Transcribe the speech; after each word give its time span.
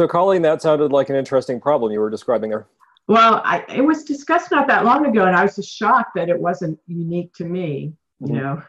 So, 0.00 0.08
Colleen, 0.08 0.40
that 0.40 0.62
sounded 0.62 0.92
like 0.92 1.10
an 1.10 1.16
interesting 1.16 1.60
problem 1.60 1.92
you 1.92 2.00
were 2.00 2.08
describing 2.08 2.48
there. 2.48 2.66
Well, 3.06 3.42
I, 3.44 3.66
it 3.68 3.82
was 3.82 4.02
discussed 4.02 4.50
not 4.50 4.66
that 4.68 4.86
long 4.86 5.04
ago, 5.04 5.26
and 5.26 5.36
I 5.36 5.42
was 5.42 5.56
just 5.56 5.70
shocked 5.70 6.12
that 6.14 6.30
it 6.30 6.40
wasn't 6.40 6.78
unique 6.86 7.34
to 7.34 7.44
me, 7.44 7.92
you 8.20 8.28
Mhm. 8.28 8.34
know, 8.40 8.62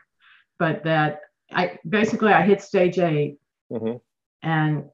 but 0.60 0.84
that 0.84 1.22
I 1.54 1.80
basically 1.88 2.34
I 2.34 2.42
hit 2.42 2.62
stage 2.62 3.00
8 3.00 3.40
hmm 3.70 3.94
and 4.44 4.90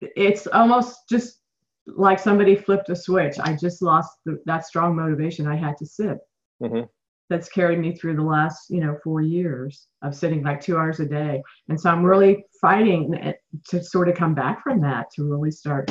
it's 0.00 0.48
almost 0.48 1.08
just 1.08 1.42
like 1.86 2.18
somebody 2.18 2.56
flipped 2.56 2.88
a 2.88 2.96
switch. 2.96 3.38
I 3.38 3.54
just 3.54 3.82
lost 3.82 4.18
the, 4.24 4.42
that 4.46 4.66
strong 4.66 4.96
motivation 4.96 5.46
I 5.46 5.54
had 5.54 5.76
to 5.76 5.86
sit. 5.86 6.18
Mhm. 6.60 6.88
That's 7.32 7.48
carried 7.48 7.78
me 7.78 7.94
through 7.96 8.16
the 8.16 8.22
last, 8.22 8.68
you 8.68 8.80
know, 8.80 8.98
four 9.02 9.22
years 9.22 9.86
of 10.02 10.14
sitting 10.14 10.42
like 10.42 10.60
two 10.60 10.76
hours 10.76 11.00
a 11.00 11.06
day. 11.06 11.42
And 11.70 11.80
so 11.80 11.88
I'm 11.88 12.02
really 12.02 12.44
fighting 12.60 13.34
to 13.68 13.82
sort 13.82 14.10
of 14.10 14.16
come 14.16 14.34
back 14.34 14.62
from 14.62 14.82
that, 14.82 15.10
to 15.14 15.24
really 15.24 15.50
start 15.50 15.90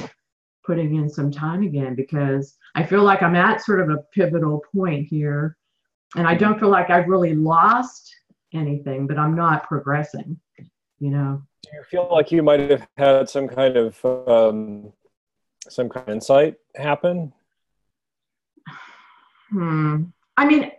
putting 0.64 0.94
in 0.94 1.10
some 1.10 1.32
time 1.32 1.64
again, 1.64 1.96
because 1.96 2.56
I 2.76 2.84
feel 2.84 3.02
like 3.02 3.24
I'm 3.24 3.36
at 3.36 3.66
sort 3.66 3.82
of 3.82 3.90
a 3.90 4.04
pivotal 4.14 4.62
point 4.72 5.08
here. 5.08 5.58
And 6.16 6.28
I 6.28 6.36
don't 6.36 6.60
feel 6.60 6.70
like 6.70 6.92
I've 6.92 7.08
really 7.08 7.34
lost 7.34 8.14
anything, 8.54 9.08
but 9.08 9.18
I'm 9.18 9.36
not 9.36 9.64
progressing, 9.64 10.40
you 11.00 11.10
know. 11.10 11.42
Do 11.64 11.70
you 11.74 11.84
feel 11.90 12.08
like 12.12 12.32
you 12.32 12.44
might 12.44 12.70
have 12.70 12.88
had 12.98 13.30
some 13.30 13.48
kind 13.48 13.78
of 13.78 14.06
um, 14.06 14.94
some 15.68 15.90
kind 15.90 16.08
of 16.08 16.14
insight 16.14 16.58
happen? 16.76 17.34
Hmm. 19.50 20.04
I 20.38 20.46
mean, 20.46 20.72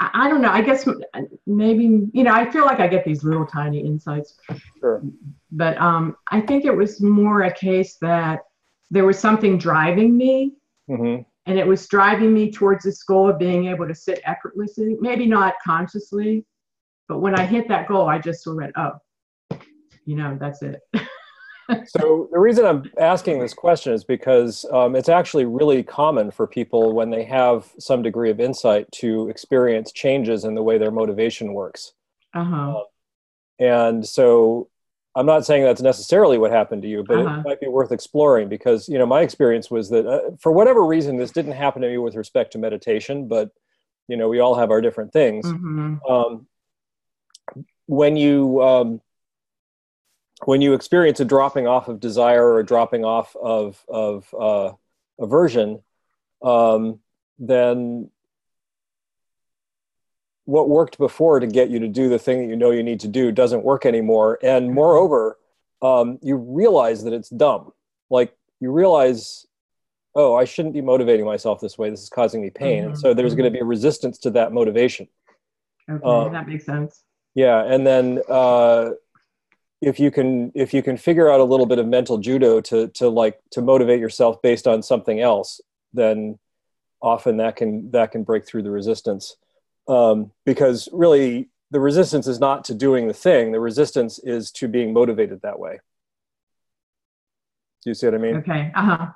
I, 0.00 0.10
I 0.14 0.28
don't 0.28 0.42
know. 0.42 0.50
I 0.50 0.62
guess 0.62 0.88
maybe 1.46 1.84
you 2.12 2.24
know. 2.24 2.32
I 2.32 2.50
feel 2.50 2.64
like 2.64 2.80
I 2.80 2.86
get 2.86 3.04
these 3.04 3.24
little 3.24 3.46
tiny 3.46 3.80
insights, 3.80 4.36
Sure. 4.80 5.02
but 5.52 5.76
um, 5.78 6.16
I 6.30 6.40
think 6.40 6.64
it 6.64 6.76
was 6.76 7.00
more 7.00 7.42
a 7.42 7.52
case 7.52 7.96
that 8.00 8.40
there 8.90 9.04
was 9.04 9.18
something 9.18 9.58
driving 9.58 10.16
me, 10.16 10.52
hmm 10.88 11.18
and 11.46 11.58
it 11.58 11.66
was 11.66 11.86
driving 11.88 12.32
me 12.32 12.50
towards 12.50 12.84
this 12.84 13.02
goal 13.02 13.28
of 13.28 13.38
being 13.38 13.66
able 13.66 13.86
to 13.86 13.94
sit 13.94 14.20
effortlessly. 14.24 14.96
Maybe 15.00 15.26
not 15.26 15.54
consciously, 15.64 16.44
but 17.08 17.18
when 17.18 17.38
I 17.38 17.44
hit 17.44 17.68
that 17.68 17.86
goal, 17.88 18.08
I 18.08 18.18
just 18.18 18.42
sort 18.42 18.56
of 18.56 18.62
went, 18.62 18.72
"Oh, 18.76 19.58
you 20.06 20.16
know, 20.16 20.36
that's 20.40 20.62
it." 20.62 20.80
So 21.86 22.28
the 22.32 22.38
reason 22.38 22.64
I'm 22.64 22.90
asking 22.98 23.38
this 23.40 23.54
question 23.54 23.92
is 23.92 24.04
because 24.04 24.64
um, 24.72 24.96
it's 24.96 25.08
actually 25.08 25.44
really 25.44 25.82
common 25.82 26.30
for 26.30 26.46
people 26.46 26.92
when 26.92 27.10
they 27.10 27.24
have 27.24 27.72
some 27.78 28.02
degree 28.02 28.30
of 28.30 28.40
insight 28.40 28.90
to 28.92 29.28
experience 29.28 29.92
changes 29.92 30.44
in 30.44 30.54
the 30.54 30.62
way 30.62 30.78
their 30.78 30.90
motivation 30.90 31.52
works. 31.52 31.92
Uh 32.32 32.44
huh. 32.44 32.82
And 33.58 34.06
so 34.06 34.68
I'm 35.14 35.26
not 35.26 35.46
saying 35.46 35.62
that's 35.62 35.80
necessarily 35.82 36.38
what 36.38 36.50
happened 36.50 36.82
to 36.82 36.88
you, 36.88 37.04
but 37.04 37.18
Uh-huh. 37.18 37.40
it 37.40 37.44
might 37.48 37.60
be 37.60 37.68
worth 37.68 37.92
exploring 37.92 38.48
because 38.48 38.88
you 38.88 38.98
know 38.98 39.06
my 39.06 39.20
experience 39.20 39.70
was 39.70 39.88
that 39.90 40.06
uh, 40.06 40.30
for 40.40 40.50
whatever 40.52 40.84
reason 40.84 41.16
this 41.16 41.30
didn't 41.30 41.52
happen 41.52 41.82
to 41.82 41.88
me 41.88 41.98
with 41.98 42.16
respect 42.16 42.52
to 42.52 42.58
meditation, 42.58 43.28
but 43.28 43.50
you 44.08 44.16
know 44.16 44.28
we 44.28 44.40
all 44.40 44.54
have 44.56 44.70
our 44.70 44.80
different 44.80 45.12
things. 45.12 45.50
hmm 45.50 45.96
um, 46.08 46.46
when 47.86 48.16
you 48.16 48.62
um, 48.62 49.00
when 50.46 50.60
you 50.60 50.74
experience 50.74 51.20
a 51.20 51.24
dropping 51.24 51.66
off 51.66 51.88
of 51.88 52.00
desire 52.00 52.44
or 52.46 52.60
a 52.60 52.66
dropping 52.66 53.04
off 53.04 53.34
of 53.36 53.84
of 53.88 54.34
uh, 54.38 54.72
aversion, 55.18 55.82
um, 56.42 57.00
then 57.38 58.10
what 60.46 60.68
worked 60.68 60.98
before 60.98 61.40
to 61.40 61.46
get 61.46 61.70
you 61.70 61.78
to 61.78 61.88
do 61.88 62.08
the 62.08 62.18
thing 62.18 62.42
that 62.42 62.48
you 62.48 62.56
know 62.56 62.70
you 62.70 62.82
need 62.82 63.00
to 63.00 63.08
do 63.08 63.32
doesn't 63.32 63.64
work 63.64 63.86
anymore. 63.86 64.38
And 64.42 64.72
moreover, 64.72 65.38
um, 65.80 66.18
you 66.22 66.36
realize 66.36 67.02
that 67.04 67.12
it's 67.14 67.30
dumb. 67.30 67.72
Like 68.10 68.36
you 68.60 68.70
realize, 68.70 69.46
oh, 70.14 70.34
I 70.34 70.44
shouldn't 70.44 70.74
be 70.74 70.82
motivating 70.82 71.24
myself 71.24 71.60
this 71.60 71.78
way. 71.78 71.88
This 71.88 72.02
is 72.02 72.08
causing 72.10 72.42
me 72.42 72.50
pain. 72.50 72.84
And 72.84 72.92
Mhm, 72.94 72.98
so 72.98 73.14
there's 73.14 73.34
going 73.34 73.50
to 73.50 73.50
be 73.50 73.60
a 73.60 73.64
resistance 73.64 74.18
to 74.18 74.30
that 74.32 74.52
motivation. 74.52 75.08
Okay, 75.90 76.04
Um, 76.06 76.32
that 76.32 76.46
makes 76.46 76.66
sense. 76.66 77.04
Yeah, 77.34 77.64
and 77.64 77.86
then 77.86 78.22
uh, 78.28 78.90
if 79.84 80.00
you 80.00 80.10
can 80.10 80.50
if 80.54 80.72
you 80.72 80.82
can 80.82 80.96
figure 80.96 81.30
out 81.30 81.40
a 81.40 81.44
little 81.44 81.66
bit 81.66 81.78
of 81.78 81.86
mental 81.86 82.18
judo 82.18 82.60
to 82.62 82.88
to 82.88 83.08
like 83.08 83.38
to 83.50 83.60
motivate 83.60 84.00
yourself 84.00 84.40
based 84.42 84.66
on 84.66 84.82
something 84.82 85.20
else, 85.20 85.60
then 85.92 86.38
often 87.02 87.36
that 87.36 87.56
can 87.56 87.90
that 87.90 88.10
can 88.12 88.24
break 88.24 88.46
through 88.46 88.62
the 88.62 88.70
resistance. 88.70 89.36
Um, 89.86 90.32
because 90.46 90.88
really, 90.92 91.50
the 91.70 91.80
resistance 91.80 92.26
is 92.26 92.40
not 92.40 92.64
to 92.64 92.74
doing 92.74 93.06
the 93.08 93.14
thing; 93.14 93.52
the 93.52 93.60
resistance 93.60 94.18
is 94.18 94.50
to 94.52 94.68
being 94.68 94.92
motivated 94.92 95.42
that 95.42 95.58
way. 95.58 95.80
Do 97.82 97.90
you 97.90 97.94
see 97.94 98.06
what 98.06 98.14
I 98.14 98.18
mean? 98.18 98.36
Okay. 98.36 98.72
Uh 98.74 98.82
huh. 98.82 99.06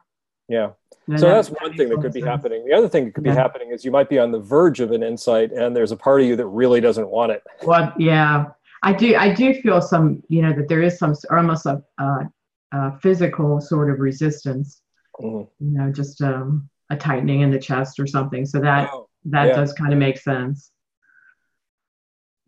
Yeah. 0.48 0.70
No, 1.06 1.16
So 1.16 1.26
that- 1.26 1.34
that's 1.34 1.48
that 1.48 1.62
one 1.62 1.76
thing 1.76 1.88
that 1.88 2.00
could 2.02 2.12
be 2.12 2.20
sense. 2.20 2.28
happening. 2.30 2.66
The 2.66 2.74
other 2.74 2.88
thing 2.88 3.06
that 3.06 3.14
could 3.14 3.24
be 3.24 3.30
happening 3.30 3.70
is 3.70 3.84
you 3.84 3.90
might 3.90 4.08
be 4.10 4.18
on 4.18 4.30
the 4.32 4.38
verge 4.38 4.80
of 4.80 4.92
an 4.92 5.02
insight, 5.02 5.52
and 5.52 5.74
there's 5.74 5.92
a 5.92 5.96
part 5.96 6.20
of 6.20 6.26
you 6.26 6.36
that 6.36 6.46
really 6.46 6.80
doesn't 6.80 7.08
want 7.08 7.32
it. 7.32 7.42
Well, 7.64 7.92
yeah, 7.98 8.46
I 8.82 8.92
do. 8.92 9.16
I 9.16 9.32
do 9.34 9.54
feel 9.60 9.80
some, 9.80 10.22
you 10.28 10.42
know, 10.42 10.52
that 10.54 10.68
there 10.68 10.82
is 10.82 10.98
some 10.98 11.14
almost 11.30 11.66
a, 11.66 11.82
uh 11.98 12.24
a 12.72 12.98
physical 13.00 13.60
sort 13.60 13.90
of 13.90 13.98
resistance. 13.98 14.82
Mhm. 15.20 15.48
You 15.58 15.70
know, 15.78 15.90
just 15.92 16.20
um, 16.22 16.68
a 16.90 16.96
tightening 16.96 17.40
in 17.40 17.50
the 17.50 17.58
chest 17.58 17.98
or 17.98 18.06
something. 18.06 18.44
So 18.46 18.60
that 18.60 18.90
Oh, 18.92 19.08
that 19.26 19.48
yeah. 19.48 19.54
does 19.56 19.72
kind 19.72 19.92
of 19.92 19.98
make 19.98 20.18
sense. 20.18 20.70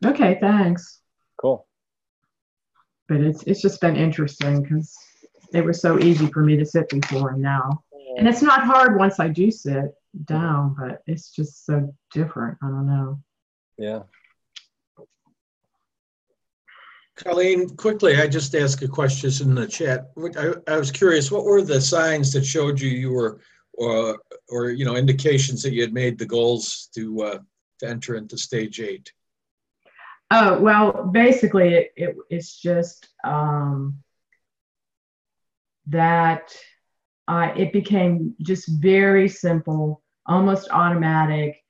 Okay, 0.04 0.38
thanks. 0.40 1.00
cool. 1.40 1.66
But 3.08 3.20
it's 3.22 3.42
it's 3.44 3.60
just 3.60 3.80
been 3.80 3.96
interesting 3.96 4.62
because 4.62 4.94
it 5.52 5.64
was 5.64 5.80
so 5.80 5.98
easy 5.98 6.26
for 6.26 6.42
me 6.44 6.56
to 6.56 6.64
sit 6.64 6.88
before 6.90 7.30
and 7.30 7.42
now, 7.42 7.82
and 8.18 8.28
it's 8.28 8.40
not 8.42 8.62
hard 8.62 8.98
once 8.98 9.18
I 9.18 9.28
do 9.28 9.50
sit 9.50 9.92
down, 10.26 10.76
but 10.78 11.02
it's 11.06 11.30
just 11.32 11.66
so 11.66 11.92
different. 12.12 12.56
I 12.62 12.66
don't 12.68 12.86
know. 12.86 13.20
Yeah. 13.78 14.02
Colleen, 17.24 17.68
quickly, 17.76 18.16
I 18.16 18.26
just 18.26 18.54
asked 18.54 18.82
a 18.82 18.88
question 18.88 19.30
in 19.48 19.54
the 19.54 19.66
chat. 19.66 20.10
I, 20.38 20.54
I 20.72 20.78
was 20.78 20.90
curious, 20.90 21.30
what 21.30 21.44
were 21.44 21.62
the 21.62 21.80
signs 21.80 22.32
that 22.32 22.44
showed 22.44 22.80
you 22.80 22.88
you 22.88 23.12
were, 23.12 23.40
or, 23.74 24.18
or, 24.48 24.70
you 24.70 24.84
know, 24.86 24.96
indications 24.96 25.62
that 25.62 25.72
you 25.72 25.82
had 25.82 25.92
made 25.92 26.18
the 26.18 26.24
goals 26.24 26.88
to, 26.94 27.22
uh, 27.22 27.38
to 27.80 27.88
enter 27.88 28.14
into 28.14 28.38
stage 28.38 28.80
eight? 28.80 29.12
Oh, 30.30 30.60
well, 30.60 31.10
basically, 31.12 31.74
it, 31.74 31.92
it, 31.96 32.16
it's 32.30 32.58
just 32.58 33.08
um, 33.24 33.98
that 35.88 36.54
uh, 37.28 37.52
it 37.56 37.72
became 37.72 38.34
just 38.40 38.68
very 38.80 39.28
simple, 39.28 40.02
almost 40.26 40.68
automatic 40.70 41.62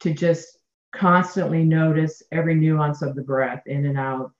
to 0.00 0.12
just 0.12 0.58
constantly 0.94 1.64
notice 1.64 2.22
every 2.30 2.54
nuance 2.54 3.02
of 3.02 3.16
the 3.16 3.22
breath 3.22 3.62
in 3.66 3.86
and 3.86 3.98
out. 3.98 4.33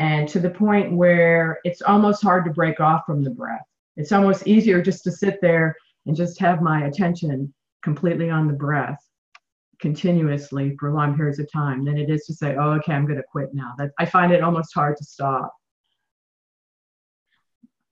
And 0.00 0.26
to 0.30 0.40
the 0.40 0.48
point 0.48 0.96
where 0.96 1.60
it's 1.62 1.82
almost 1.82 2.22
hard 2.22 2.46
to 2.46 2.50
break 2.50 2.80
off 2.80 3.02
from 3.04 3.22
the 3.22 3.28
breath. 3.28 3.66
It's 3.98 4.12
almost 4.12 4.46
easier 4.46 4.80
just 4.80 5.04
to 5.04 5.12
sit 5.12 5.42
there 5.42 5.76
and 6.06 6.16
just 6.16 6.40
have 6.40 6.62
my 6.62 6.86
attention 6.86 7.52
completely 7.84 8.30
on 8.30 8.46
the 8.46 8.54
breath 8.54 8.98
continuously 9.78 10.74
for 10.80 10.90
long 10.90 11.14
periods 11.14 11.38
of 11.38 11.52
time 11.52 11.84
than 11.84 11.98
it 11.98 12.08
is 12.08 12.24
to 12.24 12.32
say, 12.32 12.56
oh, 12.56 12.70
okay, 12.72 12.94
I'm 12.94 13.04
going 13.04 13.18
to 13.18 13.24
quit 13.30 13.52
now. 13.52 13.74
That 13.76 13.90
I 13.98 14.06
find 14.06 14.32
it 14.32 14.42
almost 14.42 14.72
hard 14.72 14.96
to 14.96 15.04
stop. 15.04 15.52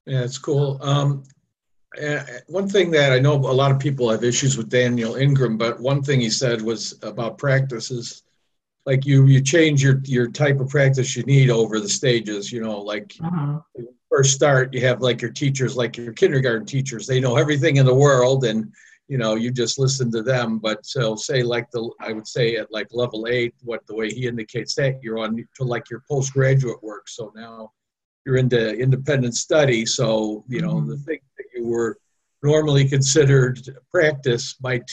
Yeah, 0.07 0.23
it's 0.23 0.39
cool. 0.39 0.79
Um, 0.81 1.23
one 2.47 2.67
thing 2.67 2.89
that 2.89 3.11
I 3.11 3.19
know 3.19 3.35
a 3.35 3.53
lot 3.53 3.69
of 3.69 3.77
people 3.77 4.09
have 4.09 4.23
issues 4.23 4.57
with 4.57 4.67
Daniel 4.67 5.15
Ingram, 5.15 5.59
but 5.59 5.79
one 5.79 6.01
thing 6.01 6.21
he 6.21 6.31
said 6.31 6.59
was 6.59 6.97
about 7.03 7.37
practices. 7.37 8.23
Like 8.85 9.05
you, 9.05 9.25
you 9.27 9.41
change 9.41 9.83
your, 9.83 10.01
your 10.05 10.29
type 10.29 10.59
of 10.59 10.69
practice 10.69 11.15
you 11.15 11.23
need 11.23 11.49
over 11.49 11.79
the 11.79 11.89
stages, 11.89 12.51
you 12.51 12.61
know, 12.61 12.79
like 12.79 13.15
Uh-huh. 13.21 13.59
first 14.09 14.33
start, 14.33 14.73
you 14.73 14.81
have 14.81 15.01
like 15.01 15.21
your 15.21 15.31
teachers, 15.31 15.77
like 15.77 15.95
your 15.97 16.13
kindergarten 16.13 16.65
teachers, 16.65 17.05
they 17.05 17.19
know 17.19 17.35
everything 17.35 17.77
in 17.77 17.85
the 17.85 17.93
world 17.93 18.45
and, 18.45 18.71
you 19.07 19.17
know, 19.17 19.35
you 19.35 19.51
just 19.51 19.77
listen 19.77 20.11
to 20.11 20.23
them. 20.23 20.59
But 20.59 20.85
so 20.85 21.15
say 21.15 21.43
like 21.43 21.69
the, 21.71 21.87
I 21.99 22.13
would 22.13 22.27
say 22.27 22.55
at 22.55 22.71
like 22.71 22.87
level 22.91 23.27
eight, 23.29 23.53
what 23.63 23.85
the 23.85 23.95
way 23.95 24.09
he 24.09 24.27
indicates 24.27 24.73
that 24.75 25.03
you're 25.03 25.19
on 25.19 25.47
to 25.57 25.63
like 25.63 25.89
your 25.89 26.03
postgraduate 26.09 26.81
work. 26.81 27.09
So 27.09 27.31
now 27.35 27.71
you're 28.25 28.37
into 28.37 28.75
independent 28.75 29.35
study. 29.35 29.85
So, 29.85 30.43
you 30.47 30.61
know, 30.61 30.81
the 30.81 30.97
thing 30.97 31.19
that 31.37 31.45
you 31.55 31.67
were 31.67 31.97
normally 32.41 32.87
considered 32.87 33.59
practice 33.91 34.55
might 34.61 34.89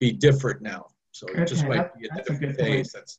be 0.00 0.12
different 0.12 0.60
now. 0.62 0.86
So 1.22 1.28
okay, 1.28 1.44
just 1.44 1.64
might 1.68 1.76
that, 1.76 1.96
be 1.96 2.08
a 2.08 2.14
different 2.16 2.42
a 2.42 2.54
phase. 2.54 2.92
Point. 2.92 3.04
That's 3.04 3.18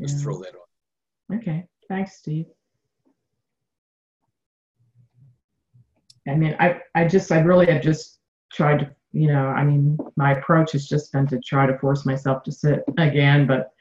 just 0.00 0.16
yeah. 0.16 0.22
throw 0.22 0.38
that 0.40 0.54
on. 0.54 1.36
Okay, 1.36 1.66
thanks, 1.86 2.16
Steve. 2.16 2.46
I 6.26 6.34
mean, 6.34 6.56
I, 6.58 6.80
I 6.94 7.06
just, 7.06 7.30
I 7.30 7.40
really 7.40 7.66
have 7.66 7.82
just 7.82 8.20
tried 8.50 8.78
to, 8.78 8.90
you 9.12 9.28
know, 9.28 9.48
I 9.48 9.64
mean, 9.64 9.98
my 10.16 10.32
approach 10.32 10.72
has 10.72 10.88
just 10.88 11.12
been 11.12 11.26
to 11.26 11.40
try 11.40 11.66
to 11.66 11.76
force 11.76 12.06
myself 12.06 12.42
to 12.44 12.52
sit 12.52 12.84
again, 12.96 13.46
but 13.46 13.72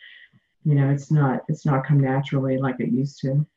you 0.65 0.75
know, 0.75 0.89
it's 0.89 1.09
not, 1.09 1.43
it's 1.47 1.65
not 1.65 1.87
come 1.87 2.01
naturally 2.01 2.57
like 2.57 2.75
it 2.79 2.91
used 2.91 3.21
to. 3.21 3.47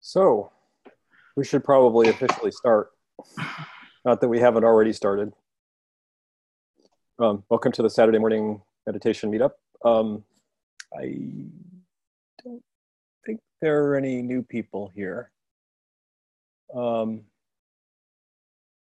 So 0.00 0.50
we 1.36 1.44
should 1.44 1.64
probably 1.64 2.08
officially 2.08 2.50
start. 2.50 2.90
Not 4.04 4.20
that 4.20 4.28
we 4.28 4.38
haven't 4.38 4.64
already 4.64 4.92
started. 4.92 5.32
Um, 7.18 7.44
welcome 7.48 7.72
to 7.72 7.82
the 7.82 7.90
Saturday 7.90 8.18
morning 8.18 8.60
meditation 8.86 9.30
meetup. 9.30 9.52
Um, 9.84 10.24
I 10.98 11.16
don't 12.44 12.62
think 13.24 13.40
there 13.60 13.84
are 13.86 13.96
any 13.96 14.22
new 14.22 14.42
people 14.42 14.90
here. 14.94 15.30
Um, 16.74 17.22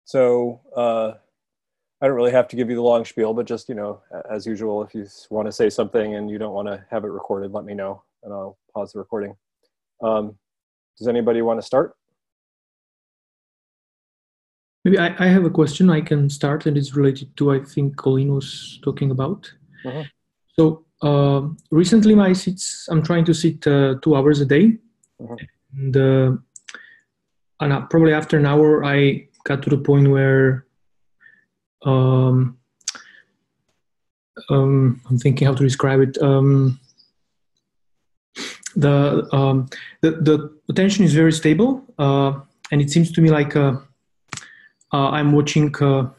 so, 0.05 0.61
uh, 0.75 1.13
I 1.99 2.05
don't 2.05 2.15
really 2.15 2.31
have 2.31 2.47
to 2.49 2.55
give 2.55 2.69
you 2.69 2.75
the 2.75 2.81
long 2.81 3.03
spiel, 3.05 3.33
but 3.33 3.47
just, 3.47 3.67
you 3.67 3.75
know, 3.75 4.01
as 4.29 4.45
usual, 4.45 4.83
if 4.83 4.93
you 4.93 5.07
want 5.31 5.47
to 5.47 5.51
say 5.51 5.69
something 5.69 6.15
and 6.15 6.29
you 6.29 6.37
don't 6.37 6.53
want 6.53 6.67
to 6.67 6.85
have 6.91 7.03
it 7.03 7.07
recorded, 7.07 7.51
let 7.51 7.65
me 7.65 7.73
know 7.73 8.03
and 8.23 8.31
I'll 8.31 8.57
pause 8.73 8.93
the 8.93 8.99
recording. 8.99 9.35
Um, 10.03 10.37
does 10.97 11.07
anybody 11.07 11.41
want 11.41 11.59
to 11.59 11.65
start? 11.65 11.95
Maybe 14.87 14.99
I, 14.99 15.13
I 15.19 15.27
have 15.27 15.43
a 15.43 15.49
question 15.49 15.89
I 15.89 15.99
can 15.99 16.29
start, 16.29 16.65
and 16.65 16.77
it's 16.77 16.95
related 16.95 17.35
to 17.35 17.51
I 17.51 17.59
think 17.59 17.97
Colleen 17.97 18.33
was 18.33 18.79
talking 18.83 19.11
about. 19.11 19.51
Uh-huh. 19.83 20.03
So 20.57 20.85
uh, 21.01 21.49
recently, 21.71 22.15
my 22.15 22.31
sits 22.31 22.87
I'm 22.89 23.03
trying 23.03 23.25
to 23.25 23.33
sit 23.33 23.67
uh, 23.67 23.95
two 24.01 24.15
hours 24.15 24.39
a 24.39 24.45
day, 24.45 24.77
Uh-huh. 25.19 25.35
and 25.75 25.97
uh, 25.97 26.31
and 27.59 27.73
uh, 27.73 27.81
probably 27.89 28.13
after 28.13 28.37
an 28.37 28.45
hour, 28.45 28.85
I 28.85 29.27
got 29.43 29.61
to 29.63 29.69
the 29.69 29.77
point 29.77 30.09
where 30.09 30.65
um, 31.83 32.57
um, 34.49 35.01
I'm 35.09 35.17
thinking 35.17 35.47
how 35.47 35.53
to 35.53 35.63
describe 35.63 35.99
it. 35.99 36.17
Um, 36.21 36.79
the, 38.77 39.27
um, 39.33 39.67
the 39.99 40.11
the 40.11 40.35
attention 40.69 41.03
is 41.03 41.13
very 41.13 41.33
stable, 41.33 41.83
uh, 41.99 42.39
and 42.71 42.81
it 42.81 42.89
seems 42.89 43.11
to 43.11 43.21
me 43.21 43.29
like 43.29 43.53
uh, 43.57 43.73
I'm 44.91 45.31
watching 45.31 45.73
uh, 45.81 46.09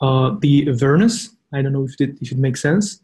uh, 0.00 0.36
the 0.40 0.68
awareness. 0.68 1.30
I 1.52 1.62
don't 1.62 1.72
know 1.72 1.84
if 1.84 1.94
it, 2.00 2.16
if 2.20 2.32
it 2.32 2.38
makes 2.38 2.60
sense. 2.60 3.00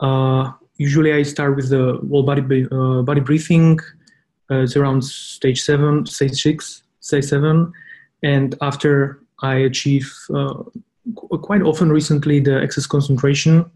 Uh, 0.00 0.52
usually, 0.76 1.12
I 1.12 1.22
start 1.22 1.56
with 1.56 1.70
the 1.70 2.00
whole 2.08 2.22
body 2.22 2.66
uh, 2.70 3.02
body 3.02 3.20
breathing. 3.20 3.78
Uh, 4.50 4.62
it's 4.62 4.76
around 4.76 5.04
stage 5.04 5.60
seven, 5.60 6.06
stage 6.06 6.40
six, 6.40 6.82
stage 7.00 7.24
seven, 7.24 7.72
and 8.22 8.54
after 8.60 9.20
I 9.42 9.56
achieve 9.56 10.10
uh, 10.34 10.54
qu- 11.14 11.38
quite 11.38 11.62
often 11.62 11.90
recently 11.90 12.40
the 12.40 12.62
access 12.62 12.86
concentration, 12.86 13.70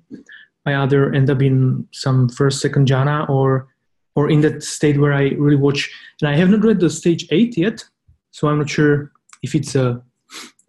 I 0.65 0.75
either 0.77 1.13
end 1.13 1.29
up 1.29 1.43
in 1.43 1.87
some 1.93 2.29
first, 2.29 2.61
second 2.61 2.89
jhana 2.89 3.29
or 3.29 3.69
or 4.15 4.31
in 4.31 4.41
that 4.43 4.63
state 4.63 4.99
where 4.99 5.13
I 5.13 5.31
really 5.31 5.57
watch. 5.57 5.91
And 6.21 6.31
I 6.31 6.37
have 6.37 6.51
not 6.51 6.65
read 6.65 6.81
the 6.81 6.91
stage 6.91 7.27
eight 7.31 7.57
yet, 7.57 7.85
so 8.31 8.49
I'm 8.49 8.59
not 8.59 8.71
sure 8.71 9.12
if 9.43 9.55
it's 9.55 9.75
a. 9.75 10.03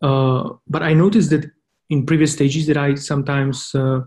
Uh, 0.01 0.49
but 0.67 0.83
I 0.83 0.93
noticed 0.93 1.29
that 1.29 1.49
in 1.89 2.05
previous 2.05 2.33
stages 2.33 2.67
that 2.67 2.77
I 2.77 2.95
sometimes 2.95 3.73
uh, 3.75 4.01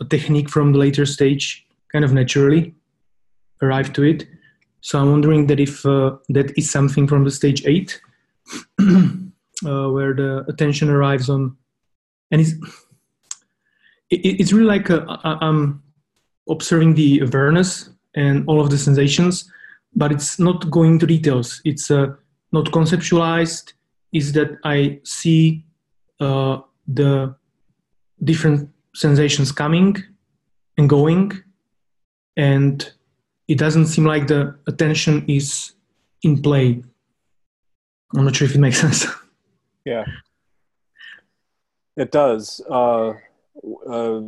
a 0.00 0.04
technique 0.08 0.50
from 0.50 0.72
the 0.72 0.78
later 0.78 1.06
stage, 1.06 1.66
kind 1.92 2.04
of 2.04 2.12
naturally 2.12 2.74
arrive 3.62 3.92
to 3.92 4.02
it. 4.02 4.26
So 4.80 4.98
I'm 4.98 5.10
wondering 5.10 5.46
that 5.46 5.60
if 5.60 5.86
uh, 5.86 6.16
that 6.30 6.56
is 6.58 6.70
something 6.70 7.06
from 7.06 7.24
the 7.24 7.30
stage 7.30 7.64
eight, 7.66 8.00
uh, 8.80 9.88
where 9.90 10.14
the 10.14 10.44
attention 10.48 10.90
arrives 10.90 11.30
on, 11.30 11.56
and 12.30 12.40
it's 12.40 12.52
it, 14.10 14.40
it's 14.40 14.52
really 14.52 14.66
like 14.66 14.90
a, 14.90 15.04
I- 15.24 15.38
I'm 15.40 15.82
observing 16.48 16.94
the 16.94 17.20
awareness 17.20 17.90
and 18.14 18.44
all 18.48 18.60
of 18.60 18.70
the 18.70 18.78
sensations, 18.78 19.50
but 19.94 20.10
it's 20.12 20.38
not 20.38 20.68
going 20.70 20.98
to 20.98 21.06
details. 21.06 21.60
It's 21.64 21.90
uh, 21.90 22.14
not 22.52 22.66
conceptualized. 22.66 23.72
Is 24.12 24.32
that 24.32 24.58
I 24.62 25.00
see 25.04 25.64
uh, 26.20 26.58
the 26.86 27.34
different 28.22 28.68
sensations 28.94 29.50
coming 29.50 29.96
and 30.76 30.88
going, 30.88 31.32
and 32.36 32.92
it 33.48 33.58
doesn't 33.58 33.86
seem 33.86 34.04
like 34.04 34.26
the 34.26 34.54
attention 34.66 35.24
is 35.28 35.72
in 36.22 36.42
play. 36.42 36.82
I'm 38.14 38.24
not 38.24 38.36
sure 38.36 38.46
if 38.46 38.54
it 38.54 38.58
makes 38.58 38.80
sense. 38.84 39.06
Yeah, 39.84 40.04
it 41.96 42.12
does. 42.12 42.60
Uh, 42.70 43.14
uh, 43.88 44.20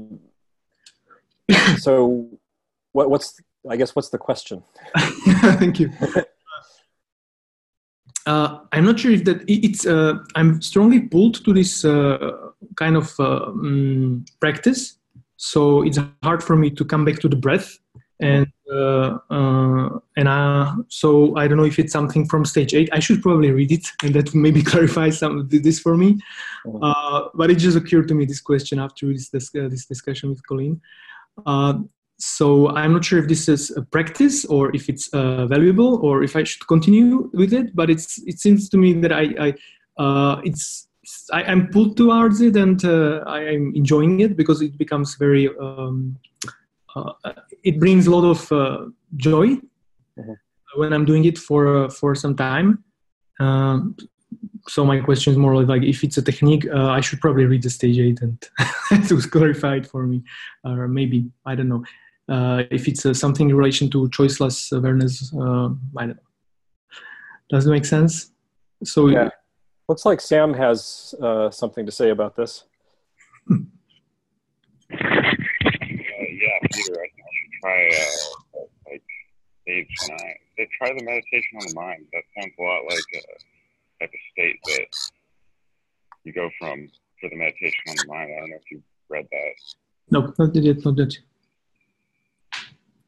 so, 1.78 2.28
what, 2.92 3.10
what's 3.10 3.40
I 3.68 3.76
guess 3.76 3.96
what's 3.96 4.10
the 4.10 4.18
question? 4.18 4.62
Thank 5.58 5.80
you. 5.80 5.90
Uh, 8.26 8.60
I'm 8.72 8.84
not 8.84 8.98
sure 8.98 9.12
if 9.12 9.24
that 9.24 9.44
it's. 9.46 9.86
Uh, 9.86 10.14
I'm 10.34 10.62
strongly 10.62 11.00
pulled 11.00 11.44
to 11.44 11.52
this 11.52 11.84
uh, 11.84 12.32
kind 12.76 12.96
of 12.96 13.14
mm, 13.16 14.26
practice, 14.40 14.98
so 15.36 15.82
it's 15.82 15.98
hard 16.22 16.42
for 16.42 16.56
me 16.56 16.70
to 16.70 16.84
come 16.84 17.04
back 17.04 17.18
to 17.20 17.28
the 17.28 17.36
breath, 17.36 17.78
and 18.20 18.46
uh, 18.72 19.18
uh, 19.30 19.98
and 20.16 20.28
uh, 20.28 20.74
so 20.88 21.36
I 21.36 21.46
don't 21.46 21.58
know 21.58 21.64
if 21.64 21.78
it's 21.78 21.92
something 21.92 22.26
from 22.26 22.44
stage 22.44 22.74
eight. 22.74 22.88
I 22.92 22.98
should 22.98 23.22
probably 23.22 23.50
read 23.50 23.72
it, 23.72 23.86
and 24.02 24.14
that 24.14 24.34
maybe 24.46 24.62
clarify 24.62 25.10
some 25.10 25.38
of 25.38 25.50
this 25.50 25.78
for 25.78 25.96
me. 25.96 26.18
Uh, 26.82 27.28
but 27.34 27.50
it 27.50 27.56
just 27.56 27.76
occurred 27.76 28.08
to 28.08 28.14
me 28.14 28.24
this 28.24 28.40
question 28.40 28.78
after 28.78 29.06
this 29.08 29.30
uh, 29.34 29.68
this 29.68 29.86
discussion 29.86 30.30
with 30.30 30.46
Colleen. 30.46 30.80
So 32.18 32.68
I'm 32.70 32.92
not 32.92 33.04
sure 33.04 33.18
if 33.18 33.28
this 33.28 33.48
is 33.48 33.70
a 33.76 33.82
practice 33.82 34.44
or 34.44 34.74
if 34.74 34.88
it's 34.88 35.08
uh, 35.12 35.46
valuable 35.46 35.96
or 35.96 36.22
if 36.22 36.36
I 36.36 36.44
should 36.44 36.66
continue 36.68 37.30
with 37.34 37.52
it. 37.52 37.74
But 37.74 37.90
it's 37.90 38.18
it 38.26 38.38
seems 38.38 38.68
to 38.70 38.76
me 38.76 38.94
that 39.00 39.12
I, 39.12 39.34
I 39.46 39.54
uh, 40.02 40.40
it's 40.44 40.88
I, 41.32 41.42
I'm 41.42 41.68
pulled 41.68 41.96
towards 41.96 42.40
it 42.40 42.56
and 42.56 42.82
uh, 42.84 43.24
I 43.26 43.40
am 43.40 43.72
enjoying 43.74 44.20
it 44.20 44.36
because 44.36 44.62
it 44.62 44.78
becomes 44.78 45.16
very 45.16 45.48
um, 45.60 46.16
uh, 46.94 47.12
it 47.64 47.78
brings 47.80 48.06
a 48.06 48.10
lot 48.10 48.24
of 48.24 48.52
uh, 48.52 48.86
joy 49.16 49.58
Mhm. 50.16 50.36
when 50.76 50.92
I'm 50.92 51.04
doing 51.04 51.24
it 51.24 51.36
for 51.38 51.84
uh, 51.84 51.88
for 51.90 52.14
some 52.14 52.36
time. 52.36 52.84
Um, 53.40 53.96
so 54.68 54.84
my 54.84 55.00
question 55.00 55.32
is 55.32 55.36
more 55.38 55.62
like 55.64 55.82
if 55.82 56.04
it's 56.04 56.16
a 56.16 56.22
technique, 56.22 56.66
uh, 56.72 56.88
I 56.88 57.00
should 57.00 57.20
probably 57.20 57.44
read 57.44 57.62
the 57.62 57.70
stage 57.70 57.98
eight 57.98 58.20
and 58.22 58.38
it 58.92 59.10
was 59.12 59.26
clarified 59.26 59.86
for 59.86 60.06
me, 60.06 60.22
or 60.62 60.86
maybe 60.88 61.28
I 61.44 61.56
don't 61.56 61.68
know 61.68 61.82
if 62.28 62.88
it's 62.88 63.04
uh, 63.06 63.14
something 63.14 63.50
in 63.50 63.56
relation 63.56 63.90
to 63.90 64.08
choiceless 64.08 64.76
awareness. 64.76 65.32
Uh, 65.34 65.70
I 65.96 66.06
don't 66.06 66.08
know. 66.08 66.22
Does 67.50 67.66
it 67.66 67.70
make 67.70 67.84
sense? 67.84 68.32
So 68.82 69.08
Yeah. 69.08 69.30
Looks 69.88 70.06
like 70.06 70.20
Sam 70.20 70.54
has 70.54 71.14
uh, 71.20 71.50
something 71.50 71.84
to 71.84 71.92
say 71.92 72.08
about 72.08 72.36
this. 72.36 72.64
Uh, 73.50 73.56
yeah, 74.90 76.56
Peter, 76.72 76.94
I 76.94 77.08
think 77.12 77.26
should 77.36 77.52
try 77.60 77.88
uh, 77.88 78.60
like 78.90 79.02
stage 79.62 79.86
nine. 80.08 80.36
They 80.56 80.68
try 80.78 80.88
the 80.88 81.04
meditation 81.04 81.58
on 81.60 81.66
the 81.68 81.74
mind. 81.74 82.06
That 82.14 82.22
sounds 82.34 82.54
a 82.58 82.62
lot 82.62 82.84
like 82.88 82.98
a 83.14 83.20
type 84.00 84.10
of 84.14 84.20
state 84.32 84.58
that 84.64 84.86
you 86.24 86.32
go 86.32 86.48
from 86.58 86.88
for 87.20 87.28
the 87.28 87.36
meditation 87.36 87.80
on 87.88 87.96
the 87.96 88.06
mind. 88.06 88.30
I 88.34 88.40
don't 88.40 88.50
know 88.50 88.56
if 88.56 88.70
you 88.70 88.82
read 89.10 89.26
that. 89.30 89.54
no, 90.10 90.32
not 90.38 90.56
yet, 90.56 90.82
not 90.84 90.96
yet. 90.96 91.18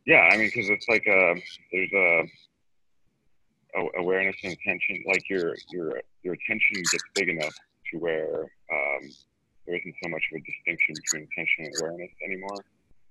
Yeah, 0.06 0.28
I 0.30 0.36
mean, 0.36 0.46
because 0.54 0.70
it's 0.70 0.88
like 0.88 1.04
a 1.06 1.34
there's 1.72 1.92
a, 1.92 2.22
a 3.78 4.00
awareness 4.00 4.36
and 4.44 4.52
attention. 4.52 5.02
Like 5.06 5.28
your 5.28 5.54
your 5.72 6.00
your 6.22 6.34
attention 6.34 6.82
gets 6.92 7.04
big 7.14 7.28
enough 7.28 7.54
to 7.92 7.98
where 7.98 8.42
um, 8.72 9.10
there 9.66 9.76
isn't 9.76 9.94
so 10.02 10.08
much 10.08 10.22
of 10.32 10.40
a 10.40 10.44
distinction 10.44 10.94
between 10.94 11.28
attention 11.32 11.64
and 11.66 11.74
awareness 11.80 12.10
anymore. 12.24 12.64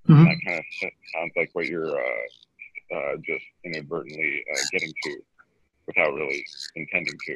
Mhm. 0.08 0.26
That 0.26 0.38
kind 0.46 0.60
of 0.60 0.66
sounds 1.14 1.34
like 1.36 1.50
what 1.54 1.66
you're 1.66 1.98
uh, 1.98 2.96
uh, 2.96 3.16
just 3.26 3.44
inadvertently 3.64 4.44
uh, 4.54 4.60
getting 4.72 4.94
to 5.04 5.18
without 5.88 6.14
really 6.14 6.44
intending 6.76 7.18
to. 7.28 7.34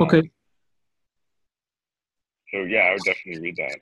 Um, 0.00 0.06
Okay. 0.06 0.30
So 2.52 2.58
yeah, 2.64 2.80
I 2.80 2.92
would 2.92 3.02
definitely 3.04 3.40
read 3.40 3.56
that. 3.56 3.78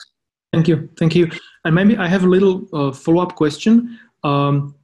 Thank 0.53 0.69
you, 0.69 0.89
thank 0.97 1.15
you. 1.17 1.29
And 1.65 1.75
maybe 1.75 1.97
I 1.97 2.07
have 2.07 2.25
a 2.25 2.29
little 2.29 2.69
uh, 2.73 2.93
follow-up 2.93 3.35
question. 3.35 3.99
Um, 4.23 4.75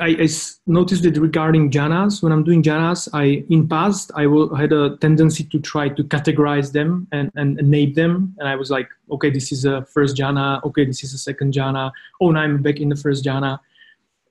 I, 0.00 0.16
I 0.20 0.28
noticed 0.66 1.02
that 1.02 1.18
regarding 1.18 1.70
jhanas, 1.70 2.22
when 2.22 2.32
I'm 2.32 2.44
doing 2.44 2.62
jhanas, 2.62 3.08
I 3.12 3.44
in 3.50 3.68
past 3.68 4.10
I 4.14 4.26
will, 4.26 4.54
had 4.54 4.72
a 4.72 4.96
tendency 4.96 5.44
to 5.44 5.58
try 5.60 5.88
to 5.90 6.02
categorize 6.02 6.72
them 6.72 7.06
and, 7.12 7.30
and, 7.36 7.58
and 7.58 7.70
name 7.70 7.92
them, 7.92 8.34
and 8.38 8.48
I 8.48 8.56
was 8.56 8.70
like, 8.70 8.88
okay, 9.10 9.30
this 9.30 9.52
is 9.52 9.66
a 9.66 9.84
first 9.84 10.16
jhana, 10.16 10.64
okay, 10.64 10.84
this 10.86 11.04
is 11.04 11.12
a 11.12 11.18
second 11.18 11.52
jhana. 11.52 11.92
Oh, 12.20 12.30
now 12.30 12.40
I'm 12.40 12.62
back 12.62 12.80
in 12.80 12.88
the 12.88 12.96
first 12.96 13.24
jhana. 13.24 13.60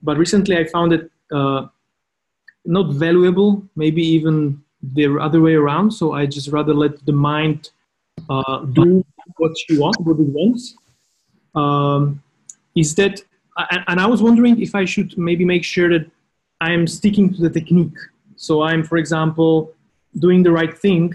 But 0.01 0.17
recently, 0.17 0.57
I 0.57 0.65
found 0.65 0.93
it 0.93 1.11
uh, 1.31 1.67
not 2.65 2.93
valuable, 2.93 3.63
maybe 3.75 4.03
even 4.03 4.63
the 4.81 5.17
other 5.19 5.41
way 5.41 5.53
around. 5.53 5.91
So 5.91 6.13
I 6.13 6.25
just 6.25 6.49
rather 6.49 6.73
let 6.73 7.05
the 7.05 7.13
mind 7.13 7.69
uh, 8.29 8.65
do 8.65 9.05
what 9.37 9.51
she 9.57 9.77
wants, 9.77 9.99
what 9.99 10.19
it 10.19 10.27
wants. 10.27 10.75
Um, 11.53 12.21
is 12.75 12.95
that, 12.95 13.21
and 13.57 13.83
and 13.87 13.99
I 13.99 14.07
was 14.07 14.21
wondering 14.21 14.61
if 14.61 14.75
I 14.75 14.85
should 14.85 15.17
maybe 15.17 15.45
make 15.45 15.63
sure 15.63 15.89
that 15.89 16.09
I'm 16.61 16.87
sticking 16.87 17.33
to 17.33 17.41
the 17.41 17.49
technique. 17.49 17.97
So 18.35 18.61
I'm, 18.61 18.83
for 18.83 18.97
example, 18.97 19.73
doing 20.19 20.43
the 20.43 20.51
right 20.51 20.77
thing 20.77 21.13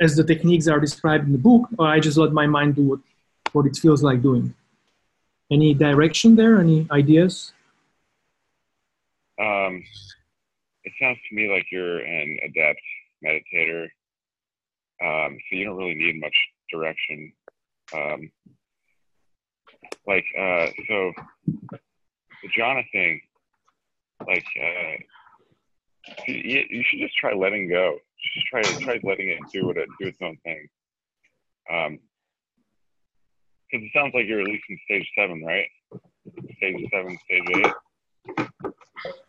as 0.00 0.16
the 0.16 0.24
techniques 0.24 0.66
are 0.68 0.80
described 0.80 1.26
in 1.26 1.32
the 1.32 1.38
book, 1.38 1.68
or 1.78 1.86
I 1.86 2.00
just 2.00 2.16
let 2.16 2.32
my 2.32 2.46
mind 2.46 2.76
do 2.76 2.82
what, 2.82 3.00
what 3.52 3.66
it 3.66 3.76
feels 3.76 4.02
like 4.02 4.22
doing. 4.22 4.54
Any 5.50 5.74
direction 5.74 6.36
there? 6.36 6.60
Any 6.60 6.86
ideas? 6.90 7.52
Um, 9.40 9.82
it 10.84 10.92
sounds 11.00 11.18
to 11.28 11.34
me 11.34 11.50
like 11.50 11.66
you're 11.70 11.98
an 11.98 12.38
adept 12.44 12.80
meditator, 13.24 13.84
um, 15.02 15.38
so 15.38 15.56
you 15.56 15.64
don't 15.64 15.76
really 15.76 15.94
need 15.94 16.20
much 16.20 16.36
direction. 16.70 17.32
Um, 17.92 18.30
like, 20.06 20.24
uh, 20.38 20.66
so 20.88 21.12
the 22.42 22.84
thing, 22.92 23.20
like, 24.26 24.44
uh, 24.62 24.96
you, 26.26 26.64
you 26.70 26.84
should 26.88 27.00
just 27.00 27.16
try 27.16 27.34
letting 27.34 27.68
go. 27.68 27.98
Just 28.34 28.46
try 28.46 28.62
try 28.62 29.00
letting 29.02 29.28
it 29.28 29.38
do 29.52 29.66
what 29.66 29.76
it 29.76 29.88
do 30.00 30.06
its 30.06 30.18
own 30.22 30.36
thing. 30.44 30.68
Um, 31.70 31.98
because 33.70 33.86
it 33.86 33.90
sounds 33.94 34.12
like 34.14 34.26
you're 34.26 34.40
at 34.40 34.46
least 34.46 34.64
in 34.68 34.78
stage 34.84 35.08
seven, 35.18 35.42
right? 35.44 35.66
Stage 36.56 36.88
seven, 36.92 37.18
stage 37.24 37.42
eight. 37.56 37.72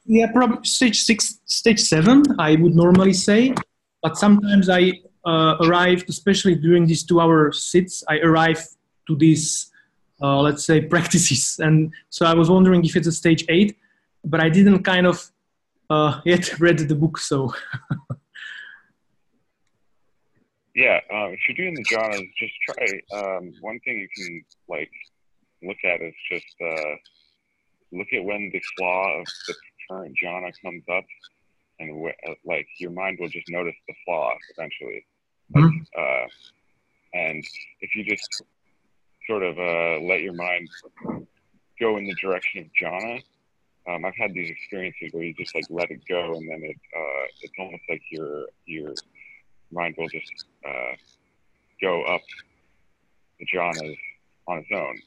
Yeah, 0.06 0.32
probably 0.32 0.64
stage 0.66 1.02
six, 1.02 1.40
stage 1.46 1.80
seven, 1.80 2.24
I 2.40 2.56
would 2.56 2.76
normally 2.76 3.14
say. 3.14 3.54
But 4.04 4.18
sometimes 4.18 4.70
I 4.70 4.92
uh, 5.26 5.56
especially 6.08 6.56
during 6.56 6.86
these 6.86 7.04
two 7.04 7.20
hour 7.20 7.52
sits, 7.52 8.04
I 8.08 8.20
arrive 8.20 8.64
to 9.08 9.16
these, 9.16 9.72
uh, 10.22 10.42
let's 10.42 10.66
say, 10.66 10.82
practices. 10.82 11.60
And 11.60 11.92
so 12.10 12.26
I 12.26 12.34
was 12.34 12.50
wondering 12.50 12.84
if 12.86 12.96
it's 12.96 13.08
a 13.08 13.12
stage 13.12 13.46
eight, 13.50 13.78
but 14.24 14.40
I 14.42 14.50
didn't 14.50 14.84
kind 14.84 15.06
of 15.08 15.32
uh, 15.90 16.22
yet 16.26 16.60
read 16.60 16.80
the 16.80 16.96
book, 16.96 17.18
so. 17.18 17.54
yeah, 20.76 21.00
um, 21.14 21.32
if 21.34 21.40
you're 21.48 21.58
doing 21.58 21.76
the 21.76 21.86
jhanas, 21.86 22.28
just 22.40 22.54
try. 22.66 23.02
Um, 23.14 23.54
one 23.62 23.80
thing 23.82 24.00
you 24.00 24.08
can 24.16 24.44
like 24.68 24.92
look 25.64 25.78
at 25.86 26.02
is 26.02 26.14
just 26.32 26.46
uh, 26.62 26.96
look 27.92 28.08
at 28.14 28.24
when 28.24 28.50
the 28.52 28.62
flaw 28.78 29.20
of 29.20 29.26
the 29.48 29.56
current 29.90 30.16
jhana 30.24 30.52
comes 30.64 30.84
up, 30.92 31.06
and 31.80 32.04
wh- 32.04 32.30
uh, 32.30 32.34
like 32.46 32.68
your 32.80 32.92
mind 32.92 33.18
will 33.20 33.30
just 33.30 33.48
notice 33.50 33.76
the 33.88 33.94
flaw 34.06 34.34
eventually. 34.58 35.06
Like, 35.54 35.64
Mhm. 35.64 35.86
uh, 35.98 36.28
and 37.14 37.44
if 37.82 37.96
you 37.96 38.04
just 38.04 38.28
sort 39.28 39.44
of 39.44 39.58
uh, 39.58 40.00
let 40.06 40.22
your 40.22 40.34
mind 40.34 40.68
go 41.80 41.98
in 41.98 42.06
the 42.06 42.16
direction 42.16 42.62
of 42.62 42.68
jhana, 42.82 43.24
um, 43.88 44.06
I've 44.06 44.16
had 44.16 44.34
these 44.34 44.50
experiences 44.50 45.10
where 45.12 45.24
you 45.24 45.34
just 45.34 45.54
like 45.54 45.66
let 45.70 45.92
it 45.92 46.02
go, 46.08 46.34
and 46.36 46.50
then 46.50 46.62
it 46.64 46.78
uh, 46.96 47.26
it's 47.42 47.54
almost 47.60 47.84
like 47.90 48.02
your 48.10 48.46
your 48.66 48.94
mind 49.72 49.96
will 49.98 50.10
just 50.10 50.32
uh, 50.68 50.94
go 51.82 52.04
up 52.04 52.22
the 53.40 53.46
jhanas 53.54 53.98
on 54.48 54.60
its 54.60 54.70
own. 54.74 55.02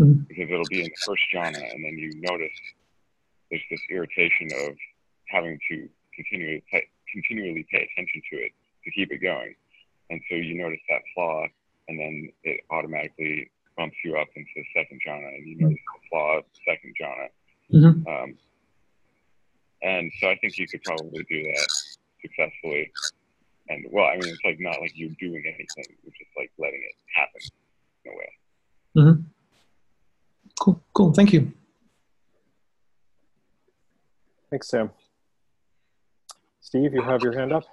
Mhm. 0.00 0.26
because 0.26 0.50
it'll 0.50 0.66
be 0.66 0.80
in 0.82 0.88
the 0.88 1.02
first 1.06 1.22
jhana, 1.32 1.72
and 1.72 1.84
then 1.84 1.96
you 1.96 2.10
notice 2.16 2.58
there's 3.48 3.62
this 3.70 3.80
irritation 3.90 4.50
of 4.66 4.76
having 5.28 5.56
to 5.70 5.88
continually 6.16 6.64
pay, 6.68 6.84
continually 7.12 7.64
pay 7.70 7.88
attention 7.92 8.20
to 8.28 8.36
it 8.38 8.52
to 8.84 8.90
keep 8.90 9.12
it 9.12 9.18
going, 9.18 9.54
and 10.10 10.20
so 10.28 10.34
you 10.34 10.54
notice 10.56 10.80
that 10.88 11.00
flaw, 11.14 11.46
and 11.86 11.96
then 12.00 12.28
it 12.42 12.60
automatically 12.70 13.48
bumps 13.76 13.96
you 14.04 14.16
up 14.16 14.28
into 14.36 14.50
the 14.56 14.64
second 14.74 15.00
jhana, 15.06 15.28
and 15.34 15.46
you 15.46 15.56
notice 15.58 15.78
the 15.78 16.08
flaw 16.08 16.38
of 16.38 16.44
the 16.52 16.60
second 16.72 16.94
jhana. 17.00 17.28
Mhm. 17.72 18.06
Um, 18.06 18.38
and 19.82 20.12
so 20.20 20.30
I 20.30 20.36
think 20.36 20.56
you 20.58 20.66
could 20.66 20.82
probably 20.82 21.24
do 21.24 21.42
that 21.42 21.68
successfully. 22.22 22.90
And 23.68 23.86
well, 23.90 24.06
I 24.06 24.16
mean, 24.16 24.28
it's 24.28 24.44
like 24.44 24.60
not 24.60 24.80
like 24.80 24.92
you're 24.94 25.16
doing 25.18 25.42
anything; 25.46 25.96
you're 26.02 26.12
just 26.12 26.30
like 26.36 26.52
letting 26.58 26.82
it 26.82 26.94
happen 27.14 27.40
in 28.04 28.12
a 28.12 28.16
way. 28.16 28.30
Cool, 30.60 30.80
cool, 30.92 31.12
thank 31.12 31.32
you. 31.32 31.52
Thanks, 34.50 34.68
Sam. 34.68 34.90
Steve, 36.60 36.94
you 36.94 37.02
have 37.02 37.22
your 37.22 37.36
hand 37.36 37.52
up. 37.52 37.64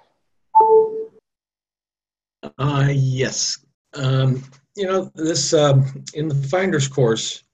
Uh, 2.58 2.88
yes. 2.92 3.64
Um, 3.94 4.42
you 4.76 4.86
know, 4.86 5.10
this 5.14 5.52
um, 5.52 6.04
in 6.14 6.28
the 6.28 6.34
Finder's 6.34 6.88
course, 6.88 7.44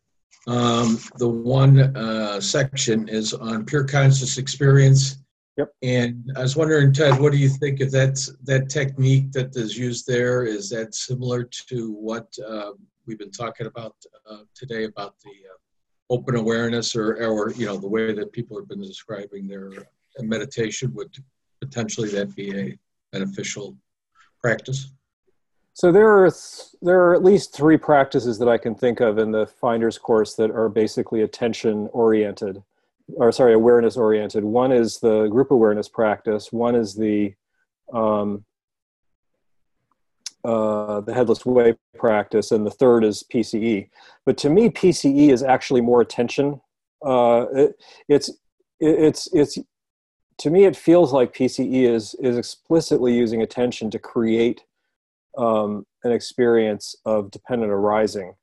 um, 0.47 0.99
the 1.17 1.29
one 1.29 1.95
uh, 1.97 2.41
section 2.41 3.09
is 3.09 3.35
on 3.35 3.65
pure 3.65 3.85
conscious 3.85 4.39
experience. 4.39 5.19
Yep. 5.57 5.73
And 5.83 6.31
I 6.37 6.43
was 6.43 6.57
wondering, 6.57 6.93
Ted, 6.93 7.19
what 7.19 7.33
do 7.33 7.39
you 7.39 7.49
think 7.49 7.81
of 7.81 7.91
that 7.91 8.17
that 8.45 8.69
technique 8.69 9.33
that 9.33 9.57
is 9.57 9.77
used 9.77 10.07
there? 10.07 10.45
Is 10.45 10.71
that 10.71 10.95
similar 10.95 11.43
to 11.45 11.93
what 11.93 12.33
uh, 12.47 12.73
we've 13.07 13.19
been 13.19 13.33
talking 13.33 13.67
about 13.67 13.97
uh, 14.31 14.43
today 14.55 14.85
about 14.85 15.17
the 15.25 15.31
uh, 15.31 16.15
open 16.15 16.37
awareness, 16.37 16.95
or 16.95 17.17
or 17.25 17.51
you 17.53 17.67
know 17.67 17.77
the 17.77 17.89
way 17.89 18.13
that 18.15 18.33
people 18.33 18.57
have 18.57 18.69
been 18.69 18.81
describing 18.81 19.49
their 19.49 19.73
meditation? 20.21 20.95
Would 20.95 21.17
potentially 21.61 22.09
that 22.11 22.37
be 22.37 22.57
a 22.57 22.79
beneficial 23.11 23.77
practice? 24.41 24.93
So 25.79 25.93
there 25.93 26.11
are 26.11 26.29
th- 26.29 26.75
there 26.83 27.01
are 27.05 27.15
at 27.15 27.23
least 27.23 27.55
three 27.55 27.77
practices 27.77 28.37
that 28.41 28.49
I 28.49 28.59
can 28.59 28.75
think 28.75 28.99
of 28.99 29.17
in 29.17 29.31
the 29.31 29.47
Finder's 29.47 29.97
course 29.97 30.35
that 30.35 30.51
are 30.51 30.69
basically 30.69 31.23
attention 31.23 31.89
oriented, 31.93 32.65
or 33.15 33.31
sorry, 33.31 33.53
awareness 33.55 33.97
oriented. 33.97 34.43
One 34.43 34.73
is 34.73 34.99
the 34.99 35.29
group 35.29 35.53
awareness 35.53 35.89
practice. 35.89 36.53
One 36.53 36.75
is 36.75 36.97
the 36.97 37.33
um, 37.93 38.45
uh, 40.43 41.01
the 41.03 41.15
headless 41.15 41.47
way 41.47 41.77
practice, 41.97 42.51
and 42.51 42.67
the 42.67 42.73
third 42.73 43.05
is 43.05 43.23
PCE. 43.33 43.89
But 44.27 44.37
to 44.39 44.51
me, 44.51 44.71
PCE 44.71 45.31
is 45.31 45.45
actually 45.45 45.83
more 45.83 46.01
attention. 46.01 46.61
Uh, 47.07 47.47
it, 47.55 47.77
it's 48.09 48.29
it, 48.81 48.99
it's 48.99 49.29
it's 49.33 49.57
to 50.39 50.51
me, 50.51 50.65
it 50.65 50.75
feels 50.75 51.13
like 51.13 51.33
PCE 51.33 51.89
is 51.89 52.17
is 52.17 52.37
explicitly 52.37 53.15
using 53.15 53.43
attention 53.43 53.93
to 53.93 54.01
create 54.01 54.65
um, 55.39 55.87
an 56.05 56.13
experience 56.13 56.95
of 57.05 57.31
dependent 57.31 57.73
arising. 57.73 58.35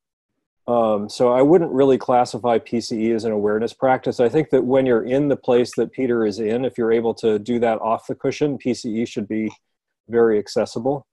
Um, 0.68 1.10
so 1.10 1.32
I 1.32 1.44
wouldn't 1.44 1.72
really 1.72 1.98
classify 1.98 2.58
PCE 2.58 3.14
as 3.14 3.24
an 3.24 3.32
awareness 3.32 3.74
practice. 3.74 4.20
I 4.20 4.30
think 4.30 4.50
that 4.50 4.64
when 4.64 4.88
you're 4.88 5.04
in 5.04 5.28
the 5.28 5.36
place 5.36 5.76
that 5.76 5.92
Peter 5.92 6.26
is 6.26 6.40
in, 6.40 6.66
if 6.66 6.78
you're 6.78 6.92
able 6.92 7.14
to 7.16 7.38
do 7.38 7.60
that 7.60 7.80
off 7.82 8.08
the 8.08 8.16
cushion, 8.16 8.58
PCE 8.58 9.08
should 9.08 9.28
be 9.28 9.52
very 10.10 10.40
accessible. 10.40 11.06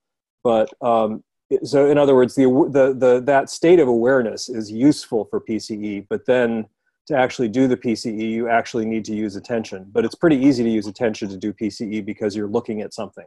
But 0.42 0.70
um, 0.80 1.22
so, 1.64 1.90
in 1.90 1.98
other 1.98 2.14
words, 2.14 2.34
the, 2.34 2.44
the 2.44 2.94
the 2.94 3.20
that 3.26 3.50
state 3.50 3.78
of 3.78 3.88
awareness 3.88 4.48
is 4.48 4.70
useful 4.70 5.26
for 5.26 5.40
PCE. 5.40 6.06
But 6.08 6.24
then 6.24 6.66
to 7.06 7.16
actually 7.16 7.48
do 7.48 7.68
the 7.68 7.76
PCE, 7.76 8.30
you 8.30 8.48
actually 8.48 8.86
need 8.86 9.04
to 9.04 9.14
use 9.14 9.36
attention. 9.36 9.86
But 9.92 10.04
it's 10.04 10.14
pretty 10.14 10.36
easy 10.36 10.62
to 10.62 10.70
use 10.70 10.86
attention 10.86 11.28
to 11.28 11.36
do 11.36 11.52
PCE 11.52 12.04
because 12.06 12.34
you're 12.34 12.48
looking 12.48 12.80
at 12.80 12.94
something. 12.94 13.26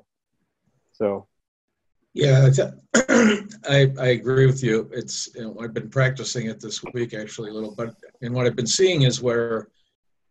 So 0.94 1.28
Yeah, 2.16 2.48
I 2.94 3.02
I, 3.70 3.92
I 4.00 4.08
agree 4.08 4.46
with 4.46 4.64
you. 4.64 4.90
It's 4.94 5.30
you 5.36 5.42
know, 5.42 5.58
I've 5.62 5.74
been 5.74 5.90
practicing 5.90 6.48
it 6.48 6.62
this 6.62 6.82
week 6.94 7.14
actually 7.14 7.50
a 7.50 7.54
little, 7.54 7.76
but 7.76 7.94
and 8.22 8.34
what 8.34 8.46
I've 8.46 8.56
been 8.56 8.66
seeing 8.66 9.02
is 9.02 9.22
where 9.22 9.68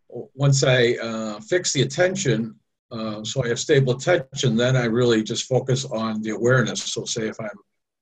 once 0.08 0.64
I 0.64 0.94
uh, 0.94 1.40
fix 1.40 1.74
the 1.74 1.82
attention, 1.82 2.58
uh, 2.90 3.22
so 3.22 3.44
I 3.44 3.48
have 3.48 3.60
stable 3.60 3.96
attention, 3.96 4.56
then 4.56 4.76
I 4.76 4.86
really 4.86 5.22
just 5.22 5.44
focus 5.44 5.84
on 5.84 6.22
the 6.22 6.30
awareness. 6.30 6.82
So 6.84 7.04
say 7.04 7.28
if 7.28 7.38
I'm 7.38 7.58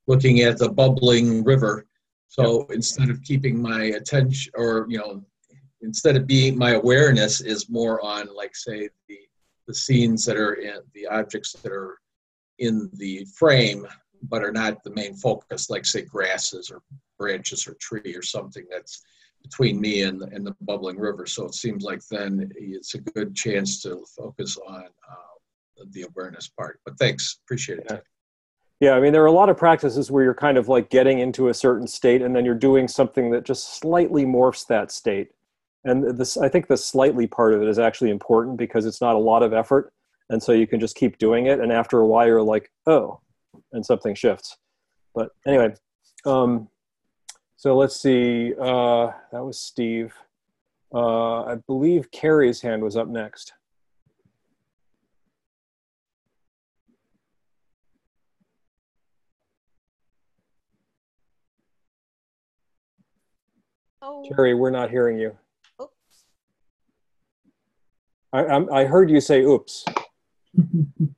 looking 0.07 0.43
at 0.43 0.59
the 0.59 0.69
bubbling 0.69 1.43
river, 1.43 1.85
so 2.29 2.67
instead 2.71 3.11
of 3.11 3.21
keeping 3.25 3.61
my 3.61 3.83
attention, 4.01 4.53
or 4.55 4.87
you 4.89 4.99
know, 4.99 5.25
instead 5.81 6.17
of 6.17 6.29
being 6.29 6.57
my 6.57 6.75
awareness 6.75 7.41
is 7.41 7.69
more 7.69 8.01
on 8.01 8.33
like 8.33 8.55
say 8.55 8.91
the 9.09 9.19
the 9.67 9.75
scenes 9.75 10.25
that 10.27 10.37
are 10.37 10.55
in 10.55 10.83
the 10.95 11.09
objects 11.09 11.53
that 11.55 11.73
are 11.73 11.99
in 12.63 12.89
the 12.95 13.25
frame 13.37 13.87
but 14.29 14.43
are 14.43 14.53
not 14.53 14.83
the 14.85 14.95
main 14.95 15.15
focus 15.15 15.69
like 15.69 15.85
say 15.85 16.03
grasses 16.03 16.71
or 16.71 16.81
branches 17.19 17.67
or 17.67 17.75
tree 17.75 18.15
or 18.15 18.23
something 18.23 18.65
that's 18.71 19.03
between 19.43 19.81
me 19.81 20.03
and, 20.03 20.23
and 20.23 20.47
the 20.47 20.55
bubbling 20.63 20.99
river 20.99 21.27
so 21.27 21.45
it 21.45 21.55
seems 21.55 21.83
like 21.83 22.01
then 22.09 22.51
it's 22.57 22.95
a 22.95 22.99
good 22.99 23.35
chance 23.35 23.83
to 23.83 24.05
focus 24.17 24.57
on 24.67 24.85
uh, 24.85 25.85
the 25.91 26.03
awareness 26.03 26.49
part 26.49 26.81
but 26.85 26.97
thanks 26.99 27.41
appreciate 27.45 27.79
it 27.79 27.87
Yeah. 27.91 27.99
Yeah, 28.81 28.95
I 28.95 29.01
mean, 29.01 29.13
there 29.13 29.23
are 29.23 29.27
a 29.27 29.33
lot 29.33 29.49
of 29.49 29.57
practices 29.57 30.11
where 30.11 30.25
you're 30.25 30.35
kind 30.35 30.59
of 30.59 30.69
like 30.69 30.91
getting 30.91 31.21
into 31.21 31.47
a 31.47 31.55
certain 31.55 31.87
state 31.87 32.21
and 32.21 32.35
then 32.35 32.45
you're 32.45 32.57
doing 32.57 32.89
something 32.89 33.31
that 33.31 33.45
just 33.45 33.79
slightly 33.79 34.25
morphs 34.25 34.67
that 34.67 34.91
state. 34.91 35.31
And 35.85 36.19
this, 36.19 36.37
I 36.37 36.49
think 36.49 36.67
the 36.67 36.77
slightly 36.77 37.29
part 37.29 37.55
of 37.55 37.63
it 37.63 37.69
is 37.69 37.79
actually 37.79 38.11
important 38.11 38.57
because 38.57 38.85
it's 38.85 39.01
not 39.01 39.15
a 39.15 39.21
lot 39.21 39.45
of 39.45 39.53
effort. 39.53 39.93
And 40.33 40.43
so 40.43 40.53
you 40.53 40.67
can 40.67 40.81
just 40.81 40.97
keep 40.97 41.19
doing 41.19 41.45
it. 41.45 41.61
And 41.61 41.71
after 41.71 42.01
a 42.01 42.07
while, 42.07 42.27
you're 42.27 42.43
like, 42.43 42.73
oh, 42.87 43.21
and 43.73 43.85
something 43.85 44.15
shifts. 44.15 44.57
But 45.15 45.29
anyway, 45.47 45.75
um, 46.25 46.69
so 47.57 47.77
let's 47.77 48.01
see. 48.01 48.55
Uh, 48.59 49.11
that 49.31 49.45
was 49.45 49.61
Steve. 49.61 50.15
Uh, 50.95 51.43
I 51.43 51.57
believe 51.67 52.11
Carrie's 52.11 52.63
hand 52.63 52.83
was 52.83 52.97
up 52.97 53.09
next. 53.09 53.53
Oh, 64.01 64.25
Carrie, 64.35 64.55
we're 64.55 64.71
not 64.71 64.91
hearing 64.91 65.19
you. 65.19 65.37
oops. 65.79 65.93
I, 68.33 68.47
I'm, 68.47 68.73
I 68.73 68.87
heard 68.87 69.11
you 69.11 69.21
say 69.21 69.43
oops. 69.43 69.85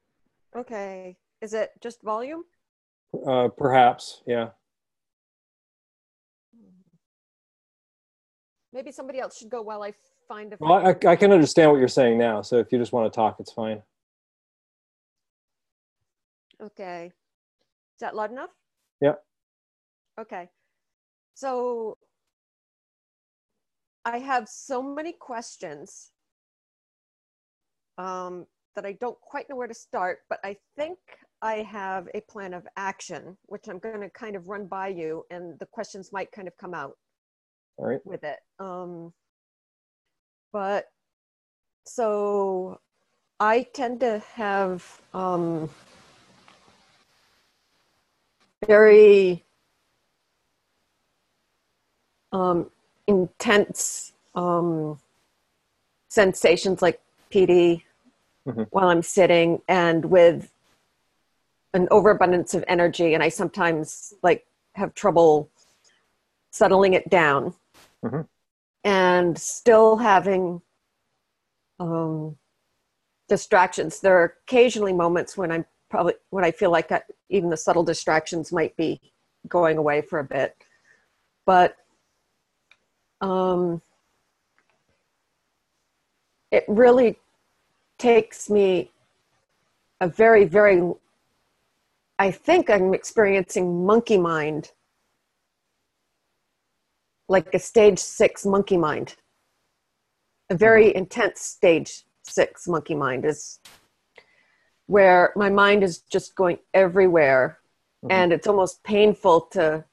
Okay. 0.57 1.17
Is 1.41 1.53
it 1.53 1.71
just 1.83 2.01
volume? 2.03 2.45
Uh, 3.27 3.49
perhaps, 3.49 4.23
yeah. 4.27 4.51
Maybe 8.73 8.91
somebody 8.91 9.21
else 9.21 9.37
should 9.37 9.51
go 9.51 9.63
while 9.63 9.83
I 9.83 9.95
find 10.27 10.53
a. 10.53 10.57
Well, 10.59 10.87
I, 10.87 10.97
I 11.09 11.17
can 11.17 11.33
understand 11.33 11.71
what 11.71 11.79
you're 11.79 11.89
saying 11.89 12.19
now. 12.19 12.43
So 12.43 12.59
if 12.59 12.73
you 12.73 12.79
just 12.79 12.93
want 12.93 13.13
to 13.13 13.17
talk, 13.17 13.37
it's 13.39 13.53
fine. 13.53 13.83
Okay. 16.61 17.07
Is 17.07 18.01
that 18.01 18.17
loud 18.17 18.33
enough? 18.33 18.51
Yeah. 19.01 19.15
Okay. 20.21 20.49
So 21.35 21.99
I 24.05 24.19
have 24.19 24.49
so 24.49 24.83
many 24.83 25.13
questions 25.13 26.11
um, 27.99 28.47
that 28.75 28.87
I 28.87 28.93
don't 28.93 29.21
quite 29.21 29.49
know 29.49 29.57
where 29.57 29.67
to 29.69 29.75
start, 29.75 30.21
but 30.29 30.39
I 30.45 30.57
think 30.77 30.99
I 31.43 31.57
have 31.57 32.09
a 32.15 32.21
plan 32.23 32.55
of 32.55 32.67
action, 32.77 33.37
which 33.47 33.69
I'm 33.69 33.79
going 33.79 34.01
to 34.01 34.11
kind 34.11 34.37
of 34.37 34.49
run 34.49 34.67
by 34.67 34.89
you, 34.89 35.25
and 35.31 35.59
the 35.59 35.67
questions 35.67 36.11
might 36.13 36.33
kind 36.33 36.49
of 36.49 36.57
come 36.57 36.75
out 36.75 36.97
All 37.77 37.87
right. 37.87 38.01
with 38.05 38.25
it. 38.25 38.39
Um, 38.59 39.13
but 40.53 40.87
so 41.87 42.81
I 43.41 43.67
tend 43.75 44.01
to 44.01 44.23
have 44.35 45.01
um, 45.13 45.69
very 48.67 49.45
um, 52.33 52.71
intense 53.07 54.13
um, 54.35 54.99
sensations 56.09 56.81
like 56.81 57.01
PD 57.31 57.83
Mhm. 58.47 58.67
while 58.71 58.89
I'm 58.89 59.03
sitting 59.03 59.63
and 59.69 60.05
with 60.05 60.53
an 61.73 61.89
overabundance 61.91 62.55
of 62.55 62.65
energy. 62.69 63.15
And 63.15 63.23
I 63.23 63.29
sometimes 63.29 64.15
like 64.23 64.47
have 64.75 64.95
trouble 64.95 65.51
settling 66.51 66.95
it 66.95 67.09
down 67.09 67.55
Mhm. 68.05 68.29
and 68.85 69.39
still 69.39 69.97
having 69.97 70.63
um, 71.81 72.39
distractions. 73.29 74.01
There 74.01 74.17
are 74.17 74.37
occasionally 74.47 74.93
moments 74.93 75.37
when 75.37 75.51
I'm 75.51 75.67
probably 75.89 76.15
when 76.31 76.45
I 76.45 76.51
feel 76.53 76.71
like 76.71 76.89
that 76.89 77.11
even 77.29 77.51
the 77.51 77.57
subtle 77.57 77.83
distractions 77.83 78.53
might 78.53 78.77
be 78.77 79.01
going 79.49 79.77
away 79.77 80.01
for 80.03 80.21
a 80.21 80.25
bit, 80.25 80.57
but 81.45 81.77
um, 83.21 83.83
it 86.51 86.65
really 86.69 87.19
takes 87.99 88.51
me 88.51 88.91
a 90.01 90.09
very 90.09 90.45
very 90.45 90.83
I 92.19 92.31
think 92.31 92.71
I'm 92.71 92.95
experiencing 92.95 93.85
monkey 93.85 94.19
mind, 94.19 94.71
like 97.29 97.53
a 97.53 97.59
stage 97.59 97.99
six 97.99 98.47
monkey 98.47 98.77
mind. 98.77 99.17
A 100.51 100.55
very 100.55 100.95
intense 100.95 101.41
stage 101.41 102.05
six 102.23 102.69
monkey 102.69 102.95
mind 102.95 103.25
is 103.25 103.59
where 104.87 105.33
my 105.35 105.51
mind 105.51 105.83
is 105.83 105.99
just 105.99 106.37
going 106.37 106.59
everywhere 106.73 107.59
Mhm. 108.05 108.13
and 108.13 108.33
it's 108.33 108.47
almost 108.47 108.83
painful 108.85 109.41
to 109.41 109.85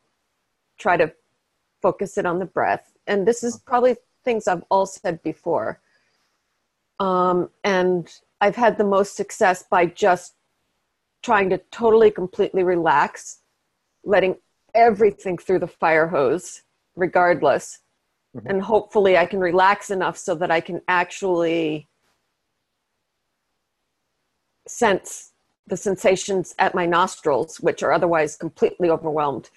try 0.78 0.98
to 0.98 1.14
focus 1.82 2.18
it 2.18 2.26
on 2.26 2.40
the 2.40 2.46
breath. 2.46 2.94
And 3.08 3.28
this 3.28 3.44
is 3.44 3.58
probably 3.58 3.98
things 4.24 4.48
I've 4.48 4.66
all 4.70 4.86
said 4.86 5.24
before. 5.24 5.82
Um, 7.02 7.50
and 7.64 8.08
I've 8.42 8.56
had 8.56 8.78
the 8.78 8.84
most 8.84 9.16
success 9.16 9.64
by 9.64 9.88
just 9.88 10.36
trying 11.24 11.50
to 11.50 11.58
totally, 11.72 12.12
completely 12.12 12.62
relax, 12.62 13.40
letting 14.04 14.38
everything 14.76 15.40
through 15.40 15.60
the 15.60 15.68
fire 15.68 16.08
hose, 16.08 16.62
regardless. 16.96 17.80
Mhm. 18.36 18.46
And 18.46 18.62
hopefully, 18.62 19.18
I 19.18 19.26
can 19.26 19.40
relax 19.40 19.90
enough 19.90 20.16
so 20.16 20.36
that 20.36 20.52
I 20.52 20.62
can 20.62 20.82
actually 20.88 21.90
sense 24.68 25.32
the 25.66 25.78
sensations 25.78 26.54
at 26.60 26.76
my 26.76 26.86
nostrils, 26.86 27.60
which 27.60 27.82
are 27.82 27.92
otherwise 27.92 28.36
completely 28.36 28.92
overwhelmed, 28.92 29.50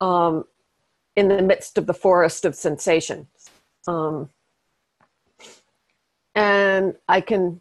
um, 0.00 0.46
in 1.14 1.28
the 1.28 1.42
midst 1.42 1.76
of 1.76 1.86
the 1.86 1.94
forest 1.94 2.46
of 2.46 2.54
sensations. 2.56 3.50
Um, 3.86 4.30
and 6.34 6.96
I 7.08 7.20
can 7.20 7.60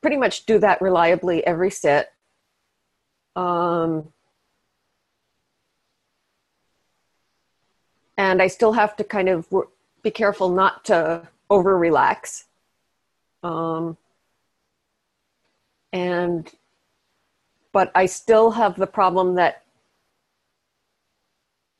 pretty 0.00 0.16
much 0.16 0.46
do 0.46 0.58
that 0.58 0.80
reliably 0.80 1.46
every 1.46 1.70
sit. 1.70 2.12
Um, 3.34 4.12
and 8.16 8.42
I 8.42 8.48
still 8.48 8.72
have 8.72 8.96
to 8.96 9.04
kind 9.04 9.28
of 9.28 9.50
wor- 9.50 9.68
be 10.02 10.10
careful 10.10 10.48
not 10.50 10.84
to 10.86 11.28
over 11.48 11.76
relax. 11.76 12.44
Um, 13.42 13.96
and, 15.92 16.50
but 17.72 17.90
I 17.94 18.06
still 18.06 18.52
have 18.52 18.76
the 18.76 18.86
problem 18.86 19.34
that 19.36 19.62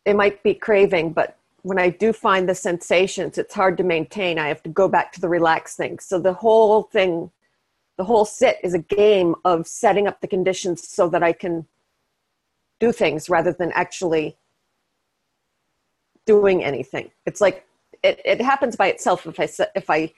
it 0.04 0.16
might 0.16 0.42
be 0.42 0.54
craving, 0.54 1.12
but 1.12 1.36
when 1.62 1.78
I 1.78 1.90
do 1.90 2.12
find 2.12 2.48
the 2.48 2.54
sensations, 2.54 3.38
it's 3.38 3.54
hard 3.54 3.76
to 3.78 3.84
maintain. 3.84 4.38
I 4.38 4.48
have 4.48 4.62
to 4.64 4.70
go 4.70 4.88
back 4.88 5.12
to 5.12 5.20
the 5.20 5.28
relaxed 5.28 5.76
thing. 5.76 6.00
So 6.00 6.18
the 6.18 6.34
whole 6.34 6.82
thing, 6.82 7.30
the 7.96 8.04
whole 8.04 8.24
sit 8.24 8.58
is 8.62 8.74
a 8.74 8.80
game 8.80 9.36
of 9.44 9.66
setting 9.66 10.08
up 10.08 10.20
the 10.20 10.26
conditions 10.26 10.88
so 10.88 11.08
that 11.08 11.22
I 11.22 11.32
can 11.32 11.66
do 12.80 12.90
things 12.90 13.30
rather 13.30 13.52
than 13.52 13.70
actually 13.72 14.36
doing 16.26 16.64
anything. 16.64 17.12
It's 17.26 17.40
like 17.40 17.64
it, 18.02 18.20
it 18.24 18.40
happens 18.40 18.74
by 18.74 18.88
itself 18.88 19.26
if 19.26 19.38
I 19.38 19.48
if 19.76 19.88
I 19.88 20.12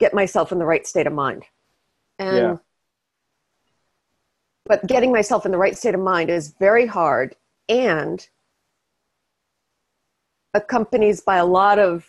get 0.00 0.12
myself 0.12 0.50
in 0.50 0.58
the 0.58 0.64
right 0.64 0.86
state 0.86 1.06
of 1.06 1.12
mind. 1.12 1.44
And 2.18 2.36
Yeah. 2.36 2.56
but 4.66 4.86
getting 4.88 5.12
myself 5.12 5.46
in 5.46 5.52
the 5.52 5.58
right 5.58 5.76
state 5.76 5.94
of 5.94 6.00
mind 6.00 6.30
is 6.30 6.54
very 6.58 6.86
hard 6.86 7.36
and 7.68 8.28
accompanies 10.54 11.20
by 11.20 11.36
a 11.36 11.44
lot 11.44 11.78
of 11.78 12.06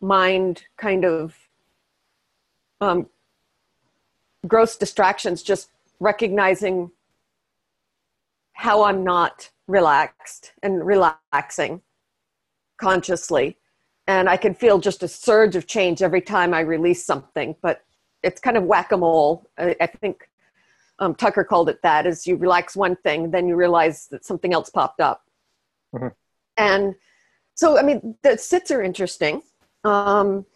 mind 0.00 0.64
kind 0.76 1.04
of 1.04 1.34
um, 2.80 3.06
gross 4.46 4.76
distractions 4.76 5.42
just 5.42 5.70
recognizing 6.00 6.90
how 8.52 8.84
i'm 8.84 9.02
not 9.02 9.50
relaxed 9.66 10.52
and 10.62 10.86
relaxing 10.86 11.80
consciously. 12.76 13.56
And 14.06 14.28
i 14.28 14.36
can 14.36 14.54
feel 14.54 14.78
just 14.78 15.02
a 15.02 15.08
surge 15.08 15.56
of 15.56 15.66
change 15.66 16.02
every 16.02 16.20
time 16.20 16.52
i 16.52 16.60
release 16.60 17.04
something 17.04 17.56
but 17.62 17.82
it's 18.22 18.40
kind 18.40 18.56
of 18.56 18.64
whack-a-mole. 18.64 19.46
I, 19.58 19.76
I 19.80 19.86
think 19.86 20.28
um, 20.98 21.14
tucker 21.14 21.44
called 21.44 21.68
it 21.68 21.80
that 21.82 22.06
is 22.06 22.26
you 22.26 22.36
relax 22.36 22.76
one 22.76 22.96
thing 22.96 23.30
then 23.30 23.48
you 23.48 23.56
realize 23.56 24.08
that 24.08 24.24
something 24.24 24.52
else 24.52 24.68
popped 24.68 25.00
up. 25.00 25.22
Mhm. 25.94 26.12
and 26.58 26.94
so 27.54 27.78
i 27.78 27.82
mean 27.82 28.16
the 28.22 28.36
sits 28.36 28.70
are 28.70 28.82
interesting. 28.82 29.42
Um, 29.84 30.46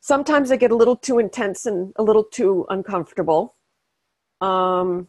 sometimes 0.00 0.50
i 0.52 0.56
get 0.56 0.70
a 0.70 0.76
little 0.76 0.96
too 0.96 1.18
intense 1.18 1.66
and 1.66 1.92
a 1.96 2.02
little 2.02 2.24
too 2.24 2.66
uncomfortable. 2.68 3.54
Um, 4.40 5.08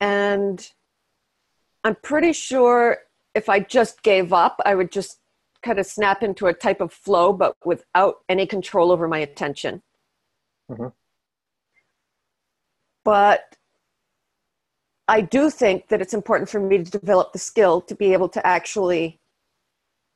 and 0.00 0.72
i'm 1.84 1.94
pretty 1.96 2.32
sure 2.32 2.98
if 3.34 3.48
i 3.48 3.60
just 3.60 4.02
gave 4.02 4.32
up 4.32 4.60
i 4.64 4.74
would 4.74 4.90
just 4.90 5.18
kind 5.62 5.78
of 5.78 5.84
snap 5.86 6.22
into 6.22 6.46
a 6.46 6.54
type 6.54 6.80
of 6.80 6.90
flow 6.92 7.32
but 7.34 7.54
without 7.64 8.16
any 8.30 8.46
control 8.46 8.90
over 8.90 9.06
my 9.06 9.18
attention. 9.18 9.82
Mhm. 10.70 10.92
but 13.04 13.56
I 15.10 15.22
do 15.22 15.50
think 15.50 15.88
that 15.88 16.00
it's 16.00 16.14
important 16.14 16.48
for 16.48 16.60
me 16.60 16.78
to 16.78 16.84
develop 16.84 17.32
the 17.32 17.38
skill 17.40 17.80
to 17.80 17.96
be 17.96 18.12
able 18.12 18.28
to 18.28 18.46
actually 18.46 19.18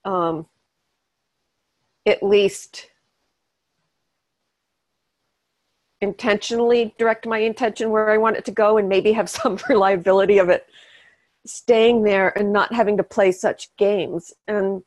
um, 0.04 0.46
at 2.06 2.22
least 2.22 2.90
intentionally 6.00 6.94
direct 6.96 7.26
my 7.26 7.38
intention 7.38 7.90
where 7.90 8.08
I 8.08 8.18
want 8.18 8.36
it 8.36 8.44
to 8.44 8.52
go 8.52 8.78
and 8.78 8.88
maybe 8.88 9.10
have 9.10 9.28
some 9.40 9.58
reliability 9.68 10.38
of 10.38 10.48
it 10.48 10.64
staying 11.44 12.04
there 12.04 12.28
and 12.38 12.52
not 12.52 12.72
having 12.72 12.96
to 12.98 13.02
play 13.02 13.32
such 13.32 13.74
games. 13.76 14.32
And 14.46 14.84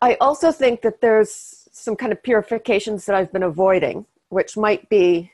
I 0.00 0.14
also 0.20 0.52
think 0.52 0.82
that 0.82 1.00
there's 1.00 1.68
some 1.72 1.96
kind 1.96 2.12
of 2.12 2.22
purifications 2.22 3.06
that 3.06 3.16
I've 3.16 3.32
been 3.32 3.42
avoiding, 3.42 4.06
which 4.28 4.56
might 4.56 4.88
be 4.88 5.32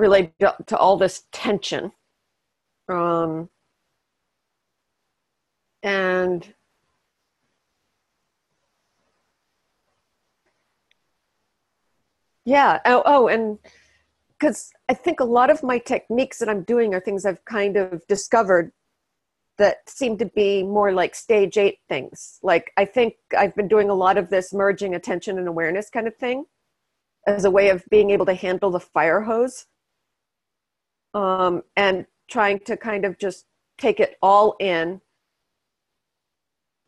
related 0.00 0.32
to 0.66 0.76
all 0.76 0.96
this 0.96 1.24
tension. 1.32 1.92
Um, 2.88 3.48
and 5.82 6.52
yeah, 12.44 12.80
oh, 12.84 13.02
oh 13.06 13.28
and 13.28 13.58
because 14.38 14.72
I 14.88 14.94
think 14.94 15.20
a 15.20 15.24
lot 15.24 15.50
of 15.50 15.62
my 15.62 15.78
techniques 15.78 16.38
that 16.38 16.48
I'm 16.48 16.62
doing 16.64 16.94
are 16.94 17.00
things 17.00 17.24
I've 17.24 17.44
kind 17.44 17.76
of 17.76 18.06
discovered 18.06 18.72
that 19.58 19.88
seem 19.88 20.16
to 20.16 20.24
be 20.24 20.62
more 20.62 20.92
like 20.92 21.14
stage 21.14 21.58
eight 21.58 21.78
things. 21.88 22.38
Like 22.42 22.72
I 22.78 22.86
think 22.86 23.14
I've 23.38 23.54
been 23.54 23.68
doing 23.68 23.90
a 23.90 23.94
lot 23.94 24.16
of 24.16 24.30
this 24.30 24.54
merging 24.54 24.94
attention 24.94 25.38
and 25.38 25.46
awareness 25.46 25.90
kind 25.90 26.08
of 26.08 26.16
thing 26.16 26.46
as 27.26 27.44
a 27.44 27.50
way 27.50 27.68
of 27.68 27.84
being 27.90 28.10
able 28.10 28.24
to 28.26 28.34
handle 28.34 28.70
the 28.70 28.80
fire 28.80 29.20
hose 29.20 29.66
um, 31.14 31.62
and 31.76 32.06
trying 32.28 32.60
to 32.60 32.76
kind 32.76 33.04
of 33.04 33.18
just 33.18 33.46
take 33.78 34.00
it 34.00 34.16
all 34.22 34.56
in, 34.60 35.00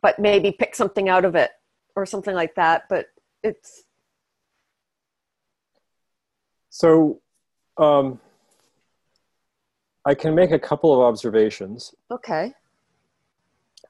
but 0.00 0.18
maybe 0.18 0.52
pick 0.52 0.74
something 0.74 1.08
out 1.08 1.24
of 1.24 1.34
it 1.34 1.50
or 1.96 2.06
something 2.06 2.34
like 2.34 2.54
that. 2.54 2.88
But 2.88 3.06
it's 3.42 3.84
so 6.70 7.20
um, 7.76 8.20
I 10.04 10.14
can 10.14 10.34
make 10.34 10.50
a 10.50 10.58
couple 10.58 10.92
of 10.92 11.00
observations. 11.00 11.94
okay. 12.10 12.52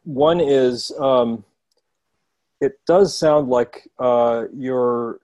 One 0.04 0.40
is 0.40 0.90
um, 0.98 1.44
it 2.60 2.80
does 2.86 3.16
sound 3.16 3.48
like 3.48 3.88
uh, 3.98 4.44
you're 4.52 5.20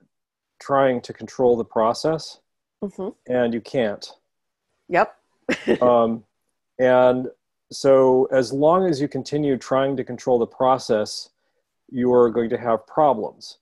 trying 0.59 1.01
to 1.01 1.13
control 1.13 1.57
the 1.57 1.65
process 1.65 2.39
hmm 2.81 3.09
and 3.27 3.53
you 3.53 3.61
can't. 3.61 4.09
Yep. 4.89 5.15
um, 5.81 6.23
and 6.79 7.27
so, 7.71 8.27
as 8.31 8.51
long 8.51 8.87
as 8.87 8.99
you 8.99 9.07
continue 9.07 9.57
trying 9.57 9.95
to 9.97 10.03
control 10.03 10.39
the 10.39 10.47
process, 10.47 11.29
you 11.89 12.11
are 12.13 12.29
going 12.29 12.49
to 12.49 12.57
have 12.57 12.85
problems. 12.87 13.59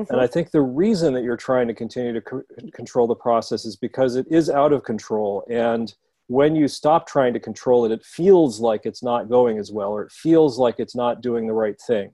Mhm. 0.00 0.10
And 0.10 0.20
I 0.20 0.26
think 0.26 0.50
the 0.50 0.62
reason 0.62 1.12
that 1.14 1.22
you're 1.22 1.36
trying 1.36 1.68
to 1.68 1.74
continue 1.74 2.12
to 2.14 2.20
co- 2.20 2.42
control 2.72 3.06
the 3.06 3.14
process 3.14 3.64
is 3.64 3.76
because 3.76 4.16
it 4.16 4.26
is 4.30 4.48
out 4.48 4.72
of 4.72 4.82
control. 4.82 5.44
And 5.50 5.94
when 6.28 6.54
you 6.54 6.68
stop 6.68 7.06
trying 7.06 7.34
to 7.34 7.40
control 7.40 7.84
it, 7.84 7.92
it 7.92 8.04
feels 8.04 8.60
like 8.60 8.86
it's 8.86 9.02
not 9.02 9.28
going 9.28 9.58
as 9.58 9.72
well, 9.72 9.90
or 9.90 10.02
it 10.04 10.12
feels 10.12 10.58
like 10.58 10.76
it's 10.78 10.94
not 10.94 11.20
doing 11.20 11.46
the 11.46 11.52
right 11.52 11.78
thing. 11.80 12.12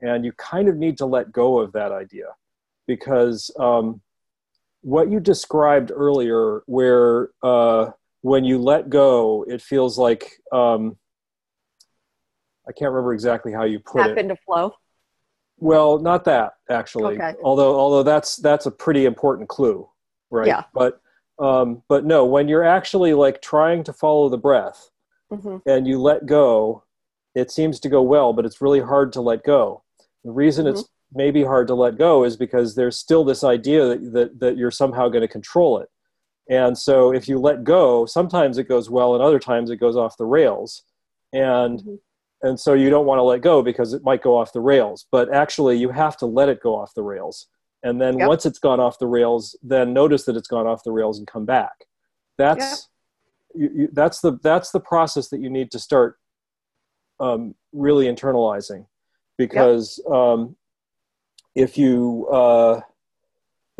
And 0.00 0.24
you 0.24 0.32
kind 0.32 0.68
of 0.68 0.76
need 0.76 0.96
to 0.98 1.06
let 1.06 1.30
go 1.30 1.58
of 1.58 1.72
that 1.72 1.92
idea 1.92 2.28
because 2.86 3.50
um, 3.60 4.00
what 4.80 5.10
you 5.10 5.20
described 5.20 5.92
earlier, 5.94 6.62
where 6.66 7.30
uh, 7.42 7.90
when 8.22 8.44
you 8.44 8.58
let 8.58 8.90
go, 8.90 9.44
it 9.48 9.62
feels 9.62 9.98
like 9.98 10.30
um, 10.52 10.96
I 12.68 12.72
can't 12.72 12.92
remember 12.92 13.12
exactly 13.12 13.52
how 13.52 13.64
you 13.64 13.80
put 13.80 14.02
Tap 14.02 14.10
it. 14.10 14.18
into 14.18 14.36
flow. 14.36 14.72
Well, 15.58 15.98
not 15.98 16.24
that 16.24 16.54
actually. 16.70 17.16
Okay. 17.16 17.34
Although 17.42 17.78
although 17.78 18.02
that's 18.02 18.36
that's 18.36 18.66
a 18.66 18.70
pretty 18.70 19.04
important 19.04 19.48
clue, 19.48 19.88
right? 20.30 20.46
Yeah. 20.46 20.64
But 20.72 21.00
um, 21.38 21.82
but 21.88 22.04
no, 22.04 22.24
when 22.24 22.48
you're 22.48 22.64
actually 22.64 23.14
like 23.14 23.42
trying 23.42 23.84
to 23.84 23.92
follow 23.92 24.28
the 24.28 24.38
breath 24.38 24.90
hmm 25.30 25.58
and 25.66 25.86
you 25.86 26.00
let 26.00 26.26
go, 26.26 26.84
it 27.34 27.50
seems 27.50 27.78
to 27.80 27.88
go 27.88 28.02
well, 28.02 28.32
but 28.32 28.44
it's 28.44 28.60
really 28.60 28.80
hard 28.80 29.12
to 29.12 29.20
let 29.20 29.44
go. 29.44 29.82
The 30.24 30.32
reason 30.32 30.66
it's 30.66 30.84
maybe 31.12 31.44
hard 31.44 31.66
to 31.68 31.74
let 31.74 31.98
go 31.98 32.24
is 32.24 32.36
because 32.36 32.74
there's 32.74 32.98
still 32.98 33.24
this 33.24 33.44
idea 33.44 33.88
that 33.88 34.12
that, 34.12 34.40
that 34.40 34.56
you're 34.56 34.70
somehow 34.70 35.08
going 35.08 35.22
to 35.22 35.28
control 35.28 35.78
it. 35.78 35.88
And 36.50 36.76
so 36.76 37.12
if 37.12 37.28
you 37.28 37.38
let 37.38 37.64
go, 37.64 38.04
sometimes 38.04 38.58
it 38.58 38.68
goes 38.68 38.90
well 38.90 39.14
and 39.14 39.22
other 39.22 39.38
times 39.38 39.70
it 39.70 39.76
goes 39.76 39.96
off 39.96 40.18
the 40.18 40.26
rails. 40.26 40.82
And 41.32 41.78
Mhm. 41.80 41.98
and 42.42 42.58
so 42.58 42.72
you 42.74 42.90
don't 42.90 43.06
want 43.06 43.18
to 43.18 43.22
let 43.22 43.42
go 43.42 43.62
because 43.62 43.92
it 43.92 44.02
might 44.02 44.22
go 44.22 44.36
off 44.36 44.52
the 44.52 44.60
rails 44.60 45.06
but 45.12 45.32
actually 45.32 45.76
you 45.76 45.90
have 45.90 46.16
to 46.16 46.26
let 46.26 46.48
it 46.48 46.62
go 46.62 46.74
off 46.74 46.94
the 46.94 47.02
rails 47.02 47.46
and 47.82 48.00
then 48.00 48.18
Yep. 48.18 48.28
once 48.28 48.46
it's 48.46 48.58
gone 48.58 48.80
off 48.80 48.98
the 48.98 49.06
rails 49.06 49.56
then 49.62 49.92
notice 49.92 50.24
that 50.24 50.36
it's 50.36 50.48
gone 50.48 50.66
off 50.66 50.82
the 50.84 50.90
rails 50.92 51.18
and 51.18 51.26
come 51.26 51.44
back 51.44 51.86
that's 52.38 52.88
you, 53.54 53.70
you, 53.74 53.88
that's 53.92 54.20
the 54.20 54.38
that's 54.42 54.70
the 54.70 54.80
process 54.80 55.28
that 55.28 55.40
you 55.40 55.50
need 55.50 55.70
to 55.70 55.78
start 55.78 56.18
um, 57.18 57.54
really 57.72 58.06
internalizing 58.06 58.86
because 59.36 60.02
um, 60.10 60.56
if 61.54 61.76
you 61.76 62.26
uh, 62.32 62.80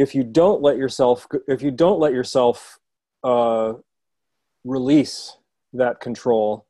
if 0.05 0.15
you 0.15 0.23
don't 0.25 0.61
let 0.63 0.77
yourself 0.83 1.27
if 1.55 1.61
you 1.63 1.71
don't 1.71 2.01
let 2.05 2.13
yourself 2.19 2.79
uh, 3.33 3.69
release 4.65 5.37
that 5.83 6.01
control 6.01 6.67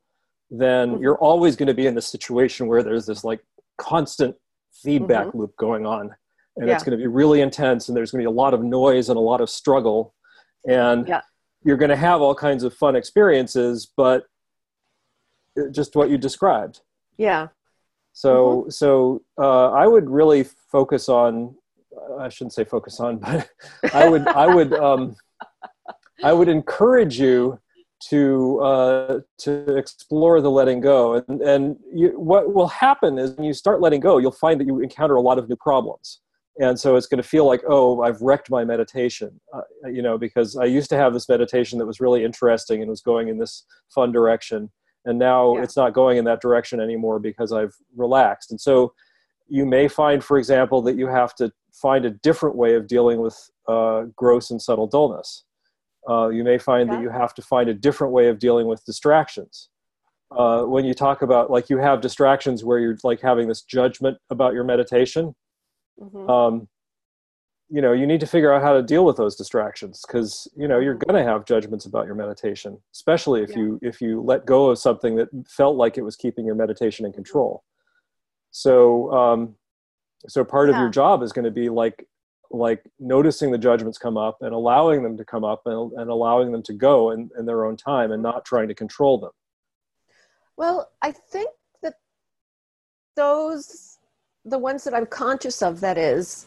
then 0.65 0.85
Mhm. 0.97 1.01
you're 1.01 1.17
always 1.29 1.55
going 1.55 1.67
to 1.67 1.73
be 1.81 1.87
in 1.87 1.95
this 1.95 2.07
situation 2.15 2.67
where 2.67 2.83
there's 2.83 3.05
this 3.05 3.23
like 3.23 3.41
constant 3.77 4.35
feedback 4.83 5.27
loop 5.37 5.55
going 5.57 5.85
on 5.85 6.03
and 6.57 6.69
it's 6.75 6.83
going 6.83 6.97
to 6.97 7.01
be 7.05 7.07
really 7.21 7.39
intense 7.41 7.87
and 7.87 7.95
there's 7.95 8.11
going 8.11 8.21
to 8.23 8.27
be 8.29 8.33
a 8.35 8.39
lot 8.43 8.53
of 8.53 8.61
noise 8.63 9.07
and 9.09 9.17
a 9.17 9.25
lot 9.31 9.39
of 9.41 9.49
struggle 9.49 10.13
and 10.67 11.07
Yeah. 11.07 11.21
you're 11.63 11.77
going 11.83 11.89
to 11.97 12.03
have 12.09 12.19
all 12.21 12.35
kinds 12.35 12.63
of 12.63 12.73
fun 12.73 12.95
experiences 13.01 13.75
but 13.95 14.25
just 15.71 15.95
what 15.95 16.09
you 16.09 16.17
described 16.17 16.81
Yeah. 17.17 17.47
so 18.13 18.33
Mm-hmm. 18.33 18.69
so 18.81 19.21
uh, 19.45 19.69
i 19.71 19.85
would 19.87 20.09
really 20.09 20.43
focus 20.75 21.07
on 21.09 21.55
i 22.19 22.29
shouldn't 22.29 22.53
say 22.53 22.63
focus 22.63 22.99
on 22.99 23.17
but 23.19 23.49
i 23.93 24.07
would 24.07 24.27
i 24.27 24.47
would 24.47 24.73
um, 24.73 25.15
i 26.23 26.31
would 26.33 26.47
encourage 26.49 27.19
you 27.19 27.59
to 28.09 28.59
uh, 28.61 29.19
to 29.37 29.75
explore 29.77 30.41
the 30.41 30.49
letting 30.49 30.81
go. 30.81 31.23
And 31.27 31.41
and 31.41 31.77
you, 31.93 32.19
what 32.19 32.53
will 32.53 32.67
happen 32.67 33.19
is 33.19 33.31
when 33.33 33.45
you 33.45 33.53
start 33.53 33.79
letting 33.79 33.99
go 33.99 34.17
you'll 34.17 34.31
find 34.31 34.59
that 34.59 34.65
you 34.65 34.79
encounter 34.79 35.15
a 35.15 35.21
lot 35.21 35.37
of 35.37 35.47
new 35.47 35.55
problems. 35.55 36.21
And 36.59 36.79
so 36.79 36.95
it's 36.95 37.07
going 37.07 37.21
to 37.21 37.27
feel 37.27 37.45
like 37.45 37.61
oh 37.67 38.01
i've 38.01 38.21
wrecked 38.21 38.49
my 38.49 38.63
meditation 38.65 39.39
uh, 39.53 39.61
you 39.87 40.01
know 40.01 40.17
because 40.17 40.57
i 40.57 40.65
used 40.65 40.89
to 40.89 40.97
have 40.97 41.13
this 41.13 41.29
meditation 41.29 41.77
that 41.79 41.85
was 41.85 41.99
really 41.99 42.23
interesting 42.23 42.81
and 42.81 42.89
was 42.89 43.01
going 43.01 43.27
in 43.29 43.37
this 43.37 43.65
fun 43.93 44.11
direction. 44.11 44.71
And 45.05 45.17
now 45.19 45.55
Yeah. 45.55 45.63
it's 45.63 45.77
not 45.77 45.93
going 45.93 46.17
in 46.17 46.25
that 46.25 46.41
direction 46.41 46.79
anymore 46.79 47.19
because 47.19 47.51
i've 47.53 47.75
relaxed. 47.95 48.49
And 48.51 48.59
so 48.59 48.93
you 49.51 49.65
may 49.65 49.87
find 49.89 50.23
for 50.23 50.37
example 50.37 50.81
that 50.81 50.95
you 50.95 51.07
have 51.07 51.35
to 51.35 51.51
find 51.73 52.05
a 52.05 52.09
different 52.09 52.55
way 52.55 52.75
of 52.75 52.87
dealing 52.87 53.19
with 53.19 53.37
uh, 53.67 54.03
gross 54.15 54.49
and 54.49 54.61
subtle 54.61 54.87
dullness. 54.87 55.43
Uh, 56.09 56.29
you 56.29 56.43
may 56.43 56.57
find 56.57 56.89
that 56.91 57.01
you 57.01 57.09
have 57.09 57.33
to 57.33 57.41
find 57.41 57.69
a 57.69 57.73
different 57.73 58.13
way 58.13 58.27
of 58.29 58.39
dealing 58.39 58.65
with 58.65 58.83
distractions. 58.85 59.69
Uh, 60.35 60.63
when 60.63 60.85
you 60.85 60.93
talk 60.93 61.21
about 61.21 61.51
like 61.51 61.69
you 61.69 61.77
have 61.77 61.99
distractions 61.99 62.63
where 62.63 62.79
you're 62.79 62.97
like 63.03 63.19
having 63.19 63.49
this 63.49 63.61
judgment 63.63 64.17
about 64.29 64.53
your 64.53 64.63
meditation 64.63 65.35
hmm 65.99 66.29
um, 66.29 66.67
you 67.69 67.81
know 67.81 67.91
you 67.91 68.07
need 68.07 68.19
to 68.21 68.27
figure 68.27 68.53
out 68.53 68.61
how 68.61 68.73
to 68.73 68.81
deal 68.81 69.05
with 69.05 69.17
those 69.17 69.35
distractions 69.35 70.03
because 70.07 70.47
you 70.55 70.67
know 70.67 70.79
you're 70.79 70.99
going 71.05 71.21
to 71.21 71.29
have 71.29 71.45
judgments 71.45 71.85
about 71.85 72.05
your 72.05 72.15
meditation 72.15 72.77
especially 72.93 73.43
if 73.43 73.49
Yeah. 73.49 73.59
you 73.59 73.79
if 73.81 74.01
you 74.01 74.21
let 74.21 74.45
go 74.45 74.69
of 74.69 74.77
something 74.77 75.15
that 75.17 75.29
felt 75.47 75.75
like 75.75 75.97
it 75.97 76.03
was 76.03 76.15
keeping 76.15 76.45
your 76.45 76.55
meditation 76.55 77.05
in 77.05 77.11
control 77.11 77.63
so 78.51 79.11
um, 79.13 79.55
so 80.27 80.43
part 80.43 80.69
of 80.69 80.75
your 80.77 80.89
job 80.89 81.23
is 81.23 81.31
going 81.31 81.45
to 81.45 81.51
be 81.51 81.69
like 81.69 82.07
like 82.51 82.83
noticing 82.99 83.49
the 83.49 83.57
judgments 83.57 83.97
come 83.97 84.17
up 84.17 84.37
and 84.41 84.53
allowing 84.53 85.03
them 85.03 85.15
to 85.15 85.23
come 85.23 85.45
up 85.45 85.61
and, 85.65 85.93
and 85.93 86.09
allowing 86.09 86.51
them 86.51 86.61
to 86.61 86.73
go 86.73 87.11
in, 87.11 87.29
in 87.39 87.45
their 87.45 87.65
own 87.65 87.77
time 87.77 88.11
and 88.11 88.21
not 88.21 88.43
trying 88.43 88.67
to 88.67 88.75
control 88.75 89.17
them 89.17 89.31
Well, 90.57 90.91
I 91.01 91.11
think 91.11 91.49
that 91.81 91.95
those, 93.15 93.97
the 94.45 94.59
ones 94.59 94.83
that 94.83 94.93
I'm 94.93 95.05
conscious 95.05 95.61
of, 95.61 95.79
that 95.79 95.97
is, 95.97 96.45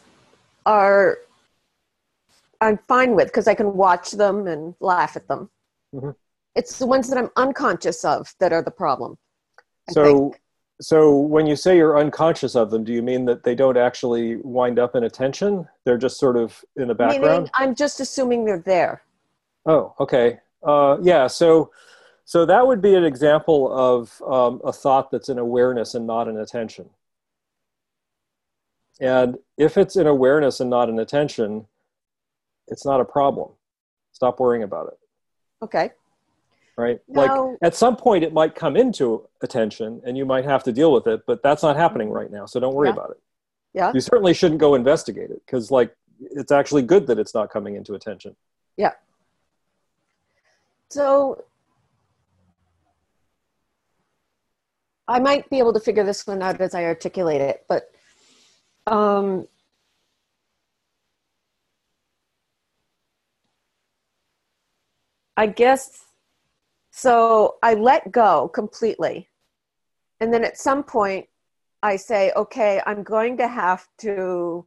are 0.65 1.17
I'm 2.61 2.79
fine 2.87 3.15
with 3.15 3.27
because 3.27 3.47
I 3.47 3.55
can 3.55 3.75
watch 3.75 4.11
them 4.11 4.47
and 4.47 4.75
laugh 4.79 5.15
at 5.15 5.27
them. 5.27 5.49
Mhm. 5.93 6.15
It's 6.55 6.79
the 6.79 6.85
ones 6.85 7.09
that 7.09 7.17
I'm 7.17 7.31
unconscious 7.35 8.05
of 8.05 8.33
that 8.39 8.53
are 8.53 8.61
the 8.61 8.71
problem. 8.71 9.17
I 9.89 9.91
so 9.91 10.03
think. 10.03 10.41
So 10.81 11.17
when 11.17 11.47
you 11.47 11.55
say 11.55 11.77
you're 11.77 11.97
unconscious 11.97 12.55
of 12.55 12.69
them 12.69 12.83
do 12.83 12.91
you 12.91 13.01
mean 13.01 13.25
that 13.25 13.43
they 13.43 13.55
don't 13.55 13.77
actually 13.77 14.37
wind 14.37 14.79
up 14.79 14.95
in 14.95 15.03
attention? 15.03 15.67
They're 15.83 15.97
just 15.97 16.19
sort 16.19 16.37
of 16.37 16.63
in 16.75 16.87
the 16.87 16.95
background? 16.95 17.23
Meaning, 17.23 17.49
I'm 17.53 17.75
just 17.75 17.99
assuming 17.99 18.45
they're 18.45 18.59
there. 18.59 19.03
oh 19.65 19.93
okay. 19.99 20.39
Uh, 20.63 20.97
yeah 21.01 21.27
so 21.27 21.71
so 22.25 22.45
that 22.45 22.65
would 22.65 22.81
be 22.81 22.95
an 22.95 23.03
example 23.03 23.71
of 23.71 24.21
um, 24.27 24.59
a 24.65 24.73
thought 24.73 25.11
that's 25.11 25.29
in 25.29 25.37
awareness 25.37 25.93
and 25.93 26.07
not 26.07 26.27
in 26.27 26.37
attention. 26.37 26.89
And 28.99 29.37
if 29.57 29.77
it's 29.77 29.95
in 29.95 30.07
awareness 30.07 30.59
and 30.59 30.69
not 30.69 30.89
in 30.89 30.99
attention 30.99 31.67
it's 32.67 32.85
not 32.85 33.01
a 33.01 33.05
problem. 33.05 33.51
Stop 34.11 34.39
worrying 34.39 34.63
about 34.63 34.87
it. 34.87 34.97
Okay. 35.61 35.91
Right 36.77 36.99
No. 37.07 37.21
like 37.21 37.57
at 37.61 37.75
some 37.75 37.95
point 37.95 38.23
it 38.23 38.33
might 38.33 38.53
come 38.55 38.75
into 38.75 39.27
attention 39.41 40.01
and 40.05 40.17
you 40.17 40.25
might 40.25 40.43
have 40.45 40.63
to 40.63 40.71
deal 40.71 40.91
with 40.91 41.07
it 41.07 41.21
but 41.25 41.41
that's 41.41 41.63
not 41.63 41.75
happening 41.77 42.09
right 42.09 42.31
now 42.31 42.45
so 42.45 42.59
don't 42.59 42.75
worry 42.75 42.89
Yeah. 42.89 42.93
about 42.93 43.11
it 43.11 43.17
Yeah. 43.73 43.91
You 43.93 43.99
certainly 43.99 44.33
shouldn't 44.33 44.61
go 44.61 44.73
investigate 44.73 45.31
it 45.31 45.41
because, 45.45 45.69
like, 45.69 45.93
it's 46.21 46.53
actually 46.53 46.81
good 46.83 47.07
that 47.07 47.19
it's 47.19 47.33
not 47.33 47.49
coming 47.49 47.75
into 47.75 47.93
attention. 47.93 48.33
Yeah. 48.77 48.93
So 50.89 51.43
I 55.09 55.19
might 55.19 55.49
be 55.49 55.59
able 55.59 55.73
to 55.73 55.81
figure 55.81 56.05
this 56.05 56.25
one 56.25 56.41
out 56.41 56.61
as 56.61 56.73
I 56.73 56.85
articulate 56.85 57.41
it, 57.41 57.65
but 57.67 57.91
um, 58.87 59.45
I 65.35 65.47
guess 65.47 66.05
so. 66.95 67.57
I 67.61 67.73
let 67.73 68.11
go 68.11 68.47
completely. 68.47 69.29
And 70.19 70.33
then 70.33 70.43
at 70.43 70.57
some 70.57 70.83
point, 70.83 71.27
I 71.83 71.97
say, 71.97 72.31
okay, 72.35 72.81
I'm 72.85 73.03
going 73.03 73.37
to 73.37 73.47
have 73.47 73.87
to 73.99 74.65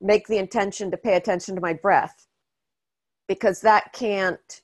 make 0.00 0.26
the 0.26 0.38
intention 0.38 0.90
to 0.90 0.96
pay 0.96 1.16
attention 1.16 1.54
to 1.54 1.60
my 1.60 1.74
breath 1.74 2.26
because 3.28 3.60
that 3.60 3.92
can't, 3.92 4.62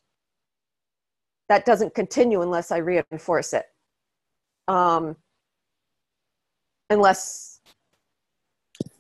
that 1.49 1.67
doesn't 1.67 1.95
continue 1.95 2.41
unless 2.41 2.71
I 2.71 2.79
reinforce 2.79 3.53
it. 3.53 3.67
Um, 4.69 5.17
unless. 6.89 7.61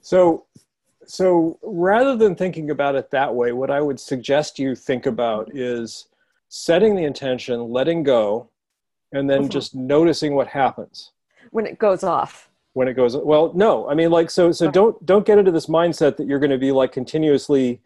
So, 0.03 0.45
so 1.07 1.59
rather 1.63 2.17
than 2.17 2.35
thinking 2.35 2.71
about 2.71 2.95
it 2.95 3.11
that 3.11 3.35
way, 3.35 3.53
what 3.53 3.71
I 3.71 3.81
would 3.81 3.99
suggest 3.99 4.59
you 4.59 4.75
think 4.75 5.07
about 5.07 5.57
is 5.57 6.09
setting 6.49 6.95
the 6.95 7.05
intention, 7.05 7.71
letting 7.71 8.03
go, 8.03 8.49
and 9.13 9.29
then 9.29 9.45
Mhm. 9.45 9.51
just 9.51 9.75
noticing 9.75 10.35
what 10.35 10.49
happens 10.49 11.13
when 11.51 11.67
it 11.67 11.79
goes 11.79 12.03
off. 12.03 12.51
when 12.75 12.89
it 12.89 12.93
goes 12.95 13.17
well 13.17 13.53
no 13.55 13.89
i 13.89 13.95
mean 13.95 14.11
like 14.11 14.29
so 14.29 14.53
so 14.53 14.67
Okay. 14.67 14.73
don't 14.73 15.07
don't 15.07 15.25
get 15.25 15.39
into 15.39 15.51
this 15.51 15.65
mindset 15.67 16.17
that 16.19 16.27
you're 16.27 16.39
going 16.41 16.51
to 16.51 16.59
be 16.59 16.73
like 16.73 16.93
continuously 16.93 17.81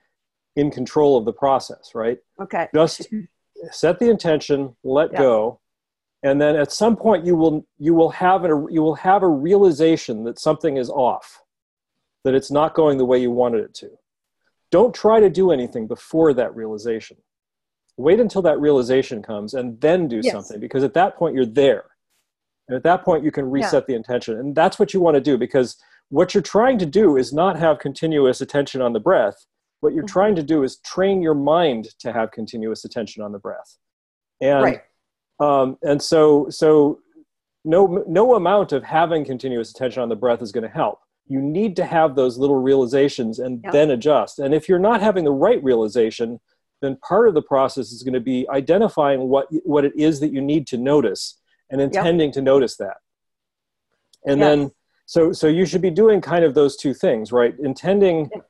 in 0.56 0.68
control 0.68 1.16
of 1.16 1.24
the 1.24 1.32
process 1.32 1.94
right 1.94 2.18
Okay. 2.40 2.66
just 2.74 3.06
set 3.70 4.00
the 4.00 4.08
intention 4.10 4.74
let 4.82 5.12
Yeah. 5.12 5.18
go 5.18 5.60
and 6.24 6.40
then 6.40 6.56
at 6.56 6.72
some 6.72 6.96
point 6.96 7.24
you 7.24 7.36
will 7.36 7.64
you 7.78 7.94
will 7.94 8.10
have 8.10 8.44
a 8.44 8.66
you 8.68 8.82
will 8.82 8.96
have 8.96 9.22
a 9.22 9.28
realization 9.28 10.24
that 10.24 10.40
something 10.40 10.76
is 10.76 10.90
off 10.90 11.44
that 12.24 12.34
it's 12.34 12.50
not 12.50 12.74
going 12.74 12.98
the 12.98 13.04
way 13.06 13.18
you 13.18 13.30
wanted 13.30 13.62
it 13.62 13.74
to 13.74 13.90
don't 14.72 14.92
try 14.94 15.20
to 15.20 15.30
do 15.30 15.52
anything 15.52 15.86
before 15.86 16.34
that 16.34 16.52
realization 16.56 17.16
wait 18.00 18.18
until 18.20 18.42
that 18.42 18.58
realization 18.60 19.22
comes 19.22 19.54
and 19.54 19.80
then 19.80 20.08
do 20.08 20.20
Yes. 20.22 20.32
something 20.32 20.58
because 20.60 20.82
at 20.82 20.94
that 20.94 21.16
point 21.16 21.34
you're 21.34 21.46
there 21.46 21.84
and 22.68 22.76
at 22.76 22.82
that 22.84 23.04
point 23.04 23.24
you 23.24 23.30
can 23.30 23.48
reset 23.50 23.86
the 23.86 23.94
intention 23.94 24.38
and 24.38 24.54
that's 24.54 24.78
what 24.78 24.92
you 24.94 25.00
want 25.00 25.14
to 25.16 25.20
do 25.20 25.36
because 25.36 25.76
what 26.08 26.34
you're 26.34 26.42
trying 26.42 26.78
to 26.78 26.86
do 26.86 27.16
is 27.16 27.32
not 27.32 27.58
have 27.58 27.78
continuous 27.78 28.40
attention 28.40 28.80
on 28.82 28.92
the 28.92 29.00
breath 29.00 29.44
what 29.80 29.94
you're 29.94 30.04
Mhm. 30.04 30.08
trying 30.18 30.34
to 30.36 30.42
do 30.42 30.62
is 30.62 30.78
train 30.80 31.22
your 31.22 31.34
mind 31.34 31.88
to 32.00 32.12
have 32.12 32.30
continuous 32.32 32.84
attention 32.84 33.22
on 33.22 33.32
the 33.32 33.38
breath 33.38 33.76
and 34.40 34.62
right. 34.64 34.80
um, 35.40 35.76
and 35.82 36.00
so 36.02 36.48
so 36.48 37.00
no 37.64 38.02
no 38.08 38.34
amount 38.34 38.72
of 38.72 38.82
having 38.84 39.24
continuous 39.24 39.70
attention 39.70 40.02
on 40.02 40.08
the 40.08 40.16
breath 40.16 40.40
is 40.42 40.52
going 40.52 40.64
to 40.64 40.68
help 40.82 40.98
you 41.26 41.40
need 41.40 41.76
to 41.76 41.84
have 41.84 42.16
those 42.16 42.38
little 42.38 42.56
realizations 42.70 43.38
and 43.38 43.60
Yep. 43.64 43.72
then 43.72 43.90
adjust 43.90 44.38
and 44.38 44.54
if 44.54 44.68
you're 44.68 44.78
not 44.90 45.00
having 45.02 45.24
the 45.24 45.32
right 45.46 45.62
realization 45.62 46.40
then 46.80 46.96
part 47.06 47.28
of 47.28 47.34
the 47.34 47.42
process 47.42 47.92
is 47.92 48.02
going 48.02 48.14
to 48.14 48.20
be 48.20 48.46
identifying 48.50 49.28
what 49.28 49.46
what 49.64 49.84
it 49.84 49.92
is 49.96 50.20
that 50.20 50.32
you 50.32 50.40
need 50.40 50.66
to 50.66 50.76
notice 50.76 51.38
and 51.70 51.80
intending 51.80 52.32
to 52.32 52.42
notice 52.42 52.76
that 52.76 52.96
and 54.26 54.38
Yes. 54.40 54.46
then 54.58 54.70
so 55.06 55.32
so 55.32 55.46
you 55.46 55.66
should 55.66 55.82
be 55.82 55.90
doing 55.90 56.20
kind 56.20 56.44
of 56.44 56.54
those 56.54 56.76
two 56.76 56.94
things 56.94 57.32
right 57.32 57.54
intending 57.62 58.28
Yep. 58.34 58.46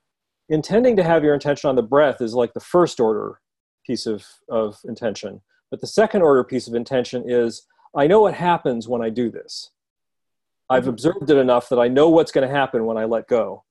intending 0.48 0.96
to 0.96 1.02
have 1.02 1.22
your 1.24 1.34
intention 1.34 1.68
on 1.68 1.76
the 1.76 1.82
breath 1.82 2.20
is 2.20 2.34
like 2.34 2.52
the 2.54 2.60
first 2.60 3.00
order 3.00 3.40
piece 3.86 4.06
of 4.06 4.24
of 4.48 4.78
intention 4.84 5.40
but 5.70 5.80
the 5.80 5.86
second 5.86 6.22
order 6.22 6.42
piece 6.44 6.66
of 6.68 6.74
intention 6.74 7.22
is 7.28 7.66
i 7.96 8.06
know 8.06 8.20
what 8.20 8.34
happens 8.34 8.88
when 8.88 9.02
i 9.02 9.08
do 9.10 9.30
this 9.30 9.70
i've 10.68 10.84
Mhm. 10.84 10.88
observed 10.88 11.30
it 11.30 11.36
enough 11.36 11.68
that 11.68 11.78
i 11.78 11.88
know 11.88 12.08
what's 12.08 12.32
going 12.32 12.46
to 12.48 12.54
happen 12.54 12.84
when 12.86 12.96
i 12.96 13.04
let 13.04 13.26
go 13.26 13.64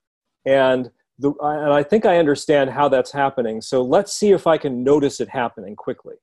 and 0.45 0.91
the, 1.19 1.31
and 1.41 1.73
i 1.73 1.83
think 1.83 2.05
i 2.05 2.17
understand 2.17 2.69
how 2.71 2.87
that's 2.89 3.11
happening. 3.11 3.61
So 3.61 3.81
let's 3.81 4.13
see 4.13 4.31
if 4.31 4.47
i 4.47 4.57
can 4.57 4.83
notice 4.83 5.19
it 5.19 5.29
happening 5.29 5.75
quickly. 5.75 6.15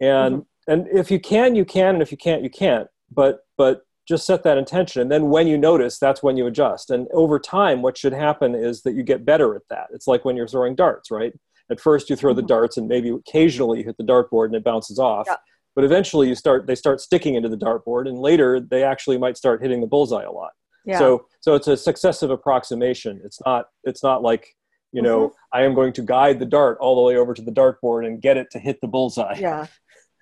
And 0.00 0.44
and 0.68 0.86
if 0.88 1.10
you 1.10 1.20
can 1.20 1.54
you 1.54 1.64
can 1.64 1.94
and 1.94 2.02
if 2.02 2.10
you 2.10 2.18
can't 2.18 2.42
you 2.42 2.50
can't. 2.50 2.88
But 3.10 3.40
but 3.56 3.82
just 4.08 4.24
set 4.26 4.42
that 4.44 4.56
intention. 4.58 5.02
And 5.02 5.10
then 5.10 5.30
when 5.30 5.46
you 5.46 5.58
notice 5.58 5.98
that's 5.98 6.22
when 6.22 6.36
you 6.36 6.46
adjust. 6.46 6.90
And 6.90 7.06
over 7.12 7.38
time 7.38 7.82
what 7.82 7.96
should 7.98 8.12
happen 8.12 8.54
is 8.54 8.82
that 8.82 8.94
you 8.94 9.02
get 9.02 9.24
better 9.24 9.54
at 9.54 9.62
that. 9.70 9.86
It's 9.92 10.06
like 10.06 10.24
when 10.24 10.36
you're 10.36 10.48
throwing 10.48 10.74
darts 10.74 11.10
right? 11.10 11.32
At 11.70 11.80
first 11.80 12.08
you 12.10 12.16
throw 12.16 12.32
the 12.32 12.42
Mhm. 12.42 12.46
darts 12.48 12.76
and 12.76 12.86
maybe 12.88 13.10
occasionally 13.10 13.78
you 13.80 13.84
hit 13.84 13.96
the 13.96 14.04
dartboard 14.04 14.46
and 14.46 14.54
it 14.54 14.64
bounces 14.64 14.98
off. 14.98 15.26
Yeah. 15.28 15.36
but 15.74 15.84
eventually 15.84 16.26
you 16.26 16.34
start 16.34 16.66
they 16.66 16.74
start 16.74 17.00
sticking 17.02 17.34
into 17.34 17.50
the 17.50 17.56
dartboard 17.66 18.08
and 18.08 18.18
later 18.18 18.58
they 18.60 18.82
actually 18.82 19.18
might 19.18 19.36
start 19.36 19.60
hitting 19.60 19.80
the 19.82 19.86
bullseye 19.86 20.22
a 20.24 20.30
lot 20.32 20.52
Yeah. 20.86 20.98
so 20.98 21.26
so 21.40 21.54
it's 21.54 21.66
a 21.68 21.76
successive 21.76 22.30
approximation 22.30 23.20
it's 23.24 23.40
not 23.44 23.66
it's 23.84 24.02
not 24.02 24.22
like 24.22 24.54
you 24.92 25.02
know 25.02 25.18
Mm-hmm. 25.28 25.58
i 25.58 25.62
am 25.62 25.74
going 25.74 25.92
to 25.94 26.02
guide 26.02 26.38
the 26.38 26.46
dart 26.46 26.78
all 26.80 26.94
the 26.96 27.02
way 27.02 27.16
over 27.16 27.34
to 27.34 27.42
the 27.42 27.50
dartboard 27.52 28.06
and 28.06 28.22
get 28.22 28.36
it 28.36 28.48
to 28.52 28.58
hit 28.58 28.80
the 28.80 28.86
bullseye 28.86 29.36
yeah. 29.38 29.66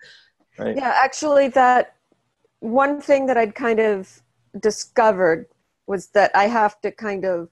right 0.59 0.77
Yeah, 0.77 0.95
actually, 1.03 1.49
that 1.49 1.97
one 2.61 3.01
thing 3.01 3.27
that 3.27 3.37
I'd 3.37 3.55
kind 3.55 3.79
of 3.81 4.23
discovered 4.61 5.47
was 5.87 6.07
that 6.09 6.31
I 6.35 6.45
have 6.47 6.81
to 6.81 6.91
kind 6.91 7.25
of, 7.27 7.49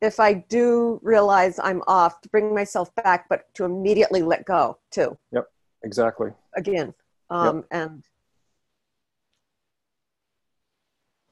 if 0.00 0.18
I 0.18 0.32
do 0.32 0.98
realize 1.02 1.58
I'm 1.58 1.82
off, 1.86 2.20
to 2.22 2.28
bring 2.30 2.54
myself 2.54 2.94
back, 2.94 3.28
but 3.28 3.52
to 3.54 3.64
immediately 3.64 4.22
let 4.22 4.44
go 4.46 4.78
too. 4.90 5.18
Yep, 5.32 5.46
exactly 5.84 6.30
Again, 6.56 6.94
um, 7.28 7.64
and 7.70 8.02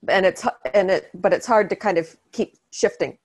and 0.07 0.25
it's 0.25 0.47
and 0.75 0.91
it, 0.91 1.11
but 1.15 1.33
it's 1.33 1.47
hard 1.47 1.69
to 1.71 1.77
kind 1.77 1.99
of 1.99 2.17
keep 2.33 2.57
shifting. 2.71 3.19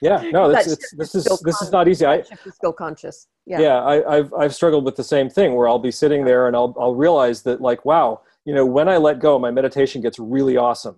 yeah 0.00 0.22
no 0.30 0.48
this 0.52 0.72
it's, 0.72 0.90
this 0.96 1.14
is 1.14 1.26
is 1.26 1.40
this 1.40 1.62
is 1.62 1.70
not 1.72 1.86
easy 1.88 2.04
i 2.04 2.16
is 2.16 2.54
still 2.54 2.72
conscious. 2.72 3.28
Yeah. 3.44 3.58
yeah, 3.60 3.78
I, 3.82 4.18
I've 4.18 4.32
I've 4.34 4.54
struggled 4.54 4.84
with 4.84 4.94
the 4.94 5.02
same 5.02 5.28
thing 5.28 5.54
where 5.56 5.66
I'll 5.66 5.80
be 5.80 5.90
sitting 5.90 6.24
there 6.24 6.46
and 6.46 6.54
I'll 6.54 6.74
I'll 6.78 6.94
realize 6.94 7.42
that 7.42 7.60
like 7.60 7.84
wow 7.84 8.20
you 8.44 8.54
know 8.54 8.64
when 8.64 8.88
I 8.88 8.98
let 8.98 9.18
go 9.18 9.36
my 9.38 9.50
meditation 9.50 10.00
gets 10.00 10.18
really 10.20 10.56
awesome, 10.56 10.96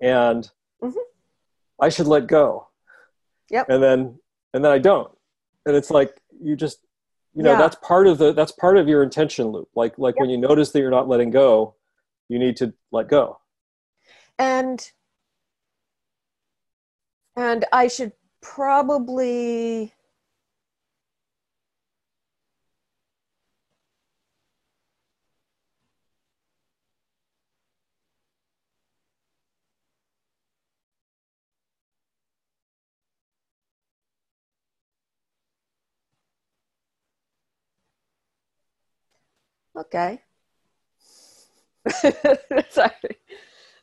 and 0.00 0.50
Mhm. 0.82 0.94
I 1.80 1.88
should 1.90 2.06
let 2.06 2.26
go. 2.26 2.68
Yep. 3.50 3.68
And 3.68 3.82
then 3.82 4.18
and 4.54 4.64
then 4.64 4.72
I 4.72 4.78
don't, 4.78 5.10
and 5.66 5.76
it's 5.76 5.90
like 5.90 6.18
you 6.40 6.56
just 6.56 6.78
you 7.34 7.42
know 7.42 7.52
Yeah. 7.52 7.58
that's 7.58 7.76
part 7.82 8.06
of 8.06 8.16
the 8.18 8.32
that's 8.32 8.52
part 8.52 8.76
of 8.78 8.88
your 8.88 9.02
intention 9.02 9.48
loop. 9.48 9.68
Like 9.74 9.98
like 9.98 10.18
when 10.18 10.30
you 10.30 10.38
notice 10.38 10.70
that 10.72 10.80
you're 10.80 10.90
not 10.90 11.06
letting 11.08 11.30
go, 11.30 11.74
you 12.28 12.38
need 12.38 12.56
to 12.58 12.72
let 12.92 13.08
go. 13.08 13.40
And 14.38 14.92
and 17.36 17.64
i 17.72 17.86
should 17.88 18.12
probably 18.40 19.92
okay. 39.76 40.22
Sorry 42.70 43.16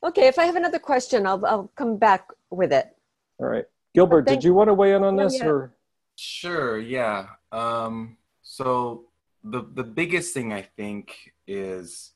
okay 0.03 0.27
if 0.27 0.37
i 0.39 0.45
have 0.45 0.55
another 0.55 0.79
question 0.79 1.25
i'll 1.25 1.43
i'll 1.45 1.71
come 1.75 1.97
back 1.97 2.29
with 2.49 2.71
it 2.73 2.95
All 3.39 3.47
right, 3.47 3.65
Gilbert, 3.93 4.25
thank- 4.25 4.39
did 4.41 4.45
you 4.45 4.53
want 4.53 4.67
to 4.69 4.73
weigh 4.73 4.93
in 4.93 5.03
on 5.03 5.15
this 5.15 5.39
yeah. 5.39 5.47
or? 5.47 5.73
Sure, 6.17 6.77
yeah. 6.77 7.25
Um, 7.51 8.17
so 8.43 9.05
the 9.43 9.61
the 9.73 9.83
biggest 9.83 10.33
thing 10.35 10.53
I 10.53 10.61
think 10.61 11.33
is 11.47 12.11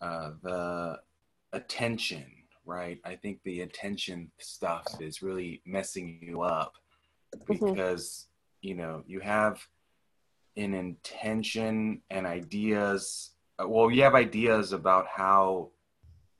uh, 0.00 0.30
the 0.42 0.98
attention, 1.52 2.24
right? 2.66 2.98
I 3.04 3.14
think 3.14 3.38
the 3.44 3.60
attention 3.60 4.30
stuff 4.38 4.86
is 5.00 5.22
really 5.22 5.62
messing 5.64 6.18
you 6.20 6.42
up 6.42 6.72
Mhm. 7.46 7.74
because 7.74 8.26
you 8.60 8.74
know 8.74 9.04
you 9.06 9.20
have 9.20 9.60
an 10.56 10.74
intention 10.74 12.02
and 12.10 12.26
ideas. 12.26 13.30
uh, 13.60 13.68
Well, 13.68 13.90
you 13.90 14.02
have 14.02 14.14
ideas 14.16 14.72
about 14.72 15.06
how 15.06 15.70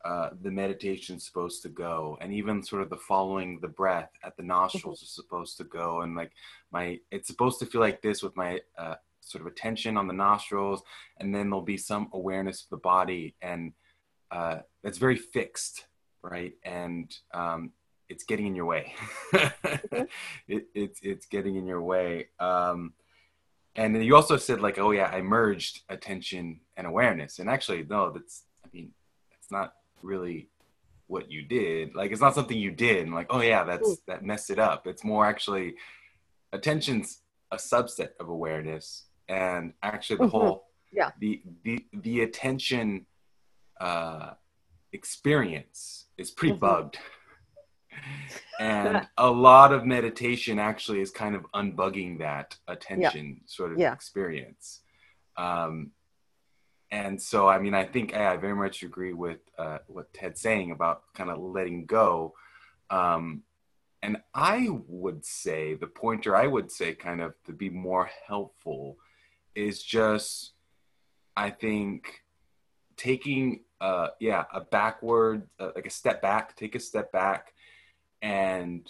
uh, 0.04 0.30
the 0.42 0.50
meditation's 0.50 1.24
supposed 1.24 1.62
to 1.62 1.68
go, 1.68 2.18
and 2.20 2.32
even 2.32 2.62
sort 2.62 2.82
of 2.82 2.90
the 2.90 2.96
following 2.96 3.58
the 3.60 3.68
breath 3.68 4.10
at 4.24 4.36
the 4.36 4.42
nostrils 4.42 5.02
is 5.02 5.14
supposed 5.14 5.56
to 5.58 5.64
go, 5.64 6.00
and 6.00 6.16
like 6.16 6.32
my 6.72 6.98
it's 7.10 7.28
supposed 7.28 7.58
to 7.60 7.66
feel 7.66 7.80
like 7.80 8.02
this 8.02 8.22
with 8.22 8.36
my 8.36 8.60
uh, 8.76 8.96
sort 9.20 9.42
of 9.42 9.46
attention 9.46 9.96
on 9.96 10.06
the 10.06 10.12
nostrils, 10.12 10.82
and 11.18 11.34
then 11.34 11.50
there'll 11.50 11.62
be 11.62 11.76
some 11.76 12.08
awareness 12.12 12.64
of 12.64 12.70
the 12.70 12.76
body, 12.78 13.34
and 13.42 13.72
uh, 14.30 14.58
it's 14.82 14.98
very 14.98 15.16
fixed, 15.16 15.86
right? 16.22 16.54
And 16.64 17.14
um, 17.32 17.70
it's 18.08 18.24
getting 18.24 18.46
in 18.46 18.56
your 18.56 18.66
way. 18.66 18.94
it, 20.48 20.66
it's 20.74 21.00
it's 21.02 21.26
getting 21.26 21.56
in 21.56 21.66
your 21.66 21.82
way. 21.82 22.28
Um, 22.40 22.92
and 23.76 23.94
then 23.94 24.02
you 24.02 24.16
also 24.16 24.36
said 24.36 24.60
like, 24.60 24.78
oh 24.78 24.90
yeah, 24.90 25.06
I 25.06 25.22
merged 25.22 25.82
attention 25.88 26.60
and 26.76 26.86
awareness. 26.86 27.38
And 27.38 27.48
actually, 27.48 27.84
no, 27.88 28.10
that's 28.10 28.42
I 28.64 28.68
mean, 28.72 28.90
it's 29.30 29.50
not 29.50 29.74
really 30.02 30.48
what 31.06 31.30
you 31.30 31.42
did. 31.42 31.94
Like, 31.94 32.10
it's 32.10 32.20
not 32.20 32.34
something 32.34 32.56
you 32.56 32.70
did. 32.70 33.04
And 33.04 33.14
like, 33.14 33.26
oh 33.30 33.40
yeah, 33.40 33.64
that's 33.64 33.98
that 34.06 34.24
messed 34.24 34.50
it 34.50 34.58
up. 34.58 34.86
It's 34.86 35.04
more 35.04 35.26
actually 35.26 35.74
attention's 36.52 37.22
a 37.50 37.56
subset 37.56 38.10
of 38.20 38.28
awareness, 38.28 39.06
and 39.28 39.74
actually 39.82 40.16
the 40.16 40.24
Mhm. 40.26 40.30
whole 40.30 40.68
Yeah. 40.90 41.10
the 41.18 41.42
the 41.64 41.86
the 41.92 42.20
attention 42.22 43.06
uh, 43.80 44.34
experience 44.92 46.06
is 46.16 46.30
pretty 46.30 46.54
Mhm. 46.56 46.60
bugged. 46.60 46.98
and 48.60 49.08
a 49.18 49.30
lot 49.30 49.72
of 49.72 49.84
meditation 49.84 50.58
actually 50.58 51.00
is 51.00 51.10
kind 51.10 51.34
of 51.34 51.44
unbugging 51.54 52.18
that 52.18 52.56
attention 52.68 53.40
sort 53.46 53.72
of 53.72 53.78
Yeah. 53.78 53.92
experience. 53.92 54.82
Um, 55.36 55.92
and 56.92 57.20
so, 57.20 57.48
I 57.48 57.58
mean, 57.58 57.72
I 57.72 57.84
think 57.84 58.14
I 58.14 58.36
very 58.36 58.54
much 58.54 58.82
agree 58.82 59.14
with 59.14 59.38
uh, 59.58 59.78
what 59.86 60.12
Ted's 60.12 60.42
saying 60.42 60.72
about 60.72 61.04
kind 61.14 61.30
of 61.30 61.40
letting 61.40 61.86
go. 61.86 62.34
Um, 62.90 63.44
and 64.02 64.18
I 64.34 64.68
would 64.86 65.24
say 65.24 65.74
the 65.74 65.86
pointer 65.86 66.36
I 66.36 66.46
would 66.46 66.70
say 66.70 66.94
kind 66.94 67.22
of 67.22 67.32
to 67.46 67.52
be 67.54 67.70
more 67.70 68.10
helpful 68.26 68.98
is 69.54 69.82
just, 69.82 70.52
I 71.34 71.48
think, 71.50 72.20
taking 72.98 73.64
uh 73.80 74.08
yeah 74.20 74.44
a 74.52 74.60
backward 74.60 75.48
uh, 75.58 75.70
like 75.74 75.86
a 75.86 75.90
step 75.90 76.20
back 76.22 76.54
take 76.54 76.74
a 76.74 76.78
step 76.78 77.10
back 77.10 77.52
and 78.20 78.88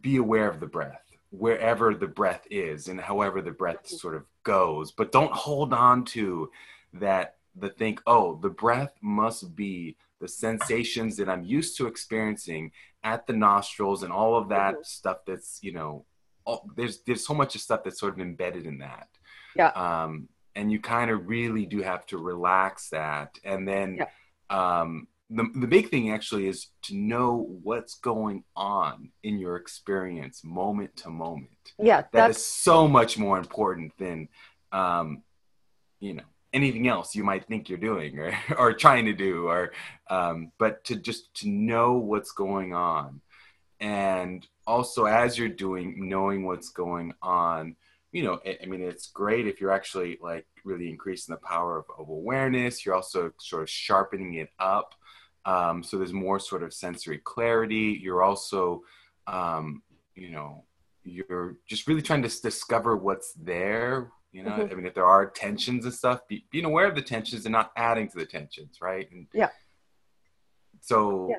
be 0.00 0.16
aware 0.16 0.48
of 0.48 0.60
the 0.60 0.66
breath 0.66 1.03
wherever 1.38 1.94
the 1.94 2.06
breath 2.06 2.46
is 2.50 2.88
and 2.88 3.00
however 3.00 3.42
the 3.42 3.50
breath 3.50 3.86
sort 3.86 4.14
of 4.14 4.24
goes 4.44 4.92
but 4.92 5.10
don't 5.10 5.32
hold 5.32 5.72
on 5.72 6.04
to 6.04 6.50
that 6.92 7.36
the 7.56 7.68
think 7.68 8.00
oh 8.06 8.38
the 8.42 8.48
breath 8.48 8.92
must 9.00 9.54
be 9.56 9.96
the 10.20 10.28
sensations 10.28 11.16
that 11.16 11.28
i'm 11.28 11.42
used 11.42 11.76
to 11.76 11.86
experiencing 11.86 12.70
at 13.02 13.26
the 13.26 13.32
nostrils 13.32 14.02
and 14.04 14.12
all 14.12 14.36
of 14.36 14.48
that 14.48 14.74
Mhm. 14.76 14.86
stuff 14.86 15.18
that's 15.26 15.58
you 15.62 15.72
know 15.72 16.04
all, 16.46 16.68
there's 16.76 17.00
there's 17.06 17.26
so 17.26 17.34
much 17.34 17.54
of 17.54 17.60
stuff 17.60 17.82
that's 17.84 17.98
sort 17.98 18.12
of 18.14 18.20
embedded 18.20 18.64
in 18.66 18.78
that 18.78 19.08
Yeah. 19.56 19.68
um 19.68 20.28
and 20.54 20.70
you 20.70 20.78
kind 20.80 21.10
of 21.10 21.26
really 21.26 21.66
do 21.66 21.82
have 21.82 22.06
to 22.06 22.18
relax 22.18 22.90
that 22.90 23.38
and 23.44 23.66
then 23.66 23.98
um 24.50 25.08
the, 25.34 25.50
the 25.54 25.66
big 25.66 25.90
thing 25.90 26.10
actually 26.10 26.46
is 26.46 26.68
to 26.82 26.94
know 26.96 27.58
what's 27.62 27.96
going 27.96 28.44
on 28.56 29.10
in 29.22 29.38
your 29.38 29.56
experience 29.56 30.44
moment 30.44 30.96
to 30.98 31.10
moment. 31.10 31.48
Yeah, 31.78 32.02
That 32.02 32.12
that's 32.12 32.38
is 32.38 32.46
so 32.46 32.86
much 32.86 33.18
more 33.18 33.38
important 33.38 33.92
than 33.98 34.28
um 34.72 35.22
you 36.00 36.14
know 36.14 36.24
anything 36.52 36.88
else 36.88 37.14
you 37.14 37.24
might 37.24 37.46
think 37.46 37.68
you're 37.68 37.78
doing 37.78 38.18
or, 38.18 38.32
or 38.58 38.72
trying 38.72 39.04
to 39.06 39.12
do 39.12 39.46
or 39.48 39.72
um 40.08 40.52
but 40.58 40.84
to 40.84 40.96
just 40.96 41.34
to 41.34 41.48
know 41.48 41.94
what's 41.94 42.32
going 42.32 42.72
on. 42.72 43.20
And 43.80 44.46
also 44.66 45.04
as 45.04 45.36
you're 45.36 45.48
doing 45.48 46.08
knowing 46.08 46.44
what's 46.44 46.70
going 46.70 47.12
on 47.22 47.76
you 48.12 48.22
know 48.22 48.40
I, 48.46 48.58
I 48.62 48.66
mean 48.66 48.82
it's 48.82 49.08
great 49.08 49.48
if 49.48 49.60
you're 49.60 49.72
actually 49.72 50.18
like 50.22 50.46
really 50.64 50.88
increasing 50.88 51.34
the 51.34 51.46
power 51.46 51.78
of, 51.78 51.86
of 51.98 52.08
awareness. 52.08 52.86
You're 52.86 52.94
also 52.94 53.32
sort 53.38 53.62
of 53.62 53.68
sharpening 53.68 54.34
it 54.34 54.50
up 54.58 54.94
um, 55.46 55.82
so 55.82 55.96
there's 55.98 56.12
more 56.12 56.38
sort 56.38 56.62
of 56.62 56.72
sensory 56.72 57.18
clarity 57.18 57.98
you're 58.02 58.22
also 58.22 58.82
um, 59.26 59.82
you 60.14 60.30
know 60.30 60.64
you're 61.02 61.56
just 61.68 61.86
really 61.86 62.02
trying 62.02 62.22
to 62.22 62.40
discover 62.40 62.96
what's 62.96 63.32
there 63.34 64.10
you 64.32 64.42
know 64.42 64.50
Mhm. 64.50 64.72
i 64.72 64.74
mean 64.74 64.86
if 64.86 64.94
there 64.94 65.06
are 65.06 65.26
tensions 65.30 65.84
and 65.84 65.94
stuff 65.94 66.26
be, 66.28 66.46
being 66.50 66.64
aware 66.64 66.86
of 66.86 66.94
the 66.94 67.02
tensions 67.02 67.44
and 67.46 67.52
not 67.52 67.72
adding 67.76 68.08
to 68.08 68.18
the 68.18 68.26
tensions 68.26 68.78
right 68.80 69.10
and 69.10 69.26
Yeah. 69.32 69.50
so 70.80 71.28
Yeah. 71.30 71.36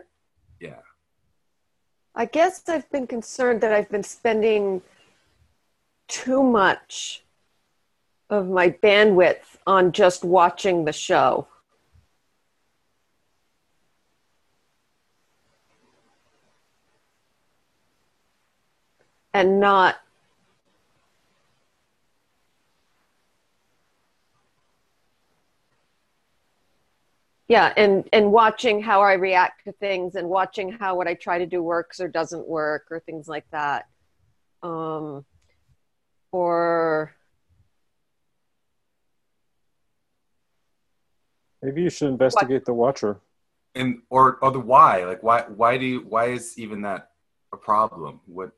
yeah 0.60 0.82
I 2.18 2.26
guess 2.26 2.70
I've 2.70 2.90
been 2.92 3.08
concerned 3.08 3.60
that 3.62 3.74
I've 3.74 3.90
been 3.90 4.04
spending 4.04 4.82
too 6.08 6.42
much 6.42 7.26
of 8.30 8.48
my 8.48 8.70
bandwidth 8.70 9.58
on 9.68 9.92
just 9.92 10.24
watching 10.24 10.86
the 10.86 10.94
show. 10.94 11.46
And 19.36 19.60
not 19.60 19.98
yeah 27.50 27.74
and 27.76 28.08
and 28.14 28.32
watching 28.32 28.82
how 28.82 29.02
i 29.02 29.12
react 29.12 29.66
to 29.66 29.74
things 29.74 30.16
and 30.16 30.30
watching 30.30 30.72
how 30.72 30.96
what 30.96 31.10
i 31.10 31.14
try 31.14 31.38
to 31.38 31.46
do 31.46 31.62
works 31.62 32.00
or 32.00 32.08
doesn't 32.08 32.48
work 32.48 32.86
or 32.90 33.02
things 33.02 33.28
like 33.28 33.44
that 33.52 33.88
um 34.64 35.26
or 36.32 37.14
Maybe 41.62 41.82
you 41.82 41.90
should 41.90 42.08
investigate 42.10 42.64
the 42.64 42.74
watcher. 42.74 43.20
and 43.76 44.02
or 44.10 44.38
or 44.42 44.52
the 44.52 44.62
why 44.62 45.04
like 45.04 45.22
why 45.22 45.42
why 45.42 45.78
do 45.78 45.86
you 45.86 46.06
why 46.08 46.28
is 46.28 46.58
even 46.58 46.82
that 46.84 47.12
a 47.52 47.58
problem 47.58 48.22
what 48.28 48.52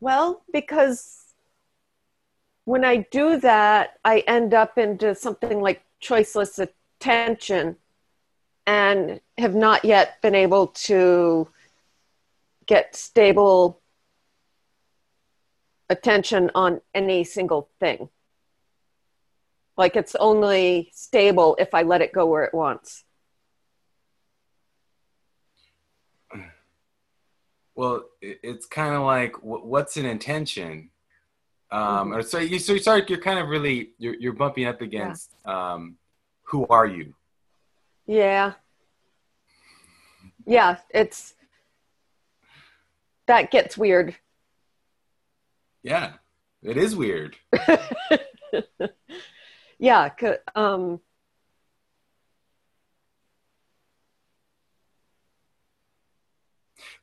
well 0.00 0.42
because 0.52 1.18
when 2.64 2.84
i 2.84 2.96
do 3.10 3.38
that 3.38 3.98
i 4.04 4.20
end 4.26 4.54
up 4.54 4.78
into 4.78 5.14
something 5.14 5.60
like 5.60 5.82
choiceless 6.02 6.58
attention 6.58 7.76
and 8.66 9.20
have 9.38 9.54
not 9.54 9.84
yet 9.84 10.20
been 10.22 10.34
able 10.34 10.68
to 10.68 11.48
get 12.66 12.94
stable 12.94 13.80
attention 15.90 16.50
on 16.54 16.80
any 16.94 17.24
single 17.24 17.68
thing. 17.80 18.08
Like 19.76 19.96
it's 19.96 20.14
only 20.14 20.90
stable 20.94 21.56
if 21.58 21.74
I 21.74 21.82
let 21.82 22.00
it 22.00 22.12
go 22.12 22.26
where 22.26 22.44
it 22.44 22.54
wants. 22.54 23.04
Well 27.80 28.04
it's 28.20 28.66
kind 28.66 28.94
of 28.94 29.02
like 29.02 29.32
what's 29.42 29.96
an 29.96 30.04
intention 30.04 30.90
um 31.72 32.10
Mhm. 32.10 32.16
or 32.16 32.22
so 32.22 32.36
you 32.38 32.58
so 32.58 32.74
you 32.74 32.78
start 32.78 33.08
you're 33.08 33.18
kind 33.30 33.38
of 33.38 33.48
really 33.48 33.90
you're, 33.96 34.16
you're 34.22 34.34
bumping 34.34 34.66
up 34.66 34.82
against 34.82 35.34
um 35.46 35.96
who 36.42 36.66
are 36.68 36.86
you 36.86 37.14
Yeah. 38.06 38.52
Yeah, 40.46 40.78
it's 40.90 41.34
that 43.26 43.50
gets 43.50 43.78
weird. 43.78 44.14
yeah 45.82 46.12
it 46.62 46.76
is 46.76 46.94
weird 46.94 47.36
yeah, 49.78 50.10
um 50.54 51.00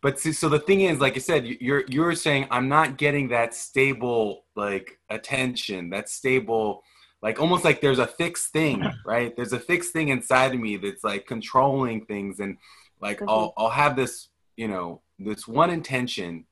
but 0.07 0.17
see, 0.17 0.31
so 0.31 0.47
the 0.47 0.59
thing 0.59 0.79
is 0.81 1.01
like 1.01 1.17
i 1.17 1.19
said 1.19 1.45
you- 1.45 1.57
you're 1.59 1.83
you're 1.89 2.15
saying 2.15 2.47
i'm 2.49 2.69
not 2.69 2.97
getting 2.97 3.27
that 3.27 3.53
stable 3.53 4.45
like 4.55 4.97
attention 5.09 5.89
that 5.89 6.07
stable 6.07 6.81
like 7.21 7.41
almost 7.41 7.65
like 7.65 7.81
there's 7.81 7.99
a 7.99 8.07
fixed 8.07 8.53
thing 8.53 8.85
right? 9.05 9.35
There's 9.35 9.51
a 9.51 9.59
fixed 9.59 9.91
thing 9.91 10.07
inside 10.07 10.53
of 10.53 10.61
me 10.61 10.77
that's 10.77 11.03
like 11.03 11.25
controlling 11.25 12.05
things 12.05 12.39
and 12.39 12.55
like 13.01 13.17
mm-hmm. 13.17 13.27
i'll 13.27 13.53
i'll 13.57 13.69
have 13.69 13.97
this 13.97 14.29
you 14.55 14.69
know 14.69 15.01
this 15.19 15.45
one 15.45 15.71
intention 15.71 16.45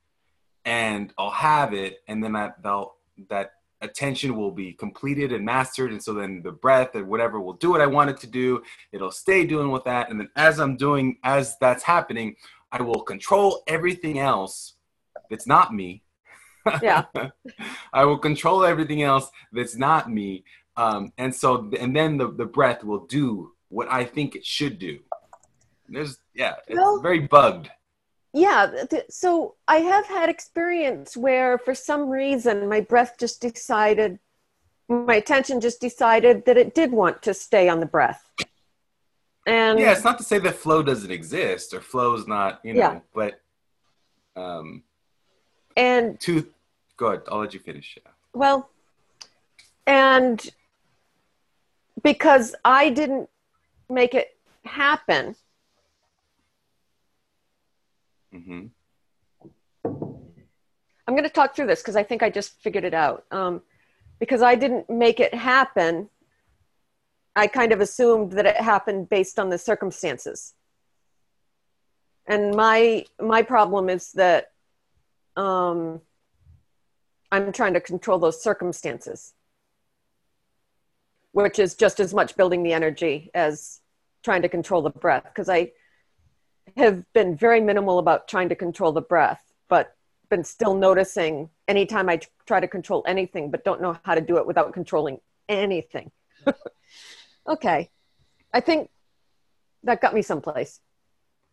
and 0.66 1.14
i'll 1.18 1.30
have 1.30 1.74
it 1.74 1.99
and 2.10 2.22
then 2.22 2.34
that 2.34 2.62
they'll 2.62 2.95
that 3.30 3.51
attention 3.80 4.36
will 4.36 4.51
be 4.51 4.74
completed 4.74 5.32
and 5.32 5.45
mastered 5.45 5.91
and 5.91 6.03
so 6.03 6.14
then 6.14 6.41
the 6.43 6.51
breath 6.51 6.93
and 6.95 7.08
whatever 7.08 7.39
will 7.39 7.53
do 7.53 7.70
what 7.70 7.80
i 7.80 7.86
want 7.86 8.10
it 8.10 8.18
to 8.18 8.28
do. 8.28 8.62
It'll 8.91 9.12
stay 9.12 9.45
doing 9.45 9.72
with 9.72 9.86
that 9.86 10.10
and 10.10 10.20
then 10.20 10.30
as 10.36 10.60
i'm 10.60 10.76
doing 10.76 11.18
as 11.24 11.56
that's 11.62 11.84
happening 11.84 12.36
i 12.78 12.82
will 12.88 13.03
control 13.13 13.49
everything 13.76 14.15
else 14.32 14.55
that's 15.30 15.47
not 15.55 15.67
me 15.82 15.89
Yeah. 16.89 17.01
i 17.99 18.03
will 18.07 18.21
control 18.30 18.59
everything 18.71 19.01
else 19.11 19.26
that's 19.57 19.78
not 19.88 20.03
me 20.19 20.30
um, 20.84 21.01
and 21.23 21.32
so 21.41 21.49
and 21.84 21.91
then 21.99 22.11
the, 22.21 22.28
the 22.41 22.49
breath 22.57 22.82
will 22.89 23.05
do 23.19 23.26
what 23.76 23.88
i 23.99 24.03
think 24.13 24.28
it 24.39 24.45
should 24.55 24.76
do 24.89 24.95
there's 25.93 26.13
yeah 26.41 26.55
it's 26.67 26.78
Well- 26.78 27.01
very 27.09 27.21
bugged 27.36 27.67
yeah, 28.38 28.61
th- 28.89 29.05
so 29.09 29.55
I 29.65 29.78
have 29.78 30.05
had 30.07 30.28
experience 30.28 31.15
where 31.15 31.57
for 31.57 31.73
some 31.73 32.09
reason 32.09 32.67
my 32.67 32.82
breath 32.82 33.13
just 33.17 33.39
decided 33.39 34.19
my 34.89 35.15
attention 35.15 35.61
just 35.61 35.80
decided 35.80 36.43
that 36.45 36.57
it 36.57 36.76
did 36.76 36.91
want 36.91 37.21
to 37.21 37.34
stay 37.34 37.69
on 37.69 37.80
the 37.80 37.86
breath. 37.86 38.21
And 39.46 39.80
yeah, 39.80 39.91
it's 39.91 40.04
not 40.04 40.18
to 40.18 40.24
say 40.24 40.39
that 40.39 40.56
flow 40.56 40.82
doesn't 40.84 41.12
exist 41.12 41.74
or 41.74 41.82
flow's 41.82 42.28
not, 42.28 42.60
you 42.64 42.74
know, 42.74 42.80
Yeah. 42.80 43.00
but 43.14 43.41
um, 44.36 44.84
and 45.78 46.20
to 46.22 46.48
go 46.98 47.08
ahead. 47.08 47.22
I'll 47.32 47.39
let 47.39 47.54
you 47.54 47.60
finish. 47.60 47.98
Yeah. 48.04 48.12
Well, 48.34 48.70
and 49.88 50.46
because 52.04 52.56
I 52.66 52.89
didn't 52.89 53.30
make 53.89 54.14
it 54.14 54.36
happen, 54.66 55.36
Mm-hmm. 58.34 58.66
I'm 61.08 61.14
going 61.14 61.24
to 61.24 61.30
talk 61.30 61.56
through 61.56 61.68
this 61.68 61.82
because 61.82 61.96
I 61.96 62.04
think 62.04 62.22
I 62.22 62.30
just 62.30 62.60
figured 62.62 62.84
it 62.84 62.93
out. 62.93 63.24
Um, 63.32 63.62
because 64.20 64.41
I 64.41 64.56
didn't 64.56 64.89
make 64.89 65.22
it 65.22 65.34
happen, 65.34 66.10
I 67.36 67.48
kind 67.48 67.72
of 67.72 67.82
assumed 67.82 68.34
that 68.34 68.46
it 68.46 68.56
happened 68.58 69.10
based 69.10 69.40
on 69.40 69.50
the 69.50 69.58
circumstances. 69.58 70.54
And 72.28 72.56
my 72.56 73.06
my 73.20 73.42
problem 73.42 73.90
is 73.90 74.12
that 74.14 74.52
um, 75.36 76.02
I'm 77.32 77.52
trying 77.52 77.74
to 77.74 77.82
control 77.82 78.18
those 78.18 78.42
circumstances, 78.42 79.34
which 81.34 81.60
is 81.60 81.76
just 81.76 82.00
as 82.00 82.14
much 82.14 82.36
building 82.38 82.64
the 82.64 82.74
energy 82.74 83.30
as 83.34 83.82
trying 84.24 84.42
to 84.42 84.50
control 84.50 84.82
the 84.82 84.90
breath. 84.90 85.26
Because 85.26 85.50
I 85.50 85.72
have 86.78 87.04
been 87.14 87.36
very 87.36 87.62
minimal 87.62 88.00
about 88.00 88.28
trying 88.28 88.50
to 88.50 88.56
control 88.56 88.92
the 88.92 89.02
breath, 89.02 89.44
but 89.70 89.96
been 90.30 90.44
still 90.44 90.74
noticing 90.74 91.50
anytime 91.68 92.10
I 92.10 92.20
try 92.48 92.60
to 92.60 92.68
control 92.68 93.04
anything, 93.06 93.52
but 93.52 93.64
don't 93.64 93.82
know 93.82 93.98
how 94.04 94.16
to 94.16 94.22
do 94.22 94.38
it 94.38 94.48
without 94.48 94.74
controlling 94.74 95.20
anything. 95.48 96.12
okay. 97.48 97.89
I 98.54 98.60
think 98.60 98.89
that 99.84 100.02
got 100.02 100.14
me 100.14 100.22
someplace. 100.22 100.80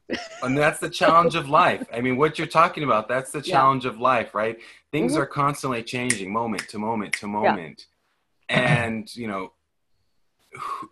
and 0.42 0.56
that's 0.56 0.80
the 0.80 0.90
challenge 0.90 1.34
of 1.34 1.48
life. 1.48 1.86
I 1.92 2.00
mean, 2.00 2.16
what 2.16 2.38
you're 2.38 2.46
talking 2.46 2.84
about, 2.84 3.08
that's 3.08 3.30
the 3.30 3.38
Yeah. 3.40 3.52
challenge 3.52 3.84
of 3.86 3.98
life, 3.98 4.34
right? 4.34 4.58
Things 4.90 5.14
Mhm. 5.14 5.18
are 5.18 5.26
constantly 5.26 5.82
changing 5.82 6.32
moment 6.32 6.68
to 6.68 6.78
moment 6.78 7.14
to 7.14 7.26
moment. 7.26 7.86
Yeah. 8.50 8.84
And, 8.84 9.16
you 9.16 9.28
know, 9.28 9.52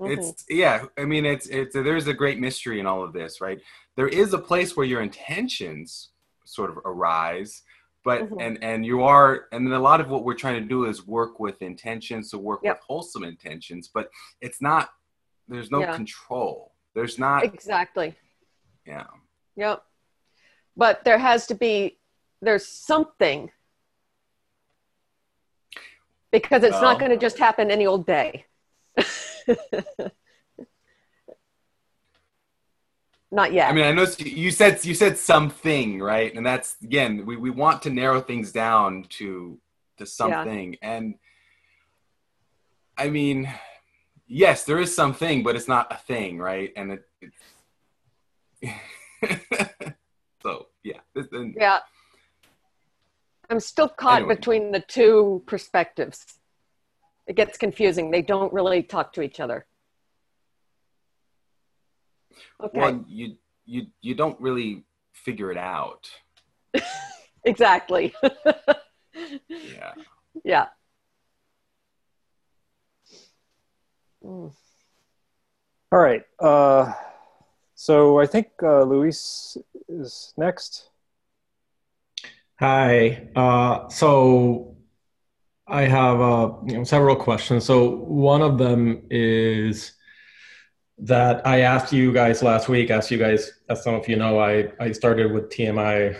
it's 0.00 0.46
yeah, 0.48 0.86
I 0.96 1.04
mean 1.04 1.26
it's 1.26 1.46
it's 1.46 1.74
there's 1.74 2.06
a 2.06 2.14
great 2.14 2.38
mystery 2.38 2.80
in 2.80 2.86
all 2.86 3.02
of 3.02 3.12
this, 3.12 3.40
right? 3.42 3.60
There 3.94 4.08
is 4.08 4.32
a 4.32 4.38
place 4.38 4.74
where 4.76 4.86
your 4.86 5.02
intentions 5.02 6.10
sort 6.46 6.70
of 6.70 6.78
arise, 6.78 7.62
but 8.04 8.22
Mhm. 8.28 8.40
and 8.40 8.64
and 8.64 8.86
you 8.86 9.02
are 9.02 9.46
and 9.52 9.66
then 9.66 9.74
a 9.74 9.80
lot 9.80 10.00
of 10.00 10.08
what 10.08 10.24
we're 10.24 10.34
trying 10.34 10.60
to 10.62 10.68
do 10.68 10.86
is 10.86 11.06
work 11.06 11.38
with 11.40 11.60
intentions 11.62 12.30
to 12.30 12.38
work 12.38 12.60
Yep. 12.62 12.76
with 12.76 12.82
wholesome 12.84 13.24
intentions, 13.24 13.88
but 13.92 14.10
it's 14.40 14.60
not 14.62 14.90
there's 15.48 15.70
no 15.70 15.80
Yeah. 15.80 15.94
control. 15.96 16.74
There's 16.94 17.18
not 17.18 17.44
Exactly. 17.44 18.14
yeah. 18.86 19.06
Yep. 19.56 19.84
But 20.76 21.04
there 21.04 21.18
has 21.18 21.46
to 21.48 21.54
be, 21.54 21.98
there's 22.40 22.66
something. 22.66 23.50
Because 26.30 26.62
it's 26.62 26.74
Well- 26.74 26.82
not 26.82 26.98
going 27.00 27.10
to 27.10 27.16
just 27.16 27.38
happen 27.38 27.70
any 27.70 27.86
old 27.86 28.06
day. 28.06 28.46
not 33.30 33.52
yet. 33.52 33.68
I 33.70 33.72
mean, 33.72 33.84
I 33.84 33.92
know 33.92 34.06
you 34.18 34.50
said 34.50 34.84
you 34.84 34.94
said 34.94 35.18
something, 35.18 36.00
right? 36.00 36.34
And 36.34 36.44
that's 36.44 36.76
again, 36.82 37.24
we, 37.26 37.36
we 37.36 37.50
want 37.50 37.82
to 37.82 37.90
narrow 37.90 38.20
things 38.20 38.52
down 38.52 39.04
to 39.10 39.58
to 39.98 40.06
something. 40.06 40.76
And 40.82 41.14
I 42.98 43.08
mean, 43.08 43.48
yes, 44.26 44.64
there 44.64 44.78
is 44.78 44.94
something, 44.94 45.42
but 45.42 45.56
it's 45.56 45.68
not 45.68 45.92
a 45.92 45.96
thing, 45.96 46.38
right? 46.38 46.72
And 46.76 46.92
it, 46.92 47.04
it's 48.62 48.74
so 50.42 50.66
yeah. 50.82 50.98
And- 51.14 51.54
yeah. 51.56 51.78
I'm 53.48 53.58
still 53.60 53.88
caught 53.88 54.18
Anyway. 54.18 54.36
between 54.36 54.70
the 54.70 54.80
two 54.80 55.42
perspectives. 55.46 56.24
It 57.26 57.34
gets 57.34 57.58
confusing. 57.58 58.10
They 58.12 58.22
don't 58.22 58.52
really 58.52 58.82
talk 58.82 59.12
to 59.14 59.22
each 59.22 59.40
other. 59.40 59.66
Okay. 62.62 62.78
Well, 62.78 63.04
you 63.08 63.36
you 63.64 63.86
you 64.00 64.14
don't 64.14 64.40
really 64.40 64.84
figure 65.12 65.50
it 65.50 65.58
out. 65.58 66.10
Exactly. 67.44 68.14
Yeah. 69.48 69.94
yeah. 70.44 70.66
Mm. 74.22 74.52
All 75.92 75.98
right. 75.98 76.22
Uh, 76.38 76.92
so 77.74 78.20
I 78.20 78.26
think 78.26 78.48
uh, 78.62 78.82
Luis 78.82 79.56
is 79.88 80.34
next. 80.36 80.90
Hi. 82.58 83.28
Uh, 83.34 83.88
so 83.88 84.76
I 85.66 85.82
have 85.82 86.20
uh, 86.20 86.52
you 86.66 86.76
know, 86.78 86.84
several 86.84 87.16
questions. 87.16 87.64
So 87.64 87.90
one 87.90 88.42
of 88.42 88.58
them 88.58 89.02
is 89.10 89.92
that 91.00 91.46
I 91.46 91.60
asked 91.60 91.92
you 91.92 92.12
guys 92.12 92.42
last 92.42 92.68
week. 92.68 92.90
As 92.90 93.10
you 93.10 93.18
guys, 93.18 93.52
as 93.68 93.82
some 93.82 93.94
of 93.94 94.08
you 94.08 94.16
know, 94.16 94.38
I 94.38 94.70
I 94.78 94.92
started 94.92 95.32
with 95.32 95.48
TMI 95.48 96.16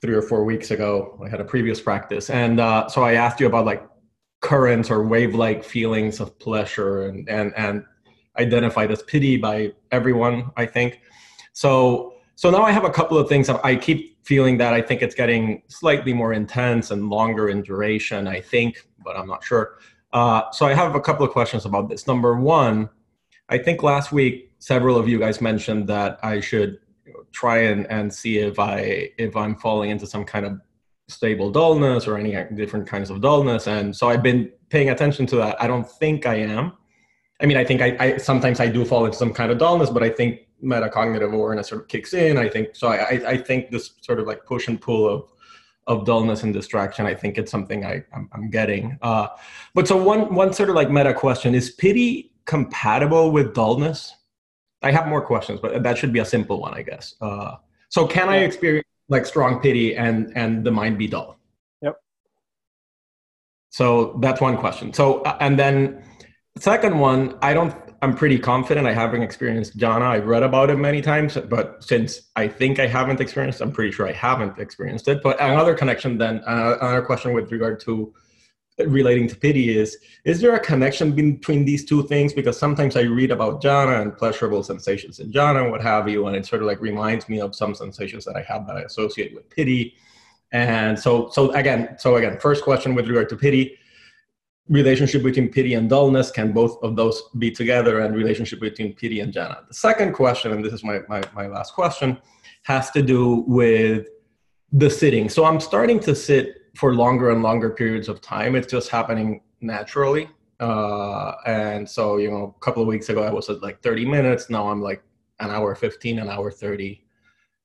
three 0.00 0.14
or 0.14 0.22
four 0.22 0.44
weeks 0.44 0.70
ago. 0.70 1.18
I 1.24 1.28
had 1.28 1.40
a 1.40 1.44
previous 1.44 1.80
practice, 1.80 2.30
and 2.30 2.58
uh, 2.58 2.88
so 2.88 3.02
I 3.02 3.14
asked 3.14 3.40
you 3.40 3.46
about 3.46 3.66
like 3.66 3.86
currents 4.40 4.90
or 4.90 5.06
wave-like 5.06 5.64
feelings 5.64 6.20
of 6.20 6.38
pleasure 6.38 7.06
and 7.06 7.28
and 7.28 7.52
and 7.56 7.84
identified 8.38 8.90
as 8.90 9.02
piti 9.02 9.36
by 9.36 9.72
everyone. 9.92 10.50
I 10.56 10.66
think 10.66 11.00
so. 11.52 12.14
So 12.36 12.50
now 12.50 12.62
I 12.62 12.72
have 12.72 12.84
a 12.84 12.90
couple 12.90 13.16
of 13.16 13.28
things. 13.28 13.48
I 13.48 13.76
keep 13.76 14.24
feeling 14.26 14.58
that 14.58 14.72
I 14.72 14.82
think 14.82 15.02
it's 15.02 15.14
getting 15.14 15.62
slightly 15.68 16.12
more 16.12 16.32
intense 16.32 16.90
and 16.90 17.08
longer 17.08 17.48
in 17.48 17.62
duration. 17.62 18.26
I 18.26 18.40
think, 18.40 18.88
but 19.04 19.16
I'm 19.16 19.28
not 19.28 19.44
sure. 19.44 19.78
Uh, 20.12 20.50
so 20.50 20.66
I 20.66 20.74
have 20.74 20.94
a 20.94 21.00
couple 21.00 21.26
of 21.26 21.32
questions 21.32 21.64
about 21.64 21.88
this. 21.88 22.06
Number 22.06 22.36
one, 22.36 22.88
I 23.48 23.58
think 23.58 23.82
last 23.82 24.12
week 24.12 24.52
several 24.58 24.96
of 24.96 25.08
you 25.08 25.18
guys 25.18 25.40
mentioned 25.40 25.86
that 25.88 26.18
I 26.22 26.40
should 26.40 26.78
try 27.32 27.58
and, 27.58 27.86
and 27.90 28.12
see 28.12 28.38
if 28.38 28.58
I 28.58 29.10
if 29.18 29.36
I'm 29.36 29.56
falling 29.56 29.90
into 29.90 30.06
some 30.06 30.24
kind 30.24 30.46
of 30.46 30.60
stable 31.08 31.50
dullness 31.50 32.06
or 32.06 32.16
any 32.16 32.32
different 32.54 32.86
kinds 32.86 33.10
of 33.10 33.20
dullness. 33.20 33.66
And 33.66 33.94
so 33.94 34.08
I've 34.08 34.22
been 34.22 34.50
paying 34.70 34.90
attention 34.90 35.26
to 35.26 35.36
that. 35.36 35.60
I 35.60 35.66
don't 35.66 35.88
think 35.88 36.26
I 36.26 36.36
am. 36.36 36.72
I 37.42 37.46
mean, 37.46 37.56
I 37.56 37.64
think 37.64 37.82
I, 37.82 37.96
I 38.00 38.16
sometimes 38.16 38.60
I 38.60 38.68
do 38.68 38.84
fall 38.84 39.04
into 39.04 39.18
some 39.18 39.34
kind 39.34 39.52
of 39.52 39.58
dullness, 39.58 39.90
but 39.90 40.02
I 40.02 40.08
think 40.08 40.40
metacognitive 40.62 41.34
awareness 41.34 41.68
sort 41.68 41.82
of 41.82 41.88
kicks 41.88 42.14
in. 42.14 42.38
I 42.38 42.48
think 42.48 42.74
so. 42.74 42.88
I, 42.88 43.20
I- 43.26 43.36
think 43.36 43.70
this 43.70 43.90
sort 44.00 44.18
of 44.20 44.26
like 44.26 44.46
push 44.46 44.68
and 44.68 44.80
pull 44.80 45.08
of 45.08 45.24
of 45.86 46.06
dullness 46.06 46.44
and 46.44 46.54
distraction. 46.54 47.04
I 47.04 47.14
think 47.14 47.36
it's 47.36 47.50
something 47.50 47.84
I 47.84 48.02
I'm, 48.14 48.30
I'm 48.32 48.48
getting. 48.48 48.98
Uh, 49.02 49.26
but 49.74 49.86
so 49.86 50.02
one 50.02 50.34
one 50.34 50.54
sort 50.54 50.70
of 50.70 50.74
like 50.76 50.90
meta 50.90 51.12
question 51.12 51.54
is 51.54 51.72
piti 51.72 52.32
compatible 52.46 53.30
with 53.30 53.54
dullness? 53.54 54.14
I 54.82 54.90
have 54.90 55.08
more 55.08 55.22
questions, 55.22 55.60
but 55.60 55.82
that 55.82 55.96
should 55.98 56.12
be 56.12 56.18
a 56.18 56.24
simple 56.24 56.60
one, 56.60 56.74
I 56.74 56.82
guess. 56.82 57.14
Uh, 57.20 57.56
so 57.88 58.06
can 58.06 58.28
I 58.28 58.38
experience 58.38 58.86
like 59.08 59.26
strong 59.26 59.60
piti 59.60 59.96
and 59.96 60.32
and 60.36 60.64
the 60.64 60.70
mind 60.70 60.98
be 60.98 61.06
dull? 61.06 61.38
Yep. 61.82 61.96
So 63.70 64.18
that's 64.20 64.40
one 64.40 64.56
question. 64.58 64.92
So 64.92 65.22
uh, 65.22 65.36
and 65.40 65.58
then 65.58 66.02
second 66.58 66.98
one, 66.98 67.38
I 67.40 67.54
don't. 67.54 67.74
I'm 68.02 68.14
pretty 68.14 68.38
confident. 68.38 68.86
I 68.86 68.92
haven't 68.92 69.22
experienced 69.22 69.78
jhana. 69.78 70.02
I've 70.02 70.26
read 70.26 70.42
about 70.42 70.68
it 70.68 70.76
many 70.76 71.00
times, 71.00 71.38
but 71.48 71.82
since 71.82 72.20
I 72.36 72.48
think 72.48 72.78
I 72.78 72.86
haven't 72.86 73.18
experienced, 73.18 73.62
I'm 73.62 73.72
pretty 73.72 73.92
sure 73.92 74.06
I 74.06 74.12
haven't 74.12 74.58
experienced 74.58 75.08
it. 75.08 75.22
But 75.22 75.40
another 75.40 75.74
connection, 75.74 76.18
then 76.18 76.42
uh, 76.46 76.76
another 76.82 77.00
question 77.00 77.32
with 77.32 77.50
regard 77.50 77.80
to 77.80 78.12
relating 78.78 79.28
to 79.28 79.36
piti 79.36 79.76
is: 79.76 79.96
Is 80.24 80.40
there 80.40 80.54
a 80.54 80.60
connection 80.60 81.12
between 81.12 81.64
these 81.64 81.84
two 81.84 82.02
things? 82.04 82.32
Because 82.32 82.58
sometimes 82.58 82.96
I 82.96 83.02
read 83.02 83.30
about 83.30 83.62
jhana 83.62 84.02
and 84.02 84.16
pleasurable 84.16 84.62
sensations 84.62 85.20
in 85.20 85.32
jhana 85.32 85.62
and 85.62 85.70
what 85.70 85.82
have 85.82 86.08
you, 86.08 86.26
and 86.26 86.36
it 86.36 86.46
sort 86.46 86.62
of 86.62 86.68
like 86.68 86.80
reminds 86.80 87.28
me 87.28 87.40
of 87.40 87.54
some 87.54 87.74
sensations 87.74 88.24
that 88.24 88.36
I 88.36 88.42
have 88.42 88.66
that 88.66 88.76
I 88.76 88.82
associate 88.82 89.34
with 89.34 89.48
piti. 89.50 89.94
And 90.52 90.98
so, 90.98 91.30
so 91.30 91.50
again, 91.52 91.96
so 91.98 92.16
again, 92.16 92.38
first 92.38 92.62
question 92.62 92.94
with 92.94 93.08
regard 93.08 93.28
to 93.30 93.36
piti 93.36 93.78
relationship 94.68 95.22
between 95.22 95.48
piti 95.50 95.74
and 95.74 95.90
dullness 95.90 96.30
can 96.30 96.52
both 96.52 96.82
of 96.82 96.96
those 96.96 97.22
be 97.38 97.50
together 97.50 98.00
and 98.00 98.16
relationship 98.16 98.60
between 98.60 98.94
piti 98.94 99.20
and 99.20 99.32
jhana 99.32 99.66
the 99.68 99.74
second 99.74 100.14
question 100.14 100.52
and 100.52 100.64
this 100.64 100.72
is 100.72 100.82
my, 100.82 101.00
my, 101.06 101.22
my 101.34 101.46
last 101.46 101.74
question 101.74 102.16
has 102.62 102.90
to 102.90 103.02
do 103.02 103.44
with 103.46 104.06
the 104.72 104.88
sitting 104.88 105.28
so 105.28 105.44
i'm 105.44 105.60
starting 105.60 106.00
to 106.00 106.14
sit 106.14 106.63
for 106.74 106.94
longer 106.94 107.30
and 107.30 107.42
longer 107.42 107.70
periods 107.70 108.08
of 108.08 108.20
time 108.20 108.54
it's 108.56 108.66
just 108.66 108.88
happening 108.88 109.40
naturally 109.60 110.28
uh, 110.60 111.32
and 111.46 111.88
so 111.88 112.16
you 112.16 112.30
know 112.30 112.54
a 112.56 112.64
couple 112.64 112.82
of 112.82 112.88
weeks 112.88 113.08
ago 113.08 113.22
i 113.22 113.30
was 113.30 113.48
at 113.48 113.62
like 113.62 113.82
30 113.82 114.06
minutes 114.06 114.50
now 114.50 114.68
i'm 114.68 114.80
like 114.80 115.02
an 115.40 115.50
hour 115.50 115.74
15 115.74 116.18
an 116.18 116.28
hour 116.28 116.50
30 116.50 117.04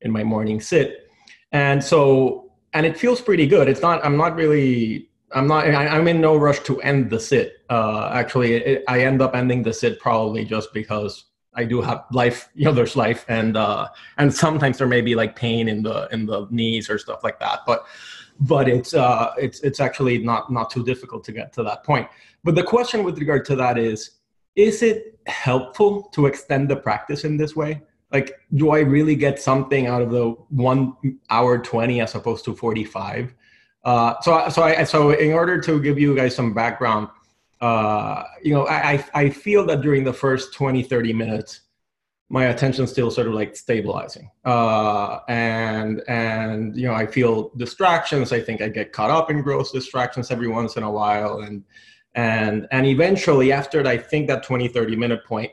in 0.02 0.12
my 0.12 0.24
morning 0.24 0.60
sit 0.60 1.10
and 1.52 1.84
so 1.84 2.52
and 2.74 2.86
it 2.86 2.98
feels 2.98 3.22
pretty 3.22 3.48
good 3.48 3.68
it's 3.68 3.82
not 3.82 4.04
i'm 4.06 4.18
not 4.18 4.36
really 4.36 5.10
I'm 5.32 5.48
not. 5.48 5.68
I, 5.68 5.88
I'm 5.88 6.08
in 6.08 6.22
no 6.22 6.38
rush 6.38 6.60
to 6.62 6.82
end 6.82 7.10
the 7.10 7.20
sit. 7.20 7.58
Uh, 7.70 8.10
actually, 8.14 8.56
it, 8.56 8.84
I 8.88 9.02
end 9.02 9.22
up 9.22 9.36
ending 9.36 9.64
the 9.64 9.74
sit 9.74 10.00
probably 10.00 10.46
just 10.46 10.74
because 10.74 11.26
I 11.54 11.66
do 11.66 11.82
have 11.82 12.06
life, 12.12 12.50
you 12.56 12.66
know, 12.66 12.72
there's 12.72 12.96
life, 12.96 13.26
and 13.28 13.58
uh, 13.58 13.90
and 14.18 14.34
sometimes 14.34 14.78
there 14.78 14.88
may 14.88 15.02
be 15.02 15.16
like 15.16 15.36
pain 15.36 15.68
in 15.68 15.84
the 15.84 16.08
in 16.12 16.26
the 16.26 16.48
knees 16.50 16.90
or 16.90 16.98
stuff 16.98 17.24
like 17.24 17.40
that. 17.40 17.62
But 17.66 17.86
but 18.40 18.68
it's 18.68 18.94
uh, 18.94 19.34
it's 19.38 19.60
it's 19.62 19.80
actually 19.80 20.20
not 20.20 20.52
not 20.52 20.70
too 20.70 20.84
difficult 20.84 21.24
to 21.26 21.32
get 21.32 21.54
to 21.54 21.64
that 21.64 21.84
point. 21.84 22.08
But 22.44 22.56
the 22.56 22.64
question 22.64 23.04
with 23.04 23.18
regard 23.20 23.46
to 23.46 23.56
that 23.58 23.78
is, 23.78 24.20
is 24.56 24.82
it 24.82 25.20
helpful 25.28 26.04
to 26.14 26.26
extend 26.26 26.70
the 26.70 26.76
practice 26.76 27.24
in 27.26 27.38
this 27.38 27.56
way? 27.56 27.82
Like, 28.12 28.40
do 28.56 28.72
I 28.72 28.80
really 28.80 29.16
get 29.16 29.40
something 29.40 29.88
out 29.88 30.02
of 30.02 30.10
the 30.12 30.32
one 30.50 30.96
hour 31.30 31.60
twenty 31.60 32.02
as 32.02 32.16
opposed 32.16 32.46
to 32.46 32.56
forty 32.56 32.86
five? 32.86 33.34
Uh, 33.84 34.20
so 34.22 34.50
so 34.50 34.64
I 34.64 34.84
so 34.84 35.12
in 35.12 35.34
order 35.34 35.60
to 35.62 35.82
give 35.82 36.00
you 36.00 36.16
guys 36.16 36.36
some 36.36 36.54
background 36.54 37.10
uh, 37.62 38.24
you 38.42 38.54
know, 38.54 38.68
I, 38.68 39.04
I 39.14 39.30
feel 39.30 39.66
that 39.66 39.82
during 39.82 40.04
the 40.04 40.14
first 40.14 40.54
20, 40.54 40.84
30 40.84 41.14
minutes, 41.14 41.62
my 42.30 42.46
attention 42.46 42.86
still 42.86 43.10
sort 43.10 43.28
of 43.28 43.34
like 43.34 43.56
stabilizing. 43.56 44.30
Uh, 44.46 45.20
and, 45.28 46.04
and, 46.08 46.76
you 46.76 46.88
know, 46.88 46.94
I 46.94 47.08
feel 47.08 47.52
distractions. 47.58 48.32
I 48.32 48.40
think 48.40 48.62
I 48.62 48.70
get 48.70 48.94
caught 48.94 49.10
up 49.10 49.32
in 49.32 49.42
gross 49.42 49.72
distractions 49.72 50.30
every 50.30 50.48
once 50.48 50.78
in 50.78 50.84
a 50.84 50.92
while. 50.92 51.40
And, 51.40 51.64
and, 52.14 52.68
and 52.72 52.86
eventually 52.86 53.52
after 53.52 53.86
I 53.86 53.98
think 53.98 54.28
that 54.28 54.44
20, 54.44 54.68
30 54.68 54.96
minute 54.96 55.26
point, 55.26 55.52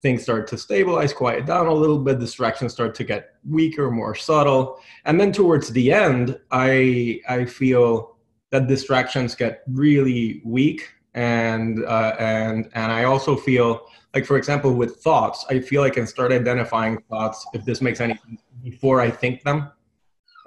things 0.00 0.22
start 0.22 0.46
to 0.46 0.58
stabilize, 0.58 1.12
quiet 1.12 1.46
down 1.46 1.66
a 1.66 1.74
little 1.74 1.98
bit, 1.98 2.20
distractions 2.20 2.72
start 2.72 2.94
to 2.94 3.02
get 3.02 3.30
weaker, 3.48 3.90
more 3.90 4.14
subtle. 4.14 4.78
And 5.06 5.20
then 5.20 5.32
towards 5.32 5.70
the 5.70 5.90
end, 5.90 6.38
I, 6.52 7.20
I 7.28 7.46
feel 7.46 8.16
that 8.52 8.68
distractions 8.68 9.34
get 9.34 9.64
really 9.66 10.40
weak 10.44 10.88
and 11.16 11.84
uh, 11.84 12.14
and 12.18 12.70
and 12.74 12.92
I 12.92 13.04
also 13.04 13.36
feel 13.36 13.88
like, 14.14 14.24
for 14.24 14.36
example, 14.36 14.72
with 14.74 14.96
thoughts, 14.96 15.44
I 15.50 15.60
feel 15.60 15.82
I 15.82 15.90
can 15.90 16.06
start 16.06 16.30
identifying 16.30 17.02
thoughts 17.10 17.44
if 17.54 17.64
this 17.64 17.80
makes 17.80 18.00
any 18.00 18.14
sense 18.16 18.42
before 18.62 19.00
I 19.00 19.10
think 19.10 19.42
them. 19.42 19.70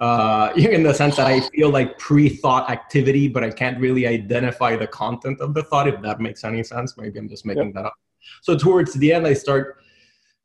Uh, 0.00 0.50
in 0.56 0.82
the 0.82 0.94
sense 0.94 1.16
that 1.16 1.26
I 1.26 1.40
feel 1.40 1.68
like 1.68 1.98
pre-thought 1.98 2.70
activity, 2.70 3.28
but 3.28 3.44
I 3.44 3.50
can't 3.50 3.78
really 3.78 4.06
identify 4.06 4.74
the 4.74 4.86
content 4.86 5.42
of 5.42 5.52
the 5.52 5.62
thought. 5.64 5.88
If 5.88 6.00
that 6.00 6.20
makes 6.20 6.42
any 6.42 6.62
sense, 6.64 6.96
maybe 6.96 7.18
I'm 7.18 7.28
just 7.28 7.44
making 7.44 7.66
yep. 7.66 7.74
that 7.74 7.84
up. 7.86 7.94
So 8.40 8.56
towards 8.56 8.94
the 8.94 9.12
end, 9.12 9.26
I 9.26 9.34
start 9.34 9.76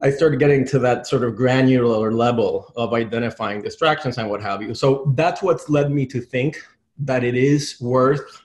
I 0.02 0.10
started 0.10 0.40
getting 0.40 0.66
to 0.68 0.80
that 0.80 1.08
sort 1.08 1.24
of 1.24 1.36
granular 1.36 2.12
level 2.12 2.74
of 2.76 2.94
identifying 2.94 3.62
distractions 3.62 4.18
and 4.18 4.30
what 4.30 4.42
have 4.42 4.62
you. 4.62 4.74
So 4.74 5.14
that's 5.16 5.42
what's 5.42 5.70
led 5.70 5.90
me 5.90 6.06
to 6.08 6.20
think 6.20 6.58
that 6.98 7.24
it 7.24 7.36
is 7.36 7.80
worth 7.80 8.45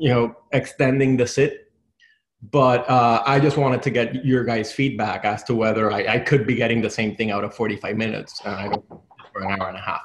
you 0.00 0.08
know 0.08 0.34
extending 0.52 1.16
the 1.16 1.26
sit. 1.26 1.72
But 2.50 2.88
uh, 2.88 3.22
i 3.26 3.38
just 3.38 3.58
wanted 3.58 3.82
to 3.82 3.90
get 3.90 4.24
your 4.24 4.44
guys 4.44 4.72
feedback 4.72 5.26
as 5.26 5.44
to 5.44 5.54
whether 5.54 5.92
I, 5.92 6.14
I, 6.14 6.18
could 6.20 6.46
be 6.46 6.54
getting 6.54 6.80
the 6.80 6.88
same 6.88 7.14
thing 7.14 7.30
out 7.30 7.44
of 7.44 7.54
45 7.54 7.98
minutes 7.98 8.40
and 8.46 8.54
i 8.54 8.66
don't 8.66 8.82
for 8.88 9.42
an 9.42 9.60
hour 9.60 9.68
and 9.68 9.76
a 9.76 9.80
half. 9.80 10.00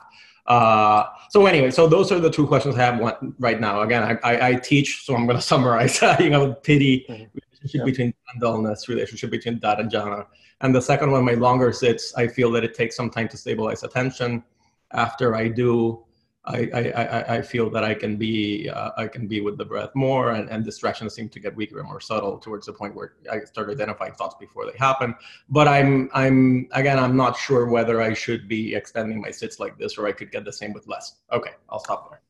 Uh, 0.45 1.05
so 1.29 1.45
anyway 1.45 1.71
so 1.71 1.87
those 1.87 2.11
are 2.11 2.19
the 2.19 2.29
two 2.29 2.45
questions 2.45 2.75
i 2.75 2.79
have 2.79 2.99
one, 2.99 3.33
right 3.39 3.61
now. 3.61 3.81
Again 3.81 4.03
I, 4.03 4.31
I, 4.31 4.47
I 4.49 4.55
teach 4.55 5.05
so 5.05 5.15
i'm 5.15 5.25
going 5.25 5.37
to 5.43 5.47
summarize 5.53 6.01
you 6.19 6.29
know 6.29 6.53
piti 6.55 7.05
mm-hmm. 7.09 7.23
relationship 7.33 7.79
yeah. 7.79 7.83
between 7.85 8.13
dullness 8.41 8.89
relationship 8.89 9.31
between 9.31 9.59
dad 9.59 9.79
and 9.79 9.89
jhana. 9.89 10.25
And 10.59 10.75
the 10.75 10.81
second 10.81 11.11
one 11.11 11.23
my 11.23 11.35
longer 11.35 11.71
sits 11.71 12.13
i 12.15 12.27
feel 12.27 12.51
that 12.51 12.65
it 12.65 12.73
takes 12.75 12.97
some 12.97 13.09
time 13.09 13.29
to 13.29 13.37
stabilize 13.37 13.83
attention. 13.83 14.43
After 14.91 15.35
i 15.35 15.47
do 15.47 16.04
I, 16.47 16.91
I, 16.95 17.35
I 17.37 17.41
feel 17.41 17.69
that 17.71 17.83
I 17.83 17.95
can 17.95 18.17
be 18.17 18.69
uh, 18.69 18.91
I 18.97 19.07
can 19.07 19.27
be 19.27 19.41
with 19.41 19.57
the 19.57 19.65
breath 19.65 19.89
more, 19.95 20.31
and, 20.31 20.49
and 20.49 20.63
distractions 20.63 21.15
seem 21.15 21.27
to 21.29 21.39
get 21.39 21.55
weaker 21.55 21.79
and 21.79 21.87
more 21.87 21.99
subtle 21.99 22.37
towards 22.37 22.67
the 22.67 22.73
point 22.73 22.95
where 22.95 23.13
I 23.31 23.39
start 23.39 23.69
identifying 23.69 24.13
thoughts 24.13 24.35
before 24.39 24.65
they 24.71 24.77
happen. 24.77 25.15
But 25.49 25.67
I'm 25.67 26.09
I'm 26.13 26.67
again 26.73 26.99
I'm 26.99 27.17
not 27.17 27.35
sure 27.35 27.67
whether 27.67 28.01
I 28.01 28.13
should 28.13 28.47
be 28.47 28.75
extending 28.75 29.21
my 29.21 29.31
sits 29.31 29.59
like 29.59 29.77
this, 29.79 29.97
or 29.97 30.07
I 30.07 30.11
could 30.11 30.31
get 30.31 30.45
the 30.45 30.53
same 30.53 30.71
with 30.73 30.87
less. 30.87 31.15
Okay, 31.31 31.51
I'll 31.69 31.79
stop 31.79 32.09
there. 32.09 32.21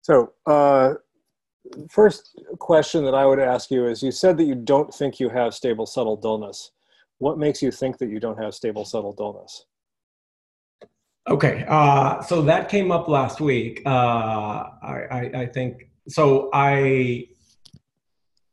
So, 0.00 0.32
uh, 0.46 0.94
first 1.90 2.40
question 2.58 3.04
that 3.04 3.14
I 3.14 3.26
would 3.26 3.38
ask 3.38 3.70
you 3.70 3.86
is: 3.86 4.02
You 4.02 4.12
said 4.12 4.38
that 4.38 4.44
you 4.44 4.54
don't 4.54 4.92
think 4.94 5.20
you 5.20 5.28
have 5.28 5.52
stable 5.52 5.86
subtle 5.86 6.16
dullness. 6.16 6.70
What 7.18 7.36
makes 7.36 7.60
you 7.60 7.70
think 7.70 7.98
that 7.98 8.08
you 8.08 8.18
don't 8.20 8.40
have 8.42 8.54
stable 8.54 8.86
subtle 8.86 9.12
dullness? 9.12 9.66
Okay, 11.28 11.64
uh, 11.68 12.22
so 12.22 12.40
that 12.42 12.70
came 12.70 12.90
up 12.90 13.06
last 13.06 13.38
week. 13.38 13.82
Uh, 13.84 13.90
I, 14.82 15.06
I, 15.10 15.30
I 15.42 15.46
think 15.46 15.90
so. 16.08 16.48
I 16.54 17.28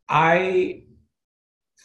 I 0.09 0.84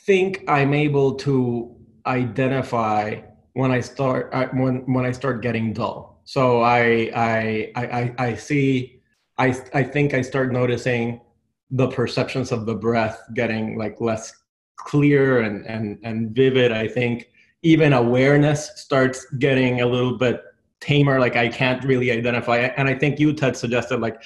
think 0.05 0.43
I'm 0.49 0.75
able 0.75 1.15
to 1.17 1.77
identify 2.07 3.21
when 3.53 3.71
I 3.71 3.81
start 3.81 4.31
uh, 4.33 4.49
when 4.53 4.93
when 4.93 5.07
I 5.07 5.13
start 5.13 5.43
getting 5.43 5.73
dull. 5.73 6.23
So 6.25 6.63
I 6.63 7.11
I 7.15 7.73
I 7.77 8.15
I 8.19 8.35
see. 8.35 9.01
I 9.39 9.57
I 9.73 9.85
think 9.85 10.13
I 10.13 10.23
start 10.23 10.53
noticing 10.53 11.21
the 11.71 11.87
perceptions 11.87 12.51
of 12.51 12.67
the 12.67 12.75
breath 12.75 13.23
getting 13.35 13.79
like 13.79 14.01
less 14.01 14.33
clear 14.75 15.43
and 15.43 15.65
and 15.67 16.01
and 16.03 16.35
vivid. 16.35 16.73
I 16.73 16.89
think 16.89 17.29
even 17.63 17.93
awareness 17.93 18.73
starts 18.75 19.27
getting 19.39 19.83
a 19.83 19.87
little 19.87 20.19
bit 20.19 20.43
tamer 20.81 21.21
like 21.21 21.37
i 21.37 21.49
can't 21.49 21.85
really 21.85 22.11
identify 22.11 22.59
and 22.59 22.89
i 22.89 22.95
think 22.95 23.19
you 23.19 23.33
ted 23.33 23.57
suggested 23.57 24.01
like 24.01 24.23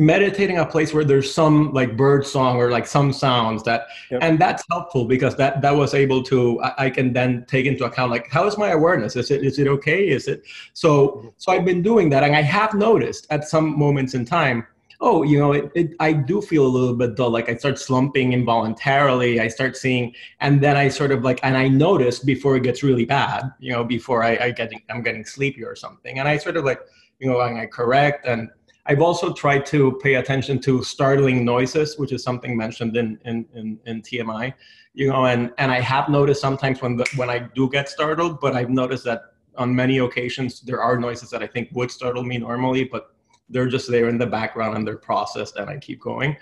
meditating 0.00 0.58
a 0.58 0.64
place 0.64 0.94
where 0.94 1.04
there's 1.04 1.32
some 1.32 1.74
like 1.74 1.94
bird 1.94 2.26
song 2.26 2.56
or 2.56 2.70
like 2.70 2.86
some 2.86 3.12
sounds 3.12 3.62
that 3.64 3.88
yep. 4.10 4.22
and 4.22 4.38
that's 4.38 4.64
helpful 4.70 5.04
because 5.04 5.36
that 5.36 5.60
that 5.60 5.72
was 5.72 5.92
able 5.92 6.22
to 6.22 6.58
I, 6.62 6.86
I, 6.86 6.90
can 6.90 7.12
then 7.12 7.44
take 7.46 7.66
into 7.66 7.84
account 7.84 8.10
like 8.10 8.30
how 8.30 8.46
is 8.46 8.56
my 8.56 8.70
awareness 8.70 9.14
is 9.14 9.30
it 9.30 9.44
is 9.44 9.58
it 9.58 9.68
okay 9.68 10.08
is 10.08 10.26
it 10.26 10.42
so 10.72 11.08
mm-hmm. 11.08 11.28
so 11.36 11.52
i've 11.52 11.66
been 11.66 11.82
doing 11.82 12.08
that 12.10 12.22
and 12.24 12.34
i 12.34 12.40
have 12.40 12.72
noticed 12.72 13.26
at 13.28 13.46
some 13.46 13.78
moments 13.78 14.14
in 14.14 14.24
time 14.24 14.66
oh, 15.00 15.22
you 15.22 15.38
know, 15.38 15.52
it, 15.52 15.70
it, 15.74 15.94
I 16.00 16.12
do 16.12 16.42
feel 16.42 16.66
a 16.66 16.68
little 16.68 16.94
bit 16.94 17.16
dull. 17.16 17.30
Like 17.30 17.48
I 17.48 17.56
start 17.56 17.78
slumping 17.78 18.32
involuntarily. 18.32 19.40
I 19.40 19.48
start 19.48 19.76
seeing, 19.76 20.14
and 20.40 20.62
then 20.62 20.76
I 20.76 20.88
sort 20.88 21.10
of 21.10 21.22
like, 21.22 21.40
and 21.42 21.56
I 21.56 21.68
notice 21.68 22.18
before 22.18 22.56
it 22.56 22.62
gets 22.62 22.82
really 22.82 23.04
bad, 23.04 23.50
you 23.58 23.72
know, 23.72 23.84
before 23.84 24.22
I, 24.22 24.36
I 24.36 24.50
get, 24.50 24.72
I'm 24.90 25.02
getting 25.02 25.24
sleepy 25.24 25.64
or 25.64 25.74
something. 25.74 26.18
And 26.18 26.28
I 26.28 26.36
sort 26.36 26.56
of 26.56 26.64
like, 26.64 26.80
you 27.18 27.28
know, 27.28 27.40
I 27.40 27.66
correct. 27.66 28.26
And 28.26 28.48
I've 28.86 29.00
also 29.00 29.32
tried 29.32 29.66
to 29.66 29.98
pay 30.02 30.14
attention 30.14 30.58
to 30.62 30.82
startling 30.82 31.44
noises, 31.44 31.98
which 31.98 32.12
is 32.12 32.22
something 32.22 32.56
mentioned 32.56 32.96
in, 32.96 33.18
in, 33.24 33.46
in, 33.54 33.78
in 33.86 34.02
TMI, 34.02 34.54
you 34.94 35.08
know, 35.08 35.26
and, 35.26 35.52
and 35.58 35.70
I 35.70 35.80
have 35.80 36.08
noticed 36.08 36.40
sometimes 36.40 36.82
when, 36.82 36.96
the, 36.96 37.06
when 37.16 37.30
I 37.30 37.38
do 37.54 37.68
get 37.68 37.88
startled, 37.88 38.40
but 38.40 38.54
I've 38.54 38.70
noticed 38.70 39.04
that 39.04 39.22
on 39.56 39.74
many 39.74 39.98
occasions, 39.98 40.60
there 40.62 40.82
are 40.82 40.98
noises 40.98 41.30
that 41.30 41.42
I 41.42 41.46
think 41.46 41.68
would 41.72 41.90
startle 41.90 42.24
me 42.24 42.38
normally, 42.38 42.84
but 42.84 43.14
they're 43.50 43.68
just 43.68 43.90
there 43.90 44.08
in 44.08 44.18
the 44.18 44.26
background 44.26 44.76
and 44.76 44.86
they're 44.86 44.96
processed 44.96 45.56
and 45.56 45.68
I 45.68 45.78
keep 45.78 46.00
going. 46.00 46.36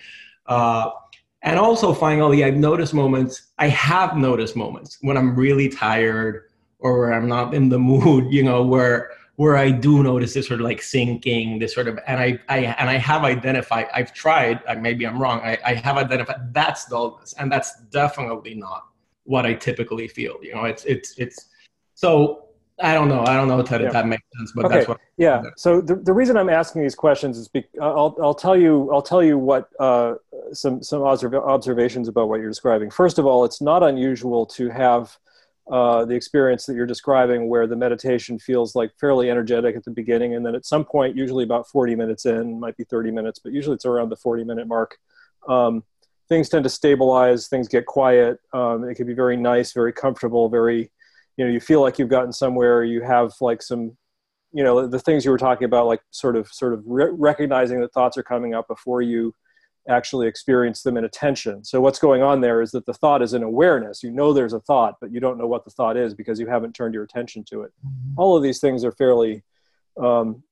Uh, 0.46 0.90
and 1.42 1.58
also 1.58 1.94
finally, 1.94 2.44
I've 2.44 2.56
noticed 2.56 2.94
moments, 2.94 3.48
I 3.58 3.68
have 3.68 4.16
noticed 4.16 4.56
moments 4.56 4.98
when 5.02 5.16
I'm 5.16 5.36
really 5.36 5.68
tired 5.68 6.50
or 6.78 6.98
where 6.98 7.12
I'm 7.12 7.28
not 7.28 7.54
in 7.54 7.68
the 7.68 7.78
mood, 7.90 8.32
you 8.32 8.42
know, 8.42 8.62
where 8.62 9.10
where 9.36 9.56
I 9.56 9.70
do 9.70 10.02
notice 10.02 10.34
this 10.34 10.48
sort 10.48 10.58
of 10.58 10.64
like 10.64 10.82
sinking, 10.82 11.60
this 11.60 11.72
sort 11.72 11.86
of, 11.86 11.96
and 12.08 12.18
I, 12.18 12.40
I 12.48 12.58
and 12.76 12.90
I 12.90 12.96
have 12.96 13.22
identified, 13.22 13.86
I've 13.94 14.12
tried, 14.12 14.60
maybe 14.80 15.06
I'm 15.06 15.22
wrong, 15.22 15.38
I, 15.44 15.56
I 15.64 15.74
have 15.74 15.96
identified 15.96 16.52
that's 16.52 16.86
dullness, 16.86 17.34
and 17.34 17.50
that's 17.50 17.80
definitely 17.90 18.56
not 18.56 18.88
what 19.22 19.46
I 19.46 19.54
typically 19.54 20.08
feel. 20.08 20.38
You 20.42 20.56
know, 20.56 20.64
it's 20.64 20.84
it's 20.86 21.16
it's 21.18 21.50
so 21.94 22.47
I 22.80 22.94
don't 22.94 23.08
know. 23.08 23.24
I 23.24 23.34
don't 23.34 23.48
know 23.48 23.58
if 23.58 23.68
that, 23.68 23.80
yeah. 23.80 23.88
if 23.88 23.92
that 23.92 24.06
makes 24.06 24.22
sense, 24.36 24.52
but 24.54 24.66
okay. 24.66 24.74
that's 24.76 24.88
what. 24.88 25.00
Yeah. 25.16 25.42
So 25.56 25.80
the, 25.80 25.96
the 25.96 26.12
reason 26.12 26.36
I'm 26.36 26.48
asking 26.48 26.82
these 26.82 26.94
questions 26.94 27.36
is 27.36 27.48
because 27.48 27.70
I'll, 27.80 28.16
I'll 28.22 28.34
tell 28.34 28.56
you 28.56 28.90
I'll 28.92 29.02
tell 29.02 29.22
you 29.22 29.36
what 29.36 29.68
uh, 29.80 30.14
some 30.52 30.82
some 30.82 31.02
observations 31.02 32.08
about 32.08 32.28
what 32.28 32.40
you're 32.40 32.50
describing. 32.50 32.90
First 32.90 33.18
of 33.18 33.26
all, 33.26 33.44
it's 33.44 33.60
not 33.60 33.82
unusual 33.82 34.46
to 34.46 34.68
have 34.68 35.16
uh, 35.70 36.04
the 36.04 36.14
experience 36.14 36.66
that 36.66 36.74
you're 36.74 36.86
describing, 36.86 37.48
where 37.48 37.66
the 37.66 37.76
meditation 37.76 38.38
feels 38.38 38.74
like 38.74 38.92
fairly 38.98 39.30
energetic 39.30 39.76
at 39.76 39.84
the 39.84 39.90
beginning, 39.90 40.34
and 40.34 40.46
then 40.46 40.54
at 40.54 40.64
some 40.64 40.84
point, 40.84 41.16
usually 41.16 41.44
about 41.44 41.68
40 41.68 41.94
minutes 41.96 42.26
in, 42.26 42.60
might 42.60 42.76
be 42.76 42.84
30 42.84 43.10
minutes, 43.10 43.38
but 43.38 43.52
usually 43.52 43.74
it's 43.74 43.84
around 43.84 44.08
the 44.08 44.16
40 44.16 44.44
minute 44.44 44.66
mark. 44.68 44.96
Um, 45.48 45.82
things 46.28 46.48
tend 46.48 46.64
to 46.64 46.70
stabilize. 46.70 47.48
Things 47.48 47.68
get 47.68 47.86
quiet. 47.86 48.38
Um, 48.52 48.84
it 48.84 48.94
can 48.94 49.06
be 49.06 49.14
very 49.14 49.36
nice, 49.36 49.72
very 49.72 49.92
comfortable, 49.92 50.48
very 50.48 50.90
you 51.38 51.44
know 51.46 51.50
you 51.50 51.60
feel 51.60 51.80
like 51.80 51.98
you've 51.98 52.10
gotten 52.10 52.32
somewhere 52.32 52.84
you 52.84 53.00
have 53.00 53.32
like 53.40 53.62
some 53.62 53.96
you 54.52 54.64
know 54.64 54.86
the 54.86 54.98
things 54.98 55.24
you 55.24 55.30
were 55.30 55.38
talking 55.38 55.64
about 55.64 55.86
like 55.86 56.00
sort 56.10 56.36
of 56.36 56.48
sort 56.48 56.74
of 56.74 56.82
re- 56.84 57.12
recognizing 57.12 57.80
that 57.80 57.92
thoughts 57.92 58.18
are 58.18 58.22
coming 58.22 58.54
up 58.54 58.66
before 58.68 59.00
you 59.00 59.32
actually 59.88 60.26
experience 60.26 60.82
them 60.82 60.98
in 60.98 61.04
attention. 61.04 61.64
So 61.64 61.80
what's 61.80 61.98
going 61.98 62.22
on 62.22 62.42
there 62.42 62.60
is 62.60 62.72
that 62.72 62.84
the 62.84 62.92
thought 62.92 63.22
is 63.22 63.32
an 63.32 63.42
awareness. 63.42 64.02
You 64.02 64.10
know 64.10 64.32
there's 64.32 64.52
a 64.52 64.60
thought 64.60 64.96
but 65.00 65.12
you 65.12 65.20
don't 65.20 65.38
know 65.38 65.46
what 65.46 65.64
the 65.64 65.70
thought 65.70 65.96
is 65.96 66.14
because 66.14 66.38
you 66.38 66.46
haven't 66.46 66.74
turned 66.74 66.94
your 66.94 67.04
attention 67.04 67.44
to 67.50 67.62
it. 67.62 67.72
Mm-hmm. 67.86 68.20
all 68.20 68.36
of 68.36 68.42
these 68.42 68.60
things 68.60 68.84
are 68.84 68.92
fairly 68.92 69.44
um, 70.00 70.42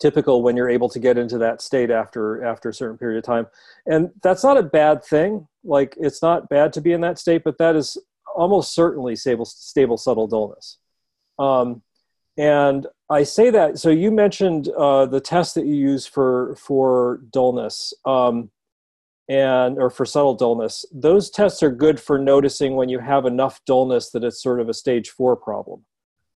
typical 0.00 0.42
when 0.42 0.56
you're 0.56 0.70
able 0.70 0.88
to 0.88 0.98
get 0.98 1.18
into 1.18 1.38
that 1.38 1.60
state 1.60 1.90
after 1.90 2.44
after 2.44 2.68
a 2.68 2.74
certain 2.74 2.98
period 2.98 3.18
of 3.18 3.24
time. 3.24 3.46
And 3.86 4.10
that's 4.22 4.44
not 4.44 4.56
a 4.56 4.62
bad 4.62 5.04
thing. 5.04 5.48
Like 5.64 5.94
it's 5.98 6.22
not 6.22 6.48
bad 6.48 6.72
to 6.74 6.80
be 6.80 6.92
in 6.92 7.00
that 7.00 7.18
state 7.18 7.44
but 7.44 7.58
that 7.58 7.76
is 7.76 7.96
almost 8.38 8.74
certainly 8.74 9.16
stable, 9.16 9.44
stable 9.44 9.96
subtle 9.96 10.28
dullness. 10.28 10.78
Um, 11.38 11.82
and 12.38 12.86
I 13.10 13.24
say 13.24 13.50
that. 13.50 13.78
So 13.78 13.90
you 13.90 14.10
mentioned 14.12 14.68
uh, 14.68 15.06
the 15.06 15.20
test 15.20 15.56
that 15.56 15.66
you 15.66 15.74
use 15.74 16.06
for 16.06 16.54
for 16.56 17.20
dullness, 17.32 17.92
um, 18.04 18.50
and 19.28 19.76
or 19.78 19.90
for 19.90 20.06
subtle 20.06 20.34
dullness. 20.34 20.86
Those 20.92 21.30
tests 21.30 21.62
are 21.62 21.70
good 21.70 22.00
for 22.00 22.18
noticing 22.18 22.76
when 22.76 22.88
you 22.88 23.00
have 23.00 23.26
enough 23.26 23.60
dullness 23.66 24.10
that 24.10 24.24
it's 24.24 24.42
sort 24.42 24.60
of 24.60 24.68
a 24.68 24.74
stage 24.74 25.10
four 25.10 25.36
problem. 25.36 25.84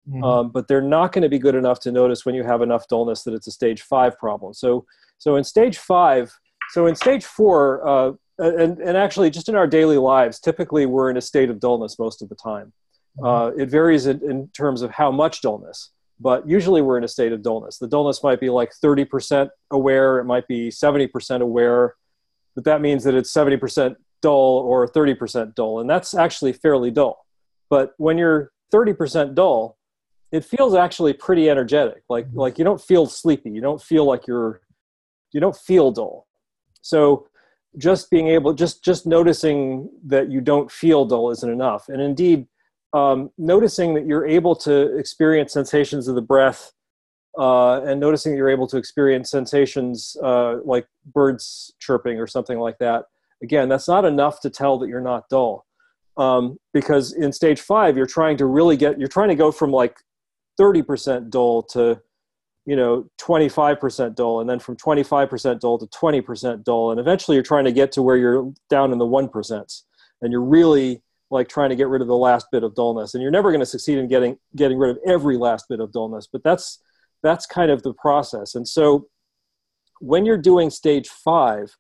Mm-hmm. 0.08 0.24
Um, 0.24 0.50
but 0.50 0.66
they're 0.66 0.82
not 0.82 1.12
going 1.12 1.22
to 1.22 1.28
be 1.28 1.38
good 1.38 1.54
enough 1.54 1.78
to 1.80 1.92
notice 1.92 2.26
when 2.26 2.34
you 2.34 2.42
have 2.42 2.62
enough 2.62 2.88
dullness 2.88 3.22
that 3.22 3.34
it's 3.34 3.46
a 3.46 3.52
stage 3.52 3.82
five 3.82 4.18
problem. 4.18 4.52
So 4.52 4.84
so 5.18 5.36
in 5.36 5.44
stage 5.44 5.78
five, 5.78 6.32
so 6.70 6.86
in 6.86 6.96
stage 6.96 7.24
four, 7.24 7.86
uh, 7.86 8.12
and, 8.46 8.78
and 8.78 8.96
actually 8.96 9.30
just 9.30 9.48
in 9.48 9.54
our 9.54 9.66
daily 9.66 9.98
lives, 9.98 10.40
typically 10.40 10.86
we're 10.86 11.10
in 11.10 11.16
a 11.16 11.20
state 11.20 11.50
of 11.50 11.60
dullness 11.60 11.98
most 11.98 12.22
of 12.22 12.28
the 12.28 12.34
time. 12.34 12.72
Mm-hmm. 13.18 13.24
Uh, 13.24 13.62
it 13.62 13.70
varies 13.70 14.06
in, 14.06 14.22
in, 14.28 14.48
terms 14.48 14.82
of 14.82 14.90
how 14.90 15.10
much 15.10 15.42
dullness, 15.42 15.90
but 16.18 16.48
usually 16.48 16.80
we're 16.82 16.98
in 16.98 17.04
a 17.04 17.08
state 17.08 17.32
of 17.32 17.42
dullness. 17.42 17.78
The 17.78 17.88
dullness 17.88 18.22
might 18.22 18.40
be 18.40 18.48
like 18.48 18.72
30% 18.82 19.50
aware, 19.70 20.18
it 20.18 20.24
might 20.24 20.48
be 20.48 20.70
70% 20.70 21.40
aware, 21.42 21.94
but 22.54 22.64
that 22.64 22.80
means 22.80 23.04
that 23.04 23.14
it's 23.14 23.32
70% 23.32 23.96
dull 24.22 24.64
or 24.66 24.88
30% 24.88 25.54
dull, 25.54 25.80
and 25.80 25.90
that's 25.90 26.14
actually 26.14 26.52
fairly 26.52 26.90
dull. 26.90 27.26
But 27.68 27.92
when 27.98 28.16
you're 28.18 28.52
30% 28.72 29.34
dull, 29.34 29.76
it 30.30 30.44
feels 30.44 30.74
actually 30.74 31.12
pretty 31.12 31.50
energetic. 31.50 32.02
Like 32.08 32.26
mm-hmm. 32.26 32.40
like 32.40 32.58
you 32.58 32.64
don't 32.64 32.80
feel 32.80 33.06
sleepy. 33.06 33.50
You 33.50 33.60
don't 33.60 33.82
feel 33.82 34.04
like 34.04 34.26
you're 34.26 34.60
you 35.32 35.40
don't 35.40 35.56
feel 35.56 35.92
dull. 35.92 36.26
So 36.80 37.26
just 37.78 38.10
being 38.10 38.28
able 38.28 38.52
just 38.52 38.84
just 38.84 39.06
noticing 39.06 39.88
that 40.06 40.30
you 40.30 40.40
don't 40.40 40.70
feel 40.70 41.04
dull 41.04 41.30
isn't 41.30 41.50
enough. 41.50 41.88
And 41.88 42.00
indeed, 42.00 42.46
um, 42.92 43.30
noticing 43.38 43.94
that 43.94 44.06
you're 44.06 44.26
able 44.26 44.54
to 44.56 44.96
experience 44.96 45.52
sensations 45.52 46.08
of 46.08 46.14
the 46.14 46.22
breath 46.22 46.72
uh, 47.38 47.80
and 47.82 47.98
noticing 47.98 48.32
that 48.32 48.38
you're 48.38 48.50
able 48.50 48.66
to 48.68 48.76
experience 48.76 49.30
sensations 49.30 50.16
uh, 50.22 50.56
like 50.64 50.86
birds 51.14 51.72
chirping 51.78 52.18
or 52.18 52.26
something 52.26 52.58
like 52.58 52.78
that 52.78 53.06
again 53.42 53.68
that's 53.68 53.88
not 53.88 54.04
enough 54.04 54.40
to 54.40 54.50
tell 54.50 54.78
that 54.78 54.88
you're 54.88 55.00
not 55.00 55.28
dull 55.30 55.64
um, 56.18 56.58
because 56.74 57.12
in 57.14 57.32
stage 57.32 57.60
five 57.60 57.96
you're 57.96 58.06
trying 58.06 58.36
to 58.36 58.46
really 58.46 58.76
get 58.76 58.98
you're 58.98 59.08
trying 59.08 59.30
to 59.30 59.34
go 59.34 59.50
from 59.50 59.70
like 59.70 59.96
30% 60.60 61.30
dull 61.30 61.62
to 61.62 62.00
you 62.64 62.76
know 62.76 63.08
25% 63.20 64.14
dull 64.14 64.40
and 64.40 64.48
then 64.48 64.58
from 64.58 64.76
25% 64.76 65.60
dull 65.60 65.78
to 65.78 65.86
20% 65.86 66.64
dull 66.64 66.90
and 66.90 67.00
eventually 67.00 67.36
you're 67.36 67.42
trying 67.42 67.64
to 67.64 67.72
get 67.72 67.92
to 67.92 68.02
where 68.02 68.16
you're 68.16 68.52
down 68.70 68.92
in 68.92 68.98
the 68.98 69.04
1% 69.04 69.82
and 70.20 70.32
you're 70.32 70.44
really 70.44 71.02
like 71.30 71.48
trying 71.48 71.70
to 71.70 71.76
get 71.76 71.88
rid 71.88 72.02
of 72.02 72.08
the 72.08 72.16
last 72.16 72.46
bit 72.52 72.62
of 72.62 72.74
dullness 72.74 73.14
and 73.14 73.22
you're 73.22 73.32
never 73.32 73.50
going 73.50 73.60
to 73.60 73.66
succeed 73.66 73.98
in 73.98 74.06
getting 74.06 74.36
getting 74.54 74.78
rid 74.78 74.90
of 74.90 74.98
every 75.06 75.36
last 75.36 75.66
bit 75.68 75.80
of 75.80 75.92
dullness 75.92 76.28
but 76.30 76.42
that's 76.44 76.80
that's 77.22 77.46
kind 77.46 77.70
of 77.70 77.82
the 77.82 77.94
process 77.94 78.54
and 78.54 78.68
so 78.68 79.06
when 80.00 80.24
you're 80.24 80.38
doing 80.38 80.70
stage 80.70 81.08
five 81.08 81.74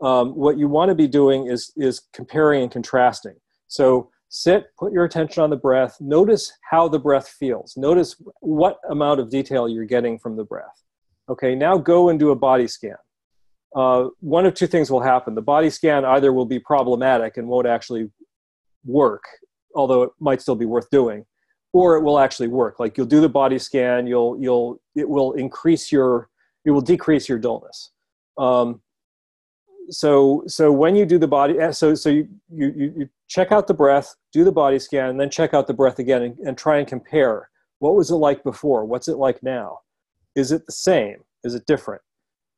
um, 0.00 0.30
what 0.34 0.58
you 0.58 0.68
want 0.68 0.90
to 0.90 0.94
be 0.94 1.08
doing 1.08 1.46
is 1.46 1.72
is 1.76 2.02
comparing 2.12 2.62
and 2.62 2.70
contrasting. 2.70 3.36
So 3.68 4.10
sit 4.34 4.66
put 4.76 4.92
your 4.92 5.04
attention 5.04 5.44
on 5.44 5.48
the 5.48 5.56
breath. 5.56 5.96
Notice 6.00 6.52
how 6.68 6.88
the 6.88 6.98
breath 6.98 7.28
feels. 7.28 7.76
Notice 7.76 8.20
what 8.40 8.80
amount 8.90 9.20
of 9.20 9.30
detail 9.30 9.68
you're 9.68 9.84
getting 9.84 10.18
from 10.18 10.34
the 10.36 10.42
breath. 10.42 10.82
Okay 11.28 11.54
now 11.54 11.78
go 11.78 12.08
and 12.08 12.18
do 12.18 12.32
a 12.32 12.34
body 12.34 12.66
scan. 12.66 12.96
Uh, 13.76 14.08
one 14.18 14.44
of 14.44 14.54
two 14.54 14.66
things 14.66 14.90
will 14.90 15.00
happen. 15.00 15.36
The 15.36 15.42
body 15.42 15.70
scan 15.70 16.04
either 16.04 16.32
will 16.32 16.46
be 16.46 16.58
problematic 16.58 17.36
and 17.36 17.46
won't 17.46 17.68
actually 17.68 18.10
work, 18.84 19.22
although 19.76 20.02
it 20.02 20.10
might 20.18 20.42
still 20.42 20.56
be 20.56 20.66
worth 20.66 20.90
doing, 20.90 21.24
or 21.72 21.94
it 21.94 22.02
will 22.02 22.18
actually 22.18 22.48
work. 22.48 22.80
Like 22.80 22.96
you'll 22.96 23.06
do 23.06 23.20
the 23.20 23.28
body 23.28 23.60
scan, 23.60 24.04
you'll 24.08 24.36
you'll 24.40 24.80
it 24.96 25.08
will 25.08 25.34
increase 25.34 25.92
your 25.92 26.28
it 26.64 26.72
will 26.72 26.80
decrease 26.80 27.28
your 27.28 27.38
dullness. 27.38 27.92
Um, 28.36 28.82
so 29.90 30.42
so 30.46 30.72
when 30.72 30.96
you 30.96 31.04
do 31.04 31.18
the 31.18 31.28
body 31.28 31.58
eh, 31.58 31.70
so 31.70 31.94
so 31.94 32.08
you, 32.08 32.28
you 32.50 32.72
you 32.76 33.08
check 33.28 33.52
out 33.52 33.66
the 33.66 33.74
breath 33.74 34.14
do 34.32 34.44
the 34.44 34.52
body 34.52 34.78
scan 34.78 35.10
and 35.10 35.20
then 35.20 35.30
check 35.30 35.54
out 35.54 35.66
the 35.66 35.74
breath 35.74 35.98
again 35.98 36.22
and, 36.22 36.38
and 36.40 36.58
try 36.58 36.78
and 36.78 36.88
compare. 36.88 37.50
What 37.78 37.94
was 37.94 38.10
it 38.10 38.16
like 38.16 38.42
before? 38.42 38.84
What's 38.84 39.08
it 39.08 39.16
like 39.16 39.42
now? 39.42 39.80
Is 40.34 40.52
it 40.52 40.66
the 40.66 40.72
same? 40.72 41.18
Is 41.42 41.54
it 41.54 41.66
different? 41.66 42.02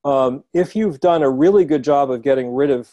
Um, 0.04 0.44
if 0.54 0.76
you've 0.76 1.00
done 1.00 1.22
a 1.22 1.30
really 1.30 1.64
good 1.64 1.82
job 1.82 2.10
of 2.10 2.22
getting 2.22 2.54
rid 2.54 2.70
of 2.70 2.90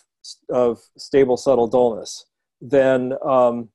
of 0.49 0.81
stable 0.97 1.37
subtle 1.37 1.67
dullness 1.67 2.25
then 2.63 3.13
um, 3.23 3.69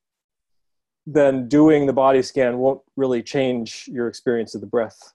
then 1.05 1.47
doing 1.47 1.85
the 1.85 1.93
body 1.93 2.21
scan 2.21 2.57
won't 2.57 2.81
really 2.97 3.23
change 3.23 3.87
your 3.91 4.07
experience 4.07 4.55
of 4.55 4.61
the 4.61 4.67
breath 4.67 5.13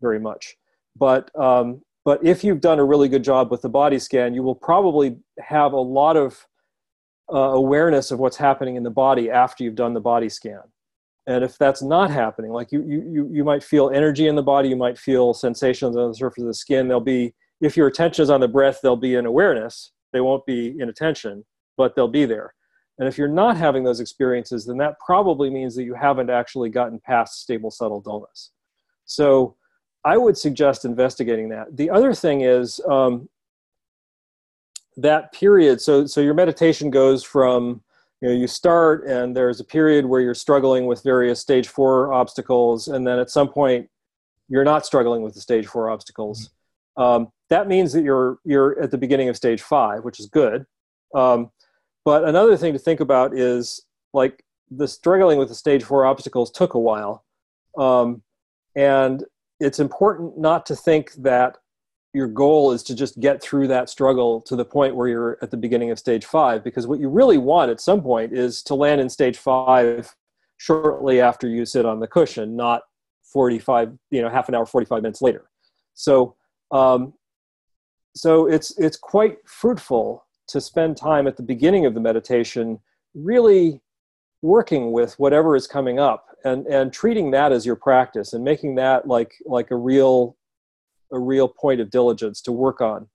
very 0.00 0.18
much. 0.18 0.56
But 0.96 1.30
um, 1.38 1.82
but 2.04 2.24
if 2.24 2.42
you've 2.42 2.60
done 2.60 2.78
a 2.78 2.84
really 2.84 3.08
good 3.08 3.24
job 3.24 3.50
with 3.50 3.62
the 3.62 3.68
body 3.68 3.98
scan, 3.98 4.34
you 4.34 4.42
will 4.42 4.54
probably 4.54 5.16
have 5.38 5.72
a 5.72 5.80
lot 5.80 6.16
of 6.16 6.46
uh, 7.32 7.38
awareness 7.38 8.10
of 8.10 8.18
what's 8.18 8.36
happening 8.36 8.76
in 8.76 8.82
the 8.82 8.90
body 8.90 9.30
after 9.30 9.62
you've 9.62 9.74
done 9.74 9.94
the 9.94 10.00
body 10.00 10.28
scan. 10.28 10.60
And 11.26 11.44
if 11.44 11.58
that's 11.58 11.82
not 11.82 12.10
happening, 12.10 12.50
like 12.50 12.72
you, 12.72 12.82
you, 12.82 13.28
you 13.30 13.44
might 13.44 13.62
feel 13.62 13.90
energy 13.90 14.26
in 14.26 14.34
the 14.34 14.42
body, 14.42 14.68
you 14.68 14.76
might 14.76 14.98
feel 14.98 15.34
sensations 15.34 15.96
on 15.96 16.08
the 16.08 16.14
surface 16.14 16.42
of 16.42 16.48
the 16.48 16.54
skin. 16.54 16.88
They'll 16.88 16.98
be, 16.98 17.34
if 17.60 17.76
your 17.76 17.86
attention 17.86 18.22
is 18.22 18.30
on 18.30 18.40
the 18.40 18.48
breath, 18.48 18.80
they'll 18.82 18.96
be 18.96 19.14
in 19.14 19.26
awareness. 19.26 19.92
They 20.12 20.20
won't 20.20 20.44
be 20.46 20.74
in 20.78 20.88
attention, 20.88 21.44
but 21.76 21.94
they'll 21.94 22.08
be 22.08 22.24
there. 22.24 22.54
And 22.98 23.06
if 23.06 23.16
you're 23.16 23.28
not 23.28 23.56
having 23.56 23.84
those 23.84 24.00
experiences, 24.00 24.66
then 24.66 24.78
that 24.78 24.94
probably 25.04 25.50
means 25.50 25.74
that 25.76 25.84
you 25.84 25.94
haven't 25.94 26.30
actually 26.30 26.68
gotten 26.68 26.98
past 27.00 27.40
stable 27.40 27.70
subtle 27.70 28.00
dullness. 28.00 28.50
So 29.04 29.56
I 30.04 30.16
would 30.16 30.36
suggest 30.36 30.84
investigating 30.84 31.50
that. 31.50 31.76
The 31.76 31.90
other 31.90 32.14
thing 32.14 32.40
is 32.40 32.80
um, 32.88 33.28
that 34.96 35.32
period. 35.32 35.80
So, 35.80 36.06
so 36.06 36.20
your 36.20 36.34
meditation 36.34 36.90
goes 36.90 37.22
from 37.22 37.82
you 38.20 38.28
know 38.28 38.34
you 38.34 38.46
start 38.46 39.06
and 39.06 39.34
there's 39.34 39.60
a 39.60 39.64
period 39.64 40.04
where 40.04 40.20
you're 40.20 40.34
struggling 40.34 40.86
with 40.86 41.02
various 41.02 41.40
stage 41.40 41.68
four 41.68 42.12
obstacles, 42.12 42.88
and 42.88 43.06
then 43.06 43.18
at 43.18 43.30
some 43.30 43.48
point 43.48 43.88
you're 44.48 44.64
not 44.64 44.84
struggling 44.84 45.22
with 45.22 45.34
the 45.34 45.40
stage 45.40 45.66
four 45.66 45.90
obstacles. 45.90 46.50
Um, 46.96 47.28
that 47.48 47.68
means 47.68 47.92
that 47.92 48.02
you're 48.02 48.38
you're 48.44 48.80
at 48.80 48.90
the 48.90 48.98
beginning 48.98 49.28
of 49.28 49.36
stage 49.36 49.62
five, 49.62 50.04
which 50.04 50.20
is 50.20 50.26
good. 50.26 50.66
Um, 51.14 51.50
but 52.04 52.24
another 52.24 52.56
thing 52.56 52.72
to 52.72 52.78
think 52.78 53.00
about 53.00 53.36
is 53.36 53.82
like 54.12 54.44
the 54.70 54.88
struggling 54.88 55.38
with 55.38 55.48
the 55.48 55.54
stage 55.54 55.82
four 55.82 56.04
obstacles 56.06 56.50
took 56.50 56.74
a 56.74 56.78
while. 56.78 57.24
Um, 57.76 58.22
and 58.76 59.24
it's 59.60 59.78
important 59.78 60.38
not 60.38 60.66
to 60.66 60.76
think 60.76 61.12
that 61.14 61.58
your 62.12 62.26
goal 62.26 62.72
is 62.72 62.82
to 62.82 62.94
just 62.94 63.20
get 63.20 63.40
through 63.40 63.68
that 63.68 63.88
struggle 63.88 64.40
to 64.40 64.56
the 64.56 64.64
point 64.64 64.96
where 64.96 65.06
you're 65.06 65.38
at 65.42 65.50
the 65.50 65.56
beginning 65.56 65.90
of 65.90 65.98
stage 65.98 66.24
five, 66.24 66.64
because 66.64 66.86
what 66.86 66.98
you 66.98 67.08
really 67.08 67.38
want 67.38 67.70
at 67.70 67.80
some 67.80 68.02
point 68.02 68.32
is 68.32 68.62
to 68.64 68.74
land 68.74 69.00
in 69.00 69.08
stage 69.08 69.36
five 69.36 70.14
shortly 70.56 71.20
after 71.20 71.46
you 71.46 71.64
sit 71.64 71.86
on 71.86 72.00
the 72.00 72.08
cushion, 72.08 72.56
not 72.56 72.82
45, 73.22 73.96
you 74.10 74.22
know, 74.22 74.28
half 74.28 74.48
an 74.48 74.54
hour, 74.54 74.66
45 74.66 75.02
minutes 75.02 75.22
later. 75.22 75.48
So, 75.94 76.34
um, 76.72 77.12
so 78.16 78.46
it's, 78.46 78.76
it's 78.76 78.96
quite 78.96 79.36
fruitful 79.46 80.26
to 80.48 80.60
spend 80.60 80.96
time 80.96 81.28
at 81.28 81.36
the 81.36 81.44
beginning 81.44 81.86
of 81.86 81.94
the 81.94 82.00
meditation 82.00 82.80
really 83.14 83.80
working 84.42 84.90
with 84.90 85.16
whatever 85.18 85.54
is 85.54 85.68
coming 85.68 86.00
up 86.00 86.26
and 86.44 86.66
and 86.66 86.92
treating 86.92 87.30
that 87.30 87.52
as 87.52 87.66
your 87.66 87.76
practice 87.76 88.32
and 88.32 88.44
making 88.44 88.74
that 88.76 89.06
like 89.06 89.32
like 89.46 89.70
a 89.70 89.76
real 89.76 90.36
a 91.12 91.18
real 91.18 91.48
point 91.48 91.80
of 91.80 91.90
diligence 91.90 92.40
to 92.42 92.52
work 92.52 92.80
on 92.80 93.08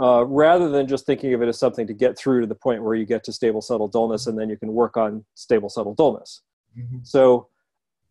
uh, 0.00 0.24
rather 0.26 0.68
than 0.68 0.86
just 0.86 1.06
thinking 1.06 1.32
of 1.32 1.42
it 1.42 1.48
as 1.48 1.58
something 1.58 1.86
to 1.86 1.94
get 1.94 2.18
through 2.18 2.40
to 2.40 2.46
the 2.46 2.54
point 2.54 2.82
where 2.82 2.94
you 2.94 3.06
get 3.06 3.24
to 3.24 3.32
stable 3.32 3.62
subtle 3.62 3.88
dullness 3.88 4.26
and 4.26 4.38
then 4.38 4.50
you 4.50 4.56
can 4.56 4.72
work 4.72 4.96
on 4.96 5.24
stable 5.34 5.68
subtle 5.68 5.94
dullness 5.94 6.42
mm-hmm. 6.78 6.98
so 7.02 7.48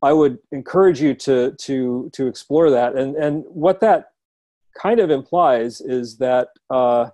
i 0.01 0.11
would 0.11 0.37
encourage 0.51 1.01
you 1.01 1.13
to 1.13 1.51
to 1.59 2.09
to 2.13 2.27
explore 2.27 2.69
that 2.69 2.95
and 2.95 3.15
and 3.15 3.43
what 3.47 3.79
that 3.79 4.11
kind 4.79 4.99
of 4.99 5.09
implies 5.09 5.81
is 5.81 6.17
that 6.17 6.49
uh, 6.69 7.09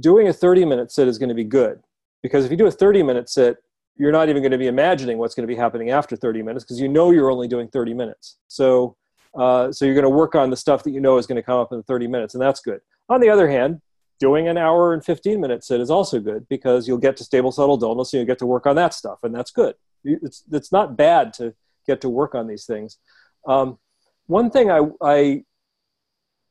doing 0.00 0.28
a 0.28 0.32
30 0.32 0.64
minute 0.64 0.90
sit 0.90 1.06
is 1.06 1.18
going 1.18 1.28
to 1.28 1.34
be 1.34 1.44
good 1.44 1.80
because 2.22 2.44
if 2.44 2.50
you 2.50 2.56
do 2.56 2.66
a 2.66 2.70
30 2.70 3.02
minute 3.02 3.28
sit 3.28 3.58
you're 3.98 4.12
not 4.12 4.28
even 4.28 4.42
going 4.42 4.52
to 4.52 4.58
be 4.58 4.66
imagining 4.66 5.18
what's 5.18 5.34
going 5.34 5.46
to 5.46 5.52
be 5.52 5.58
happening 5.58 5.90
after 5.90 6.16
30 6.16 6.42
minutes 6.42 6.64
because 6.64 6.80
you 6.80 6.88
know 6.88 7.10
you're 7.10 7.30
only 7.30 7.48
doing 7.48 7.68
30 7.68 7.94
minutes. 7.94 8.38
So 8.48 8.96
uh, 9.38 9.70
so 9.70 9.84
you're 9.84 9.94
going 9.94 10.04
to 10.04 10.10
work 10.10 10.34
on 10.34 10.48
the 10.48 10.56
stuff 10.56 10.82
that 10.84 10.92
you 10.92 11.00
know 11.00 11.18
is 11.18 11.26
going 11.26 11.36
to 11.36 11.42
come 11.42 11.58
up 11.58 11.70
in 11.70 11.78
the 11.78 11.84
30 11.84 12.06
minutes 12.06 12.34
and 12.34 12.42
that's 12.42 12.60
good. 12.60 12.80
On 13.08 13.20
the 13.20 13.28
other 13.28 13.48
hand 13.48 13.80
doing 14.18 14.48
an 14.48 14.56
hour 14.56 14.94
and 14.94 15.04
15 15.04 15.40
minute 15.40 15.62
sit 15.62 15.80
is 15.80 15.90
also 15.90 16.20
good 16.20 16.48
because 16.48 16.88
you'll 16.88 16.96
get 16.96 17.16
to 17.18 17.24
stable 17.24 17.52
subtle 17.52 17.76
dullness 17.76 18.14
and 18.14 18.20
you 18.20 18.26
get 18.26 18.38
to 18.38 18.46
work 18.46 18.66
on 18.66 18.76
that 18.76 18.94
stuff 18.94 19.18
and 19.22 19.34
that's 19.34 19.50
good. 19.50 19.74
It's, 20.04 20.42
it's 20.50 20.72
not 20.72 20.96
bad 20.96 21.32
to 21.34 21.54
get 21.86 22.00
to 22.00 22.08
work 22.08 22.34
on 22.34 22.46
these 22.46 22.64
things. 22.64 22.98
Um, 23.46 23.78
one 24.26 24.50
thing 24.50 24.70
I, 24.70 24.80
I 25.02 25.44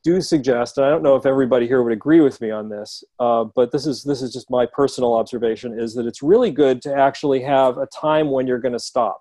do 0.06 0.20
suggest, 0.20 0.78
and 0.78 0.86
I 0.86 0.90
don't 0.90 1.02
know 1.02 1.16
if 1.16 1.26
everybody 1.26 1.66
here 1.66 1.82
would 1.82 1.92
agree 1.92 2.20
with 2.20 2.40
me 2.40 2.52
on 2.52 2.68
this, 2.68 3.02
uh, 3.18 3.42
but 3.56 3.72
this 3.72 3.86
is 3.86 4.04
this 4.04 4.22
is 4.22 4.32
just 4.32 4.48
my 4.50 4.64
personal 4.64 5.14
observation, 5.14 5.78
is 5.78 5.94
that 5.94 6.06
it's 6.06 6.22
really 6.22 6.52
good 6.52 6.80
to 6.82 6.94
actually 6.94 7.40
have 7.42 7.76
a 7.78 7.86
time 7.86 8.30
when 8.30 8.46
you're 8.46 8.60
going 8.60 8.78
to 8.80 8.86
stop, 8.92 9.20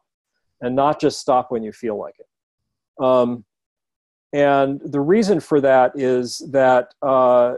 and 0.61 0.75
not 0.75 1.01
just 1.01 1.19
stop 1.19 1.49
when 1.49 1.63
you 1.63 1.71
feel 1.71 1.97
like 1.99 2.13
it. 2.19 3.03
Um, 3.03 3.45
and 4.31 4.79
the 4.85 5.01
reason 5.01 5.39
for 5.39 5.59
that 5.61 5.91
is 5.95 6.47
that 6.51 6.93
uh, 7.01 7.55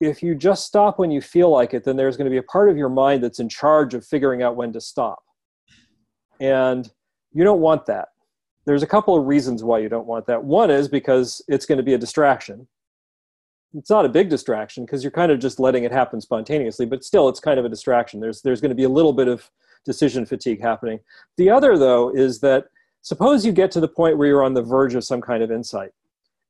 if 0.00 0.22
you 0.22 0.36
just 0.36 0.64
stop 0.64 1.00
when 1.00 1.10
you 1.10 1.20
feel 1.20 1.50
like 1.50 1.74
it, 1.74 1.82
then 1.82 1.96
there's 1.96 2.16
going 2.16 2.30
to 2.30 2.36
be 2.38 2.44
a 2.44 2.52
part 2.54 2.68
of 2.70 2.76
your 2.76 2.90
mind 3.04 3.24
that's 3.24 3.40
in 3.40 3.48
charge 3.48 3.92
of 3.94 4.06
figuring 4.06 4.40
out 4.40 4.54
when 4.54 4.72
to 4.72 4.80
stop. 4.80 5.18
And 6.38 6.88
you 7.32 7.42
don't 7.42 7.60
want 7.60 7.86
that. 7.86 8.08
There's 8.68 8.82
a 8.82 8.86
couple 8.86 9.16
of 9.16 9.24
reasons 9.24 9.64
why 9.64 9.78
you 9.78 9.88
don't 9.88 10.06
want 10.06 10.26
that. 10.26 10.44
One 10.44 10.70
is 10.70 10.88
because 10.88 11.40
it's 11.48 11.64
going 11.64 11.78
to 11.78 11.82
be 11.82 11.94
a 11.94 11.98
distraction. 11.98 12.68
It's 13.74 13.88
not 13.88 14.04
a 14.04 14.10
big 14.10 14.28
distraction 14.28 14.84
because 14.84 15.02
you're 15.02 15.10
kind 15.10 15.32
of 15.32 15.38
just 15.38 15.58
letting 15.58 15.84
it 15.84 15.90
happen 15.90 16.20
spontaneously, 16.20 16.84
but 16.84 17.02
still 17.02 17.30
it's 17.30 17.40
kind 17.40 17.58
of 17.58 17.64
a 17.64 17.70
distraction. 17.70 18.20
There's 18.20 18.42
there's 18.42 18.60
going 18.60 18.68
to 18.68 18.74
be 18.74 18.84
a 18.84 18.88
little 18.90 19.14
bit 19.14 19.26
of 19.26 19.50
decision 19.86 20.26
fatigue 20.26 20.60
happening. 20.60 21.00
The 21.38 21.48
other 21.48 21.78
though 21.78 22.14
is 22.14 22.40
that 22.40 22.66
suppose 23.00 23.46
you 23.46 23.52
get 23.52 23.70
to 23.70 23.80
the 23.80 23.88
point 23.88 24.18
where 24.18 24.28
you're 24.28 24.44
on 24.44 24.52
the 24.52 24.60
verge 24.60 24.94
of 24.94 25.02
some 25.02 25.22
kind 25.22 25.42
of 25.42 25.50
insight. 25.50 25.92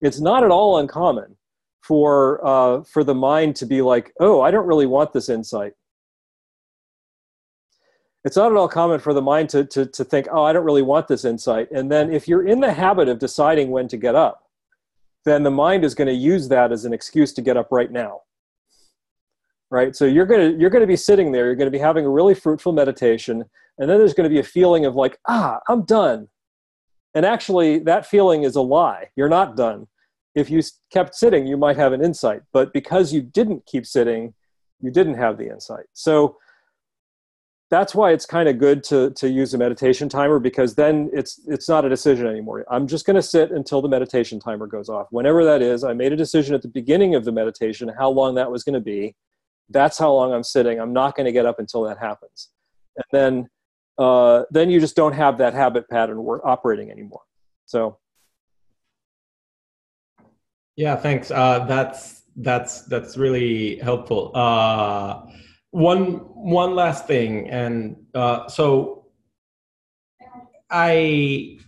It's 0.01 0.19
not 0.21 0.43
at 0.43 0.51
all 0.51 0.79
uncommon 0.79 1.37
for 1.83 2.45
uh, 2.45 2.83
for 2.83 3.05
the 3.05 3.15
mind 3.15 3.55
to 3.57 3.67
be 3.67 3.81
like, 3.81 4.13
oh, 4.19 4.41
I 4.41 4.51
don't 4.51 4.67
really 4.67 4.87
want 4.87 5.13
this 5.13 5.29
insight. 5.29 5.75
It's 8.25 8.37
not 8.37 8.51
at 8.51 8.57
all 8.57 8.69
common 8.69 9.01
for 9.01 9.15
the 9.15 9.23
mind 9.23 9.49
to, 9.51 9.65
to, 9.65 9.87
to 9.87 10.05
think, 10.05 10.27
oh, 10.31 10.43
I 10.43 10.53
don't 10.53 10.65
really 10.65 10.83
want 10.83 11.09
this 11.09 11.25
insight. 11.25 11.71
And 11.71 11.91
then 11.91 12.13
if 12.13 12.27
you're 12.27 12.47
in 12.47 12.61
the 12.61 12.73
habit 12.73 13.09
of 13.09 13.19
deciding 13.19 13.71
when 13.71 13.89
to 13.89 13.97
get 13.97 14.15
up, 14.15 14.45
then 15.25 15.43
the 15.43 15.51
mind 15.51 15.85
is 15.85 15.95
going 15.95 16.09
to 16.09 16.15
use 16.15 16.49
that 16.49 16.73
as 16.73 16.85
an 16.85 16.93
excuse 16.93 17.33
to 17.35 17.43
get 17.43 17.57
up 17.57 17.69
right 17.71 17.91
now. 17.91 18.23
Right? 19.71 19.95
So 19.95 20.05
you're 20.05 20.27
going 20.27 20.53
to 20.53 20.59
you're 20.59 20.71
going 20.71 20.83
to 20.83 20.87
be 20.87 20.97
sitting 20.97 21.31
there, 21.31 21.47
you're 21.47 21.55
going 21.55 21.67
to 21.67 21.71
be 21.71 21.79
having 21.79 22.07
a 22.07 22.11
really 22.11 22.35
fruitful 22.35 22.73
meditation, 22.73 23.45
and 23.79 23.91
then 23.91 23.99
there's 23.99 24.15
going 24.15 24.29
to 24.29 24.35
be 24.35 24.41
a 24.41 24.45
feeling 24.45 24.87
of 24.87 24.97
like, 24.97 25.19
ah, 25.29 25.61
I'm 25.69 25.83
done. 25.83 26.29
And 27.15 27.27
actually 27.27 27.79
that 27.81 28.07
feeling 28.07 28.45
is 28.45 28.57
a 28.57 28.63
lie. 28.63 29.09
You're 29.15 29.29
not 29.29 29.57
done 29.57 29.87
if 30.39 30.51
you 30.51 30.63
kept 30.93 31.15
sitting, 31.15 31.47
you 31.47 31.57
might 31.57 31.77
have 31.77 31.93
an 31.93 32.05
insight. 32.05 32.43
But 32.53 32.73
because 32.73 33.13
you 33.13 33.23
didn't 33.23 33.67
keep 33.67 33.87
sitting, 33.87 34.35
you 34.81 34.91
didn't 34.91 35.15
have 35.15 35.37
the 35.37 35.51
insight. 35.51 35.87
So 35.93 36.37
that's 37.71 37.95
why 37.95 38.13
it's 38.13 38.25
kind 38.25 38.49
of 38.49 38.59
good 38.59 38.83
to, 38.85 39.11
to 39.11 39.29
use 39.29 39.53
a 39.53 39.59
meditation 39.59 40.09
timer 40.09 40.39
because 40.39 40.75
then 40.75 41.11
it's 41.13 41.41
it's 41.47 41.69
not 41.69 41.85
a 41.85 41.89
decision 41.89 42.27
anymore. 42.27 42.65
I'm 42.71 42.87
just 42.87 43.05
going 43.05 43.17
to 43.17 43.23
sit 43.23 43.51
until 43.51 43.83
the 43.83 43.89
meditation 43.89 44.41
timer 44.41 44.67
goes 44.67 44.89
off. 44.89 45.09
Whenever 45.11 45.45
that 45.45 45.61
is, 45.61 45.85
I 45.85 45.93
made 45.93 46.13
a 46.13 46.17
decision 46.17 46.55
at 46.55 46.63
the 46.63 46.69
beginning 46.69 47.15
of 47.15 47.25
the 47.25 47.33
meditation 47.33 47.91
how 47.99 48.09
long 48.09 48.35
that 48.37 48.51
was 48.51 48.65
going 48.65 48.75
to 48.75 48.81
be. 48.81 49.15
That's 49.69 49.99
how 49.99 50.13
long 50.13 50.33
I'm 50.33 50.43
sitting. 50.43 50.81
I'm 50.81 50.95
not 50.95 51.15
going 51.15 51.27
to 51.27 51.33
get 51.33 51.45
up 51.45 51.59
until 51.59 51.83
that 51.83 51.99
happens. 51.99 52.49
And 52.97 53.05
then 53.13 53.49
uh, 53.99 54.45
then 54.51 54.71
you 54.71 54.81
just 54.81 54.97
don't 54.97 55.13
have 55.13 55.39
that 55.39 55.53
habit 55.53 55.89
pattern 55.91 56.19
operating 56.19 56.91
anymore. 56.91 57.23
So 57.67 57.99
yeah, 60.77 60.97
thanks. 60.97 61.31
Uh, 61.31 61.67
that's 61.67 62.23
that's 62.37 62.83
that's 62.83 63.19
really 63.19 63.77
helpful. 63.79 64.31
Uh, 64.35 65.27
one 65.71 66.15
one 66.35 66.75
last 66.75 67.07
thing, 67.07 67.49
and 67.51 67.97
uh, 68.15 68.49
so 68.49 69.07
I 70.71 71.59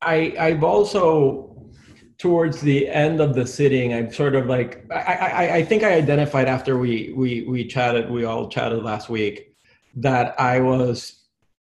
I 0.00 0.34
I've 0.38 0.64
also 0.64 1.70
towards 2.18 2.60
the 2.60 2.88
end 2.88 3.20
of 3.20 3.34
the 3.34 3.46
sitting, 3.46 3.94
I'm 3.94 4.12
sort 4.12 4.34
of 4.34 4.46
like 4.46 4.84
I, 4.90 4.96
I, 4.96 5.54
I 5.56 5.64
think 5.64 5.84
I 5.84 5.94
identified 5.94 6.48
after 6.48 6.78
we 6.78 7.12
we 7.16 7.42
we 7.42 7.64
chatted, 7.66 8.10
we 8.10 8.24
all 8.24 8.48
chatted 8.48 8.82
last 8.82 9.08
week, 9.08 9.54
that 9.96 10.38
I 10.40 10.60
was 10.60 11.24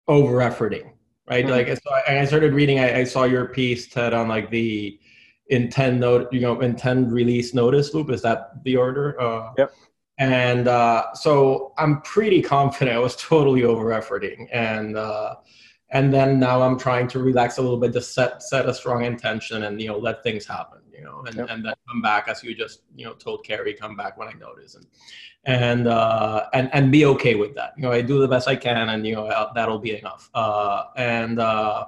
over 0.07 0.37
efforting, 0.39 0.93
right? 1.29 1.45
Mm-hmm. 1.45 1.69
Like 1.69 1.69
so 1.69 1.95
I, 2.07 2.21
I 2.21 2.25
started 2.25 2.55
reading. 2.55 2.79
I, 2.79 3.01
I 3.01 3.05
saw 3.05 3.25
your 3.25 3.47
piece, 3.47 3.89
Ted, 3.89 4.15
on 4.15 4.29
like 4.29 4.51
the 4.51 5.01
intend 5.49 6.01
note 6.01 6.33
you 6.33 6.41
know 6.41 6.61
intend 6.61 7.13
release 7.13 7.55
notice 7.55 7.95
loop 7.95 8.11
is 8.11 8.21
that 8.21 8.51
the 8.65 8.77
order 8.77 9.21
uh, 9.21 9.53
yep 9.57 9.73
and 10.19 10.69
uh, 10.69 11.13
so 11.15 11.73
i'm 11.79 12.01
pretty 12.03 12.43
confident 12.43 12.97
i 12.97 13.01
was 13.01 13.17
totally 13.33 13.65
over 13.65 13.87
efforting 13.87 14.49
and 14.53 14.97
uh, 14.97 15.35
and 15.91 16.13
then 16.13 16.39
now 16.39 16.63
i'm 16.63 16.79
trying 16.79 17.07
to 17.07 17.19
relax 17.19 17.59
a 17.59 17.63
little 17.63 17.79
bit 17.79 17.93
to 17.93 18.01
set 18.01 18.43
set 18.43 18.69
a 18.69 18.75
strong 18.75 19.05
intention 19.05 19.65
and 19.65 19.81
you 19.81 19.89
know 19.89 19.99
let 19.99 20.23
things 20.23 20.47
happen 20.47 20.79
you 20.93 21.05
know 21.05 21.23
and, 21.27 21.37
yep. 21.37 21.47
and 21.51 21.65
then 21.65 21.75
come 21.89 22.01
back 22.01 22.29
as 22.29 22.43
you 22.43 22.55
just 22.55 22.83
you 22.95 23.05
know 23.05 23.13
told 23.15 23.45
carrie 23.45 23.75
come 23.75 23.97
back 23.97 24.17
when 24.17 24.29
i 24.29 24.33
notice 24.33 24.75
and 24.75 24.87
and 25.47 25.87
uh 25.87 26.47
and 26.53 26.69
and 26.73 26.91
be 26.91 27.05
okay 27.05 27.37
with 27.37 27.55
that. 27.55 27.73
You 27.77 27.85
know 27.85 27.93
i 27.93 28.03
do 28.03 28.19
the 28.21 28.29
best 28.29 28.49
i 28.49 28.57
can 28.57 28.89
and 28.89 29.07
you 29.07 29.15
know 29.15 29.51
that'll 29.55 29.79
be 29.79 29.97
enough. 29.97 30.29
Uh 30.35 30.85
and 30.97 31.39
uh 31.39 31.87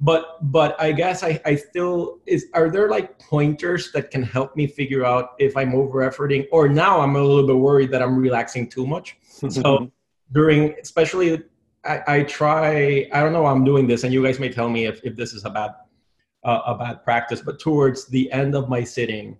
but 0.00 0.38
but 0.52 0.80
i 0.80 0.92
guess 0.92 1.22
i 1.22 1.40
i 1.44 1.54
still 1.54 2.20
is 2.26 2.46
are 2.54 2.70
there 2.70 2.88
like 2.88 3.18
pointers 3.18 3.90
that 3.92 4.10
can 4.10 4.22
help 4.22 4.54
me 4.54 4.66
figure 4.66 5.04
out 5.04 5.30
if 5.38 5.56
i'm 5.56 5.74
over 5.74 6.08
efforting 6.08 6.46
or 6.52 6.68
now 6.68 7.00
i'm 7.00 7.16
a 7.16 7.22
little 7.22 7.46
bit 7.46 7.56
worried 7.56 7.90
that 7.90 8.02
i'm 8.02 8.16
relaxing 8.16 8.68
too 8.68 8.86
much? 8.86 9.16
So 9.48 9.90
during 10.32 10.74
especially 10.80 11.42
I, 11.84 12.00
I 12.06 12.22
try 12.22 13.08
i 13.12 13.20
don't 13.20 13.32
know 13.32 13.46
i'm 13.46 13.64
doing 13.64 13.86
this 13.86 14.04
and 14.04 14.12
you 14.12 14.22
guys 14.22 14.38
may 14.38 14.50
tell 14.50 14.68
me 14.68 14.86
if, 14.86 15.00
if 15.02 15.16
this 15.16 15.32
is 15.32 15.44
a 15.44 15.50
bad 15.50 15.74
uh, 16.44 16.60
a 16.66 16.74
bad 16.76 17.02
practice 17.02 17.40
but 17.40 17.58
towards 17.58 18.06
the 18.06 18.30
end 18.30 18.54
of 18.54 18.68
my 18.68 18.84
sitting 18.84 19.36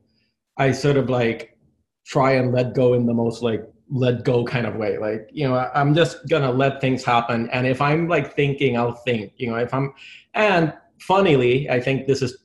i 0.56 0.72
sort 0.72 0.96
of 0.96 1.08
like 1.08 1.56
try 2.04 2.32
and 2.32 2.52
let 2.52 2.74
go 2.74 2.94
in 2.94 3.06
the 3.06 3.14
most 3.14 3.42
like 3.42 3.64
let 3.90 4.24
go 4.24 4.44
kind 4.44 4.66
of 4.66 4.76
way. 4.76 4.98
Like 4.98 5.28
you 5.32 5.48
know 5.48 5.70
i'm 5.74 5.94
just 5.94 6.28
gonna 6.28 6.50
let 6.50 6.80
things 6.80 7.04
happen. 7.04 7.48
And 7.50 7.66
if 7.66 7.80
i'm 7.80 8.08
like 8.08 8.34
thinking 8.34 8.76
i'll 8.76 8.92
think 8.92 9.32
you 9.36 9.50
know 9.50 9.56
if 9.56 9.72
i'm 9.72 9.92
and 10.34 10.72
funnily 11.00 11.68
i 11.70 11.80
think 11.80 12.06
this 12.06 12.22
is 12.22 12.36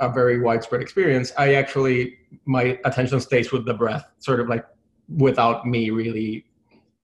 a 0.00 0.08
very 0.08 0.40
widespread 0.40 0.82
experience 0.82 1.32
i 1.38 1.54
actually 1.54 2.16
my 2.44 2.78
attention 2.84 3.20
stays 3.20 3.52
with 3.52 3.64
the 3.64 3.74
breath 3.74 4.04
sort 4.18 4.40
of 4.40 4.48
like 4.48 4.66
without 5.08 5.66
me 5.66 5.90
really 5.90 6.44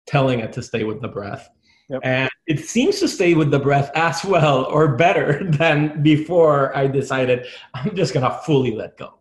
telling 0.07 0.41
it 0.41 0.53
to 0.53 0.63
stay 0.63 0.85
with 0.85 1.01
the 1.01 1.09
breath. 1.09 1.49
Yep. 1.91 2.01
and 2.05 2.31
it 2.47 2.61
seems 2.61 3.01
to 3.01 3.09
stay 3.09 3.33
with 3.33 3.51
the 3.51 3.59
breath 3.59 3.91
as 3.95 4.23
well 4.23 4.65
or 4.67 4.95
better 4.97 5.43
than 5.53 6.03
before 6.03 6.77
i 6.77 6.87
decided 6.87 7.47
i'm 7.73 7.97
just 7.97 8.13
gonna 8.13 8.39
fully 8.45 8.75
let 8.75 8.99
go 8.99 9.18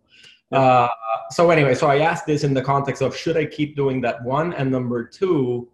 uh, 0.52 0.88
so 1.30 1.50
anyway, 1.50 1.76
so 1.76 1.88
I 1.88 2.00
asked 2.00 2.26
this 2.26 2.44
in 2.44 2.54
the 2.54 2.62
context 2.62 3.02
of 3.02 3.16
should 3.16 3.38
I 3.38 3.46
keep 3.46 3.76
doing 3.76 4.02
that 4.02 4.24
one, 4.24 4.54
and 4.54 4.72
number 4.72 5.04
two, 5.04 5.70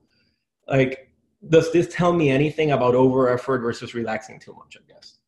like, 0.67 1.11
does 1.49 1.71
this 1.71 1.93
tell 1.93 2.13
me 2.13 2.29
anything 2.29 2.71
about 2.71 2.95
over 2.95 3.29
effort 3.29 3.61
versus 3.61 3.93
relaxing 3.93 4.39
too 4.39 4.53
much? 4.53 4.77
I 4.77 4.91
guess. 4.91 5.19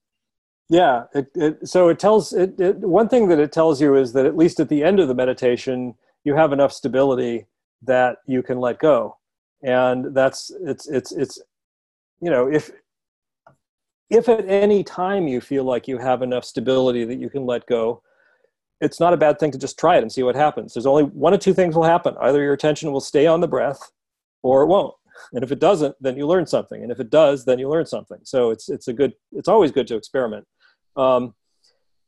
Yeah. 0.70 1.04
It, 1.14 1.28
it, 1.36 1.68
so 1.68 1.90
it 1.90 2.00
tells 2.00 2.34
it, 2.34 2.60
it. 2.60 2.78
One 2.78 3.08
thing 3.08 3.28
that 3.28 3.40
it 3.40 3.52
tells 3.52 3.80
you 3.80 3.96
is 3.96 4.14
that 4.14 4.26
at 4.26 4.38
least 4.38 4.60
at 4.60 4.70
the 4.70 4.84
end 4.84 5.00
of 5.00 5.08
the 5.08 5.14
meditation, 5.14 5.94
you 6.24 6.36
have 6.36 6.54
enough 6.54 6.72
stability 6.72 7.46
that 7.84 8.18
you 8.26 8.42
can 8.42 8.60
let 8.60 8.80
go, 8.80 9.18
and 9.62 10.16
that's 10.16 10.52
it's 10.64 10.88
it's 10.88 11.12
it's 11.12 11.40
you 12.20 12.32
know 12.32 12.52
if 12.52 12.72
if 14.10 14.28
at 14.28 14.48
any 14.48 14.84
time 14.84 15.28
you 15.28 15.40
feel 15.40 15.64
like 15.64 15.88
you 15.88 15.98
have 15.98 16.22
enough 16.22 16.46
stability 16.46 17.04
that 17.06 17.20
you 17.20 17.30
can 17.30 17.46
let 17.46 17.68
go 17.68 18.02
it's 18.82 19.00
not 19.00 19.14
a 19.14 19.18
bad 19.18 19.40
thing 19.40 19.52
to 19.52 19.58
just 19.58 19.80
try 19.80 19.98
it 19.98 20.02
and 20.02 20.12
see 20.12 20.24
what 20.24 20.36
happens. 20.36 20.74
There's 20.74 20.86
only 20.86 21.04
one 21.04 21.34
of 21.34 21.40
two 21.40 21.54
things 21.54 21.76
will 21.76 21.84
happen. 21.84 22.16
Either 22.20 22.42
your 22.42 22.54
attention 22.54 22.92
will 22.92 23.02
stay 23.02 23.26
on 23.26 23.42
the 23.42 23.48
breath 23.48 23.92
or 24.44 24.64
it 24.64 24.68
won't. 24.68 24.94
And 25.32 25.44
if 25.44 25.52
it 25.52 25.60
doesn't, 25.60 25.96
then 26.02 26.18
you 26.18 26.28
learn 26.28 26.46
something. 26.46 26.84
And 26.84 26.92
if 26.92 27.00
it 27.00 27.10
does, 27.10 27.46
then 27.46 27.58
you 27.58 27.70
learn 27.70 27.86
something. 27.86 28.20
So 28.24 28.52
it's, 28.52 28.70
it's 28.70 28.90
a 28.90 28.94
good, 28.94 29.14
it's 29.32 29.48
always 29.48 29.72
good 29.72 29.88
to 29.88 29.96
experiment. 29.96 30.46
Um, 30.98 31.34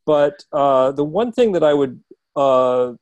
but 0.05 0.43
uh, 0.51 0.91
the 0.91 1.05
one 1.05 1.31
thing 1.31 1.53
that 1.53 1.63
I 1.63 1.73
would 1.73 2.01
uh, 2.35 2.93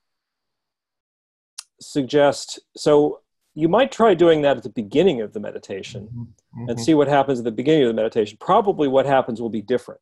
suggest, 1.82 2.59
so 2.78 3.22
you 3.55 3.68
might 3.68 3.91
try 3.91 4.13
doing 4.13 4.43
that 4.43 4.57
at 4.57 4.63
the 4.63 4.70
beginning 4.70 5.22
of 5.22 5.34
the 5.34 5.39
meditation 5.39 6.07
mm-hmm. 6.07 6.70
and 6.70 6.80
see 6.80 6.93
what 6.93 7.07
happens 7.07 7.39
at 7.39 7.45
the 7.45 7.51
beginning 7.51 7.84
of 7.84 7.88
the 7.88 7.93
meditation. 7.93 8.38
Probably 8.39 8.88
what 8.88 9.05
happens 9.05 9.41
will 9.41 9.49
be 9.49 9.61
different, 9.61 10.01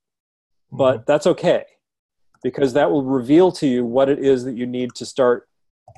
but 0.71 0.95
mm-hmm. 0.95 1.03
that's 1.07 1.27
okay 1.27 1.63
because 2.43 2.73
that 2.73 2.91
will 2.91 3.03
reveal 3.03 3.51
to 3.53 3.67
you 3.67 3.85
what 3.85 4.09
it 4.09 4.19
is 4.19 4.43
that 4.43 4.55
you 4.55 4.65
need 4.65 4.93
to 4.95 5.05
start 5.05 5.47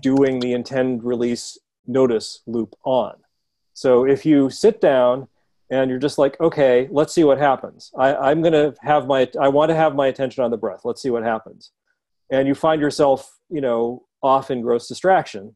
doing 0.02 0.40
the 0.40 0.54
intend 0.54 1.04
release 1.04 1.58
notice 1.88 2.42
loop 2.46 2.76
on. 2.84 3.16
So 3.74 4.06
if 4.06 4.26
you 4.26 4.50
sit 4.50 4.80
down 4.80 5.28
and 5.70 5.90
you're 5.90 6.00
just 6.00 6.18
like, 6.18 6.40
okay, 6.40 6.88
let's 6.92 7.14
see 7.14 7.24
what 7.24 7.40
happens. 7.40 7.92
I, 7.98 8.32
am 8.32 8.44
to 8.44 8.76
have 8.82 9.08
my, 9.08 9.30
I 9.40 9.48
want 9.48 9.70
to 9.70 9.76
have 9.76 9.96
my 9.96 10.08
attention 10.08 10.44
on 10.44 10.52
the 10.52 10.58
breath. 10.58 10.82
Let's 10.84 11.02
see 11.02 11.10
what 11.10 11.24
happens. 11.24 11.72
And 12.30 12.48
you 12.48 12.56
find 12.56 12.80
yourself, 12.80 13.38
you 13.50 13.62
know, 13.62 14.04
off 14.22 14.52
in 14.52 14.62
gross 14.62 14.88
distraction. 14.88 15.56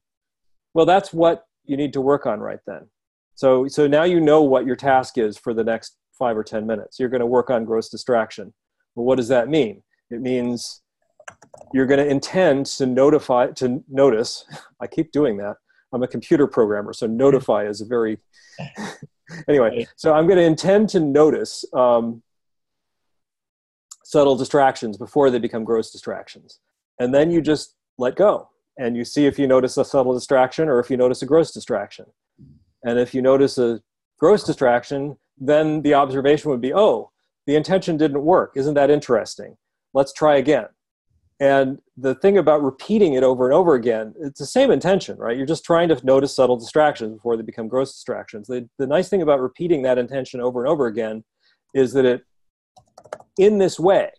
Well, 0.74 0.86
that's 0.86 1.14
what 1.14 1.46
you 1.64 1.78
need 1.78 1.94
to 1.94 2.02
work 2.02 2.26
on 2.26 2.40
right 2.40 2.60
then. 2.66 2.88
So, 3.36 3.68
so 3.68 3.88
now 3.88 4.04
you 4.04 4.20
know 4.20 4.42
what 4.42 4.66
your 4.66 4.76
task 4.76 5.18
is 5.18 5.38
for 5.38 5.54
the 5.54 5.64
next 5.64 5.96
five 6.18 6.36
or 6.36 6.44
10 6.44 6.68
minutes. 6.68 7.00
You're 7.00 7.10
to 7.22 7.26
work 7.26 7.50
on 7.50 7.64
gross 7.64 7.90
distraction. 7.90 8.54
Well, 8.96 9.06
what 9.06 9.16
does 9.16 9.30
that 9.30 9.48
mean? 9.48 9.84
It 10.10 10.22
means 10.22 10.82
you're 11.74 11.86
going 11.86 12.00
to 12.00 12.08
intend 12.08 12.66
to 12.66 12.86
notify 12.86 13.48
to 13.48 13.84
notice 13.88 14.46
i 14.82 14.88
keep 14.88 15.12
doing 15.12 15.38
that 15.38 15.56
i'm 15.94 16.02
a 16.02 16.08
computer 16.08 16.48
programmer 16.48 16.94
so 16.94 17.06
notify 17.06 17.66
is 17.66 17.82
a 17.82 17.86
very 17.86 18.18
anyway 19.48 19.86
so 19.96 20.14
i'm 20.14 20.26
going 20.26 20.38
to 20.38 20.44
intend 20.44 20.90
to 20.90 21.00
notice 21.00 21.64
um, 21.74 22.24
subtle 24.10 24.36
distractions 24.36 24.98
before 24.98 25.30
they 25.30 25.38
become 25.38 25.64
gross 25.64 25.92
distractions. 25.92 26.60
And 27.00 27.14
then 27.14 27.30
you 27.30 27.42
just 27.42 27.76
let 28.00 28.16
go 28.16 28.50
and 28.80 28.98
you 28.98 29.06
see 29.06 29.28
if 29.28 29.38
you 29.38 29.46
notice 29.46 29.78
a 29.78 29.86
subtle 29.86 30.16
distraction 30.16 30.68
or 30.68 30.80
if 30.80 30.90
you 30.90 30.98
notice 30.98 31.22
a 31.22 31.28
gross 31.28 31.52
distraction. 31.52 32.08
And 32.84 32.98
if 32.98 33.14
you 33.14 33.22
notice 33.22 33.60
a 33.60 33.82
gross 34.18 34.44
distraction 34.44 35.16
then 35.38 35.84
the 35.84 35.94
observation 35.94 36.50
would 36.50 36.60
be 36.60 36.74
oh 36.74 37.12
the 37.46 37.56
intention 37.56 37.98
didn't 37.98 38.24
work. 38.24 38.54
Isn't 38.56 38.74
that 38.74 38.90
interesting 38.90 39.56
let's 39.94 40.14
try 40.14 40.38
again 40.38 40.68
and 41.40 41.80
the 41.96 42.16
thing 42.16 42.38
about 42.38 42.62
repeating 42.62 43.14
it 43.14 43.24
over 43.24 43.46
and 43.46 43.54
over 43.54 43.76
again, 43.76 44.14
it's 44.20 44.40
the 44.40 44.46
same 44.46 44.72
intention, 44.72 45.18
right? 45.18 45.38
You're 45.38 45.46
just 45.46 45.64
trying 45.64 45.88
to 45.90 46.06
notice 46.06 46.36
subtle 46.36 46.58
distractions 46.58 47.14
before 47.14 47.38
they 47.38 47.44
become 47.44 47.70
gross 47.70 47.94
distractions. 47.94 48.48
The, 48.48 48.68
the 48.78 48.88
nice 48.88 49.08
thing 49.08 49.22
about 49.22 49.40
repeating 49.40 49.82
that 49.84 49.98
intention 49.98 50.42
over 50.42 50.62
and 50.62 50.70
over 50.70 50.88
again 50.88 51.24
is 51.74 51.94
that 51.94 52.04
it, 52.04 52.24
in 53.38 53.58
this 53.58 53.80
way, 53.80 54.10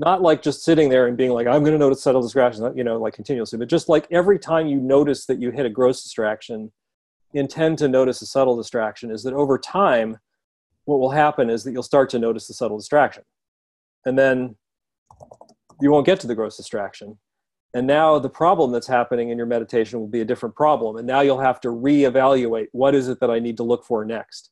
not 0.00 0.20
like 0.20 0.42
just 0.42 0.64
sitting 0.64 0.88
there 0.88 1.06
and 1.06 1.16
being 1.16 1.30
like, 1.30 1.46
I'm 1.46 1.62
going 1.62 1.72
to 1.72 1.78
notice 1.78 2.02
subtle 2.02 2.22
distractions, 2.22 2.76
you 2.76 2.82
know, 2.82 2.98
like 2.98 3.14
continuously, 3.14 3.58
but 3.58 3.68
just 3.68 3.88
like 3.88 4.08
every 4.10 4.38
time 4.38 4.66
you 4.66 4.80
notice 4.80 5.26
that 5.26 5.40
you 5.40 5.52
hit 5.52 5.66
a 5.66 5.70
gross 5.70 6.02
distraction, 6.02 6.72
intend 7.34 7.78
to 7.78 7.88
notice 7.88 8.20
a 8.20 8.26
subtle 8.26 8.56
distraction, 8.56 9.12
is 9.12 9.22
that 9.22 9.34
over 9.34 9.58
time, 9.58 10.18
what 10.86 10.98
will 10.98 11.10
happen 11.10 11.50
is 11.50 11.62
that 11.62 11.72
you'll 11.72 11.82
start 11.84 12.10
to 12.10 12.18
notice 12.18 12.48
the 12.48 12.54
subtle 12.54 12.78
distraction. 12.78 13.22
And 14.04 14.18
then 14.18 14.56
you 15.80 15.90
won't 15.90 16.06
get 16.06 16.20
to 16.20 16.26
the 16.26 16.34
gross 16.34 16.56
distraction. 16.56 17.18
And 17.74 17.86
now 17.86 18.18
the 18.18 18.30
problem 18.30 18.72
that's 18.72 18.86
happening 18.86 19.28
in 19.28 19.36
your 19.36 19.46
meditation 19.46 20.00
will 20.00 20.08
be 20.08 20.22
a 20.22 20.24
different 20.24 20.54
problem. 20.54 20.96
And 20.96 21.06
now 21.06 21.20
you'll 21.20 21.40
have 21.40 21.60
to 21.60 21.68
reevaluate 21.68 22.68
what 22.72 22.94
is 22.94 23.08
it 23.08 23.20
that 23.20 23.30
I 23.30 23.38
need 23.38 23.58
to 23.58 23.62
look 23.62 23.84
for 23.84 24.04
next. 24.04 24.50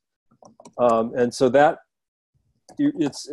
Um, 0.78 1.14
and 1.16 1.32
so 1.32 1.48
that 1.48 1.78
it's 2.78 3.28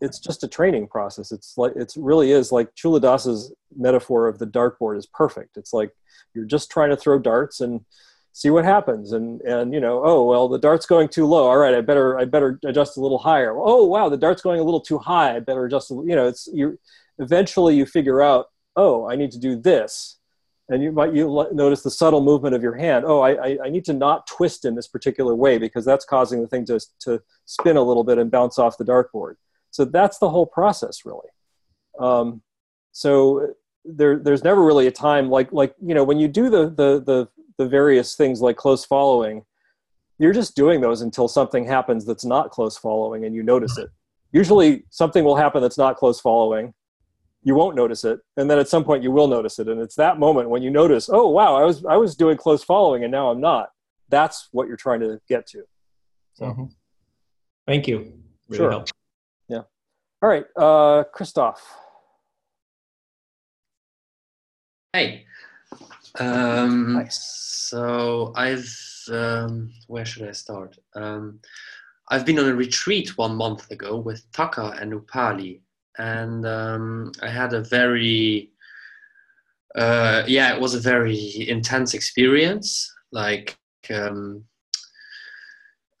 it's 0.00 0.20
just 0.20 0.44
a 0.44 0.48
training 0.48 0.86
process. 0.86 1.32
It's 1.32 1.58
like 1.58 1.72
it's 1.76 1.96
really 1.96 2.32
is 2.32 2.52
like 2.52 2.74
Culadasa's 2.74 3.52
metaphor 3.76 4.28
of 4.28 4.38
the 4.38 4.46
dartboard 4.46 4.96
is 4.96 5.06
perfect. 5.06 5.56
It's 5.56 5.72
like 5.72 5.92
you're 6.34 6.44
just 6.44 6.70
trying 6.70 6.90
to 6.90 6.96
throw 6.96 7.18
darts 7.18 7.60
and 7.60 7.84
see 8.32 8.50
what 8.50 8.64
happens 8.64 9.12
and 9.12 9.40
and 9.40 9.74
you 9.74 9.80
know 9.80 10.00
oh 10.04 10.22
well 10.22 10.48
the 10.48 10.60
dart's 10.60 10.86
going 10.86 11.08
too 11.08 11.26
low 11.26 11.48
all 11.48 11.56
right 11.56 11.74
i 11.74 11.80
better 11.80 12.16
i 12.18 12.24
better 12.24 12.60
adjust 12.64 12.96
a 12.96 13.00
little 13.00 13.18
higher 13.18 13.56
oh 13.58 13.84
wow 13.84 14.08
the 14.08 14.16
dart's 14.16 14.42
going 14.42 14.60
a 14.60 14.62
little 14.62 14.80
too 14.80 14.98
high 14.98 15.34
i 15.34 15.40
better 15.40 15.64
adjust 15.64 15.90
you 15.90 16.14
know 16.14 16.28
it's 16.28 16.48
you 16.52 16.78
eventually 17.18 17.74
you 17.76 17.86
figure 17.86 18.22
out, 18.22 18.46
oh, 18.76 19.08
I 19.08 19.16
need 19.16 19.30
to 19.32 19.38
do 19.38 19.56
this. 19.56 20.18
And 20.70 20.82
you 20.82 20.92
might 20.92 21.14
you 21.14 21.46
notice 21.52 21.82
the 21.82 21.90
subtle 21.90 22.22
movement 22.22 22.54
of 22.54 22.62
your 22.62 22.76
hand. 22.76 23.04
Oh, 23.06 23.20
I, 23.20 23.30
I, 23.30 23.58
I 23.64 23.68
need 23.70 23.86
to 23.86 23.94
not 23.94 24.26
twist 24.26 24.66
in 24.66 24.74
this 24.74 24.86
particular 24.86 25.34
way 25.34 25.56
because 25.56 25.84
that's 25.84 26.04
causing 26.04 26.42
the 26.42 26.46
thing 26.46 26.66
to, 26.66 26.78
to 27.00 27.22
spin 27.46 27.78
a 27.78 27.82
little 27.82 28.04
bit 28.04 28.18
and 28.18 28.30
bounce 28.30 28.58
off 28.58 28.76
the 28.76 28.84
dartboard. 28.84 29.36
So 29.70 29.86
that's 29.86 30.18
the 30.18 30.28
whole 30.28 30.46
process, 30.46 31.06
really. 31.06 31.28
Um, 31.98 32.42
so 32.92 33.54
there, 33.84 34.18
there's 34.18 34.44
never 34.44 34.62
really 34.62 34.86
a 34.86 34.92
time 34.92 35.30
like 35.30 35.52
like 35.52 35.74
you 35.82 35.94
know 35.94 36.04
when 36.04 36.18
you 36.18 36.28
do 36.28 36.50
the 36.50 36.68
the 36.68 37.00
the, 37.00 37.28
the 37.56 37.68
various 37.68 38.14
things 38.14 38.40
like 38.40 38.56
close 38.56 38.84
following, 38.84 39.44
you're 40.18 40.32
just 40.32 40.54
doing 40.54 40.80
those 40.80 41.00
until 41.00 41.28
something 41.28 41.64
happens 41.64 42.04
that's 42.04 42.24
not 42.24 42.50
close 42.50 42.76
following 42.76 43.24
and 43.24 43.34
you 43.34 43.42
notice 43.42 43.78
it. 43.78 43.88
Usually 44.32 44.84
something 44.90 45.24
will 45.24 45.36
happen 45.36 45.62
that's 45.62 45.78
not 45.78 45.96
close 45.96 46.20
following, 46.20 46.74
you 47.48 47.54
won't 47.54 47.74
notice 47.74 48.04
it 48.04 48.20
and 48.36 48.50
then 48.50 48.58
at 48.58 48.68
some 48.68 48.84
point 48.84 49.02
you 49.02 49.10
will 49.10 49.26
notice 49.26 49.58
it. 49.58 49.68
And 49.68 49.80
it's 49.80 49.94
that 49.94 50.18
moment 50.18 50.50
when 50.50 50.62
you 50.62 50.70
notice 50.70 51.08
oh 51.10 51.28
wow 51.28 51.56
i 51.56 51.64
was 51.64 51.82
i 51.86 51.96
was 51.96 52.14
doing 52.14 52.36
close 52.36 52.62
following 52.62 53.04
and 53.04 53.10
now 53.10 53.30
i'm 53.30 53.40
not. 53.40 53.70
That's 54.10 54.48
what 54.52 54.68
you're 54.68 54.76
trying 54.76 55.00
to 55.00 55.18
get 55.28 55.46
to. 55.48 55.62
So. 56.34 56.44
Mm-hmm. 56.44 56.64
thank 57.66 57.88
you. 57.88 58.12
Really 58.48 58.58
sure. 58.58 58.70
helped. 58.70 58.92
yeah. 59.48 59.62
All 60.20 60.28
right 60.28 60.44
uh 60.56 61.04
christoph. 61.04 61.62
Hey. 64.92 65.24
Um 66.20 66.92
nice. 66.92 67.18
so 67.70 68.34
i've 68.36 68.70
um 69.10 69.72
where 69.86 70.04
should 70.04 70.28
i 70.28 70.32
start? 70.32 70.76
Um 70.94 71.40
i've 72.10 72.26
been 72.26 72.38
on 72.38 72.48
a 72.50 72.54
retreat 72.54 73.16
one 73.16 73.34
month 73.36 73.70
ago 73.70 73.96
with 73.96 74.30
Tucker 74.32 74.76
and 74.78 74.92
upali 74.92 75.60
and 75.98 76.46
um, 76.46 77.12
I 77.22 77.28
had 77.28 77.52
a 77.52 77.62
very 77.62 78.50
uh, 79.74 80.24
yeah, 80.26 80.54
it 80.54 80.60
was 80.60 80.74
a 80.74 80.80
very 80.80 81.48
intense 81.48 81.94
experience. 81.94 82.92
Like 83.12 83.56
um, 83.90 84.44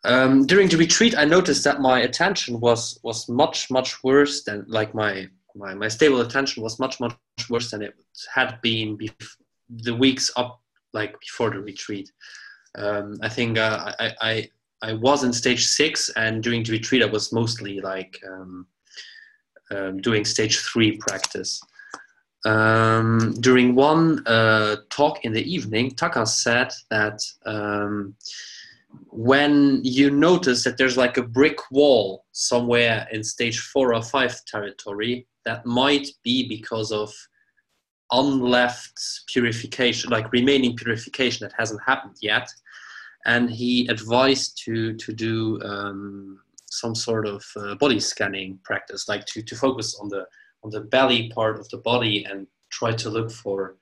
um, 0.04 0.46
during 0.46 0.68
the 0.68 0.76
retreat, 0.76 1.16
I 1.16 1.24
noticed 1.24 1.64
that 1.64 1.80
my 1.80 2.00
attention 2.00 2.60
was 2.60 2.98
was 3.02 3.28
much 3.28 3.70
much 3.70 4.02
worse 4.02 4.44
than 4.44 4.64
like 4.68 4.94
my 4.94 5.28
my, 5.54 5.74
my 5.74 5.88
stable 5.88 6.20
attention 6.20 6.62
was 6.62 6.78
much 6.78 7.00
much 7.00 7.16
worse 7.50 7.70
than 7.70 7.82
it 7.82 7.94
had 8.32 8.60
been 8.62 8.96
bef- 8.96 9.36
the 9.68 9.94
weeks 9.94 10.30
up 10.36 10.60
like 10.92 11.18
before 11.20 11.50
the 11.50 11.60
retreat. 11.60 12.10
Um, 12.76 13.16
I 13.22 13.28
think 13.28 13.58
uh, 13.58 13.92
I, 13.98 14.12
I 14.20 14.50
I 14.82 14.92
was 14.94 15.24
in 15.24 15.32
stage 15.32 15.66
six, 15.66 16.10
and 16.16 16.42
during 16.42 16.62
the 16.62 16.72
retreat, 16.72 17.02
I 17.02 17.06
was 17.06 17.32
mostly 17.32 17.80
like 17.80 18.20
um, 18.26 18.66
um, 19.70 20.00
doing 20.00 20.24
stage 20.24 20.58
three 20.58 20.96
practice. 20.96 21.60
Um, 22.44 23.34
during 23.40 23.74
one 23.74 24.26
uh, 24.26 24.76
talk 24.90 25.24
in 25.24 25.32
the 25.32 25.42
evening, 25.42 25.90
Tucker 25.90 26.24
said 26.26 26.72
that 26.90 27.20
um, 27.46 28.14
when 29.10 29.80
you 29.82 30.10
notice 30.10 30.64
that 30.64 30.78
there's 30.78 30.96
like 30.96 31.16
a 31.16 31.22
brick 31.22 31.58
wall 31.70 32.24
somewhere 32.32 33.06
in 33.12 33.22
stage 33.24 33.58
four 33.60 33.94
or 33.94 34.02
five 34.02 34.44
territory, 34.44 35.26
that 35.44 35.66
might 35.66 36.08
be 36.22 36.48
because 36.48 36.92
of 36.92 37.12
unleft 38.12 39.24
purification, 39.26 40.10
like 40.10 40.32
remaining 40.32 40.76
purification 40.76 41.46
that 41.46 41.54
hasn't 41.58 41.80
happened 41.84 42.16
yet. 42.22 42.48
And 43.26 43.50
he 43.50 43.86
advised 43.88 44.60
to 44.64 44.94
to 44.94 45.12
do 45.12 45.60
um, 45.62 46.40
some 46.70 46.94
sort 46.94 47.26
of 47.26 47.44
uh, 47.56 47.74
body 47.76 48.00
scanning 48.00 48.58
practice, 48.64 49.08
like 49.08 49.24
to, 49.26 49.42
to 49.42 49.56
focus 49.56 49.98
on 50.00 50.08
the 50.08 50.26
on 50.64 50.70
the 50.70 50.80
belly 50.80 51.30
part 51.30 51.58
of 51.58 51.68
the 51.68 51.78
body 51.78 52.24
and 52.24 52.46
try 52.70 52.90
to 52.90 53.08
look 53.08 53.30
for 53.30 53.76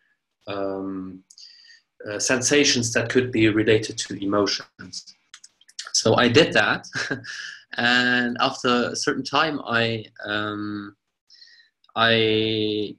um, 0.47 1.23
uh, 2.09 2.19
sensations 2.19 2.93
that 2.93 3.09
could 3.09 3.33
be 3.33 3.49
related 3.49 3.97
to 3.97 4.23
emotions. 4.23 5.17
So 5.93 6.17
I 6.17 6.29
did 6.29 6.53
that, 6.53 6.87
and 7.79 8.37
after 8.41 8.91
a 8.91 8.97
certain 8.97 9.25
time, 9.25 9.61
I 9.65 10.05
um, 10.25 10.97
I 11.97 12.97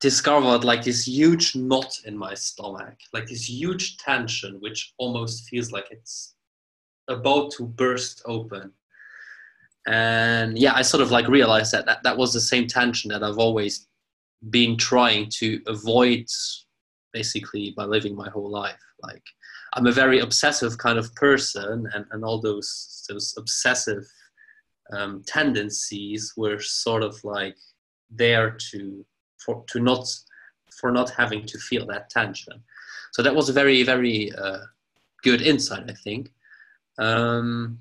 discovered 0.00 0.64
like 0.64 0.82
this 0.82 1.06
huge 1.06 1.56
knot 1.56 1.92
in 2.04 2.16
my 2.16 2.34
stomach, 2.34 2.96
like 3.12 3.26
this 3.26 3.48
huge 3.48 3.96
tension, 3.98 4.56
which 4.60 4.94
almost 4.98 5.48
feels 5.48 5.72
like 5.72 5.86
it's 5.90 6.34
about 7.08 7.50
to 7.52 7.64
burst 7.66 8.22
open. 8.26 8.72
And 9.86 10.58
yeah 10.58 10.74
i 10.74 10.82
sort 10.82 11.02
of 11.02 11.10
like 11.10 11.28
realized 11.28 11.72
that, 11.72 11.86
that 11.86 12.02
that 12.02 12.18
was 12.18 12.32
the 12.32 12.42
same 12.42 12.66
tension 12.66 13.08
that 13.10 13.22
i've 13.22 13.38
always 13.38 13.88
been 14.50 14.76
trying 14.76 15.30
to 15.30 15.60
avoid 15.66 16.26
basically 17.12 17.72
by 17.76 17.84
living 17.84 18.14
my 18.14 18.28
whole 18.28 18.50
life. 18.50 18.84
Like 19.02 19.22
i'm 19.74 19.86
a 19.86 19.92
very 19.92 20.20
obsessive 20.20 20.76
kind 20.78 20.98
of 20.98 21.14
person 21.14 21.88
and, 21.94 22.04
and 22.10 22.24
all 22.24 22.40
those 22.40 23.04
those 23.08 23.34
obsessive 23.38 24.04
um, 24.92 25.22
tendencies 25.26 26.32
were 26.36 26.60
sort 26.60 27.02
of 27.02 27.22
like 27.24 27.56
there 28.10 28.56
to 28.70 29.04
for 29.38 29.64
to 29.68 29.80
not 29.80 30.04
for 30.78 30.90
not 30.92 31.10
having 31.10 31.46
to 31.46 31.58
feel 31.58 31.86
that 31.86 32.10
tension. 32.10 32.62
So 33.12 33.22
that 33.22 33.34
was 33.34 33.48
a 33.48 33.54
very 33.54 33.82
very 33.84 34.32
uh, 34.32 34.64
good 35.22 35.42
insight 35.42 35.90
i 35.90 35.94
think 35.94 36.30
um, 36.98 37.78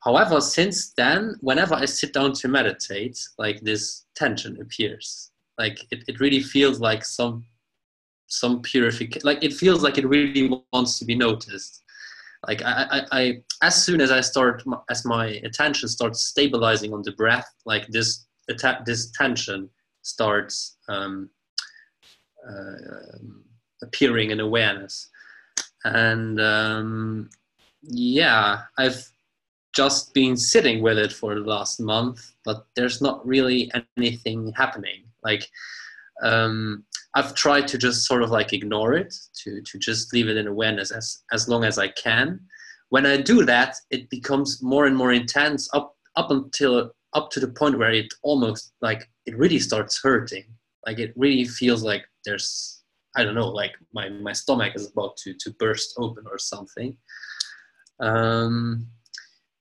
however, 0.00 0.40
since 0.40 0.92
then, 0.92 1.36
whenever 1.40 1.74
I 1.74 1.84
sit 1.84 2.12
down 2.12 2.32
to 2.34 2.48
meditate, 2.48 3.18
like 3.38 3.60
this 3.60 4.06
tension 4.14 4.60
appears. 4.60 5.30
Like 5.58 5.78
it, 5.90 6.04
it 6.08 6.20
really 6.20 6.40
feels 6.40 6.80
like 6.80 7.04
some 7.04 7.44
some 8.26 8.60
purification. 8.60 9.22
Like 9.24 9.42
it 9.42 9.54
feels 9.54 9.82
like 9.82 9.98
it 9.98 10.06
really 10.06 10.50
wants 10.72 10.98
to 10.98 11.04
be 11.04 11.14
noticed. 11.14 11.82
Like 12.46 12.62
I, 12.62 12.86
I, 12.90 13.20
I 13.20 13.42
as 13.62 13.82
soon 13.84 14.00
as 14.00 14.12
I 14.12 14.20
start, 14.20 14.62
as 14.90 15.04
my 15.04 15.26
attention 15.44 15.88
starts 15.88 16.24
stabilizing 16.24 16.92
on 16.92 17.02
the 17.02 17.12
breath, 17.12 17.52
like 17.64 17.88
this 17.88 18.26
this 18.86 19.10
tension 19.10 19.68
starts 20.02 20.78
um, 20.88 21.28
uh, 22.48 23.18
appearing 23.82 24.30
in 24.30 24.40
awareness 24.40 25.10
and 25.84 26.40
um, 26.40 27.30
yeah, 27.82 28.62
I've 28.78 29.08
just 29.74 30.12
been 30.14 30.36
sitting 30.36 30.82
with 30.82 30.98
it 30.98 31.12
for 31.12 31.34
the 31.34 31.40
last 31.40 31.80
month, 31.80 32.32
but 32.44 32.66
there's 32.74 33.00
not 33.00 33.24
really 33.26 33.70
anything 33.96 34.52
happening. 34.56 35.04
Like 35.22 35.48
um, 36.22 36.84
I've 37.14 37.34
tried 37.34 37.68
to 37.68 37.78
just 37.78 38.06
sort 38.06 38.22
of 38.22 38.30
like 38.30 38.52
ignore 38.52 38.94
it, 38.94 39.14
to 39.44 39.60
to 39.62 39.78
just 39.78 40.12
leave 40.12 40.28
it 40.28 40.36
in 40.36 40.46
awareness 40.46 40.90
as 40.90 41.22
as 41.32 41.48
long 41.48 41.64
as 41.64 41.78
I 41.78 41.88
can. 41.88 42.40
When 42.90 43.06
I 43.06 43.18
do 43.18 43.44
that, 43.44 43.76
it 43.90 44.08
becomes 44.08 44.62
more 44.62 44.86
and 44.86 44.96
more 44.96 45.12
intense 45.12 45.68
up 45.72 45.96
up 46.16 46.30
until 46.30 46.92
up 47.14 47.30
to 47.30 47.40
the 47.40 47.48
point 47.48 47.78
where 47.78 47.92
it 47.92 48.12
almost 48.22 48.72
like 48.80 49.08
it 49.26 49.36
really 49.36 49.58
starts 49.58 50.00
hurting. 50.02 50.44
Like 50.86 50.98
it 50.98 51.12
really 51.16 51.44
feels 51.44 51.82
like 51.82 52.04
there's 52.24 52.82
I 53.16 53.24
don't 53.24 53.34
know, 53.34 53.48
like 53.48 53.72
my 53.92 54.08
my 54.08 54.32
stomach 54.32 54.74
is 54.74 54.90
about 54.90 55.16
to 55.18 55.34
to 55.34 55.50
burst 55.58 55.94
open 55.98 56.24
or 56.30 56.38
something. 56.38 56.96
Um, 58.00 58.86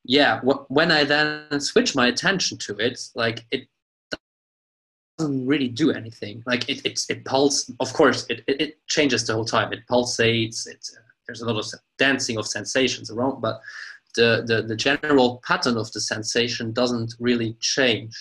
yeah, 0.03 0.39
wh- 0.39 0.69
when 0.71 0.91
I 0.91 1.03
then 1.03 1.59
switch 1.59 1.95
my 1.95 2.07
attention 2.07 2.57
to 2.59 2.77
it, 2.77 2.99
like 3.15 3.45
it 3.51 3.67
doesn't 5.17 5.45
really 5.45 5.67
do 5.67 5.91
anything. 5.91 6.43
Like 6.45 6.69
it, 6.69 6.85
it, 6.85 6.99
it. 7.09 7.27
Of 7.79 7.93
course, 7.93 8.25
it, 8.29 8.43
it, 8.47 8.61
it 8.61 8.87
changes 8.87 9.25
the 9.25 9.33
whole 9.33 9.45
time. 9.45 9.73
It 9.73 9.87
pulsates. 9.89 10.67
It 10.67 10.87
uh, 10.95 11.01
there's 11.27 11.41
a 11.41 11.45
lot 11.45 11.57
of 11.57 11.65
dancing 11.97 12.37
of 12.37 12.47
sensations 12.47 13.11
around, 13.11 13.41
but 13.41 13.59
the, 14.15 14.43
the 14.47 14.63
the 14.63 14.75
general 14.75 15.41
pattern 15.45 15.77
of 15.77 15.91
the 15.91 16.01
sensation 16.01 16.71
doesn't 16.71 17.15
really 17.19 17.55
change. 17.59 18.15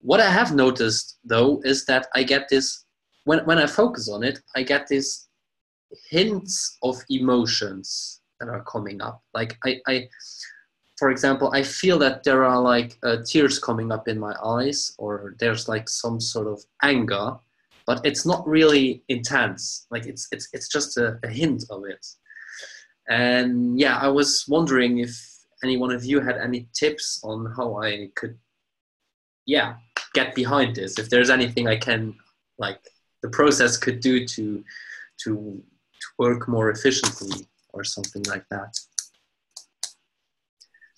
What 0.00 0.20
I 0.20 0.30
have 0.30 0.54
noticed 0.54 1.18
though 1.24 1.60
is 1.64 1.84
that 1.86 2.06
I 2.14 2.22
get 2.22 2.48
this 2.48 2.84
when 3.24 3.44
when 3.44 3.58
I 3.58 3.66
focus 3.66 4.08
on 4.08 4.22
it, 4.22 4.40
I 4.54 4.62
get 4.62 4.86
these 4.86 5.28
hints 6.08 6.78
of 6.82 6.96
emotions 7.10 8.21
that 8.42 8.50
are 8.52 8.64
coming 8.64 9.00
up. 9.00 9.22
Like 9.32 9.56
I, 9.64 9.80
I 9.86 10.08
for 10.98 11.10
example, 11.10 11.50
I 11.52 11.62
feel 11.62 11.98
that 12.00 12.22
there 12.24 12.44
are 12.44 12.60
like 12.60 12.98
uh, 13.02 13.18
tears 13.24 13.58
coming 13.58 13.90
up 13.90 14.08
in 14.08 14.18
my 14.18 14.34
eyes, 14.44 14.94
or 14.98 15.34
there's 15.38 15.68
like 15.68 15.88
some 15.88 16.20
sort 16.20 16.46
of 16.46 16.62
anger, 16.82 17.36
but 17.86 18.04
it's 18.04 18.26
not 18.26 18.46
really 18.46 19.02
intense. 19.08 19.86
Like 19.90 20.06
it's 20.06 20.28
it's 20.32 20.48
it's 20.52 20.68
just 20.68 20.98
a, 20.98 21.18
a 21.22 21.28
hint 21.28 21.64
of 21.70 21.84
it. 21.86 22.04
And 23.08 23.78
yeah, 23.78 23.98
I 23.98 24.08
was 24.08 24.44
wondering 24.48 24.98
if 24.98 25.12
any 25.64 25.76
one 25.76 25.92
of 25.92 26.04
you 26.04 26.20
had 26.20 26.36
any 26.36 26.68
tips 26.72 27.20
on 27.24 27.52
how 27.56 27.82
I 27.82 28.08
could, 28.14 28.36
yeah, 29.46 29.76
get 30.14 30.34
behind 30.34 30.76
this. 30.76 30.98
If 30.98 31.10
there's 31.10 31.30
anything 31.30 31.68
I 31.68 31.76
can, 31.76 32.14
like, 32.58 32.80
the 33.22 33.30
process 33.30 33.76
could 33.76 34.00
do 34.00 34.26
to 34.26 34.64
to 35.24 35.62
to 36.00 36.08
work 36.18 36.48
more 36.48 36.70
efficiently 36.70 37.46
or 37.72 37.84
something 37.84 38.22
like 38.28 38.44
that. 38.50 38.78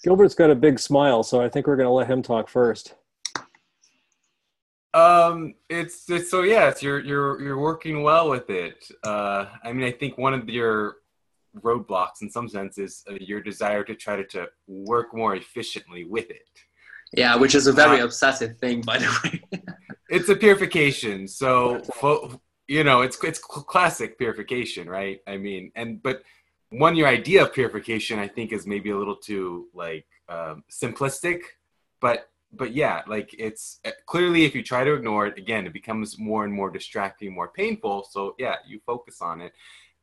Gilbert's 0.02 0.34
got 0.34 0.50
a 0.50 0.54
big 0.54 0.78
smile, 0.78 1.22
so 1.22 1.40
I 1.40 1.48
think 1.48 1.66
we're 1.66 1.76
going 1.76 1.86
to 1.86 1.92
let 1.92 2.08
him 2.08 2.22
talk 2.22 2.48
first. 2.48 2.94
Um, 4.92 5.54
it's, 5.68 6.08
it's 6.08 6.30
so 6.30 6.42
yes, 6.42 6.82
you're 6.82 7.00
you're 7.00 7.42
you're 7.42 7.58
working 7.58 8.02
well 8.02 8.30
with 8.30 8.48
it. 8.48 8.86
Uh, 9.02 9.46
I 9.64 9.72
mean, 9.72 9.84
I 9.84 9.90
think 9.90 10.16
one 10.18 10.34
of 10.34 10.48
your 10.48 10.96
roadblocks, 11.60 12.22
in 12.22 12.30
some 12.30 12.48
sense, 12.48 12.78
is 12.78 13.02
uh, 13.10 13.14
your 13.20 13.40
desire 13.40 13.82
to 13.84 13.94
try 13.94 14.16
to, 14.16 14.24
to 14.24 14.46
work 14.68 15.12
more 15.14 15.34
efficiently 15.34 16.04
with 16.04 16.30
it. 16.30 16.48
Yeah, 17.12 17.34
which 17.36 17.54
is 17.54 17.66
a 17.66 17.72
very 17.72 18.00
Uh, 18.00 18.04
obsessive 18.04 18.58
thing, 18.58 18.82
by 18.82 18.98
the 18.98 19.10
way. 19.24 19.42
It's 20.10 20.28
a 20.28 20.36
purification, 20.36 21.26
so 21.26 21.80
fo- 21.94 22.40
you 22.68 22.84
know 22.84 23.00
it's 23.00 23.18
it's 23.24 23.38
classic 23.38 24.18
purification, 24.18 24.86
right? 24.88 25.18
I 25.26 25.38
mean, 25.38 25.72
and 25.74 26.00
but 26.02 26.22
one 26.78 26.96
your 26.96 27.06
idea 27.08 27.42
of 27.42 27.52
purification, 27.52 28.18
I 28.18 28.28
think, 28.28 28.52
is 28.52 28.66
maybe 28.66 28.90
a 28.90 28.96
little 28.96 29.16
too 29.16 29.68
like 29.74 30.06
um, 30.28 30.64
simplistic, 30.70 31.40
but 32.00 32.30
but 32.52 32.72
yeah, 32.72 33.02
like 33.06 33.34
it's 33.38 33.80
uh, 33.84 33.90
clearly 34.06 34.44
if 34.44 34.54
you 34.54 34.62
try 34.62 34.84
to 34.84 34.94
ignore 34.94 35.26
it, 35.26 35.38
again, 35.38 35.66
it 35.66 35.72
becomes 35.72 36.18
more 36.18 36.44
and 36.44 36.52
more 36.52 36.70
distracting, 36.70 37.34
more 37.34 37.48
painful. 37.48 38.06
So 38.10 38.34
yeah, 38.38 38.56
you 38.66 38.80
focus 38.86 39.20
on 39.20 39.40
it, 39.40 39.52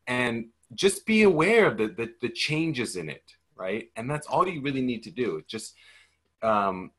and 0.07 0.47
just 0.73 1.05
be 1.05 1.23
aware 1.23 1.65
of 1.67 1.77
the 1.77 1.87
the, 1.87 2.13
the 2.21 2.29
changes 2.29 2.95
in 2.95 3.09
it, 3.09 3.23
right? 3.55 3.89
And 3.95 4.09
that's 4.09 4.27
all 4.27 4.47
you 4.47 4.61
really 4.61 4.81
need 4.81 5.03
to 5.03 5.11
do. 5.11 5.43
Just 5.47 5.75
um, 6.41 6.91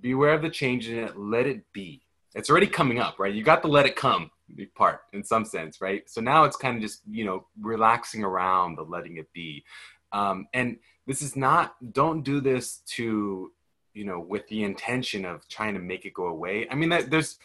be 0.00 0.12
aware 0.12 0.34
of 0.34 0.42
the 0.42 0.50
change 0.50 0.88
in 0.88 0.98
it. 0.98 1.18
Let 1.18 1.46
it 1.46 1.70
be. 1.72 2.02
It's 2.34 2.50
already 2.50 2.66
coming 2.66 2.98
up, 2.98 3.18
right? 3.18 3.32
You 3.32 3.42
got 3.42 3.62
to 3.62 3.68
let 3.68 3.86
it 3.86 3.96
come 3.96 4.30
part 4.74 5.00
in 5.12 5.24
some 5.24 5.44
sense, 5.44 5.80
right? 5.80 6.08
So 6.08 6.20
now 6.20 6.44
it's 6.44 6.56
kind 6.56 6.76
of 6.76 6.82
just 6.82 7.02
you 7.10 7.24
know 7.24 7.46
relaxing 7.60 8.24
around 8.24 8.76
the 8.76 8.82
letting 8.82 9.16
it 9.16 9.32
be, 9.32 9.64
um, 10.12 10.46
and 10.54 10.78
this 11.06 11.22
is 11.22 11.36
not. 11.36 11.76
Don't 11.92 12.22
do 12.22 12.40
this 12.40 12.78
to 12.96 13.52
you 13.94 14.04
know 14.04 14.20
with 14.20 14.46
the 14.48 14.64
intention 14.64 15.24
of 15.24 15.46
trying 15.48 15.74
to 15.74 15.80
make 15.80 16.04
it 16.04 16.14
go 16.14 16.26
away. 16.26 16.66
I 16.70 16.74
mean, 16.74 16.88
that, 16.90 17.10
there's 17.10 17.38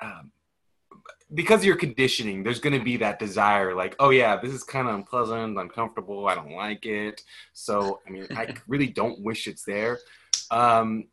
um, 0.00 0.30
because 1.32 1.60
of 1.60 1.64
your 1.64 1.76
conditioning, 1.76 2.42
there's 2.42 2.60
going 2.60 2.78
to 2.78 2.84
be 2.84 2.96
that 2.98 3.18
desire, 3.18 3.74
like, 3.74 3.96
oh 3.98 4.10
yeah, 4.10 4.36
this 4.36 4.52
is 4.52 4.62
kind 4.62 4.88
of 4.88 4.94
unpleasant, 4.94 5.58
uncomfortable, 5.58 6.28
I 6.28 6.34
don't 6.34 6.52
like 6.52 6.86
it. 6.86 7.22
So 7.52 8.00
I 8.06 8.10
mean, 8.10 8.26
I 8.36 8.54
really 8.68 8.88
don't 8.88 9.20
wish 9.20 9.46
it's 9.46 9.64
there. 9.64 9.98
Um, 10.50 11.06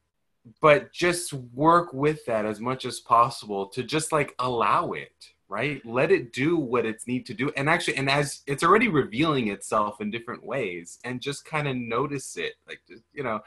but 0.61 0.91
just 0.91 1.33
work 1.33 1.93
with 1.93 2.25
that 2.25 2.45
as 2.45 2.59
much 2.59 2.85
as 2.85 2.99
possible 2.99 3.67
to 3.67 3.83
just 3.83 4.11
like 4.11 4.35
allow 4.39 4.91
it 4.93 5.13
right? 5.51 5.85
Let 5.85 6.13
it 6.13 6.31
do 6.31 6.55
what 6.55 6.85
it's 6.85 7.07
need 7.07 7.25
to 7.25 7.33
do. 7.33 7.51
And 7.57 7.69
actually 7.69 7.97
and 7.97 8.09
as 8.09 8.41
it's 8.47 8.63
already 8.63 8.87
revealing 8.87 9.49
itself 9.49 9.99
in 9.99 10.09
different 10.09 10.45
ways 10.45 10.97
and 11.03 11.19
just 11.19 11.43
kind 11.43 11.67
of 11.67 11.75
notice 11.75 12.37
it 12.37 12.53
like 12.67 12.79
just, 12.87 13.03
you 13.13 13.23
know 13.23 13.41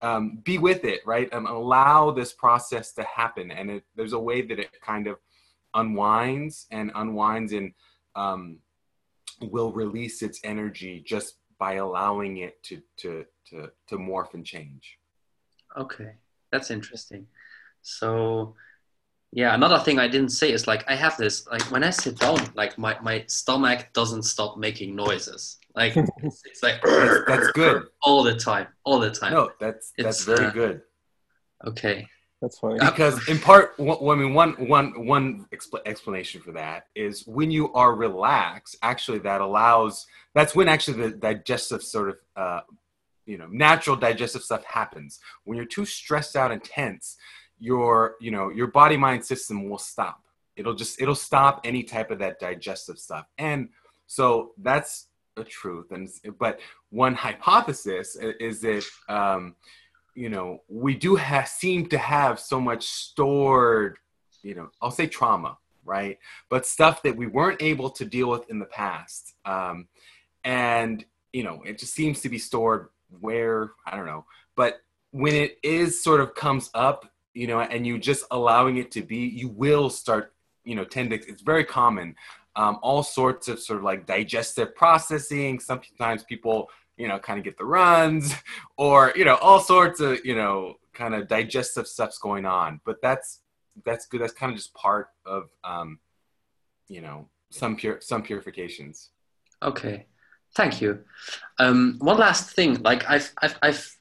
um, 0.00 0.38
be 0.44 0.58
with 0.58 0.84
it 0.84 1.00
right? 1.04 1.28
And 1.32 1.48
allow 1.48 2.12
this 2.12 2.32
process 2.32 2.92
to 2.92 3.02
happen. 3.02 3.50
And 3.50 3.70
it, 3.72 3.84
there's 3.96 4.12
a 4.12 4.18
way 4.18 4.40
that 4.42 4.60
it 4.60 4.70
kind 4.80 5.08
of 5.08 5.16
unwinds 5.74 6.68
and 6.70 6.92
unwinds 6.94 7.52
and 7.52 7.72
um, 8.14 8.58
will 9.42 9.72
release 9.72 10.22
its 10.22 10.40
energy 10.44 11.02
just 11.04 11.38
by 11.58 11.74
allowing 11.74 12.38
it 12.38 12.62
to 12.62 12.80
to 12.98 13.24
to, 13.50 13.70
to 13.88 13.96
morph 13.96 14.34
and 14.34 14.46
change. 14.46 14.98
Okay, 15.76 16.12
that's 16.50 16.70
interesting. 16.70 17.26
So, 17.82 18.54
yeah, 19.32 19.54
another 19.54 19.78
thing 19.78 19.98
I 19.98 20.08
didn't 20.08 20.30
say 20.30 20.52
is 20.52 20.66
like 20.66 20.84
I 20.88 20.94
have 20.94 21.16
this 21.16 21.46
like 21.46 21.62
when 21.70 21.84
I 21.84 21.90
sit 21.90 22.18
down, 22.18 22.38
like 22.54 22.78
my 22.78 22.98
my 23.00 23.24
stomach 23.28 23.88
doesn't 23.92 24.22
stop 24.22 24.58
making 24.58 24.96
noises. 24.96 25.58
Like 25.74 25.96
it's, 25.96 26.10
it's 26.44 26.62
like 26.62 26.80
that's, 26.82 27.20
that's 27.26 27.52
good 27.52 27.84
all 28.02 28.22
the 28.22 28.36
time, 28.36 28.68
all 28.84 28.98
the 28.98 29.10
time. 29.10 29.32
no 29.32 29.50
that's 29.60 29.92
that's 29.98 30.18
It's, 30.18 30.24
very 30.24 30.46
uh, 30.46 30.50
good 30.50 30.82
Okay. 31.66 32.06
That's 32.40 32.58
funny. 32.60 32.78
because 32.78 33.28
in 33.28 33.40
part 33.40 33.76
one, 33.78 34.18
I 34.18 34.22
mean 34.22 34.32
one 34.32 34.52
one 34.68 35.06
one 35.06 35.46
expl- 35.52 35.82
explanation 35.86 36.40
for 36.40 36.52
that 36.52 36.84
is 36.94 37.26
when 37.26 37.50
you 37.50 37.72
are 37.72 37.94
relaxed 37.96 38.76
actually 38.80 39.18
that 39.20 39.40
allows 39.40 40.06
that's 40.34 40.54
when 40.54 40.68
actually 40.68 41.02
the 41.02 41.16
digestive 41.16 41.82
sort 41.82 42.10
of 42.10 42.16
uh, 42.36 42.60
you 43.28 43.38
know 43.38 43.46
natural 43.50 43.96
digestive 43.96 44.42
stuff 44.42 44.64
happens. 44.64 45.20
When 45.44 45.56
you're 45.56 45.66
too 45.66 45.84
stressed 45.84 46.36
out 46.36 46.50
and 46.50 46.62
tense 46.62 47.16
your 47.58 48.16
you 48.20 48.30
know 48.30 48.48
your 48.50 48.68
body 48.68 48.96
mind 48.96 49.24
system 49.24 49.68
will 49.68 49.78
stop. 49.78 50.22
It'll 50.56 50.74
just 50.74 51.00
it'll 51.00 51.14
stop 51.14 51.60
any 51.64 51.82
type 51.82 52.10
of 52.10 52.18
that 52.18 52.40
digestive 52.40 52.98
stuff. 52.98 53.26
And 53.38 53.68
so 54.06 54.52
that's 54.58 55.08
a 55.36 55.44
truth. 55.44 55.92
And 55.92 56.08
but 56.38 56.60
one 56.90 57.14
hypothesis 57.14 58.16
is 58.20 58.60
that 58.62 58.84
um, 59.08 59.54
you 60.14 60.28
know 60.28 60.62
we 60.68 60.94
do 60.94 61.14
have 61.16 61.48
seem 61.48 61.86
to 61.90 61.98
have 61.98 62.40
so 62.40 62.60
much 62.60 62.84
stored 62.84 63.98
you 64.42 64.54
know 64.54 64.68
i'll 64.80 64.90
say 64.90 65.06
trauma 65.06 65.56
right? 65.88 66.18
But 66.50 66.66
stuff 66.66 67.02
that 67.02 67.16
we 67.16 67.26
weren't 67.26 67.62
able 67.62 67.90
to 67.90 68.04
deal 68.04 68.28
with 68.28 68.48
in 68.50 68.58
the 68.58 68.66
past. 68.66 69.34
Um, 69.44 69.88
and 70.44 71.04
you 71.32 71.42
know 71.42 71.62
it 71.64 71.78
just 71.78 71.94
seems 71.94 72.20
to 72.20 72.28
be 72.28 72.38
stored 72.38 72.88
where 73.20 73.72
i 73.86 73.96
don't 73.96 74.06
know. 74.06 74.24
But 74.56 74.82
when 75.10 75.34
it 75.34 75.58
is 75.62 76.02
sort 76.02 76.20
of 76.20 76.34
comes 76.34 76.70
up 76.74 77.10
you 77.34 77.46
know 77.46 77.60
and 77.60 77.86
you 77.86 77.98
just 77.98 78.24
allowing 78.30 78.76
it 78.76 78.90
to 78.92 79.02
be 79.02 79.18
you 79.18 79.48
will 79.48 79.90
start 79.90 80.34
you 80.64 80.74
know 80.74 80.84
tend 80.84 81.12
it's 81.12 81.42
very 81.42 81.64
common 81.64 82.14
um, 82.58 82.80
all 82.82 83.04
sorts 83.04 83.46
of 83.46 83.60
sort 83.60 83.78
of 83.78 83.84
like 83.84 84.04
digestive 84.04 84.74
processing. 84.74 85.60
Sometimes 85.60 86.24
people 86.24 86.68
you 86.96 87.06
know 87.06 87.18
kind 87.18 87.38
of 87.38 87.44
get 87.44 87.56
the 87.56 87.64
runs 87.64 88.34
or 88.76 89.12
you 89.14 89.24
know 89.24 89.36
all 89.36 89.60
sorts 89.60 90.00
of 90.00 90.18
you 90.24 90.34
know 90.34 90.74
kind 90.92 91.14
of 91.14 91.28
digestive 91.28 91.86
stuff's 91.86 92.18
going 92.18 92.44
on. 92.44 92.80
But 92.84 93.00
that's 93.00 93.40
that's 93.84 94.06
good. 94.06 94.20
That's 94.20 94.32
kind 94.32 94.50
of 94.50 94.58
just 94.58 94.74
part 94.74 95.10
of 95.24 95.50
um 95.62 96.00
you 96.88 97.00
know 97.00 97.28
some 97.50 97.76
pure 97.76 98.00
some 98.00 98.22
purifications. 98.22 99.10
Okay, 99.62 100.06
thank 100.54 100.80
you. 100.80 101.04
Um, 101.58 101.96
one 101.98 102.18
last 102.18 102.50
thing, 102.50 102.82
like 102.82 103.08
I've 103.08 103.32
I've, 103.42 103.58
I've 103.62 103.96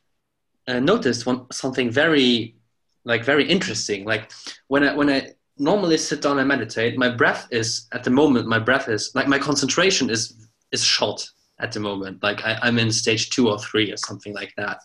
uh, 0.68 0.80
noticed 0.80 1.26
one 1.26 1.46
something 1.52 1.90
very 1.92 2.56
like 3.04 3.24
very 3.24 3.48
interesting. 3.48 4.06
Like 4.06 4.32
when 4.68 4.84
I 4.84 4.96
when 4.96 5.10
I 5.10 5.34
normally 5.58 5.98
sit 5.98 6.22
down 6.22 6.40
and 6.40 6.48
meditate, 6.48 6.98
my 6.98 7.10
breath 7.10 7.48
is 7.52 7.88
at 7.92 8.04
the 8.04 8.12
moment 8.12 8.48
my 8.48 8.60
breath 8.60 8.90
is 8.90 9.12
like 9.16 9.28
my 9.28 9.40
concentration 9.40 10.10
is 10.10 10.36
is 10.72 10.84
shot 10.84 11.28
at 11.60 11.72
the 11.72 11.80
moment. 11.80 12.22
Like 12.22 12.44
I, 12.46 12.60
I'm 12.62 12.78
in 12.78 12.92
stage 12.92 13.30
two 13.30 13.50
or 13.50 13.58
three 13.60 13.92
or 13.92 13.98
something 13.98 14.34
like 14.34 14.54
that. 14.58 14.80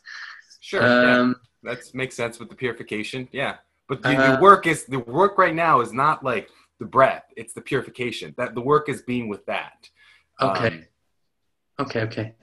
sure 0.61 0.83
yeah. 0.83 1.19
Um, 1.19 1.37
that 1.63 1.79
makes 1.95 2.17
sense 2.17 2.39
with 2.39 2.49
the 2.49 2.57
purification 2.57 3.29
yeah 3.33 3.57
but 3.89 4.03
the, 4.03 4.17
Uh, 4.17 4.37
the 4.37 4.43
work 4.43 4.67
is 4.67 4.85
the 4.87 4.99
work 4.99 5.39
right 5.39 5.55
now 5.55 5.81
is 5.81 5.93
not 5.93 6.25
like 6.25 6.49
the 6.81 6.87
breath 6.87 7.25
it's 7.37 7.53
the 7.53 7.61
purification 7.61 8.35
that 8.37 8.55
the 8.55 8.61
work 8.61 8.89
is 8.89 9.03
being 9.03 9.29
with 9.29 9.45
that 9.47 9.89
Okay. 10.41 10.67
Um, 10.69 10.85
Okay, 11.81 12.01
okay. 12.03 12.35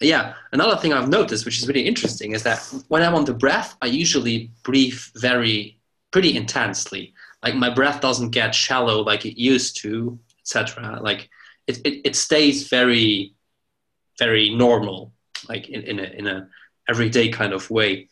Yeah, 0.00 0.34
another 0.52 0.76
thing 0.76 0.92
I've 0.92 1.08
noticed, 1.08 1.44
which 1.44 1.58
is 1.58 1.68
really 1.68 1.86
interesting, 1.86 2.32
is 2.32 2.42
that 2.42 2.60
when 2.88 3.02
I'm 3.02 3.14
on 3.14 3.24
the 3.24 3.34
breath, 3.34 3.76
I 3.80 3.86
usually 3.86 4.50
breathe 4.62 5.00
very, 5.16 5.78
pretty 6.10 6.36
intensely. 6.36 7.14
Like 7.42 7.54
my 7.54 7.70
breath 7.70 8.00
doesn't 8.00 8.30
get 8.30 8.54
shallow 8.54 9.02
like 9.02 9.24
it 9.24 9.40
used 9.40 9.76
to, 9.82 10.18
etc. 10.40 10.98
Like 11.00 11.28
it, 11.66 11.78
it, 11.84 12.00
it 12.04 12.16
stays 12.16 12.68
very, 12.68 13.34
very 14.18 14.54
normal, 14.54 15.12
like 15.48 15.68
in, 15.68 15.82
in 15.82 15.98
a 15.98 16.02
in 16.02 16.26
a 16.26 16.48
everyday 16.88 17.28
kind 17.28 17.52
of 17.52 17.70
way. 17.70 18.08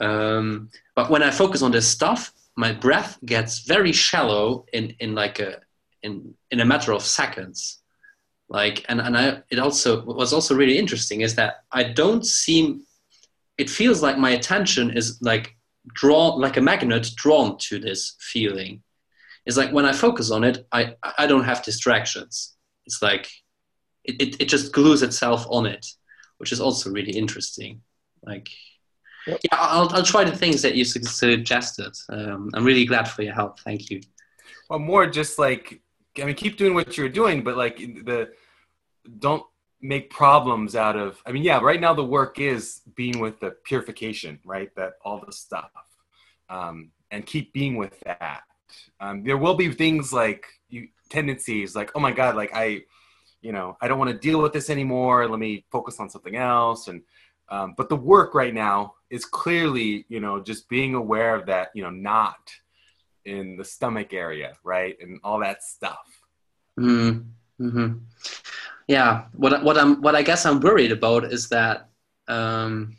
Um, 0.00 0.70
but 0.94 1.10
when 1.10 1.22
I 1.22 1.30
focus 1.30 1.62
on 1.62 1.70
this 1.70 1.86
stuff, 1.86 2.32
my 2.56 2.72
breath 2.72 3.18
gets 3.24 3.60
very 3.60 3.92
shallow 3.92 4.66
in 4.72 4.94
in 5.00 5.14
like 5.14 5.40
a 5.40 5.60
in 6.02 6.34
in 6.50 6.60
a 6.60 6.64
matter 6.64 6.92
of 6.92 7.02
seconds 7.02 7.83
like 8.54 8.84
and 8.88 9.00
and 9.00 9.16
i 9.18 9.42
it 9.50 9.58
also 9.58 10.04
was 10.04 10.32
also 10.32 10.54
really 10.54 10.78
interesting 10.78 11.22
is 11.22 11.34
that 11.34 11.52
i 11.72 11.82
don't 11.82 12.24
seem 12.24 12.84
it 13.58 13.70
feels 13.70 14.02
like 14.02 14.18
my 14.18 14.30
attention 14.30 14.96
is 14.96 15.18
like 15.20 15.56
drawn 15.88 16.40
like 16.40 16.56
a 16.56 16.60
magnet 16.60 17.10
drawn 17.16 17.58
to 17.58 17.78
this 17.78 18.16
feeling. 18.20 18.82
It's 19.46 19.56
like 19.56 19.72
when 19.72 19.84
i 19.84 19.92
focus 19.92 20.30
on 20.30 20.44
it 20.44 20.66
i 20.72 20.94
i 21.18 21.26
don't 21.26 21.44
have 21.44 21.62
distractions. 21.62 22.54
It's 22.86 23.02
like 23.02 23.28
it, 24.04 24.20
it, 24.22 24.40
it 24.42 24.48
just 24.48 24.72
glues 24.72 25.02
itself 25.02 25.46
on 25.48 25.66
it 25.66 25.86
which 26.38 26.52
is 26.52 26.60
also 26.60 26.90
really 26.90 27.12
interesting. 27.12 27.82
Like 28.22 28.48
Yep. 29.26 29.40
yeah 29.44 29.58
I'll, 29.58 29.88
I'll 29.94 30.02
try 30.02 30.22
the 30.24 30.36
things 30.36 30.60
that 30.62 30.74
you 30.74 30.84
suggested. 30.84 31.92
Um, 32.10 32.50
i'm 32.54 32.64
really 32.70 32.84
glad 32.84 33.06
for 33.08 33.22
your 33.22 33.32
help. 33.34 33.58
Thank 33.60 33.90
you. 33.90 34.00
Well 34.68 34.78
more 34.78 35.06
just 35.06 35.38
like 35.38 35.80
i 36.20 36.24
mean 36.24 36.36
keep 36.36 36.56
doing 36.56 36.74
what 36.74 36.96
you're 36.96 37.16
doing 37.22 37.42
but 37.42 37.56
like 37.56 37.76
the 38.10 38.18
don't 39.18 39.44
make 39.80 40.08
problems 40.08 40.74
out 40.74 40.96
of 40.96 41.20
i 41.26 41.32
mean 41.32 41.42
yeah 41.42 41.58
right 41.60 41.80
now 41.80 41.92
the 41.92 42.04
work 42.04 42.38
is 42.38 42.80
being 42.94 43.18
with 43.18 43.38
the 43.40 43.50
purification 43.64 44.38
right? 44.44 44.74
That 44.76 44.94
all 45.04 45.22
the 45.24 45.32
stuff 45.32 45.70
um, 46.48 46.90
and 47.10 47.24
keep 47.24 47.52
being 47.52 47.76
with 47.76 47.98
that. 48.00 48.42
Um, 49.00 49.24
there 49.24 49.38
will 49.38 49.54
be 49.54 49.70
things 49.70 50.12
like 50.12 50.46
you 50.68 50.88
tendencies 51.10 51.76
like 51.76 51.90
oh 51.94 52.00
my 52.00 52.10
god 52.10 52.34
like 52.34 52.50
i 52.54 52.80
you 53.42 53.52
know 53.52 53.76
i 53.80 53.86
don't 53.86 53.98
want 53.98 54.10
to 54.10 54.18
deal 54.18 54.40
with 54.40 54.52
this 54.52 54.70
anymore. 54.70 55.28
Let 55.28 55.38
me 55.38 55.64
focus 55.70 56.00
on 56.00 56.10
something 56.10 56.36
else. 56.36 56.88
And 56.88 57.02
um, 57.50 57.74
but 57.76 57.88
the 57.88 57.96
work 57.96 58.34
right 58.34 58.54
now 58.54 58.94
is 59.10 59.24
clearly 59.24 60.06
you 60.08 60.20
know 60.20 60.42
just 60.42 60.68
being 60.68 60.94
aware 60.94 61.34
of 61.34 61.46
that 61.46 61.68
you 61.74 61.82
know 61.82 61.90
not 61.90 62.50
in 63.24 63.56
the 63.56 63.64
stomach 63.64 64.12
area 64.12 64.54
right? 64.64 64.96
And 65.00 65.20
all 65.22 65.40
that 65.40 65.62
stuff. 65.62 66.06
Mm-hmm. 66.78 67.98
Mm-hmm. 68.88 68.92
Yeah. 68.92 69.24
What 69.32 69.62
what 69.62 69.78
I'm 69.78 70.00
what 70.00 70.14
I 70.14 70.22
guess 70.22 70.46
I'm 70.46 70.60
worried 70.60 70.92
about 70.92 71.24
is 71.32 71.48
that 71.48 71.88
um, 72.28 72.96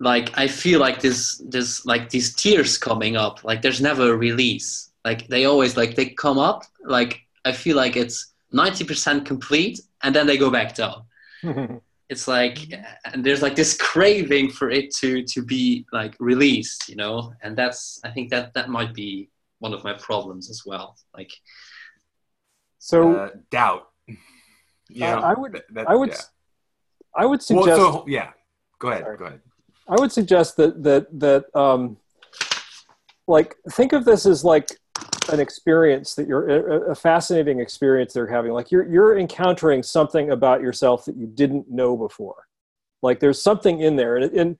like 0.00 0.36
I 0.38 0.48
feel 0.48 0.80
like 0.80 1.00
this 1.00 1.38
this 1.48 1.84
like 1.86 2.10
these 2.10 2.34
tears 2.34 2.78
coming 2.78 3.16
up. 3.16 3.44
Like 3.44 3.62
there's 3.62 3.80
never 3.80 4.12
a 4.12 4.16
release. 4.16 4.90
Like 5.04 5.28
they 5.28 5.44
always 5.44 5.76
like 5.76 5.94
they 5.94 6.06
come 6.06 6.38
up. 6.38 6.64
Like 6.84 7.20
I 7.44 7.52
feel 7.52 7.76
like 7.76 7.96
it's 7.96 8.34
ninety 8.52 8.84
percent 8.84 9.26
complete, 9.26 9.80
and 10.02 10.14
then 10.14 10.26
they 10.26 10.36
go 10.38 10.50
back 10.50 10.74
down. 10.74 11.04
It's 12.10 12.28
like 12.28 12.58
and 13.06 13.24
there's 13.24 13.40
like 13.40 13.56
this 13.56 13.76
craving 13.78 14.50
for 14.50 14.70
it 14.70 14.94
to 14.96 15.22
to 15.22 15.42
be 15.42 15.86
like 15.90 16.14
released, 16.20 16.88
you 16.88 16.96
know. 16.96 17.32
And 17.42 17.56
that's 17.56 17.98
I 18.04 18.10
think 18.10 18.28
that 18.30 18.52
that 18.54 18.68
might 18.68 18.92
be 18.92 19.30
one 19.58 19.72
of 19.72 19.82
my 19.84 19.94
problems 19.94 20.50
as 20.50 20.64
well. 20.66 20.96
Like 21.16 21.32
so 22.78 23.16
uh, 23.16 23.30
doubt 23.50 23.88
you 24.88 25.04
Uh, 25.06 25.20
I 25.20 25.34
would- 25.34 25.62
that- 25.72 25.88
I 25.88 25.94
would 25.94 26.10
yeah. 26.10 26.16
I 27.16 27.24
would 27.26 27.42
Well, 27.50 27.62
suggest 27.64 27.76
so, 27.80 28.04
yeah 28.08 28.30
go 28.78 28.88
ahead 28.88 29.04
Sorry. 29.04 29.16
go 29.16 29.24
ahead 29.26 29.40
I 29.88 29.94
would 30.00 30.12
suggest 30.12 30.56
that 30.56 30.82
that 30.82 31.06
that 31.20 31.44
um, 31.56 31.96
like 33.26 33.56
think 33.70 33.92
of 33.92 34.04
this 34.04 34.26
as 34.26 34.44
like 34.44 34.68
an 35.32 35.40
experience 35.40 36.14
that 36.14 36.26
you're 36.26 36.48
a, 36.48 36.90
a 36.90 36.94
fascinating 36.94 37.58
experience 37.60 38.12
they're 38.12 38.26
having. 38.26 38.52
Like 38.52 38.70
you're 38.70 38.86
you're 38.86 39.18
encountering 39.18 39.82
something 39.82 40.30
about 40.30 40.60
yourself 40.60 41.04
that 41.06 41.16
you 41.16 41.26
didn't 41.26 41.70
know 41.70 41.96
before. 41.96 42.46
Like 43.02 43.20
there's 43.20 43.40
something 43.42 43.80
in 43.80 43.96
there, 43.96 44.16
and, 44.16 44.32
and 44.32 44.58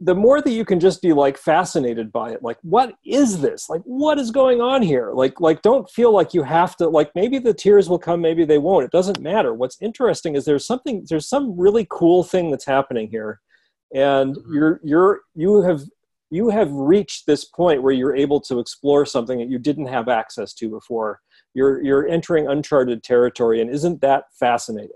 the 0.00 0.14
more 0.14 0.42
that 0.42 0.50
you 0.50 0.64
can 0.64 0.80
just 0.80 1.00
be 1.00 1.12
like 1.12 1.38
fascinated 1.38 2.10
by 2.10 2.30
it, 2.32 2.42
like 2.42 2.58
what 2.62 2.94
is 3.04 3.40
this? 3.40 3.68
Like 3.68 3.82
what 3.84 4.18
is 4.18 4.30
going 4.30 4.60
on 4.60 4.82
here? 4.82 5.12
Like 5.12 5.40
like 5.40 5.62
don't 5.62 5.88
feel 5.90 6.12
like 6.12 6.34
you 6.34 6.42
have 6.42 6.76
to. 6.76 6.88
Like 6.88 7.10
maybe 7.14 7.38
the 7.38 7.54
tears 7.54 7.88
will 7.88 7.98
come, 7.98 8.20
maybe 8.20 8.44
they 8.44 8.58
won't. 8.58 8.84
It 8.84 8.90
doesn't 8.90 9.20
matter. 9.20 9.54
What's 9.54 9.80
interesting 9.80 10.34
is 10.34 10.44
there's 10.44 10.66
something. 10.66 11.06
There's 11.08 11.28
some 11.28 11.58
really 11.58 11.86
cool 11.90 12.24
thing 12.24 12.50
that's 12.50 12.66
happening 12.66 13.08
here 13.08 13.40
and 13.94 14.36
you're 14.50 14.80
you're 14.82 15.20
you 15.34 15.62
have 15.62 15.82
you 16.30 16.50
have 16.50 16.70
reached 16.72 17.26
this 17.26 17.44
point 17.44 17.82
where 17.82 17.92
you're 17.92 18.16
able 18.16 18.40
to 18.40 18.58
explore 18.58 19.06
something 19.06 19.38
that 19.38 19.48
you 19.48 19.58
didn't 19.58 19.86
have 19.86 20.08
access 20.08 20.52
to 20.52 20.68
before 20.68 21.20
you're 21.54 21.82
you're 21.82 22.06
entering 22.08 22.48
uncharted 22.48 23.02
territory 23.02 23.60
and 23.60 23.70
isn't 23.70 24.00
that 24.00 24.24
fascinating 24.38 24.90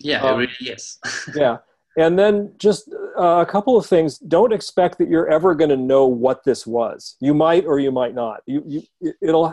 yeah, 0.00 0.20
Um, 0.22 0.40
it 0.42 0.50
really 0.60 0.72
is. 0.74 0.98
yeah 1.34 1.58
and 1.98 2.16
then 2.16 2.52
just 2.58 2.88
uh, 3.18 3.44
a 3.44 3.46
couple 3.46 3.76
of 3.76 3.84
things. 3.84 4.18
Don't 4.18 4.52
expect 4.52 4.98
that 4.98 5.08
you're 5.08 5.28
ever 5.28 5.54
going 5.54 5.70
to 5.70 5.76
know 5.76 6.06
what 6.06 6.44
this 6.44 6.66
was. 6.66 7.16
You 7.20 7.34
might 7.34 7.66
or 7.66 7.80
you 7.80 7.90
might 7.90 8.14
not. 8.14 8.40
You, 8.46 8.62
you 8.66 9.12
it'll 9.20 9.52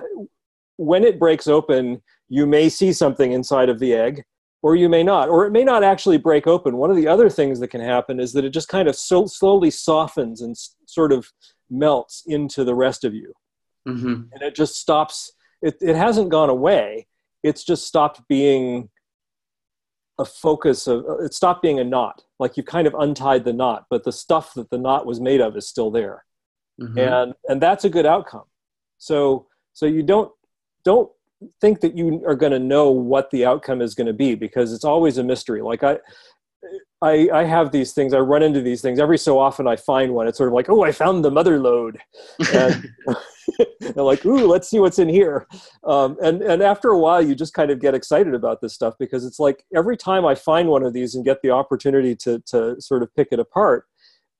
when 0.78 1.04
it 1.04 1.20
breaks 1.20 1.48
open 1.48 2.02
you 2.28 2.46
may 2.46 2.70
see 2.70 2.92
something 2.92 3.32
inside 3.32 3.70
of 3.70 3.80
the 3.80 3.94
egg 3.94 4.24
or 4.62 4.76
you 4.76 4.90
may 4.90 5.04
not 5.04 5.30
or 5.30 5.46
it 5.46 5.52
may 5.52 5.64
not 5.64 5.84
actually 5.84 6.18
break 6.18 6.46
open. 6.48 6.78
One 6.78 6.92
of 6.92 6.96
the 6.96 7.08
other 7.08 7.30
things 7.30 7.60
that 7.60 7.70
can 7.70 7.82
happen 7.82 8.20
is 8.20 8.34
that 8.34 8.46
it 8.46 8.52
just 8.52 8.68
kind 8.68 8.88
of 8.88 8.96
so 8.96 9.26
slowly 9.26 9.72
softens 9.72 10.42
and 10.42 10.52
s- 10.52 10.76
sort 10.86 11.12
of 11.12 11.32
melts 11.70 12.24
into 12.28 12.64
the 12.64 12.76
rest 12.76 13.04
of 13.04 13.14
you. 13.14 13.34
Hmm 13.86 14.22
and 14.32 14.42
it 14.42 14.56
just 14.56 14.76
stops 14.76 15.32
it, 15.62 15.78
it 15.82 15.96
hasn't 15.96 16.30
gone 16.30 16.50
away. 16.50 17.08
It's 17.42 17.64
just 17.64 17.88
stopped 17.88 18.22
being 18.28 18.90
a 20.20 20.26
focus 20.26 20.88
of 20.88 21.06
it 21.22 21.34
stopped 21.34 21.62
being 21.62 21.80
a 21.80 21.84
knot 21.84 22.25
like 22.40 22.58
you've 22.58 22.66
kind 22.66 22.88
of 22.88 22.96
untied 22.96 23.46
the 23.46 23.54
knot 23.54 23.86
but 23.90 24.04
the 24.04 24.12
stuff 24.12 24.54
that 24.54 24.70
the 24.70 24.78
knot 24.78 25.06
was 25.06 25.20
made 25.20 25.42
of 25.42 25.56
is 25.56 25.68
still 25.68 25.92
there. 25.92 26.24
Hmm 26.80 26.98
and 26.98 27.34
and 27.48 27.62
that's 27.62 27.86
a 27.86 27.90
good 27.90 28.06
outcome. 28.06 28.46
So 28.98 29.48
so 29.74 29.86
you 29.86 30.04
don't 30.04 30.32
don't 30.84 31.10
think 31.62 31.82
that 31.82 31.98
you 31.98 32.24
are 32.26 32.36
going 32.36 32.52
to 32.52 32.60
know 32.60 32.90
what 32.92 33.30
the 33.32 33.46
outcome 33.46 33.82
is 33.82 33.96
going 33.96 34.08
to 34.08 34.14
be 34.14 34.36
because 34.36 34.74
it's 34.74 34.86
always 34.86 35.18
a 35.18 35.24
mystery. 35.24 35.62
Like 35.62 35.84
i 35.84 35.98
I, 37.02 37.30
I 37.32 37.44
have 37.44 37.72
these 37.72 37.94
things. 37.94 38.14
I 38.14 38.20
run 38.20 38.42
into 38.42 38.62
these 38.62 38.82
things 38.82 39.00
every 39.00 39.18
so 39.18 39.38
often. 39.38 39.68
I 39.68 39.76
find 39.76 40.14
one. 40.14 40.28
It's 40.28 40.38
sort 40.38 40.48
of 40.48 40.54
like, 40.54 40.70
oh, 40.70 40.84
I 40.84 40.92
found 40.92 41.24
the 41.24 41.32
mother 41.32 41.60
lode, 41.60 42.00
and 42.54 42.90
like, 43.96 44.26
ooh, 44.26 44.46
let's 44.46 44.70
see 44.70 44.80
what's 44.80 45.00
in 45.00 45.10
here. 45.10 45.48
Um, 45.84 46.18
and 46.22 46.42
and 46.42 46.62
after 46.62 46.90
a 46.90 46.98
while, 46.98 47.22
you 47.22 47.36
just 47.36 47.54
kind 47.54 47.72
of 47.72 47.80
get 47.80 47.94
excited 47.94 48.34
about 48.34 48.62
this 48.62 48.74
stuff 48.74 48.96
because 49.00 49.26
it's 49.26 49.40
like 49.40 49.64
every 49.76 49.98
time 49.98 50.26
I 50.26 50.36
find 50.36 50.70
one 50.70 50.84
of 50.84 50.94
these 50.94 51.16
and 51.16 51.26
get 51.26 51.42
the 51.42 51.52
opportunity 51.52 52.16
to 52.18 52.40
to 52.48 52.80
sort 52.82 53.04
of 53.04 53.14
pick 53.16 53.30
it 53.32 53.40
apart, 53.40 53.86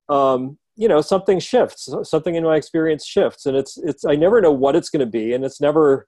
um, 0.10 0.58
you 0.76 0.88
know, 0.88 1.02
something 1.02 1.40
shifts. 1.40 1.90
Something 2.04 2.36
in 2.36 2.44
my 2.44 2.56
experience 2.56 3.06
shifts, 3.06 3.46
and 3.46 3.56
it's 3.56 3.78
it's. 3.78 4.06
I 4.06 4.16
never 4.16 4.42
know 4.42 4.52
what 4.52 4.76
it's 4.76 4.90
going 4.90 5.06
to 5.06 5.12
be, 5.12 5.34
and 5.34 5.46
it's 5.46 5.62
never. 5.62 6.08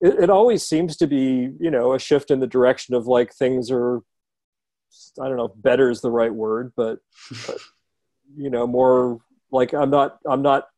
It, 0.00 0.24
it 0.24 0.30
always 0.30 0.66
seems 0.66 0.96
to 0.98 1.06
be, 1.06 1.50
you 1.60 1.70
know, 1.70 1.92
a 1.92 1.98
shift 1.98 2.30
in 2.30 2.40
the 2.40 2.46
direction 2.46 2.94
of 2.94 3.06
like 3.06 3.34
things 3.34 3.70
are 3.70 4.00
I 5.20 5.28
don't 5.28 5.36
know 5.36 5.46
if 5.46 5.52
better 5.56 5.90
is 5.90 6.00
the 6.00 6.10
right 6.10 6.32
word, 6.32 6.72
but, 6.76 6.98
but 7.46 7.58
you 8.36 8.50
know, 8.50 8.66
more 8.66 9.20
like 9.50 9.72
I'm 9.72 9.90
not, 9.90 10.18
I'm 10.28 10.42
not, 10.42 10.68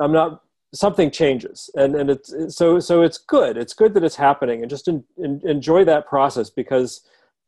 I'm 0.00 0.12
not, 0.12 0.42
something 0.74 1.10
changes 1.10 1.70
and, 1.74 1.94
and 1.94 2.10
it's, 2.10 2.34
so, 2.54 2.78
so 2.80 3.02
it's 3.02 3.16
good. 3.16 3.56
It's 3.56 3.72
good 3.72 3.94
that 3.94 4.04
it's 4.04 4.16
happening 4.16 4.60
and 4.60 4.68
just 4.68 4.88
en, 4.88 5.04
en, 5.22 5.40
enjoy 5.44 5.84
that 5.84 6.06
process 6.06 6.50
because 6.50 7.00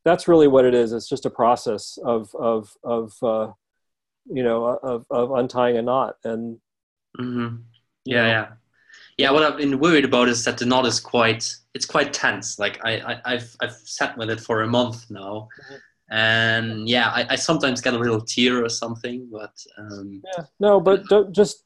that's 0.05 0.29
really 0.29 0.49
what 0.49 0.65
it 0.65 0.73
is. 0.73 0.93
It's 0.93 1.09
just 1.09 1.27
a 1.27 1.31
process 1.31 1.99
of, 2.03 2.35
of, 2.37 2.73
of, 2.85 3.13
uh, 3.23 3.53
you 4.33 4.43
know, 4.43 4.65
of, 4.83 5.05
of 5.11 5.33
untying 5.33 5.77
a 5.77 5.83
knot 5.83 6.17
and, 6.25 6.59
hmm 7.17 7.57
Yeah, 8.05 8.27
yeah, 8.27 8.47
yeah. 9.19 9.31
What 9.31 9.43
I've 9.43 9.59
been 9.59 9.79
worried 9.79 10.05
about 10.05 10.29
is 10.29 10.45
that 10.45 10.57
the 10.59 10.67
knot 10.67 10.87
is 10.87 11.01
quite 11.01 11.55
it's 11.75 11.87
quite 11.87 12.13
tense. 12.13 12.59
Like 12.59 12.83
I, 12.85 12.99
I 13.01 13.21
I've 13.25 13.57
I've 13.61 13.73
sat 13.73 14.17
with 14.17 14.31
it 14.31 14.41
for 14.41 14.63
a 14.63 14.67
month 14.67 15.11
now, 15.11 15.49
and 16.11 16.89
yeah, 16.89 17.11
I, 17.11 17.27
I 17.31 17.37
sometimes 17.37 17.81
get 17.81 17.95
a 17.95 17.99
little 17.99 18.21
tear 18.21 18.65
or 18.65 18.69
something, 18.69 19.29
but 19.31 19.53
um, 19.77 20.23
yeah, 20.25 20.45
no, 20.59 20.81
but 20.81 21.05
don't 21.09 21.33
just 21.33 21.65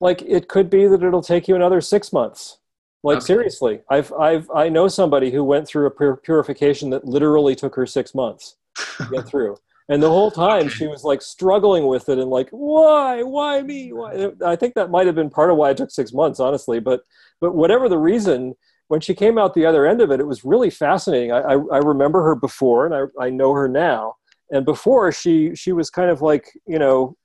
like, 0.00 0.22
it 0.22 0.48
could 0.48 0.70
be 0.70 0.86
that 0.86 1.02
it'll 1.02 1.22
take 1.22 1.46
you 1.46 1.54
another 1.56 1.80
six 1.80 2.12
months. 2.12 2.58
Like 3.02 3.18
Okay. 3.18 3.26
seriously, 3.26 3.80
I've 3.88 4.12
I've 4.12 4.50
I 4.54 4.68
know 4.68 4.86
somebody 4.86 5.30
who 5.30 5.42
went 5.42 5.66
through 5.66 5.86
a 5.86 5.90
pur- 5.90 6.16
purification 6.16 6.90
that 6.90 7.04
literally 7.06 7.54
took 7.56 7.74
her 7.76 7.86
six 7.86 8.14
months 8.14 8.56
to 8.98 9.06
get 9.10 9.26
through, 9.26 9.56
and 9.90 10.02
the 10.02 10.08
whole 10.08 10.30
time 10.46 10.68
she 10.68 10.86
was 10.86 11.04
like 11.04 11.20
struggling 11.20 11.86
with 11.86 12.08
it 12.08 12.18
and 12.18 12.30
like 12.30 12.48
why? 12.50 13.22
Why 13.22 13.60
me? 13.60 13.92
Why? 13.92 14.30
i 14.46 14.56
think 14.56 14.74
that 14.74 14.90
might 14.90 15.06
have 15.06 15.14
been 15.14 15.28
part 15.28 15.50
of 15.50 15.58
why 15.58 15.70
it 15.70 15.76
took 15.76 15.90
six 15.90 16.14
months 16.14 16.40
honestly 16.40 16.80
but 16.80 17.02
but 17.40 17.54
whatever 17.54 17.88
the 17.88 17.98
reason 17.98 18.54
when 18.88 19.00
she 19.00 19.14
came 19.14 19.36
out 19.36 19.52
the 19.52 19.66
other 19.66 19.86
end 19.86 20.00
of 20.00 20.10
it 20.10 20.20
it 20.20 20.26
was 20.26 20.44
really 20.44 20.70
fascinating. 20.70 21.32
I 21.32 21.40
i, 21.40 21.52
I 21.72 21.78
remember 21.78 22.22
her 22.22 22.34
before 22.34 22.86
and 22.86 22.94
I, 22.94 23.26
I 23.26 23.30
know 23.30 23.52
her 23.52 23.68
now. 23.68 24.14
And 24.52 24.64
before 24.64 25.12
she 25.12 25.54
she 25.54 25.72
was 25.72 25.90
kind 25.90 26.10
of 26.10 26.22
like 26.22 26.50
you 26.66 26.78
know 26.78 27.16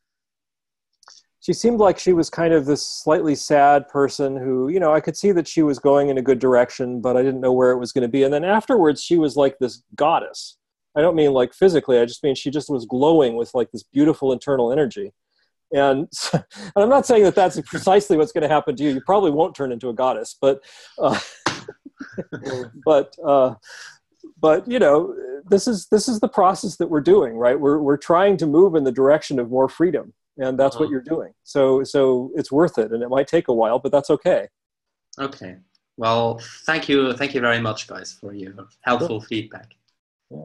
she 1.39 1.53
seemed 1.53 1.79
like 1.79 1.99
she 1.99 2.13
was 2.13 2.29
kind 2.29 2.53
of 2.53 2.65
this 2.65 2.85
slightly 2.85 3.35
sad 3.35 3.87
person 3.87 4.35
who 4.35 4.69
you 4.69 4.79
know 4.79 4.93
i 4.93 4.99
could 4.99 5.17
see 5.17 5.31
that 5.31 5.47
she 5.47 5.63
was 5.63 5.79
going 5.79 6.09
in 6.09 6.17
a 6.17 6.21
good 6.21 6.39
direction 6.39 7.01
but 7.01 7.17
i 7.17 7.21
didn't 7.23 7.41
know 7.41 7.53
where 7.53 7.71
it 7.71 7.77
was 7.77 7.91
going 7.91 8.03
to 8.03 8.07
be. 8.17 8.23
And 8.23 8.33
then 8.33 8.43
afterwards 8.43 9.01
she 9.03 9.17
was 9.17 9.35
like 9.35 9.57
this 9.59 9.83
goddess 9.95 10.57
I 10.95 11.01
don't 11.01 11.15
mean 11.15 11.31
like 11.33 11.53
physically. 11.53 11.99
I 11.99 12.05
just 12.05 12.23
mean 12.23 12.35
she 12.35 12.49
just 12.49 12.69
was 12.69 12.85
glowing 12.85 13.35
with 13.35 13.53
like 13.53 13.71
this 13.71 13.83
beautiful 13.83 14.31
internal 14.31 14.71
energy. 14.71 15.11
And, 15.73 16.07
and 16.33 16.43
I'm 16.75 16.89
not 16.89 17.05
saying 17.05 17.23
that 17.23 17.35
that's 17.35 17.59
precisely 17.61 18.17
what's 18.17 18.31
going 18.31 18.43
to 18.43 18.53
happen 18.53 18.75
to 18.75 18.83
you. 18.83 18.91
You 18.91 19.01
probably 19.01 19.31
won't 19.31 19.55
turn 19.55 19.71
into 19.71 19.89
a 19.89 19.93
goddess, 19.93 20.37
but, 20.39 20.63
uh, 20.99 21.19
but, 22.85 23.15
uh, 23.25 23.55
but 24.39 24.69
you 24.69 24.79
know, 24.79 25.15
this 25.47 25.67
is 25.67 25.87
this 25.87 26.07
is 26.07 26.19
the 26.19 26.27
process 26.27 26.77
that 26.77 26.87
we're 26.87 27.01
doing, 27.01 27.33
right? 27.35 27.59
We're 27.59 27.79
we're 27.79 27.97
trying 27.97 28.37
to 28.37 28.45
move 28.45 28.75
in 28.75 28.83
the 28.83 28.91
direction 28.91 29.39
of 29.39 29.49
more 29.49 29.69
freedom, 29.69 30.13
and 30.37 30.59
that's 30.59 30.75
what 30.75 30.85
uh-huh. 30.85 30.91
you're 30.91 31.01
doing. 31.01 31.33
So 31.43 31.83
so 31.83 32.31
it's 32.35 32.51
worth 32.51 32.77
it, 32.77 32.91
and 32.91 33.01
it 33.03 33.09
might 33.09 33.27
take 33.27 33.47
a 33.47 33.53
while, 33.53 33.79
but 33.79 33.91
that's 33.91 34.09
okay. 34.09 34.47
Okay. 35.19 35.57
Well, 35.97 36.41
thank 36.65 36.89
you, 36.89 37.13
thank 37.13 37.33
you 37.33 37.39
very 37.39 37.61
much, 37.61 37.87
guys, 37.87 38.17
for 38.19 38.33
your 38.33 38.53
helpful 38.81 39.21
feedback. 39.21 39.71
Yeah. 40.29 40.43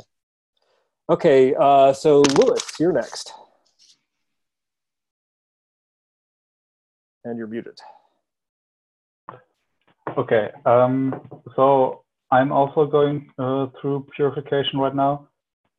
Okay, 1.11 1.57
uh, 1.59 1.93
so 1.93 2.23
Lewis, 2.39 2.62
you're 2.78 2.93
next. 2.93 3.32
And 7.24 7.37
you're 7.37 7.49
muted. 7.49 7.77
Okay, 10.16 10.51
um, 10.65 11.20
so 11.57 12.05
I'm 12.31 12.53
also 12.53 12.87
going 12.87 13.28
uh, 13.41 13.66
through 13.81 14.07
purification 14.15 14.78
right 14.78 14.95
now, 14.95 15.27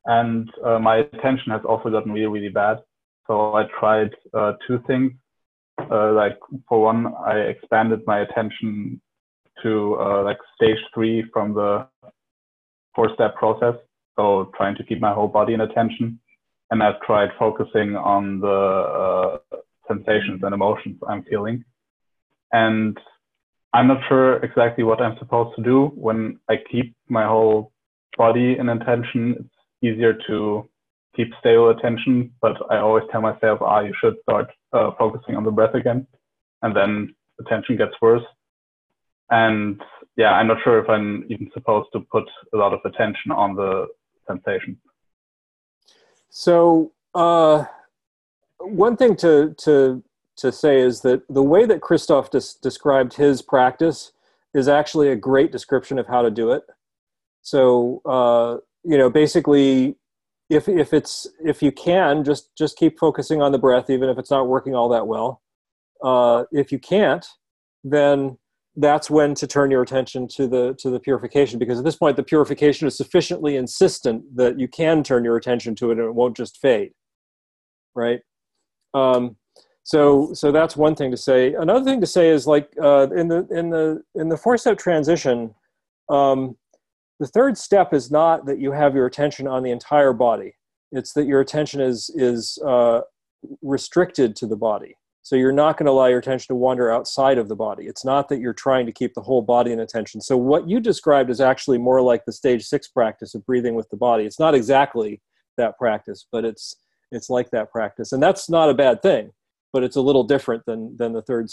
and 0.03 0.51
uh, 0.65 0.79
my 0.79 0.97
attention 0.97 1.53
has 1.53 1.61
also 1.63 1.89
gotten 1.89 2.11
really, 2.11 2.27
really 2.27 2.49
bad. 2.49 2.79
So 3.25 3.55
I 3.55 3.63
tried 3.79 4.09
uh, 4.33 4.53
two 4.67 4.83
things. 4.85 5.13
Uh, 5.79 6.11
like 6.11 6.37
for 6.67 6.81
one, 6.81 7.13
I 7.25 7.37
expanded 7.37 8.01
my 8.05 8.19
attention 8.19 8.99
to 9.63 9.95
uh, 9.97 10.23
like 10.23 10.39
stage 10.55 10.79
three 10.93 11.23
from 11.31 11.53
the 11.53 11.87
four-step 12.95 13.35
process 13.35 13.75
so 14.15 14.51
trying 14.57 14.75
to 14.75 14.83
keep 14.83 14.99
my 14.99 15.13
whole 15.13 15.27
body 15.27 15.53
in 15.53 15.61
attention. 15.61 16.19
And 16.69 16.81
I've 16.81 17.01
tried 17.01 17.29
focusing 17.37 17.95
on 17.95 18.39
the 18.39 18.47
uh, 18.47 19.57
sensations 19.87 20.41
and 20.43 20.53
emotions 20.53 20.97
I'm 21.07 21.23
feeling. 21.23 21.65
And 22.51 22.97
I'm 23.73 23.87
not 23.87 24.01
sure 24.07 24.37
exactly 24.37 24.83
what 24.83 25.01
I'm 25.01 25.17
supposed 25.19 25.55
to 25.55 25.63
do 25.63 25.87
when 25.95 26.39
I 26.49 26.55
keep 26.71 26.95
my 27.07 27.25
whole 27.25 27.71
body 28.17 28.57
in 28.57 28.69
attention. 28.69 29.35
It's 29.39 29.93
easier 29.93 30.13
to 30.27 30.69
keep 31.15 31.29
stable 31.39 31.69
attention, 31.69 32.31
but 32.41 32.53
I 32.69 32.77
always 32.77 33.03
tell 33.11 33.21
myself, 33.21 33.59
ah, 33.61 33.81
you 33.81 33.93
should 34.01 34.15
start 34.23 34.47
uh, 34.73 34.91
focusing 34.97 35.35
on 35.35 35.43
the 35.43 35.51
breath 35.51 35.73
again. 35.73 36.07
And 36.61 36.75
then 36.75 37.15
attention 37.39 37.77
gets 37.77 37.93
worse. 38.01 38.23
And 39.29 39.81
yeah, 40.17 40.31
I'm 40.31 40.47
not 40.47 40.57
sure 40.63 40.79
if 40.79 40.89
I'm 40.89 41.25
even 41.29 41.49
supposed 41.53 41.89
to 41.93 42.01
put 42.11 42.25
a 42.53 42.57
lot 42.57 42.73
of 42.73 42.79
attention 42.85 43.31
on 43.31 43.55
the 43.55 43.87
sensation. 44.27 44.77
So 46.29 46.93
uh, 47.13 47.65
one 48.59 48.95
thing 48.95 49.15
to 49.17 49.53
to 49.59 50.03
to 50.37 50.51
say 50.51 50.79
is 50.79 51.01
that 51.01 51.21
the 51.29 51.43
way 51.43 51.65
that 51.65 51.81
Christoph 51.81 52.31
des- 52.31 52.57
described 52.61 53.13
his 53.13 53.41
practice 53.41 54.11
is 54.53 54.67
actually 54.67 55.09
a 55.09 55.15
great 55.15 55.51
description 55.51 55.99
of 55.99 56.07
how 56.07 56.21
to 56.21 56.31
do 56.31 56.51
it. 56.51 56.63
So 57.41 58.01
uh, 58.05 58.57
you 58.83 58.97
know, 58.97 59.09
basically, 59.09 59.97
if 60.49 60.67
if 60.67 60.93
it's 60.93 61.27
if 61.43 61.61
you 61.61 61.71
can 61.71 62.23
just 62.23 62.55
just 62.55 62.77
keep 62.77 62.97
focusing 62.99 63.41
on 63.41 63.51
the 63.51 63.59
breath, 63.59 63.89
even 63.89 64.09
if 64.09 64.17
it's 64.17 64.31
not 64.31 64.47
working 64.47 64.75
all 64.75 64.89
that 64.89 65.07
well. 65.07 65.41
Uh, 66.03 66.45
if 66.51 66.71
you 66.71 66.79
can't, 66.79 67.27
then 67.83 68.37
that's 68.77 69.09
when 69.09 69.35
to 69.35 69.45
turn 69.47 69.69
your 69.69 69.81
attention 69.81 70.27
to 70.27 70.47
the 70.47 70.73
to 70.79 70.89
the 70.89 70.99
purification 70.99 71.59
because 71.59 71.77
at 71.77 71.83
this 71.83 71.97
point 71.97 72.15
the 72.15 72.23
purification 72.23 72.87
is 72.87 72.95
sufficiently 72.95 73.57
insistent 73.57 74.23
that 74.35 74.57
you 74.59 74.67
can 74.67 75.03
turn 75.03 75.25
your 75.25 75.35
attention 75.35 75.75
to 75.75 75.91
it 75.91 75.97
and 75.97 76.07
it 76.07 76.15
won't 76.15 76.37
just 76.37 76.57
fade 76.57 76.91
right? 77.95 78.19
Um, 78.93 79.37
so 79.83 80.33
so 80.33 80.51
that's 80.51 80.77
one 80.77 80.95
thing 80.95 81.11
to 81.11 81.17
say. 81.17 81.53
Another 81.53 81.83
thing 81.83 82.01
to 82.01 82.07
say 82.07 82.29
is 82.29 82.45
like 82.45 82.71
uh, 82.81 83.07
in 83.15 83.27
the 83.27 83.47
in 83.49 83.69
the 83.69 84.01
in 84.15 84.29
the 84.29 84.37
four 84.37 84.57
step 84.57 84.77
transition 84.77 85.53
um, 86.09 86.55
the 87.19 87.27
third 87.27 87.57
step 87.57 87.93
is 87.93 88.11
not 88.11 88.45
that 88.45 88.59
you 88.59 88.71
have 88.71 88.95
your 88.95 89.05
attention 89.05 89.47
on 89.47 89.63
the 89.63 89.71
entire 89.71 90.13
body. 90.13 90.55
It's 90.91 91.13
that 91.13 91.25
your 91.25 91.39
attention 91.39 91.81
is 91.81 92.11
is 92.15 92.57
uh, 92.65 93.01
restricted 93.61 94.35
to 94.37 94.47
the 94.47 94.55
body 94.55 94.95
so 95.23 95.35
you're 95.35 95.51
not 95.51 95.77
going 95.77 95.85
to 95.85 95.91
allow 95.91 96.07
your 96.07 96.19
attention 96.19 96.47
to 96.47 96.55
wander 96.55 96.91
outside 96.91 97.37
of 97.37 97.47
the 97.47 97.55
body. 97.55 97.85
It's 97.85 98.03
not 98.03 98.27
that 98.29 98.39
you're 98.39 98.53
trying 98.53 98.85
to 98.87 98.91
keep 98.91 99.13
the 99.13 99.21
whole 99.21 99.41
body 99.41 99.71
in 99.71 99.79
attention. 99.79 100.19
So 100.19 100.35
what 100.35 100.67
you 100.67 100.79
described 100.79 101.29
is 101.29 101.39
actually 101.39 101.77
more 101.77 102.01
like 102.01 102.25
the 102.25 102.31
stage 102.31 102.65
six 102.65 102.87
practice 102.87 103.35
of 103.35 103.45
breathing 103.45 103.75
with 103.75 103.89
the 103.89 103.97
body. 103.97 104.25
It's 104.25 104.39
not 104.39 104.55
exactly 104.55 105.21
that 105.57 105.77
practice, 105.77 106.25
but 106.31 106.45
it's 106.45 106.75
it's 107.11 107.29
like 107.29 107.51
that 107.51 107.71
practice, 107.71 108.13
and 108.13 108.23
that's 108.23 108.49
not 108.49 108.69
a 108.69 108.73
bad 108.73 109.01
thing. 109.01 109.31
But 109.73 109.83
it's 109.83 109.95
a 109.95 110.01
little 110.01 110.23
different 110.23 110.65
than 110.65 110.95
than 110.97 111.13
the 111.13 111.21
third 111.21 111.49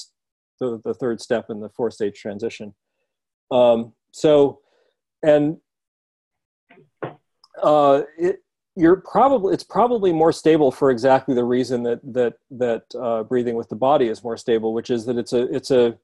the, 0.61 0.81
the 0.85 0.95
third 0.95 1.21
step 1.21 1.47
in 1.51 1.61
the 1.61 1.69
four 1.69 1.91
stage 1.91 2.19
transition. 2.19 2.75
Um, 3.51 3.93
so, 4.13 4.61
and 5.23 5.59
uh, 7.63 8.03
it, 8.19 8.41
you're 8.79 8.97
probably 8.97 9.53
it's 9.53 9.65
probably 9.65 10.13
more 10.13 10.33
stable 10.33 10.71
for 10.71 10.91
exactly 10.91 11.35
the 11.35 11.45
reason 11.45 11.83
that 11.83 12.01
that 12.13 12.35
that 12.51 12.85
uh, 12.99 13.25
breathing 13.25 13.57
with 13.57 13.69
the 13.69 13.77
body 13.77 14.07
is 14.07 14.23
more 14.23 14.37
stable, 14.37 14.73
which 14.73 14.89
is 14.89 15.05
that 15.07 15.19
it's 15.19 15.33
a 15.33 15.53
it's 15.55 15.73
a 15.73 15.99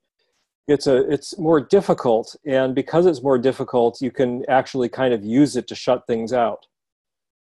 it's 0.66 0.88
a 0.88 1.08
it's 1.10 1.38
more 1.38 1.60
difficult, 1.60 2.34
and 2.44 2.74
because 2.74 3.06
it's 3.06 3.22
more 3.22 3.38
difficult, 3.38 4.00
you 4.00 4.10
can 4.10 4.44
actually 4.48 4.88
kind 4.88 5.14
of 5.14 5.24
use 5.24 5.56
it 5.56 5.68
to 5.68 5.74
shut 5.76 6.04
things 6.08 6.32
out. 6.32 6.66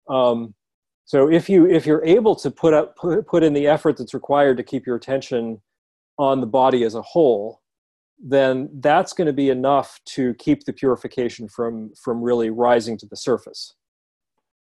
Um, 0.08 0.54
so 1.04 1.30
if 1.30 1.50
you 1.50 1.66
if 1.66 1.84
you're 1.84 2.04
able 2.04 2.34
to 2.36 2.50
put 2.50 2.72
up 2.72 2.96
put, 2.96 3.26
put 3.26 3.42
in 3.42 3.52
the 3.52 3.66
effort 3.66 3.98
that's 3.98 4.14
required 4.14 4.56
to 4.56 4.62
keep 4.62 4.86
your 4.86 4.96
attention 4.96 5.60
on 6.18 6.40
the 6.40 6.46
body 6.46 6.82
as 6.84 6.94
a 6.94 7.02
whole, 7.02 7.60
then 8.18 8.70
that's 8.80 9.12
going 9.12 9.26
to 9.26 9.34
be 9.34 9.50
enough 9.50 10.00
to 10.06 10.32
keep 10.34 10.64
the 10.64 10.72
purification 10.72 11.46
from 11.46 11.92
from 12.02 12.22
really 12.22 12.48
rising 12.48 12.96
to 12.96 13.06
the 13.06 13.16
surface 13.16 13.74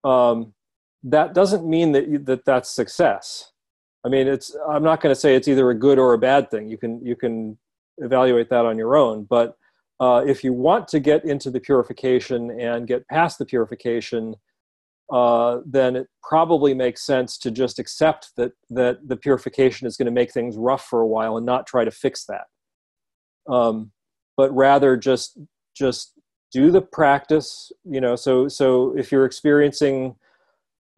um, 0.05 0.55
that 1.03 1.35
doesn't 1.35 1.67
mean 1.67 1.93
that 1.93 2.09
you, 2.09 2.19
that 2.21 2.45
that's 2.45 2.71
success. 2.71 3.53
I 4.05 4.09
mean, 4.09 4.29
it's 4.29 4.57
I'm 4.69 4.83
not 4.83 5.01
going 5.01 5.15
to 5.15 5.21
say 5.21 5.35
it's 5.35 5.49
either 5.49 5.71
a 5.71 5.75
good 5.75 5.99
or 5.99 6.13
a 6.13 6.19
bad 6.19 6.51
thing. 6.51 6.69
You 6.69 6.79
can 6.79 7.05
you 7.05 7.17
can 7.17 7.59
evaluate 7.99 8.51
that 8.51 8.65
on 8.65 8.79
your 8.79 8.97
own. 8.97 9.25
But 9.25 9.57
uh, 9.99 10.23
if 10.27 10.45
you 10.45 10.53
want 10.53 10.89
to 10.89 11.01
get 11.01 11.25
into 11.25 11.51
the 11.51 11.61
purification 11.61 12.61
and 12.61 12.87
get 12.87 13.09
past 13.09 13.39
the 13.39 13.47
purification, 13.47 14.35
uh, 15.13 15.59
then 15.65 15.97
it 15.97 16.09
probably 16.23 16.75
makes 16.75 17.07
sense 17.07 17.39
to 17.39 17.51
just 17.51 17.79
accept 17.79 18.31
that 18.37 18.53
that 18.71 19.07
the 19.07 19.17
purification 19.17 19.87
is 19.87 19.97
going 19.97 20.07
to 20.07 20.13
make 20.13 20.33
things 20.33 20.57
rough 20.57 20.85
for 20.85 21.01
a 21.01 21.07
while 21.07 21.37
and 21.37 21.47
not 21.47 21.67
try 21.67 21.85
to 21.85 21.91
fix 21.91 22.25
that. 22.27 22.47
Um, 23.53 23.93
but 24.37 24.55
rather 24.55 24.97
just 24.97 25.39
just 25.75 26.13
do 26.53 26.71
the 26.71 26.83
practice 26.83 27.73
you 27.85 28.01
know 28.01 28.17
so 28.17 28.49
so 28.49 28.97
if 28.97 29.11
you're 29.11 29.25
experiencing 29.25 30.15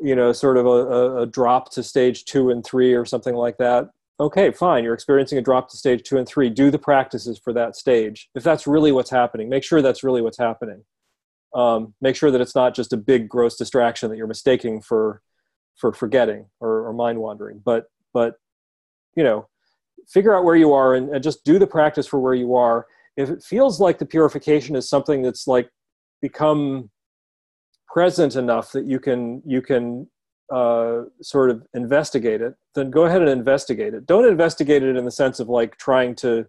you 0.00 0.14
know 0.14 0.32
sort 0.32 0.56
of 0.56 0.66
a, 0.66 1.22
a, 1.22 1.26
drop 1.26 1.72
to 1.72 1.82
stage 1.82 2.24
two 2.24 2.50
and 2.50 2.64
three 2.64 2.94
or 2.94 3.04
something 3.04 3.34
like 3.34 3.56
that 3.56 3.90
okay 4.20 4.52
fine 4.52 4.84
you're 4.84 4.94
experiencing 4.94 5.38
a 5.38 5.42
drop 5.42 5.68
to 5.68 5.76
stage 5.76 6.02
two 6.02 6.18
and 6.18 6.28
three 6.28 6.48
do 6.48 6.70
the 6.70 6.78
practices 6.78 7.38
for 7.38 7.52
that 7.52 7.74
stage 7.74 8.28
if 8.34 8.44
that's 8.44 8.66
really 8.66 8.92
what's 8.92 9.10
happening. 9.10 9.48
Make 9.48 9.64
sure 9.64 9.82
that's 9.82 10.04
really 10.04 10.22
what's 10.22 10.38
happening. 10.38 10.84
Um, 11.54 11.94
make 12.00 12.14
sure 12.14 12.30
that 12.30 12.40
it's 12.40 12.54
not 12.54 12.74
just 12.74 12.92
a 12.92 12.96
big 12.96 13.28
gross 13.28 13.56
distraction 13.56 14.10
that 14.10 14.16
you're 14.16 14.26
mistaking 14.26 14.80
for 14.82 15.22
for 15.76 15.92
forgetting 15.92 16.46
or, 16.60 16.86
or 16.86 16.92
mind 16.92 17.18
wandering. 17.18 17.60
But 17.64 17.86
but 18.12 18.36
you 19.16 19.24
know 19.24 19.48
figure 20.08 20.34
out 20.34 20.44
where 20.44 20.56
you 20.56 20.72
are 20.72 20.94
and, 20.94 21.10
and 21.10 21.22
just 21.22 21.44
do 21.44 21.58
the 21.58 21.66
practice 21.66 22.06
for 22.06 22.18
where 22.18 22.34
you 22.34 22.54
are 22.54 22.86
if 23.18 23.30
it 23.30 23.42
feels 23.42 23.80
like 23.80 23.98
the 23.98 24.06
purification 24.06 24.76
is 24.76 24.88
something 24.88 25.22
that's 25.22 25.46
like 25.48 25.68
become 26.22 26.88
present 27.88 28.36
enough 28.36 28.70
that 28.72 28.86
you 28.86 29.00
can 29.00 29.42
you 29.44 29.60
can 29.60 30.08
uh, 30.54 31.02
sort 31.20 31.50
of 31.50 31.66
investigate 31.74 32.40
it, 32.40 32.54
then 32.74 32.90
go 32.90 33.04
ahead 33.04 33.20
and 33.20 33.28
investigate 33.28 33.92
it. 33.92 34.06
Don't 34.06 34.24
investigate 34.24 34.82
it 34.82 34.96
in 34.96 35.04
the 35.04 35.10
sense 35.10 35.40
of 35.40 35.48
like 35.48 35.76
trying 35.78 36.14
to 36.16 36.46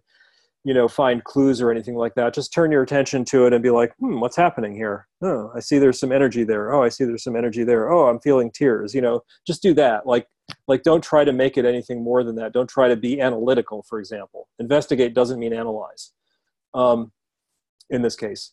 you 0.62 0.72
know 0.72 0.86
find 0.86 1.24
clues 1.24 1.60
or 1.60 1.72
anything 1.72 1.96
like 1.96 2.14
that. 2.14 2.34
Just 2.34 2.54
turn 2.54 2.70
your 2.70 2.82
attention 2.82 3.24
to 3.26 3.46
it 3.46 3.52
and 3.52 3.62
be 3.64 3.70
like 3.70 3.92
hmm 3.98 4.20
what's 4.20 4.36
happening 4.36 4.72
here? 4.72 5.08
Oh 5.22 5.50
i 5.56 5.60
see 5.60 5.78
there's 5.78 5.98
some 5.98 6.12
energy 6.12 6.44
there. 6.44 6.72
Oh 6.72 6.84
i 6.84 6.88
see 6.88 7.04
there's 7.04 7.24
some 7.24 7.36
energy 7.36 7.64
there. 7.64 7.90
Oh 7.90 8.06
i'm 8.06 8.20
feeling 8.20 8.50
tears 8.52 8.94
you 8.94 9.00
know? 9.00 9.22
Just 9.44 9.60
do 9.60 9.74
that. 9.74 10.06
Like 10.06 10.28
like 10.68 10.84
don't 10.84 11.02
try 11.02 11.24
to 11.24 11.32
make 11.32 11.58
it 11.58 11.64
anything 11.64 12.04
more 12.04 12.22
than 12.22 12.36
that. 12.36 12.52
Don't 12.52 12.70
try 12.70 12.86
to 12.86 12.96
be 12.96 13.20
analytical 13.20 13.84
for 13.88 13.98
example. 13.98 14.46
Investigate 14.60 15.14
doesn't 15.14 15.40
mean 15.40 15.52
analyze 15.52 16.12
um, 16.74 17.12
in 17.90 18.02
this 18.02 18.16
case 18.16 18.52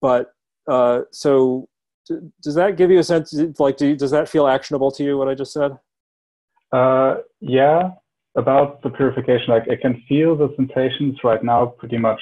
but 0.00 0.32
uh, 0.70 1.00
so 1.12 1.68
does 2.42 2.54
that 2.54 2.76
give 2.76 2.90
you 2.90 2.98
a 2.98 3.04
sense 3.04 3.34
like 3.58 3.76
do 3.76 3.88
you, 3.88 3.96
does 3.96 4.10
that 4.10 4.28
feel 4.28 4.46
actionable 4.46 4.90
to 4.90 5.04
you 5.04 5.18
what 5.18 5.28
i 5.28 5.34
just 5.34 5.52
said 5.52 5.72
uh, 6.72 7.16
yeah 7.40 7.90
about 8.38 8.80
the 8.82 8.90
purification, 8.90 9.48
like 9.48 9.68
I 9.68 9.76
can 9.76 10.02
feel 10.08 10.36
the 10.36 10.54
sensations 10.56 11.18
right 11.24 11.42
now 11.42 11.66
pretty 11.66 11.98
much 11.98 12.20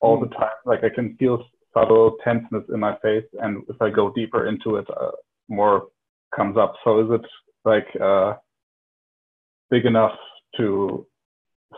all 0.00 0.18
mm. 0.18 0.28
the 0.28 0.34
time. 0.34 0.58
Like 0.64 0.82
I 0.82 0.88
can 0.88 1.14
feel 1.16 1.44
subtle 1.74 2.16
tenseness 2.24 2.64
in 2.72 2.80
my 2.80 2.96
face, 3.02 3.26
and 3.40 3.62
if 3.68 3.80
I 3.80 3.90
go 3.90 4.10
deeper 4.12 4.46
into 4.46 4.76
it, 4.76 4.86
uh, 4.90 5.10
more 5.48 5.88
comes 6.34 6.56
up. 6.56 6.74
So 6.84 7.00
is 7.04 7.20
it 7.20 7.26
like 7.64 7.86
uh, 8.00 8.34
big 9.70 9.84
enough 9.84 10.16
to 10.56 11.06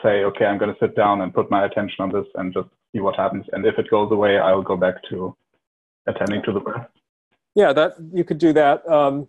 say, 0.03 0.25
okay, 0.25 0.45
I'm 0.45 0.59
going 0.59 0.73
to 0.73 0.81
sit 0.81 0.95
down 0.95 1.23
and 1.23 1.35
put 1.35 1.51
my 1.51 1.65
attention 1.65 1.97
on 1.99 2.13
this 2.13 2.27
and 2.37 2.55
just 2.55 2.69
see 2.93 3.01
what 3.01 3.17
happens, 3.17 3.47
and 3.53 3.65
if 3.67 3.79
it 3.79 3.91
goes 3.91 4.11
away, 4.11 4.39
I'll 4.39 4.63
go 4.63 4.77
back 4.77 4.97
to 5.11 5.37
attending 6.07 6.43
to 6.45 6.53
the 6.53 6.61
breath. 6.61 6.89
Yeah, 7.55 7.73
that 7.73 7.95
you 8.13 8.25
could 8.25 8.39
do 8.39 8.53
that. 8.53 8.89
Um, 8.89 9.29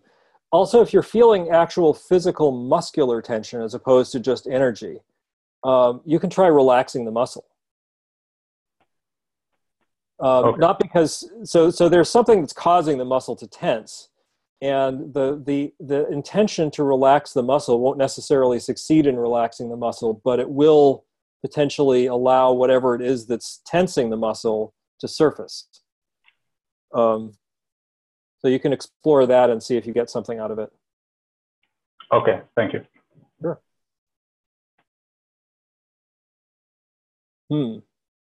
also, 0.52 0.82
if 0.82 0.94
you're 0.94 1.04
feeling 1.04 1.50
actual 1.50 1.94
physical 1.94 2.52
muscular 2.52 3.22
tension 3.22 3.62
as 3.62 3.74
opposed 3.74 4.12
to 4.12 4.20
just 4.20 4.48
energy, 4.48 5.00
um, 5.64 6.02
you 6.06 6.20
can 6.20 6.30
try 6.30 6.48
relaxing 6.48 7.06
the 7.06 7.12
muscle. 7.12 7.46
Um, 10.20 10.46
okay. 10.46 10.60
Not 10.60 10.80
because 10.80 11.32
so 11.44 11.72
so 11.72 11.90
there's 11.90 12.10
something 12.10 12.42
that's 12.42 12.54
causing 12.54 12.98
the 12.98 13.06
muscle 13.06 13.36
to 13.38 13.48
tense, 13.48 14.10
and 14.62 15.14
the 15.14 15.42
the 15.44 15.74
the 15.80 16.08
intention 16.10 16.70
to 16.72 16.84
relax 16.84 17.34
the 17.34 17.42
muscle 17.42 17.80
won't 17.80 17.98
necessarily 17.98 18.60
succeed 18.60 19.08
in 19.08 19.18
relaxing 19.18 19.70
the 19.70 19.78
muscle, 19.78 20.22
but 20.24 20.40
it 20.40 20.50
will 20.50 21.06
potentially 21.42 22.06
allow 22.06 22.52
whatever 22.52 22.96
it 22.96 23.02
is 23.02 23.26
that's 23.28 23.62
tensing 23.66 24.10
the 24.10 24.18
muscle 24.18 24.74
to 25.00 25.08
surface. 25.08 25.68
Um, 26.94 27.34
so 28.40 28.48
you 28.48 28.60
can 28.60 28.74
explore 28.74 29.26
that 29.26 29.50
and 29.50 29.62
see 29.62 29.78
if 29.78 29.86
you 29.86 29.94
get 29.94 30.10
something 30.10 30.40
out 30.40 30.52
of 30.52 30.60
it. 30.60 30.72
Okay, 32.12 32.42
thank 32.56 32.74
you. 32.74 32.84
Sure. 33.42 33.62
Hmm. 37.50 37.80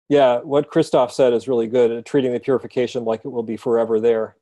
Yeah, 0.10 0.40
what 0.40 0.70
Christoph 0.70 1.12
said 1.12 1.34
is 1.34 1.48
really 1.48 1.68
good. 1.68 1.92
At 1.92 2.06
treating 2.06 2.34
the 2.34 2.40
purification 2.40 3.04
like 3.04 3.26
it 3.26 3.30
will 3.30 3.44
be 3.44 3.58
forever 3.58 4.00
there. 4.00 4.36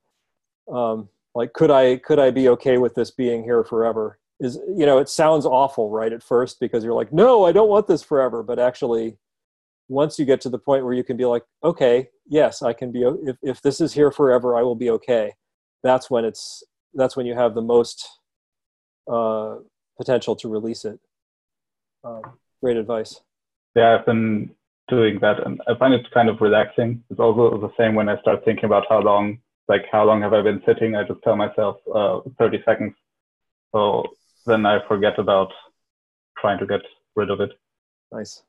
Um, 0.71 1.09
like, 1.33 1.53
could 1.53 1.71
I 1.71 1.97
could 1.97 2.19
I 2.19 2.31
be 2.31 2.49
okay 2.49 2.77
with 2.77 2.95
this 2.95 3.11
being 3.11 3.43
here 3.43 3.63
forever? 3.63 4.19
Is 4.41 4.59
you 4.75 4.85
know, 4.85 4.97
it 4.97 5.07
sounds 5.07 5.45
awful, 5.45 5.89
right, 5.89 6.11
at 6.11 6.23
first 6.23 6.59
because 6.59 6.83
you're 6.83 6.95
like, 6.95 7.13
no, 7.13 7.45
I 7.45 7.51
don't 7.51 7.69
want 7.69 7.87
this 7.87 8.01
forever. 8.01 8.43
But 8.43 8.59
actually, 8.59 9.17
once 9.87 10.17
you 10.17 10.25
get 10.25 10.41
to 10.41 10.49
the 10.49 10.59
point 10.59 10.83
where 10.83 10.93
you 10.93 11.03
can 11.03 11.15
be 11.15 11.25
like, 11.25 11.43
okay, 11.63 12.09
yes, 12.27 12.61
I 12.61 12.73
can 12.73 12.91
be. 12.91 13.03
If 13.03 13.37
if 13.41 13.61
this 13.61 13.79
is 13.79 13.93
here 13.93 14.11
forever, 14.11 14.57
I 14.57 14.63
will 14.63 14.75
be 14.75 14.89
okay 14.89 15.33
that's 15.83 16.09
when 16.09 16.25
it's 16.25 16.63
that's 16.93 17.15
when 17.15 17.25
you 17.25 17.35
have 17.35 17.55
the 17.55 17.61
most 17.61 18.07
uh, 19.11 19.55
potential 19.97 20.35
to 20.37 20.49
release 20.49 20.85
it. 20.85 20.99
Um, 22.03 22.21
great 22.61 22.77
advice. 22.77 23.21
Yeah, 23.75 23.97
I've 23.97 24.05
been 24.05 24.51
doing 24.89 25.19
that, 25.21 25.45
and 25.45 25.61
I 25.67 25.75
find 25.75 25.93
it 25.93 26.05
kind 26.13 26.29
of 26.29 26.41
relaxing. 26.41 27.03
It's 27.09 27.19
also 27.19 27.57
the 27.57 27.71
same 27.77 27.95
when 27.95 28.09
I 28.09 28.19
start 28.21 28.43
thinking 28.43 28.65
about 28.65 28.85
how 28.89 28.99
long, 28.99 29.39
like 29.69 29.85
how 29.91 30.03
long 30.03 30.21
have 30.21 30.33
I 30.33 30.41
been 30.41 30.61
sitting. 30.65 30.95
I 30.95 31.03
just 31.03 31.21
tell 31.23 31.35
myself 31.35 31.77
uh, 31.93 32.19
30 32.37 32.61
seconds. 32.65 32.93
So 33.73 34.03
then 34.45 34.65
I 34.65 34.79
forget 34.87 35.19
about 35.19 35.51
trying 36.37 36.59
to 36.59 36.65
get 36.65 36.81
rid 37.15 37.29
of 37.29 37.39
it. 37.39 37.51
Nice. 38.11 38.43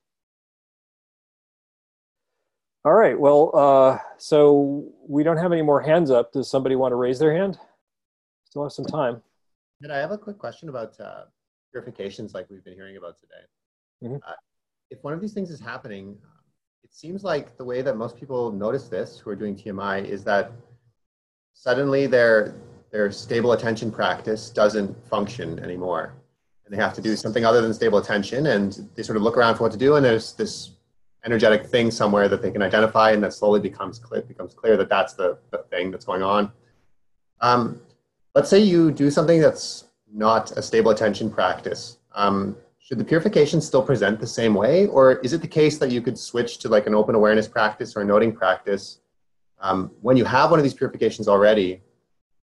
All 2.85 2.95
right. 2.95 3.19
Well, 3.19 3.51
uh, 3.55 3.99
so 4.19 4.93
we 5.09 5.23
don't 5.23 5.37
have 5.37 5.53
any 5.53 5.63
more 5.63 5.81
hands 5.81 6.11
up. 6.11 6.33
Does 6.33 6.51
somebody 6.51 6.75
want 6.75 6.93
to 6.93 6.97
raise 6.97 7.19
their 7.19 7.35
hand? 7.35 7.59
Still 8.49 8.65
have 8.65 8.73
some 8.73 8.85
time. 8.85 9.23
And 9.83 9.93
I 9.93 9.99
have 9.99 10.11
a 10.11 10.19
quick 10.19 10.39
question 10.39 10.69
about 10.69 10.99
uh, 11.01 11.25
purifications 11.71 12.35
like 12.35 12.47
we've 12.51 12.65
been 12.65 12.75
hearing 12.75 12.97
about 12.97 13.19
today. 13.19 13.45
Mm-hmm. 14.05 14.17
Uh, 14.27 14.35
if 14.91 15.03
one 15.03 15.15
of 15.15 15.21
these 15.21 15.33
things 15.33 15.51
is 15.51 15.61
happening, 15.61 16.17
it 16.83 16.93
seems 16.93 17.23
like 17.23 17.57
the 17.57 17.65
way 17.65 17.83
that 17.83 17.97
most 17.97 18.17
people 18.17 18.53
notice 18.53 18.89
this 18.89 19.19
who 19.19 19.31
are 19.31 19.37
doing 19.37 19.57
TMI 19.57 20.05
is 20.05 20.25
that 20.25 20.53
suddenly 21.55 22.07
their, 22.07 22.55
their 22.93 23.11
stable 23.11 23.53
attention 23.53 23.91
practice 23.91 24.51
doesn't 24.51 24.95
function 25.09 25.59
anymore. 25.61 26.15
And 26.65 26.73
they 26.73 26.81
have 26.81 26.93
to 26.95 27.01
do 27.01 27.17
something 27.17 27.45
other 27.45 27.63
than 27.63 27.73
stable 27.73 27.99
attention. 27.99 28.47
And 28.47 28.89
they 28.95 29.03
sort 29.03 29.17
of 29.17 29.23
look 29.23 29.37
around 29.37 29.57
for 29.57 29.65
what 29.65 29.73
to 29.73 29.79
do. 29.79 29.97
And 29.97 30.05
there's 30.05 30.35
this 30.35 30.73
energetic 31.25 31.67
thing 31.67 31.91
somewhere 31.91 32.29
that 32.29 32.43
they 32.43 32.51
can 32.51 32.63
identify 32.63 33.13
and 33.13 33.23
that 33.23 33.33
slowly 33.33 33.61
becomes 33.61 33.99
clear, 33.99 34.21
becomes 34.23 34.55
clear 34.55 34.77
that 34.77 34.91
that's 34.91 35.15
the, 35.15 35.39
the 35.51 35.59
thing 35.71 35.91
that's 35.91 36.05
going 36.05 36.23
on. 36.23 36.53
Um, 37.41 37.81
let's 38.35 38.51
say 38.51 38.59
you 38.59 38.93
do 38.93 39.11
something 39.11 39.41
that's 39.41 39.85
not 40.13 40.53
a 40.53 40.63
stable 40.63 40.91
attention 40.91 41.31
practice. 41.31 41.99
Um, 42.15 42.57
should 42.79 42.99
the 42.99 43.05
purification 43.05 43.61
still 43.61 43.83
present 43.83 44.21
the 44.21 44.27
same 44.27 44.53
way? 44.55 44.87
Or 44.89 45.13
is 45.21 45.33
it 45.33 45.41
the 45.41 45.49
case 45.49 45.79
that 45.79 45.91
you 45.91 46.03
could 46.03 46.19
switch 46.19 46.59
to 46.59 46.69
like 46.69 46.87
an 46.87 46.95
open 46.95 47.15
awareness 47.15 47.49
practice 47.49 47.97
or 47.97 48.03
a 48.03 48.05
noting 48.05 48.33
practice 48.33 48.99
um, 49.61 49.93
when 50.03 50.17
you 50.17 50.25
have 50.25 50.51
one 50.51 50.59
of 50.59 50.65
these 50.65 50.75
purifications 50.75 51.29
already 51.29 51.81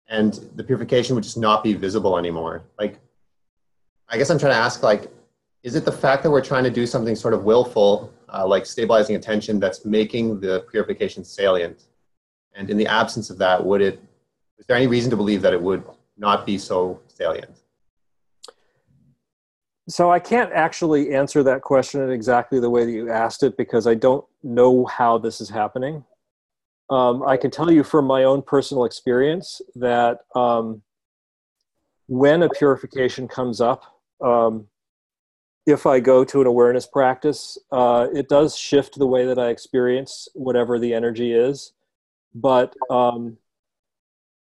and 0.10 0.34
the 0.56 0.64
purification 0.64 1.16
would 1.16 1.24
just 1.24 1.38
not 1.38 1.64
be 1.64 1.74
visible 1.74 2.18
anymore? 2.18 2.64
Like, 2.78 3.00
I 4.10 4.18
guess 4.18 4.30
I'm 4.30 4.40
trying 4.40 4.54
to 4.54 4.58
ask 4.58 4.84
like, 4.84 5.12
is 5.64 5.76
it 5.76 5.86
the 5.86 5.92
fact 5.92 6.24
that 6.24 6.32
we're 6.32 6.44
trying 6.44 6.64
to 6.64 6.70
do 6.70 6.88
something 6.88 7.16
sort 7.16 7.34
of 7.34 7.44
willful 7.44 8.12
uh, 8.34 8.46
like 8.48 8.66
stabilizing 8.66 9.16
attention 9.16 9.60
that's 9.60 9.86
making 9.86 10.40
the 10.40 10.66
purification 10.72 11.24
salient? 11.24 11.84
And 12.56 12.70
in 12.70 12.78
the 12.78 12.88
absence 12.88 13.30
of 13.30 13.38
that, 13.38 13.64
would 13.64 13.82
it, 13.82 14.02
is 14.58 14.66
there 14.66 14.76
any 14.76 14.88
reason 14.88 15.10
to 15.12 15.16
believe 15.16 15.42
that 15.44 15.54
it 15.54 15.62
would 15.62 15.84
not 16.18 16.46
be 16.46 16.58
so 16.58 17.00
salient? 17.08 17.56
So 19.88 20.12
I 20.12 20.20
can't 20.20 20.52
actually 20.54 21.16
answer 21.16 21.42
that 21.44 21.62
question 21.62 22.02
in 22.02 22.12
exactly 22.12 22.60
the 22.60 22.70
way 22.70 22.86
that 22.86 22.92
you 22.92 23.10
asked 23.10 23.44
it 23.44 23.58
because 23.58 23.88
I 23.88 23.96
don't 23.96 24.24
know 24.44 24.86
how 24.86 25.18
this 25.18 25.42
is 25.42 25.50
happening. 25.50 26.04
Um, 26.90 27.24
I 27.24 27.38
can 27.38 27.52
tell 27.52 27.72
you 27.72 27.84
from 27.84 28.06
my 28.06 28.24
own 28.24 28.42
personal 28.42 28.86
experience 28.86 29.62
that 29.76 30.22
um, 30.36 30.82
when 32.08 32.42
a 32.42 32.50
purification 32.50 33.28
comes 33.28 33.62
up, 33.62 33.84
um, 34.22 34.68
if 35.68 35.86
I 35.86 36.00
go 36.00 36.24
to 36.24 36.42
an 36.42 36.48
awareness 36.48 36.88
practice, 36.88 37.58
uh, 37.72 38.08
it 38.14 38.28
does 38.28 38.58
shift 38.58 38.98
the 38.98 39.06
way 39.06 39.26
that 39.26 39.38
I 39.38 39.50
experience 39.50 40.28
whatever 40.34 40.80
the 40.80 40.94
energy 40.94 41.32
is, 41.32 41.74
but 42.34 42.74
um, 42.90 43.38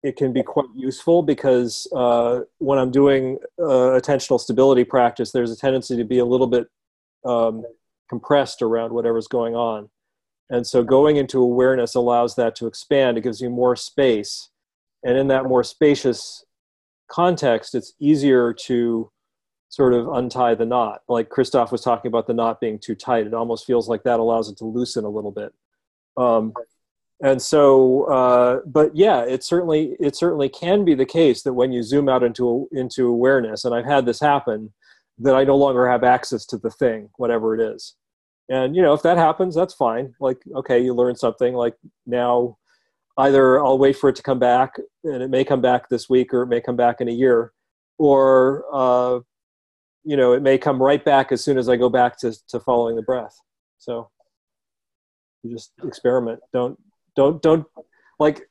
it 0.04 0.16
can 0.16 0.32
be 0.32 0.44
quite 0.44 0.68
useful 0.74 1.22
because 1.22 1.86
uh, 1.94 2.42
when 2.60 2.80
I'm 2.80 2.92
doing 2.92 3.40
uh, 3.60 4.00
attentional 4.00 4.40
stability 4.40 4.86
practice, 4.86 5.32
there's 5.32 5.52
a 5.52 5.58
tendency 5.58 5.98
to 5.98 6.06
be 6.06 6.20
a 6.20 6.26
little 6.26 6.48
bit 6.48 6.68
um, 7.26 7.66
compressed 8.10 8.62
around 8.62 8.94
whatever's 8.94 9.28
going 9.28 9.56
on. 9.56 9.90
And 10.50 10.66
so 10.66 10.84
going 10.84 11.18
into 11.18 11.40
awareness 11.40 11.96
allows 11.96 12.36
that 12.36 12.56
to 12.58 12.68
expand. 12.68 13.18
It 13.18 13.22
gives 13.22 13.42
you 13.42 13.50
more 13.50 13.76
space. 13.76 14.50
And 15.04 15.18
in 15.18 15.28
that 15.28 15.46
more 15.46 15.64
spacious 15.64 16.46
context, 17.10 17.76
it's 17.76 17.94
easier 18.00 18.54
to 18.54 19.12
sort 19.70 19.94
of 19.94 20.08
untie 20.08 20.56
the 20.56 20.66
knot. 20.66 21.02
Like 21.08 21.30
Christoph 21.30 21.72
was 21.72 21.82
talking 21.82 22.10
about 22.10 22.28
the 22.28 22.34
knot 22.34 22.62
being 22.62 22.80
too 22.80 22.96
tight. 22.96 23.28
It 23.28 23.34
almost 23.34 23.66
feels 23.66 23.90
like 23.90 24.04
that 24.04 24.20
allows 24.20 24.50
it 24.50 24.58
to 24.58 24.66
loosen 24.66 25.04
a 25.06 25.10
little 25.10 25.32
bit. 25.32 25.54
Um, 26.16 26.54
and 27.22 27.42
so, 27.42 28.04
uh, 28.06 28.60
but 28.66 28.96
yeah, 28.96 29.24
it 29.24 29.44
certainly 29.44 29.96
it 30.00 30.16
certainly 30.16 30.50
can 30.50 30.86
be 30.86 30.94
the 30.94 31.06
case 31.06 31.42
that 31.44 31.54
when 31.54 31.72
you 31.72 31.82
zoom 31.82 32.08
out 32.08 32.24
into 32.24 32.70
into 32.72 33.08
awareness, 33.08 33.66
and 33.66 33.74
I've 33.74 33.86
had 33.86 34.06
this 34.06 34.20
happen, 34.20 34.72
that 35.20 35.36
I 35.36 35.44
no 35.44 35.56
longer 35.56 35.90
have 35.90 36.04
access 36.04 36.46
to 36.48 36.58
the 36.58 36.70
thing, 36.70 37.10
whatever 37.18 37.56
it 37.56 37.76
is. 37.76 37.96
And 38.50 38.76
you 38.76 38.82
know, 38.82 38.94
if 38.94 39.02
that 39.04 39.18
happens, 39.18 39.56
that's 39.56 39.74
fine. 39.74 40.14
Like, 40.20 40.42
okay, 40.56 40.80
you 40.80 40.94
learn 40.94 41.16
something. 41.16 41.54
Like 41.54 41.76
now, 42.06 42.58
either 43.18 43.64
I'll 43.64 43.78
wait 43.78 43.98
for 43.98 44.10
it 44.10 44.16
to 44.18 44.24
come 44.24 44.40
back, 44.40 44.76
and 45.04 45.22
it 45.22 45.30
may 45.30 45.44
come 45.44 45.62
back 45.62 45.90
this 45.90 46.10
week, 46.10 46.34
or 46.34 46.44
it 46.44 46.48
may 46.48 46.62
come 46.62 46.76
back 46.76 47.02
in 47.02 47.10
a 47.10 47.12
year, 47.12 47.52
or 47.98 48.64
uh, 48.74 49.20
you 50.08 50.16
know, 50.16 50.32
it 50.32 50.42
may 50.42 50.58
come 50.58 50.82
right 50.82 51.04
back 51.04 51.34
as 51.34 51.44
soon 51.44 51.58
as 51.58 51.68
I 51.68 51.76
go 51.76 51.90
back 51.90 52.18
to, 52.20 52.34
to 52.48 52.62
following 52.62 52.96
the 52.96 53.02
breath. 53.02 53.38
So 53.78 54.10
you 55.44 55.52
just 55.52 55.74
experiment. 55.84 56.40
Don't, 56.54 56.80
don't, 57.18 57.42
don't 57.42 57.66
like, 58.18 58.42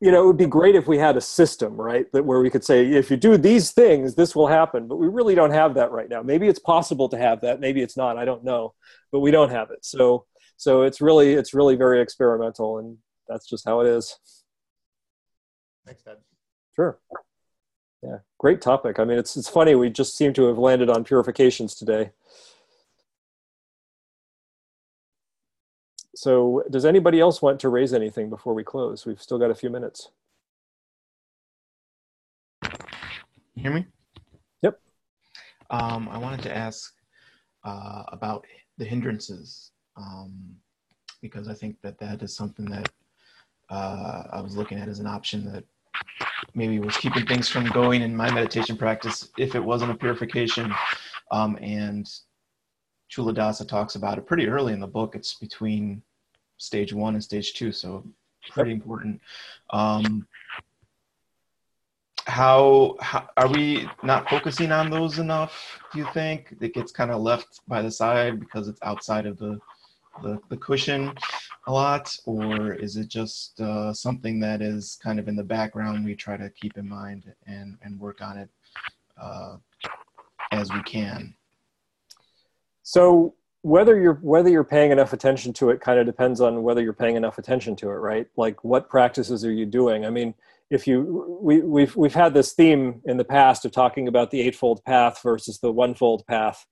you 0.00 0.10
know, 0.10 0.22
it 0.22 0.26
would 0.26 0.36
be 0.38 0.46
great 0.46 0.74
if 0.74 0.88
we 0.88 0.98
had 0.98 1.16
a 1.16 1.20
system, 1.20 1.76
right? 1.76 2.10
That 2.12 2.24
where 2.24 2.40
we 2.40 2.50
could 2.50 2.64
say, 2.64 2.86
if 2.86 3.10
you 3.10 3.16
do 3.16 3.36
these 3.36 3.70
things, 3.72 4.14
this 4.14 4.34
will 4.34 4.46
happen. 4.46 4.88
But 4.88 4.96
we 4.96 5.08
really 5.08 5.34
don't 5.34 5.50
have 5.50 5.74
that 5.74 5.90
right 5.90 6.08
now. 6.08 6.22
Maybe 6.22 6.48
it's 6.48 6.58
possible 6.58 7.08
to 7.10 7.18
have 7.18 7.42
that. 7.42 7.60
Maybe 7.60 7.82
it's 7.82 7.96
not. 7.96 8.16
I 8.16 8.24
don't 8.24 8.44
know. 8.44 8.74
But 9.12 9.20
we 9.20 9.30
don't 9.30 9.50
have 9.50 9.70
it. 9.70 9.84
So, 9.84 10.24
so 10.60 10.82
it's 10.82 11.00
really 11.00 11.32
it's 11.32 11.54
really 11.54 11.74
very 11.74 12.02
experimental 12.02 12.78
and 12.78 12.98
that's 13.26 13.48
just 13.48 13.64
how 13.64 13.80
it 13.80 13.86
is 13.86 14.14
Thanks, 15.86 16.02
Ted. 16.02 16.18
sure 16.76 17.00
yeah 18.02 18.18
great 18.38 18.60
topic 18.60 19.00
i 19.00 19.04
mean 19.04 19.18
it's 19.18 19.38
it's 19.38 19.48
funny 19.48 19.74
we 19.74 19.88
just 19.88 20.18
seem 20.18 20.34
to 20.34 20.44
have 20.44 20.58
landed 20.58 20.90
on 20.90 21.02
purifications 21.02 21.74
today 21.74 22.10
so 26.22 26.62
does 26.70 26.84
anybody 26.84 27.18
else 27.20 27.40
want 27.40 27.58
to 27.60 27.68
raise 27.68 27.92
anything 27.92 28.28
before 28.28 28.54
we 28.54 28.64
close 28.64 29.06
we've 29.06 29.22
still 29.22 29.38
got 29.38 29.50
a 29.50 29.54
few 29.54 29.70
minutes 29.70 30.10
You 33.60 33.64
hear 33.64 33.72
me? 33.74 33.86
Yep. 34.62 34.80
Um, 35.68 36.08
I 36.08 36.16
wanted 36.16 36.40
to 36.44 36.56
ask 36.56 36.94
uh, 37.62 38.04
about 38.08 38.46
the 38.78 38.86
hindrances 38.86 39.72
um, 39.98 40.56
because 41.20 41.46
I 41.46 41.52
think 41.52 41.76
that 41.82 41.98
that 41.98 42.22
is 42.22 42.34
something 42.34 42.64
that 42.70 42.88
uh, 43.68 44.22
I 44.32 44.40
was 44.40 44.56
looking 44.56 44.78
at 44.78 44.88
as 44.88 44.98
an 44.98 45.06
option 45.06 45.44
that 45.52 45.64
maybe 46.54 46.78
was 46.78 46.96
keeping 46.96 47.26
things 47.26 47.50
from 47.50 47.66
going 47.66 48.00
in 48.00 48.16
my 48.16 48.30
meditation 48.30 48.78
practice 48.78 49.28
if 49.36 49.54
it 49.54 49.62
wasn't 49.62 49.90
a 49.90 49.94
purification. 49.94 50.72
Um, 51.30 51.58
and 51.60 52.08
Culadasa 53.14 53.68
talks 53.68 53.94
about 53.94 54.16
it 54.16 54.26
pretty 54.26 54.48
early 54.48 54.72
in 54.72 54.80
the 54.80 54.86
book. 54.86 55.14
It's 55.14 55.34
between 55.34 56.02
stage 56.60 56.92
one 56.92 57.14
and 57.14 57.24
stage 57.24 57.54
two, 57.54 57.72
so 57.72 58.04
pretty 58.50 58.72
important. 58.72 59.20
Um, 59.70 60.26
how, 62.26 62.96
how 63.00 63.28
are 63.36 63.48
we 63.48 63.88
not 64.02 64.28
focusing 64.28 64.70
on 64.70 64.90
those 64.90 65.18
enough 65.18 65.80
do 65.92 65.98
you 65.98 66.06
think? 66.12 66.54
It 66.60 66.74
gets 66.74 66.92
kind 66.92 67.10
of 67.10 67.20
left 67.20 67.60
by 67.66 67.82
the 67.82 67.90
side 67.90 68.38
because 68.38 68.68
it's 68.68 68.80
outside 68.82 69.26
of 69.26 69.38
the 69.38 69.58
the, 70.22 70.38
the 70.48 70.56
cushion 70.56 71.14
a 71.66 71.72
lot 71.72 72.14
or 72.26 72.74
is 72.74 72.96
it 72.96 73.08
just 73.08 73.60
uh, 73.60 73.92
something 73.92 74.40
that 74.40 74.60
is 74.60 74.98
kind 75.02 75.18
of 75.18 75.28
in 75.28 75.36
the 75.36 75.42
background? 75.42 76.04
We 76.04 76.14
try 76.14 76.36
to 76.36 76.50
keep 76.50 76.76
in 76.76 76.88
mind 76.88 77.32
and 77.46 77.78
and 77.82 77.98
work 77.98 78.20
on 78.20 78.36
it 78.36 78.50
uh, 79.20 79.56
as 80.52 80.70
we 80.72 80.82
can. 80.82 81.34
So 82.82 83.34
whether 83.62 84.00
you're 84.00 84.18
whether 84.22 84.48
you're 84.48 84.64
paying 84.64 84.90
enough 84.90 85.12
attention 85.12 85.52
to 85.52 85.70
it 85.70 85.80
kind 85.80 85.98
of 85.98 86.06
depends 86.06 86.40
on 86.40 86.62
whether 86.62 86.82
you're 86.82 86.92
paying 86.92 87.16
enough 87.16 87.38
attention 87.38 87.76
to 87.76 87.88
it 87.90 87.94
right? 87.94 88.26
Like 88.36 88.62
what 88.64 88.88
practices 88.88 89.44
are 89.44 89.52
you 89.52 89.66
doing? 89.66 90.06
I 90.06 90.10
mean 90.10 90.34
if 90.70 90.86
you 90.86 91.38
we, 91.42 91.60
we've 91.60 91.94
we've 91.96 92.14
had 92.14 92.32
this 92.32 92.52
theme 92.52 93.02
in 93.04 93.16
the 93.16 93.24
past 93.24 93.64
of 93.64 93.72
talking 93.72 94.08
about 94.08 94.30
the 94.30 94.40
eightfold 94.40 94.82
path 94.84 95.20
versus 95.22 95.58
the 95.58 95.72
onefold 95.72 96.26
path. 96.26 96.64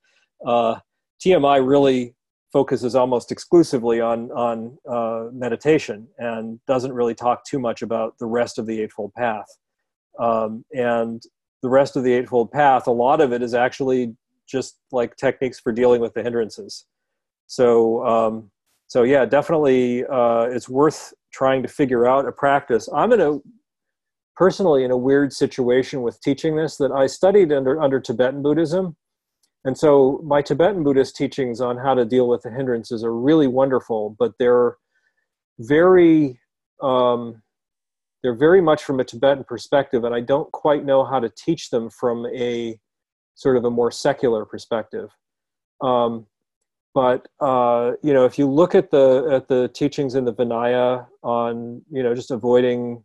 Uh, 0.47 0.77
tmi 1.25 1.67
really 1.67 2.15
focuses 2.53 2.95
almost 2.95 3.31
exclusively 3.31 4.01
on 4.01 4.31
on 4.31 4.79
uh, 4.89 5.29
meditation 5.33 6.09
and 6.19 6.59
doesn't 6.67 6.93
really 6.93 7.15
talk 7.15 7.45
too 7.45 7.59
much 7.59 7.83
about 7.83 8.15
the 8.19 8.27
rest 8.27 8.59
of 8.59 8.67
the 8.67 8.81
eightfold 8.81 9.13
path. 9.15 9.47
Um, 10.19 10.65
and 10.73 11.23
the 11.63 11.69
rest 11.69 11.97
of 11.97 12.03
the 12.03 12.13
eightfold 12.15 12.51
path 12.51 12.87
a 12.87 12.93
lot 12.93 13.21
of 13.21 13.33
it 13.33 13.43
is 13.43 13.53
actually 13.53 14.17
just 14.49 14.79
like 14.93 15.17
techniques 15.17 15.61
for 15.61 15.73
dealing 15.73 16.01
with 16.01 16.15
the 16.15 16.23
hindrances 16.23 16.87
so 17.47 18.05
um, 18.07 18.51
so 18.87 19.03
yeah 19.03 19.25
definitely 19.25 20.05
uh, 20.07 20.43
it's 20.51 20.69
worth 20.69 21.13
trying 21.33 21.63
to 21.63 21.69
figure 21.69 22.07
out 22.07 22.27
a 22.27 22.33
practice 22.33 22.89
i'm 22.95 23.13
in 23.13 23.21
a 23.21 23.39
personally 24.39 24.85
in 24.85 24.93
a 24.93 24.97
weird 24.97 25.33
situation 25.33 26.01
with 26.01 26.21
teaching 26.21 26.55
this 26.55 26.77
that 26.77 26.93
I 26.93 27.09
studied 27.09 27.53
under 27.53 27.83
under 27.83 28.01
Tibetan 28.01 28.41
Buddhism. 28.41 28.97
And 29.65 29.77
so 29.77 30.23
my 30.25 30.41
Tibetan 30.41 30.85
Buddhist 30.85 31.17
teachings 31.17 31.61
on 31.61 31.77
how 31.77 31.93
to 31.95 32.05
deal 32.05 32.29
with 32.29 32.43
the 32.43 32.51
hindrances 32.51 33.03
are 33.03 33.13
really 33.13 33.49
wonderful, 33.49 34.15
but 34.17 34.33
they're 34.39 34.77
very 35.59 36.39
um, 36.81 37.43
they're 38.23 38.37
very 38.37 38.63
much 38.63 38.85
from 38.85 39.01
a 39.01 39.05
Tibetan 39.05 39.43
perspective, 39.43 40.05
and 40.05 40.15
I 40.15 40.21
don't 40.21 40.51
quite 40.53 40.85
know 40.85 41.05
how 41.05 41.19
to 41.19 41.31
teach 41.37 41.71
them 41.71 41.91
from 41.91 42.25
a 42.27 42.79
sort 43.39 43.57
of 43.57 43.65
a 43.65 43.71
more 43.71 43.91
secular 43.91 44.45
perspective. 44.45 45.11
Um, 45.81 46.27
but 46.95 47.29
uh, 47.41 47.93
you 48.03 48.13
know, 48.13 48.25
if 48.25 48.39
you 48.39 48.47
look 48.47 48.75
at 48.75 48.91
the 48.91 49.29
at 49.33 49.49
the 49.49 49.69
teachings 49.69 50.15
in 50.15 50.25
the 50.25 50.35
Vinaya 50.35 51.07
on 51.23 51.83
you 51.91 52.03
know 52.03 52.15
just 52.15 52.31
avoiding 52.31 53.05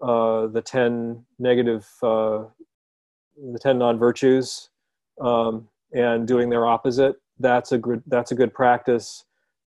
uh, 0.00 0.46
the 0.46 0.62
10 0.62 1.24
negative, 1.38 1.86
uh, 2.02 2.44
the 3.52 3.58
10 3.60 3.78
non-virtues 3.78 4.70
um, 5.20 5.68
and 5.92 6.26
doing 6.26 6.48
their 6.48 6.66
opposite. 6.66 7.16
That's 7.38 7.72
a 7.72 7.78
good, 7.78 8.02
that's 8.06 8.32
a 8.32 8.34
good 8.34 8.54
practice. 8.54 9.24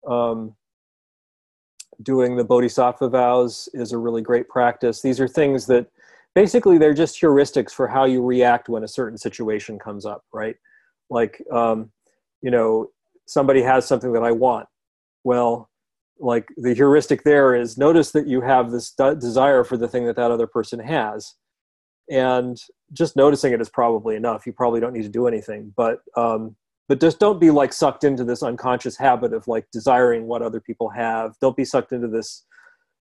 Um, 0.07 0.55
doing 2.03 2.37
the 2.37 2.43
bodhisattva 2.43 3.09
vows 3.09 3.69
is 3.73 3.91
a 3.91 3.97
really 3.97 4.21
great 4.21 4.47
practice. 4.49 5.01
These 5.01 5.19
are 5.19 5.27
things 5.27 5.65
that 5.65 5.87
basically 6.35 6.77
they're 6.77 6.93
just 6.93 7.19
heuristics 7.21 7.71
for 7.71 7.87
how 7.87 8.05
you 8.05 8.23
react 8.23 8.69
when 8.69 8.83
a 8.83 8.87
certain 8.87 9.17
situation 9.17 9.79
comes 9.79 10.05
up, 10.05 10.23
right? 10.33 10.55
Like, 11.09 11.41
um, 11.51 11.91
you 12.41 12.51
know, 12.51 12.87
somebody 13.27 13.61
has 13.61 13.85
something 13.85 14.13
that 14.13 14.23
I 14.23 14.31
want. 14.31 14.67
Well, 15.23 15.69
like 16.19 16.47
the 16.57 16.73
heuristic 16.73 17.23
there 17.23 17.55
is 17.55 17.77
notice 17.77 18.11
that 18.11 18.27
you 18.27 18.41
have 18.41 18.71
this 18.71 18.91
de- 18.91 19.15
desire 19.15 19.63
for 19.63 19.77
the 19.77 19.87
thing 19.87 20.05
that 20.05 20.17
that 20.17 20.31
other 20.31 20.47
person 20.47 20.79
has 20.79 21.35
and 22.09 22.57
just 22.91 23.15
noticing 23.15 23.53
it 23.53 23.61
is 23.61 23.69
probably 23.69 24.15
enough 24.15 24.45
you 24.45 24.51
probably 24.51 24.79
don't 24.79 24.93
need 24.93 25.03
to 25.03 25.09
do 25.09 25.27
anything 25.27 25.73
but 25.77 25.99
um, 26.17 26.55
but 26.87 26.99
just 26.99 27.19
don't 27.19 27.39
be 27.39 27.51
like 27.51 27.71
sucked 27.71 28.03
into 28.03 28.23
this 28.23 28.43
unconscious 28.43 28.97
habit 28.97 29.33
of 29.33 29.47
like 29.47 29.65
desiring 29.71 30.27
what 30.27 30.41
other 30.41 30.59
people 30.59 30.89
have 30.89 31.33
don't 31.39 31.55
be 31.55 31.65
sucked 31.65 31.93
into 31.93 32.07
this 32.07 32.45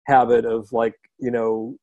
habit 0.06 0.44
of 0.44 0.72
like 0.72 0.94
you 1.18 1.30
know 1.30 1.76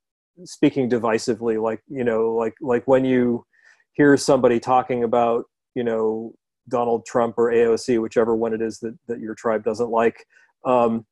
speaking 0.44 0.90
divisively 0.90 1.62
like 1.62 1.82
you 1.88 2.04
know 2.04 2.34
like 2.34 2.56
like 2.62 2.84
when 2.88 3.06
you 3.06 3.46
hear 3.94 4.18
somebody 4.18 4.60
talking 4.60 5.04
about 5.04 5.46
you 5.76 5.84
know 5.84 6.34
donald 6.68 7.06
trump 7.06 7.36
or 7.38 7.52
aoc 7.52 8.02
whichever 8.02 8.36
one 8.36 8.54
it 8.54 8.62
is 8.62 8.80
that, 8.80 8.98
that 9.08 9.20
your 9.20 9.36
tribe 9.36 9.64
doesn't 9.64 9.90
like 9.90 10.26
um, 10.66 11.06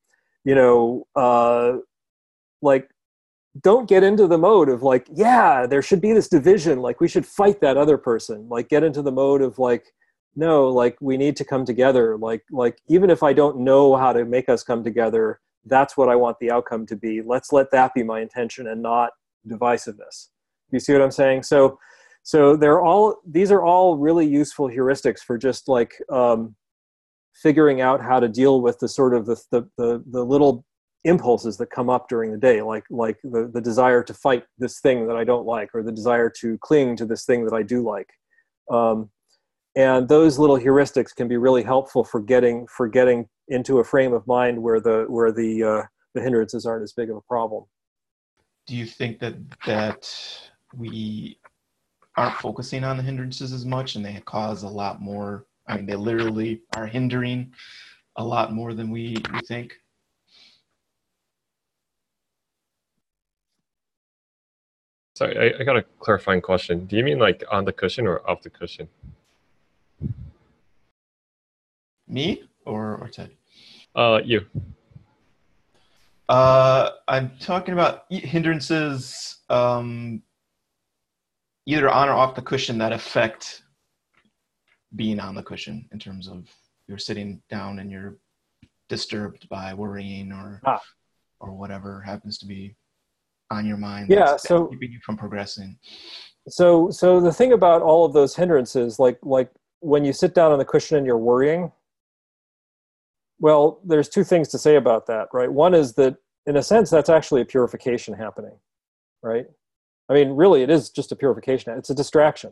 you 0.43 0.55
know 0.55 1.05
uh 1.15 1.73
like 2.61 2.89
don't 3.61 3.87
get 3.87 4.03
into 4.03 4.25
the 4.25 4.37
mode 4.37 4.69
of 4.69 4.81
like 4.81 5.07
yeah 5.13 5.67
there 5.67 5.81
should 5.81 6.01
be 6.01 6.11
this 6.11 6.27
division 6.27 6.79
like 6.79 6.99
we 6.99 7.07
should 7.07 7.25
fight 7.25 7.61
that 7.61 7.77
other 7.77 7.97
person. 7.97 8.47
Like 8.49 8.69
get 8.69 8.83
into 8.83 9.01
the 9.01 9.11
mode 9.11 9.41
of 9.41 9.59
like 9.59 9.85
no 10.35 10.69
like 10.69 10.97
we 11.01 11.17
need 11.17 11.35
to 11.37 11.45
come 11.45 11.65
together. 11.65 12.17
Like 12.17 12.43
like 12.51 12.79
even 12.87 13.09
if 13.09 13.21
i 13.21 13.33
don't 13.33 13.59
know 13.59 13.95
how 13.95 14.11
to 14.11 14.25
make 14.25 14.49
us 14.49 14.63
come 14.63 14.83
together 14.83 15.39
that's 15.65 15.95
what 15.97 16.09
i 16.09 16.15
want 16.15 16.37
the 16.39 16.51
outcome 16.51 16.85
to 16.87 16.95
be. 16.95 17.21
Let's 17.21 17.51
let 17.51 17.71
that 17.71 17.93
be 17.93 18.03
my 18.03 18.21
intention 18.21 18.67
and 18.67 18.81
not 18.81 19.11
divisiveness. 19.47 20.29
You 20.71 20.79
see 20.79 20.93
what 20.93 21.01
i'm 21.01 21.11
saying? 21.11 21.43
So 21.43 21.79
so 22.23 22.55
they're 22.55 22.81
all 22.81 23.17
these 23.27 23.51
are 23.51 23.63
all 23.63 23.97
really 23.97 24.25
useful 24.25 24.69
heuristics 24.69 25.19
for 25.19 25.37
just 25.37 25.67
like 25.67 25.93
um 26.11 26.55
figuring 27.41 27.81
out 27.81 28.01
how 28.01 28.19
to 28.19 28.29
deal 28.29 28.61
with 28.61 28.77
the 28.77 28.87
sort 28.87 29.15
of 29.15 29.25
the, 29.25 29.35
the, 29.51 29.67
the, 29.77 30.03
the 30.11 30.23
little 30.23 30.63
impulses 31.03 31.57
that 31.57 31.71
come 31.71 31.89
up 31.89 32.07
during 32.07 32.31
the 32.31 32.37
day 32.37 32.61
like 32.61 32.85
like 32.89 33.17
the, 33.23 33.49
the 33.53 33.59
desire 33.59 34.03
to 34.03 34.13
fight 34.13 34.43
this 34.57 34.79
thing 34.79 35.05
that 35.07 35.17
i 35.17 35.23
don't 35.23 35.45
like 35.45 35.69
or 35.73 35.83
the 35.83 35.91
desire 35.91 36.29
to 36.29 36.57
cling 36.59 36.95
to 36.95 37.05
this 37.05 37.25
thing 37.25 37.43
that 37.43 37.53
i 37.53 37.61
do 37.61 37.83
like. 37.83 38.07
Um, 38.71 39.09
and 39.75 40.07
those 40.07 40.37
little 40.37 40.57
heuristics 40.57 41.15
can 41.15 41.27
be 41.27 41.37
really 41.37 41.63
helpful 41.63 42.03
for 42.03 42.19
getting 42.19 42.67
for 42.67 42.87
getting 42.87 43.27
into 43.47 43.79
a 43.79 43.83
frame 43.83 44.13
of 44.13 44.25
mind 44.27 44.61
where 44.61 44.79
the 44.79 45.05
where 45.07 45.31
the 45.31 45.63
uh, 45.63 45.83
the 46.13 46.21
hindrances 46.21 46.65
aren't 46.65 46.83
as 46.83 46.93
big 46.93 47.09
of 47.09 47.17
a 47.17 47.21
problem 47.21 47.63
do 48.67 48.75
you 48.75 48.85
think 48.85 49.19
that 49.19 49.35
that 49.65 50.09
we 50.75 51.37
aren't 52.17 52.35
focusing 52.35 52.83
on 52.83 52.97
the 52.97 53.03
hindrances 53.03 53.51
as 53.51 53.65
much 53.65 53.95
and 53.95 54.05
they 54.05 54.21
cause 54.25 54.63
a 54.63 54.67
lot 54.67 55.01
more 55.01 55.45
I 55.67 55.77
mean, 55.77 55.85
they 55.85 55.95
literally 55.95 56.61
are 56.75 56.87
hindering 56.87 57.53
a 58.17 58.23
lot 58.23 58.53
more 58.53 58.73
than 58.73 58.91
we, 58.91 59.17
we 59.33 59.39
think. 59.47 59.73
Sorry, 65.15 65.37
I, 65.37 65.61
I 65.61 65.63
got 65.63 65.77
a 65.77 65.83
clarifying 65.99 66.41
question. 66.41 66.85
Do 66.85 66.97
you 66.97 67.03
mean 67.03 67.19
like 67.19 67.43
on 67.51 67.65
the 67.65 67.73
cushion 67.73 68.07
or 68.07 68.27
off 68.29 68.41
the 68.41 68.49
cushion? 68.49 68.87
Me 72.13 72.43
or, 72.67 72.99
or 73.01 73.09
Ted? 73.09 73.31
Uh, 73.95 74.21
you. 74.23 74.45
Uh, 76.29 76.91
I'm 77.07 77.31
talking 77.39 77.73
about 77.73 78.03
hindrances 78.11 79.37
um, 79.49 80.21
either 81.65 81.89
on 81.89 82.09
or 82.09 82.13
off 82.13 82.35
the 82.35 82.41
cushion 82.43 82.77
that 82.77 82.93
affect 82.93 83.63
being 84.95 85.19
on 85.19 85.33
the 85.33 85.41
cushion 85.41 85.89
in 85.91 85.97
terms 85.97 86.27
of 86.27 86.47
you're 86.87 86.99
sitting 86.99 87.41
down 87.49 87.79
and 87.79 87.91
you're 87.91 88.17
disturbed 88.89 89.49
by 89.49 89.73
worrying 89.73 90.31
or 90.31 90.61
ah. 90.65 90.79
or 91.39 91.51
whatever 91.51 91.99
happens 92.01 92.37
to 92.37 92.45
be 92.45 92.75
on 93.49 93.65
your 93.65 93.77
mind 93.77 94.07
yeah 94.09 94.35
so 94.37 94.67
keeping 94.67 94.91
you 94.91 94.99
from 95.03 95.17
progressing 95.17 95.75
so 96.47 96.91
so 96.91 97.19
the 97.19 97.33
thing 97.33 97.53
about 97.53 97.81
all 97.81 98.05
of 98.05 98.13
those 98.13 98.35
hindrances 98.35 98.99
like 98.99 99.17
like 99.23 99.49
when 99.79 100.05
you 100.05 100.13
sit 100.13 100.35
down 100.35 100.51
on 100.51 100.59
the 100.59 100.65
cushion 100.65 100.97
and 100.97 101.07
you're 101.07 101.17
worrying 101.17 101.71
well, 103.43 103.81
there's 103.83 104.07
two 104.07 104.23
things 104.23 104.47
to 104.47 104.57
say 104.57 104.77
about 104.77 105.05
that, 105.07 105.27
right? 105.33 105.51
One 105.51 105.73
is 105.73 105.95
that, 105.95 106.15
in 106.45 106.55
a 106.55 106.63
sense, 106.63 106.89
that's 106.89 107.09
actually 107.09 107.41
a 107.41 107.45
purification 107.45 108.13
happening, 108.13 108.57
right? 109.21 109.45
I 110.07 110.13
mean, 110.13 110.29
really, 110.29 110.61
it 110.61 110.69
is 110.69 110.89
just 110.89 111.11
a 111.11 111.15
purification. 111.17 111.77
It's 111.77 111.89
a 111.89 111.93
distraction. 111.93 112.51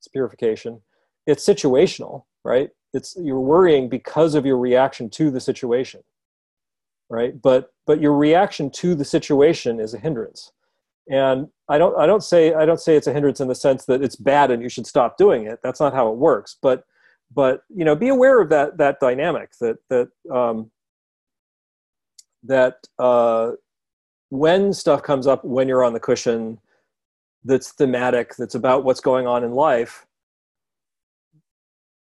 It's 0.00 0.08
purification. 0.08 0.80
It's 1.28 1.46
situational, 1.46 2.24
right? 2.44 2.70
It's 2.92 3.16
you're 3.16 3.38
worrying 3.38 3.88
because 3.88 4.34
of 4.34 4.44
your 4.44 4.58
reaction 4.58 5.10
to 5.10 5.30
the 5.30 5.40
situation, 5.40 6.02
right? 7.08 7.40
But 7.40 7.72
but 7.86 8.00
your 8.00 8.16
reaction 8.16 8.70
to 8.70 8.96
the 8.96 9.04
situation 9.04 9.78
is 9.78 9.94
a 9.94 9.98
hindrance, 9.98 10.50
and 11.08 11.46
I 11.68 11.78
don't 11.78 11.96
I 11.96 12.06
don't 12.06 12.24
say 12.24 12.52
I 12.52 12.66
don't 12.66 12.80
say 12.80 12.96
it's 12.96 13.06
a 13.06 13.12
hindrance 13.12 13.38
in 13.38 13.46
the 13.46 13.54
sense 13.54 13.84
that 13.84 14.02
it's 14.02 14.16
bad 14.16 14.50
and 14.50 14.60
you 14.60 14.68
should 14.68 14.88
stop 14.88 15.16
doing 15.16 15.46
it. 15.46 15.60
That's 15.62 15.78
not 15.78 15.94
how 15.94 16.10
it 16.10 16.16
works. 16.16 16.56
But 16.60 16.82
but 17.34 17.62
you 17.74 17.84
know, 17.84 17.96
be 17.96 18.08
aware 18.08 18.40
of 18.40 18.48
that 18.50 18.78
that 18.78 19.00
dynamic 19.00 19.50
that 19.60 19.78
that 19.90 20.08
um, 20.32 20.70
that 22.44 22.76
uh, 22.98 23.52
when 24.30 24.72
stuff 24.72 25.02
comes 25.02 25.26
up 25.26 25.44
when 25.44 25.68
you're 25.68 25.84
on 25.84 25.92
the 25.92 26.00
cushion 26.00 26.58
that's 27.44 27.72
thematic 27.72 28.34
that's 28.36 28.54
about 28.54 28.84
what's 28.84 29.00
going 29.00 29.26
on 29.26 29.44
in 29.44 29.52
life 29.52 30.06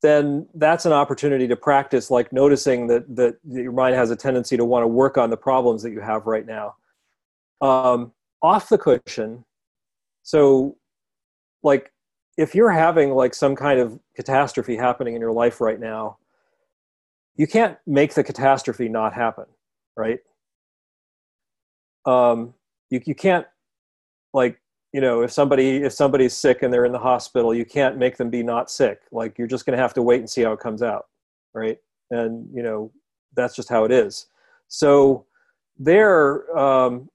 then 0.03 0.47
that's 0.55 0.85
an 0.85 0.93
opportunity 0.93 1.47
to 1.47 1.57
practice 1.57 2.11
like 2.11 2.33
noticing 2.33 2.89
that 2.89 3.15
that 3.15 3.37
your 3.49 3.73
mind 3.73 3.95
has 3.95 4.11
a 4.11 4.17
tendency 4.17 4.57
to 4.57 4.65
want 4.65 4.83
to 4.83 4.89
work 4.89 5.17
on 5.17 5.31
the 5.31 5.37
problems 5.37 5.83
that 5.83 5.93
you 5.93 6.01
have 6.01 6.27
right 6.27 6.47
now. 6.47 6.75
Um, 7.61 8.13
off 8.43 8.69
the 8.69 8.79
cushion 8.79 9.45
so 10.25 10.77
like 11.63 11.92
if 12.43 12.55
you're 12.55 12.71
having 12.71 13.11
like 13.11 13.35
some 13.35 13.55
kind 13.57 13.79
of 13.79 13.99
catastrophe 14.17 14.77
happening 14.77 15.15
in 15.15 15.21
your 15.21 15.33
life 15.33 15.61
right 15.61 15.81
now 15.81 16.19
you 17.37 17.47
can't 17.47 17.79
make 17.87 18.15
the 18.15 18.25
catastrophe 18.25 18.89
not 18.89 19.13
happen 19.15 19.47
right? 19.97 20.21
Um, 22.05 22.55
you, 22.91 23.01
you 23.05 23.15
can't 23.15 23.47
like 24.35 24.61
you 24.93 25.01
know 25.01 25.23
if 25.23 25.31
somebody 25.31 25.77
if 25.77 25.93
somebody's 25.93 26.37
sick 26.37 26.63
and 26.63 26.73
they're 26.73 26.85
in 26.85 26.93
the 26.93 26.99
hospital 26.99 27.55
you 27.55 27.65
can't 27.65 27.99
make 27.99 28.17
them 28.17 28.31
be 28.31 28.43
not 28.43 28.71
sick. 28.71 29.01
Like 29.11 29.39
you're 29.39 29.47
just 29.47 29.67
going 29.67 29.77
to 29.77 29.83
have 29.83 29.95
to 29.95 30.03
wait 30.03 30.21
and 30.21 30.29
see 30.29 30.43
how 30.43 30.53
it 30.53 30.61
comes 30.61 30.83
out 30.83 31.07
right? 31.55 31.79
And 32.11 32.49
you 32.53 32.63
know 32.63 32.91
that's 33.35 33.55
just 33.55 33.69
how 33.69 33.85
it 33.85 33.93
is. 33.93 34.27
So 34.69 35.27
there 35.79 36.57
um, 36.59 37.09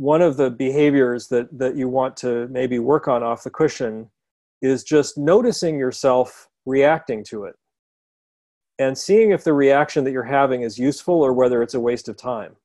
one 0.00 0.22
of 0.22 0.38
the 0.38 0.50
behaviors 0.50 1.28
that 1.28 1.46
that 1.58 1.76
you 1.76 1.86
want 1.86 2.16
to 2.16 2.48
maybe 2.48 2.78
work 2.78 3.06
on 3.06 3.22
off 3.22 3.44
the 3.44 3.50
cushion 3.50 4.08
is 4.62 4.82
just 4.82 5.18
noticing 5.18 5.78
yourself 5.78 6.48
reacting 6.64 7.22
to 7.22 7.44
it 7.44 7.54
and 8.78 8.96
seeing 8.96 9.30
if 9.30 9.44
the 9.44 9.52
reaction 9.52 10.02
that 10.02 10.12
you're 10.12 10.22
having 10.22 10.62
is 10.62 10.78
useful 10.78 11.20
or 11.20 11.34
whether 11.34 11.62
it's 11.62 11.74
a 11.74 11.80
waste 11.80 12.08
of 12.08 12.16
time. 12.16 12.56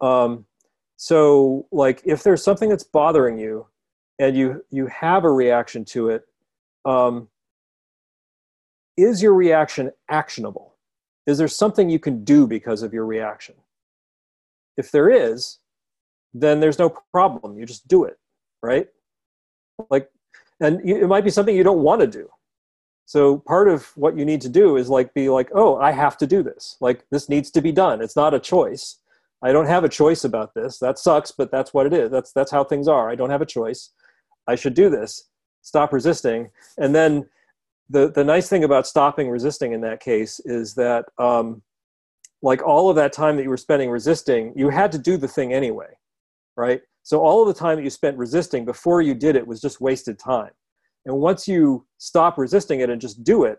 Um, 0.00 0.46
so 0.96 1.66
like 1.72 2.02
if 2.04 2.22
there's 2.22 2.44
something 2.44 2.68
that's 2.68 2.84
bothering 2.84 3.36
you 3.36 3.66
and 4.20 4.36
you 4.36 4.64
you 4.70 4.86
have 4.86 5.24
a 5.24 5.32
reaction 5.32 5.84
to 5.86 6.10
it 6.10 6.22
um, 6.84 7.26
is 8.96 9.20
your 9.20 9.34
reaction 9.34 9.90
actionable? 10.08 10.76
Is 11.26 11.36
there 11.36 11.48
something 11.48 11.90
you 11.90 11.98
can 11.98 12.22
do 12.22 12.46
because 12.46 12.84
of 12.84 12.94
your 12.94 13.06
reaction? 13.06 13.56
If 14.76 14.92
there 14.92 15.10
is 15.10 15.58
then 16.40 16.60
there's 16.60 16.78
no 16.78 16.90
problem 17.12 17.58
you 17.58 17.66
just 17.66 17.86
do 17.88 18.04
it 18.04 18.18
right 18.62 18.88
like 19.90 20.08
and 20.60 20.80
it 20.88 21.06
might 21.06 21.24
be 21.24 21.30
something 21.30 21.54
you 21.54 21.62
don't 21.62 21.82
want 21.82 22.00
to 22.00 22.06
do 22.06 22.28
so 23.04 23.38
part 23.38 23.68
of 23.68 23.86
what 23.96 24.16
you 24.18 24.24
need 24.24 24.40
to 24.40 24.48
do 24.48 24.76
is 24.76 24.88
like 24.88 25.12
be 25.14 25.28
like 25.28 25.50
oh 25.54 25.76
i 25.76 25.90
have 25.90 26.16
to 26.16 26.26
do 26.26 26.42
this 26.42 26.76
like 26.80 27.04
this 27.10 27.28
needs 27.28 27.50
to 27.50 27.60
be 27.60 27.72
done 27.72 28.00
it's 28.00 28.16
not 28.16 28.34
a 28.34 28.40
choice 28.40 28.98
I 29.42 29.52
don't 29.52 29.66
have 29.66 29.84
a 29.84 29.88
choice 29.88 30.24
about 30.24 30.54
this. 30.54 30.78
That 30.78 30.98
sucks, 30.98 31.30
but 31.30 31.50
that's 31.50 31.74
what 31.74 31.86
it 31.86 31.92
is. 31.92 32.10
That's 32.10 32.32
that's 32.32 32.50
how 32.50 32.64
things 32.64 32.88
are. 32.88 33.10
I 33.10 33.14
don't 33.14 33.30
have 33.30 33.42
a 33.42 33.46
choice. 33.46 33.90
I 34.46 34.54
should 34.54 34.74
do 34.74 34.88
this. 34.88 35.28
Stop 35.62 35.92
resisting. 35.92 36.50
And 36.78 36.94
then 36.94 37.28
the 37.90 38.10
the 38.10 38.24
nice 38.24 38.48
thing 38.48 38.64
about 38.64 38.86
stopping 38.86 39.28
resisting 39.28 39.72
in 39.72 39.82
that 39.82 40.00
case 40.00 40.40
is 40.44 40.74
that 40.74 41.06
um, 41.18 41.62
like 42.42 42.62
all 42.62 42.88
of 42.88 42.96
that 42.96 43.12
time 43.12 43.36
that 43.36 43.42
you 43.42 43.50
were 43.50 43.56
spending 43.56 43.90
resisting, 43.90 44.52
you 44.56 44.70
had 44.70 44.90
to 44.92 44.98
do 44.98 45.16
the 45.16 45.28
thing 45.28 45.52
anyway, 45.52 45.96
right? 46.56 46.80
So 47.02 47.20
all 47.20 47.42
of 47.42 47.48
the 47.48 47.58
time 47.58 47.76
that 47.76 47.84
you 47.84 47.90
spent 47.90 48.18
resisting 48.18 48.64
before 48.64 49.00
you 49.02 49.14
did 49.14 49.36
it 49.36 49.46
was 49.46 49.60
just 49.60 49.80
wasted 49.80 50.18
time. 50.18 50.50
And 51.04 51.18
once 51.18 51.46
you 51.46 51.86
stop 51.98 52.36
resisting 52.36 52.80
it 52.80 52.90
and 52.90 53.00
just 53.00 53.22
do 53.22 53.44
it, 53.44 53.58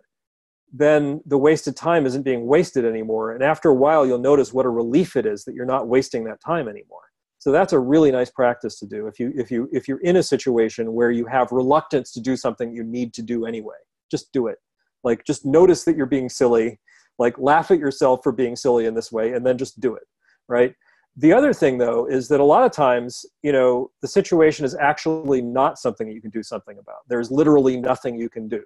then 0.74 1.22
the 1.26 1.38
wasted 1.38 1.76
time 1.78 2.06
isn't 2.06 2.24
being 2.24 2.46
wasted 2.46 2.84
anymore. 2.84 3.32
And 3.32 3.42
after 3.42 3.70
a 3.70 3.74
while, 3.74 4.06
you'll 4.06 4.18
notice 4.18 4.52
what 4.52 4.66
a 4.66 4.70
relief 4.70 5.16
it 5.16 5.26
is 5.26 5.46
that 5.46 5.56
you're 5.56 5.66
not 5.66 5.88
wasting 5.88 6.26
that 6.26 6.42
time 6.42 6.68
anymore. 6.68 7.04
So 7.40 7.52
that's 7.52 7.72
a 7.72 7.80
really 7.80 8.12
nice 8.12 8.30
practice 8.30 8.78
to 8.80 8.86
do. 8.86 9.08
If 9.08 9.20
you 9.20 9.32
if 9.36 9.52
you 9.52 9.70
if 9.72 9.88
you're 9.88 10.02
in 10.02 10.18
a 10.18 10.24
situation 10.24 10.94
where 10.94 11.12
you 11.12 11.26
have 11.28 11.52
reluctance 11.52 12.12
to 12.14 12.20
do 12.20 12.36
something 12.36 12.74
you 12.74 12.84
need 12.84 13.14
to 13.14 13.22
do 13.22 13.46
anyway, 13.46 13.78
just 14.12 14.34
do 14.34 14.48
it. 14.48 14.58
Like 15.04 15.24
just 15.24 15.46
notice 15.46 15.86
that 15.86 15.96
you're 15.96 16.08
being 16.08 16.28
silly, 16.30 16.80
like 17.18 17.38
laugh 17.38 17.72
at 17.72 17.80
yourself 17.80 18.22
for 18.24 18.34
being 18.34 18.56
silly 18.56 18.86
in 18.86 18.96
this 18.96 19.12
way, 19.12 19.34
and 19.34 19.46
then 19.46 19.58
just 19.58 19.80
do 19.80 19.96
it. 19.96 20.04
Right. 20.50 20.74
The 21.18 21.34
other 21.34 21.52
thing 21.54 21.78
though 21.78 22.06
is 22.06 22.28
that 22.28 22.40
a 22.40 22.44
lot 22.44 22.64
of 22.64 22.72
times, 22.72 23.26
you 23.42 23.52
know, 23.52 23.92
the 24.02 24.08
situation 24.08 24.66
is 24.66 24.76
actually 24.76 25.42
not 25.42 25.80
something 25.80 26.08
that 26.08 26.14
you 26.14 26.22
can 26.22 26.30
do 26.30 26.44
something 26.44 26.78
about. 26.78 27.00
There's 27.08 27.32
literally 27.32 27.78
nothing 27.78 28.18
you 28.18 28.30
can 28.30 28.48
do. 28.48 28.64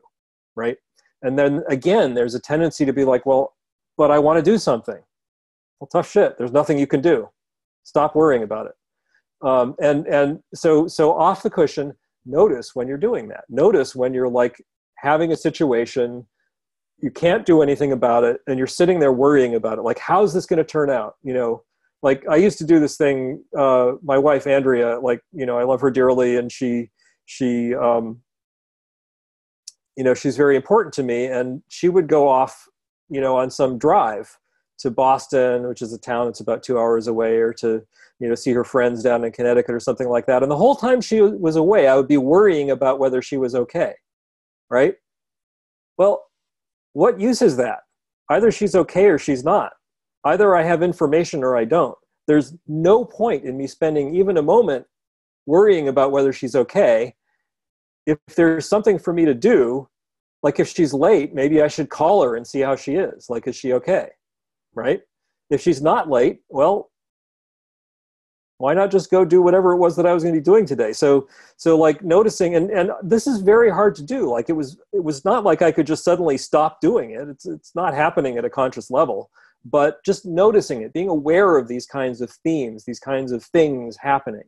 Right 0.55 0.77
and 1.21 1.37
then 1.37 1.63
again, 1.67 2.13
there's 2.13 2.35
a 2.35 2.39
tendency 2.39 2.85
to 2.85 2.93
be 2.93 3.03
like, 3.03 3.25
well, 3.25 3.55
but 3.97 4.11
I 4.11 4.19
want 4.19 4.43
to 4.43 4.51
do 4.51 4.57
something. 4.57 4.99
Well, 5.79 5.87
tough 5.87 6.09
shit. 6.09 6.37
There's 6.37 6.51
nothing 6.51 6.79
you 6.79 6.87
can 6.87 7.01
do. 7.01 7.29
Stop 7.83 8.15
worrying 8.15 8.43
about 8.43 8.67
it. 8.67 8.73
Um, 9.47 9.75
and 9.81 10.05
and 10.07 10.39
so 10.53 10.87
so 10.87 11.13
off 11.13 11.43
the 11.43 11.49
cushion. 11.49 11.93
Notice 12.25 12.75
when 12.75 12.87
you're 12.87 12.97
doing 12.97 13.27
that. 13.29 13.45
Notice 13.49 13.95
when 13.95 14.13
you're 14.13 14.29
like 14.29 14.63
having 14.97 15.31
a 15.31 15.35
situation, 15.35 16.27
you 16.99 17.09
can't 17.09 17.47
do 17.47 17.63
anything 17.63 17.91
about 17.91 18.23
it, 18.23 18.41
and 18.45 18.59
you're 18.59 18.67
sitting 18.67 18.99
there 18.99 19.11
worrying 19.11 19.55
about 19.55 19.79
it. 19.79 19.81
Like, 19.81 19.97
how's 19.97 20.31
this 20.31 20.45
going 20.45 20.57
to 20.57 20.63
turn 20.63 20.91
out? 20.91 21.15
You 21.23 21.33
know, 21.33 21.63
like 22.03 22.27
I 22.27 22.35
used 22.35 22.57
to 22.59 22.65
do 22.65 22.79
this 22.79 22.97
thing. 22.97 23.43
Uh, 23.57 23.93
my 24.03 24.17
wife 24.17 24.47
Andrea, 24.47 24.99
like 24.99 25.21
you 25.33 25.45
know, 25.45 25.57
I 25.57 25.63
love 25.63 25.81
her 25.81 25.91
dearly, 25.91 26.37
and 26.37 26.51
she 26.51 26.89
she 27.25 27.73
um, 27.75 28.21
you 29.97 30.03
know 30.03 30.13
she's 30.13 30.37
very 30.37 30.55
important 30.55 30.93
to 30.93 31.03
me 31.03 31.25
and 31.25 31.61
she 31.67 31.89
would 31.89 32.07
go 32.07 32.27
off 32.27 32.67
you 33.09 33.21
know 33.21 33.37
on 33.37 33.49
some 33.49 33.77
drive 33.77 34.37
to 34.79 34.89
boston 34.89 35.67
which 35.67 35.81
is 35.81 35.93
a 35.93 35.99
town 35.99 36.25
that's 36.25 36.39
about 36.39 36.63
two 36.63 36.79
hours 36.79 37.07
away 37.07 37.37
or 37.37 37.53
to 37.53 37.81
you 38.19 38.27
know 38.27 38.35
see 38.35 38.51
her 38.51 38.63
friends 38.63 39.03
down 39.03 39.23
in 39.23 39.31
connecticut 39.31 39.75
or 39.75 39.79
something 39.79 40.09
like 40.09 40.25
that. 40.25 40.41
And 40.43 40.51
the 40.51 40.57
whole 40.57 40.75
time 40.75 41.01
she 41.01 41.21
was 41.21 41.55
away 41.55 41.87
i 41.87 41.95
would 41.95 42.07
be 42.07 42.17
worrying 42.17 42.71
about 42.71 42.99
whether 42.99 43.21
she 43.21 43.37
was 43.37 43.55
okay 43.55 43.93
right? 44.69 44.95
Well 45.97 46.25
what 46.93 47.19
use 47.19 47.41
is 47.41 47.57
that? 47.57 47.79
Either 48.29 48.51
she's 48.51 48.75
okay 48.75 49.05
or 49.05 49.17
she's 49.17 49.43
not 49.43 49.73
either 50.25 50.55
i 50.55 50.63
have 50.63 50.83
information 50.83 51.43
or 51.43 51.55
i 51.55 51.65
don't. 51.65 51.97
There's 52.27 52.53
no 52.67 53.03
point 53.03 53.43
in 53.43 53.57
me 53.57 53.67
spending 53.67 54.15
even 54.15 54.37
a 54.37 54.41
moment 54.41 54.85
worrying 55.45 55.87
about 55.87 56.11
whether 56.11 56.31
she's 56.31 56.55
okay. 56.55 57.15
If 58.05 58.19
there's 58.35 58.67
something 58.67 58.99
for 58.99 59.11
me 59.11 59.25
to 59.25 59.33
do 59.33 59.87
like 60.43 60.59
if 60.59 60.67
she's 60.67 60.93
late 60.93 61.35
maybe 61.35 61.61
i 61.61 61.67
should 61.67 61.89
call 61.89 62.23
her 62.23 62.35
and 62.35 62.45
see 62.45 62.61
how 62.61 62.75
she 62.75 62.95
is. 62.95 63.29
Like 63.29 63.47
is 63.47 63.55
she 63.55 63.73
okay? 63.73 64.09
Right? 64.73 65.01
If 65.49 65.61
she's 65.61 65.81
not 65.81 66.09
late 66.09 66.41
well 66.49 66.89
why 68.59 68.75
not 68.75 68.91
just 68.91 69.09
go 69.09 69.25
do 69.25 69.41
whatever 69.41 69.71
it 69.71 69.77
was 69.77 69.95
that 69.95 70.05
i 70.05 70.13
was 70.13 70.23
going 70.23 70.35
to 70.35 70.39
be 70.39 70.43
doing 70.43 70.65
today? 70.65 70.93
So 70.93 71.27
so 71.57 71.77
like 71.77 72.03
noticing 72.03 72.55
and 72.55 72.69
and 72.71 72.91
this 73.03 73.27
is 73.27 73.41
very 73.41 73.69
hard 73.69 73.95
to 73.95 74.03
do. 74.03 74.29
Like 74.29 74.49
it 74.49 74.53
was 74.53 74.79
it 74.93 75.03
was 75.03 75.25
not 75.25 75.43
like 75.43 75.61
i 75.61 75.71
could 75.71 75.87
just 75.87 76.03
suddenly 76.03 76.37
stop 76.37 76.79
doing 76.79 77.11
it. 77.11 77.27
It's 77.27 77.45
it's 77.45 77.75
not 77.75 77.93
happening 77.93 78.37
at 78.37 78.45
a 78.45 78.49
conscious 78.49 78.89
level 78.89 79.29
but 79.63 80.03
just 80.03 80.25
noticing 80.25 80.81
it 80.81 80.93
being 80.93 81.09
aware 81.09 81.57
of 81.57 81.67
these 81.67 81.85
kinds 81.85 82.21
of 82.21 82.31
themes 82.43 82.83
these 82.85 82.99
kinds 82.99 83.31
of 83.31 83.43
things 83.43 83.97
happening 83.97 84.43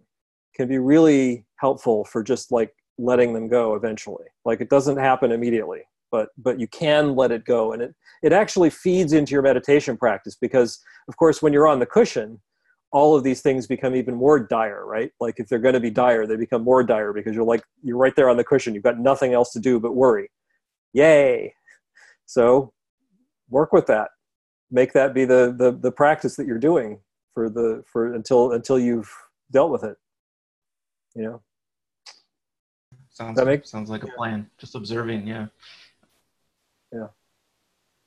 can 0.56 0.68
be 0.68 0.78
really 0.78 1.46
helpful 1.58 2.06
for 2.06 2.24
just 2.24 2.52
like 2.52 2.74
letting 2.98 3.34
them 3.34 3.48
go 3.48 3.76
eventually. 3.76 4.26
Like 4.46 4.62
it 4.62 4.70
doesn't 4.70 4.98
happen 4.98 5.32
immediately 5.32 5.82
but 6.14 6.30
but 6.38 6.60
you 6.60 6.68
can 6.68 7.16
let 7.16 7.32
it 7.32 7.44
go 7.44 7.74
and 7.74 7.82
it 7.82 7.96
it 8.22 8.32
actually 8.32 8.70
feeds 8.70 9.12
into 9.12 9.32
your 9.32 9.42
meditation 9.42 9.98
practice 9.98 10.38
because 10.40 10.80
of 11.10 11.18
course 11.18 11.42
when 11.42 11.52
you're 11.52 11.68
on 11.68 11.80
the 11.80 11.86
cushion 11.86 12.40
all 12.92 13.16
of 13.16 13.24
these 13.24 13.42
things 13.42 13.66
become 13.66 13.96
even 13.96 14.14
more 14.14 14.40
dire 14.40 14.86
right? 14.86 15.12
Like 15.20 15.40
if 15.40 15.50
they're 15.50 15.58
going 15.58 15.74
to 15.74 15.80
be 15.80 15.90
dire 15.90 16.28
they 16.28 16.36
become 16.36 16.64
more 16.64 16.84
dire 16.84 17.12
because 17.12 17.34
you're 17.36 17.44
like 17.44 17.64
you're 17.82 17.98
right 17.98 18.16
there 18.16 18.30
on 18.30 18.38
the 18.38 18.44
cushion. 18.44 18.76
You've 18.76 18.84
got 18.84 19.00
nothing 19.00 19.34
else 19.34 19.52
to 19.54 19.60
do 19.60 19.80
but 19.80 19.96
worry. 19.96 20.30
Yay! 20.94 21.56
So 22.28 22.72
work 23.50 23.74
with 23.74 23.88
that 23.88 24.10
make 24.74 24.92
that 24.92 25.14
be 25.14 25.24
the 25.24 25.56
the, 25.58 25.72
the 25.72 25.92
practice 25.92 26.36
that 26.36 26.46
you're 26.48 26.60
doing 26.60 27.00
for 27.34 27.50
the 27.50 27.84
for 27.88 28.14
until 28.14 28.52
until 28.52 28.78
you've 28.78 29.12
dealt 29.52 29.72
with 29.72 29.84
it 29.84 29.98
you 31.16 31.24
know 31.24 31.42
Sounds 33.14 33.38
that 33.38 33.46
make, 33.46 33.64
sounds 33.68 33.92
like 33.92 34.04
a 34.04 34.08
plan. 34.08 34.50
Just 34.58 34.74
observing, 34.74 35.28
yeah. 35.28 35.46
Yeah. 36.92 37.10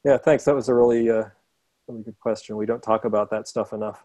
Yeah, 0.04 0.16
thanks. 0.18 0.44
That 0.44 0.56
was 0.56 0.68
a 0.68 0.74
really, 0.74 1.08
uh, 1.08 1.26
really 1.86 2.02
good 2.02 2.18
question. 2.18 2.56
We 2.56 2.66
don't 2.66 2.82
talk 2.82 3.04
about 3.04 3.30
that 3.30 3.46
stuff 3.46 3.72
enough. 3.72 4.04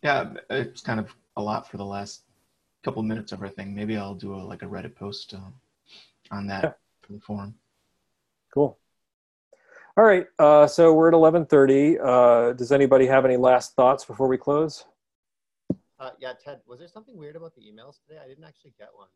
Yeah, 0.00 0.32
it's 0.48 0.80
kind 0.80 1.00
of 1.00 1.12
a 1.36 1.42
lot 1.42 1.68
for 1.68 1.76
the 1.76 1.84
last 1.84 2.22
couple 2.84 3.02
minutes 3.02 3.32
of 3.32 3.42
our 3.42 3.48
thing. 3.48 3.74
Maybe 3.74 3.96
I'll 3.96 4.14
do 4.14 4.34
a, 4.34 4.36
like 4.36 4.62
a 4.62 4.66
Reddit 4.66 4.94
post 4.94 5.34
um, 5.34 5.54
on 6.30 6.46
that 6.46 6.62
Yeah. 6.62 6.72
for 7.02 7.12
the 7.14 7.20
forum. 7.20 7.54
Cool. 8.54 8.78
All 10.00 10.06
right, 10.06 10.26
uh, 10.38 10.66
so 10.66 10.94
we're 10.94 11.08
at 11.08 11.14
11:30. 11.14 11.98
Uh, 12.02 12.54
does 12.54 12.72
anybody 12.72 13.06
have 13.06 13.26
any 13.26 13.36
last 13.36 13.74
thoughts 13.74 14.02
before 14.02 14.28
we 14.28 14.38
close? 14.38 14.86
Uh, 15.98 16.12
yeah, 16.18 16.32
Ted, 16.42 16.60
was 16.66 16.78
there 16.78 16.88
something 16.88 17.18
weird 17.18 17.36
about 17.36 17.54
the 17.54 17.60
emails 17.60 18.00
today? 18.00 18.18
I 18.18 18.26
didn't 18.26 18.44
actually 18.44 18.72
get 18.78 18.88
one. 18.94 19.08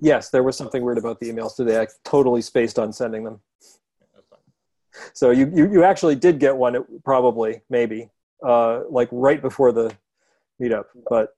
Yes, 0.00 0.28
there 0.28 0.42
was 0.42 0.54
something 0.54 0.84
weird 0.84 0.98
about 0.98 1.18
the 1.18 1.32
emails 1.32 1.56
today. 1.56 1.80
I 1.80 1.86
totally 2.04 2.42
spaced 2.42 2.78
on 2.78 2.92
sending 2.92 3.24
them. 3.24 3.40
So 5.14 5.30
you 5.30 5.50
you, 5.54 5.72
you 5.72 5.82
actually 5.82 6.16
did 6.16 6.38
get 6.38 6.54
one, 6.54 6.84
probably, 7.04 7.62
maybe, 7.70 8.10
uh, 8.46 8.82
like 8.90 9.08
right 9.10 9.40
before 9.40 9.72
the 9.72 9.96
meetup. 10.60 10.84
But 11.08 11.34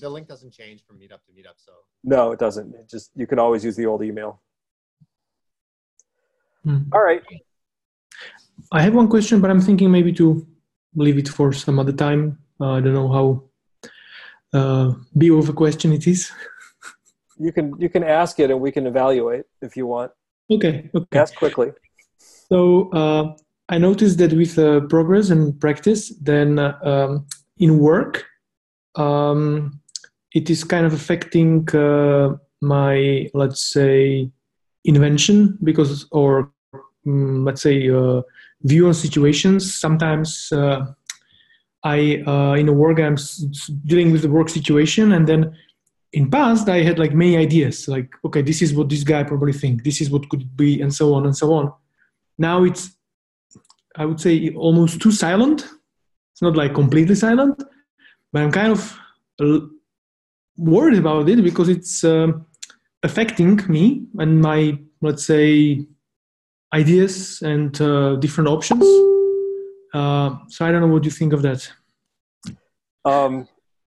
The 0.00 0.10
link 0.10 0.26
doesn't 0.26 0.50
change 0.52 0.84
from 0.84 0.98
meetup 0.98 1.22
to 1.26 1.32
meetup, 1.38 1.54
so 1.64 1.70
no, 2.02 2.32
it 2.32 2.40
doesn't. 2.40 2.74
It 2.74 2.90
just 2.90 3.12
you 3.14 3.28
can 3.28 3.38
always 3.38 3.64
use 3.64 3.76
the 3.76 3.86
old 3.86 4.02
email. 4.02 4.40
Hmm. 6.64 6.78
All 6.92 7.00
right. 7.00 7.22
I 8.72 8.80
have 8.80 8.94
one 8.94 9.08
question, 9.08 9.40
but 9.40 9.50
I'm 9.50 9.60
thinking 9.60 9.90
maybe 9.90 10.12
to 10.14 10.46
leave 10.94 11.18
it 11.18 11.28
for 11.28 11.52
some 11.52 11.78
other 11.78 11.92
time. 11.92 12.38
Uh, 12.60 12.72
I 12.72 12.80
don't 12.80 12.94
know 12.94 13.12
how 13.12 14.58
uh, 14.58 14.94
big 15.16 15.30
of 15.32 15.48
a 15.48 15.52
question 15.52 15.92
it 15.92 16.06
is. 16.06 16.32
You 17.38 17.52
can 17.52 17.74
you 17.78 17.88
can 17.88 18.04
ask 18.04 18.38
it 18.40 18.50
and 18.50 18.60
we 18.60 18.72
can 18.72 18.86
evaluate 18.86 19.44
if 19.60 19.76
you 19.76 19.86
want. 19.86 20.12
Okay. 20.50 20.90
Okay. 20.94 21.18
Ask 21.18 21.34
quickly. 21.34 21.72
So 22.18 22.90
uh, 22.90 23.34
I 23.68 23.78
noticed 23.78 24.18
that 24.18 24.32
with 24.32 24.58
uh, 24.58 24.80
progress 24.80 25.30
and 25.30 25.58
practice, 25.60 26.10
then 26.20 26.58
uh, 26.58 26.78
um, 26.82 27.26
in 27.58 27.78
work, 27.78 28.24
um, 28.96 29.80
it 30.34 30.50
is 30.50 30.64
kind 30.64 30.86
of 30.86 30.92
affecting 30.92 31.68
uh, 31.74 32.36
my, 32.60 33.28
let's 33.34 33.62
say, 33.72 34.30
invention 34.84 35.58
because, 35.62 36.06
or 36.10 36.52
mm, 37.06 37.44
let's 37.46 37.62
say, 37.62 37.88
uh, 37.88 38.22
view 38.64 38.86
on 38.86 38.94
situations. 38.94 39.74
Sometimes 39.74 40.50
uh, 40.52 40.86
I, 41.84 42.22
uh, 42.26 42.54
in 42.54 42.68
a 42.68 42.72
work, 42.72 42.98
I'm 42.98 43.16
dealing 43.86 44.12
with 44.12 44.22
the 44.22 44.30
work 44.30 44.48
situation, 44.48 45.12
and 45.12 45.26
then 45.26 45.56
in 46.12 46.30
past 46.30 46.68
I 46.68 46.82
had 46.82 46.98
like 46.98 47.14
many 47.14 47.36
ideas, 47.36 47.88
like, 47.88 48.10
okay, 48.24 48.42
this 48.42 48.62
is 48.62 48.74
what 48.74 48.88
this 48.88 49.02
guy 49.02 49.24
probably 49.24 49.52
think, 49.52 49.82
this 49.82 50.00
is 50.00 50.10
what 50.10 50.28
could 50.28 50.56
be, 50.56 50.80
and 50.80 50.94
so 50.94 51.14
on 51.14 51.24
and 51.24 51.36
so 51.36 51.52
on 51.52 51.72
now 52.38 52.64
it's 52.64 52.96
i 53.96 54.04
would 54.04 54.20
say 54.20 54.50
almost 54.54 55.00
too 55.00 55.12
silent 55.12 55.68
it's 56.32 56.42
not 56.42 56.56
like 56.56 56.74
completely 56.74 57.14
silent 57.14 57.62
but 58.32 58.42
i'm 58.42 58.52
kind 58.52 58.72
of 58.72 58.98
worried 60.56 60.98
about 60.98 61.28
it 61.28 61.42
because 61.42 61.68
it's 61.68 62.04
um, 62.04 62.46
affecting 63.02 63.56
me 63.68 64.06
and 64.18 64.40
my 64.40 64.78
let's 65.00 65.24
say 65.24 65.84
ideas 66.72 67.42
and 67.42 67.80
uh, 67.80 68.16
different 68.16 68.48
options 68.48 68.84
uh, 69.94 70.36
so 70.48 70.64
i 70.66 70.70
don't 70.72 70.80
know 70.80 70.92
what 70.96 71.04
you 71.04 71.10
think 71.10 71.32
of 71.32 71.42
that 71.42 71.70
Um, 73.04 73.48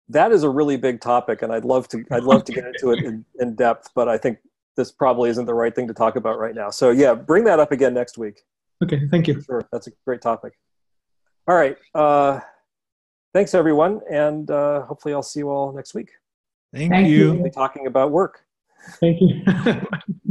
that 0.08 0.32
is 0.32 0.42
a 0.44 0.48
really 0.48 0.76
big 0.76 1.00
topic, 1.00 1.42
and 1.42 1.52
I'd 1.52 1.64
love 1.64 1.88
to 1.88 2.04
I'd 2.10 2.24
love 2.24 2.44
to 2.44 2.52
get 2.52 2.64
into 2.66 2.90
it 2.92 3.04
in, 3.04 3.24
in 3.40 3.54
depth, 3.54 3.90
but 3.94 4.08
I 4.08 4.16
think 4.18 4.38
this 4.76 4.90
probably 4.90 5.28
isn't 5.30 5.46
the 5.46 5.54
right 5.54 5.74
thing 5.74 5.86
to 5.88 5.94
talk 5.94 6.16
about 6.16 6.38
right 6.38 6.54
now. 6.54 6.70
So 6.70 6.90
yeah, 6.90 7.14
bring 7.14 7.44
that 7.44 7.60
up 7.60 7.70
again 7.72 7.92
next 7.94 8.16
week. 8.18 8.36
okay 8.82 9.00
thank 9.10 9.28
you 9.28 9.40
Sure, 9.42 9.62
that's 9.72 9.86
a 9.88 9.92
great 10.06 10.22
topic. 10.22 10.52
All 11.46 11.54
right, 11.54 11.76
uh, 11.94 12.40
thanks 13.34 13.54
everyone, 13.54 14.00
and 14.10 14.50
uh, 14.50 14.82
hopefully 14.88 15.12
I'll 15.14 15.22
see 15.22 15.40
you 15.40 15.50
all 15.50 15.72
next 15.72 15.92
week. 15.94 16.10
Thank, 16.72 16.90
Thank 16.92 17.08
you. 17.08 17.16
you. 17.16 17.32
We'll 17.34 17.44
be 17.44 17.50
talking 17.50 17.86
about 17.86 18.10
work. 18.10 18.40
thank 19.00 19.20
you 19.20 19.42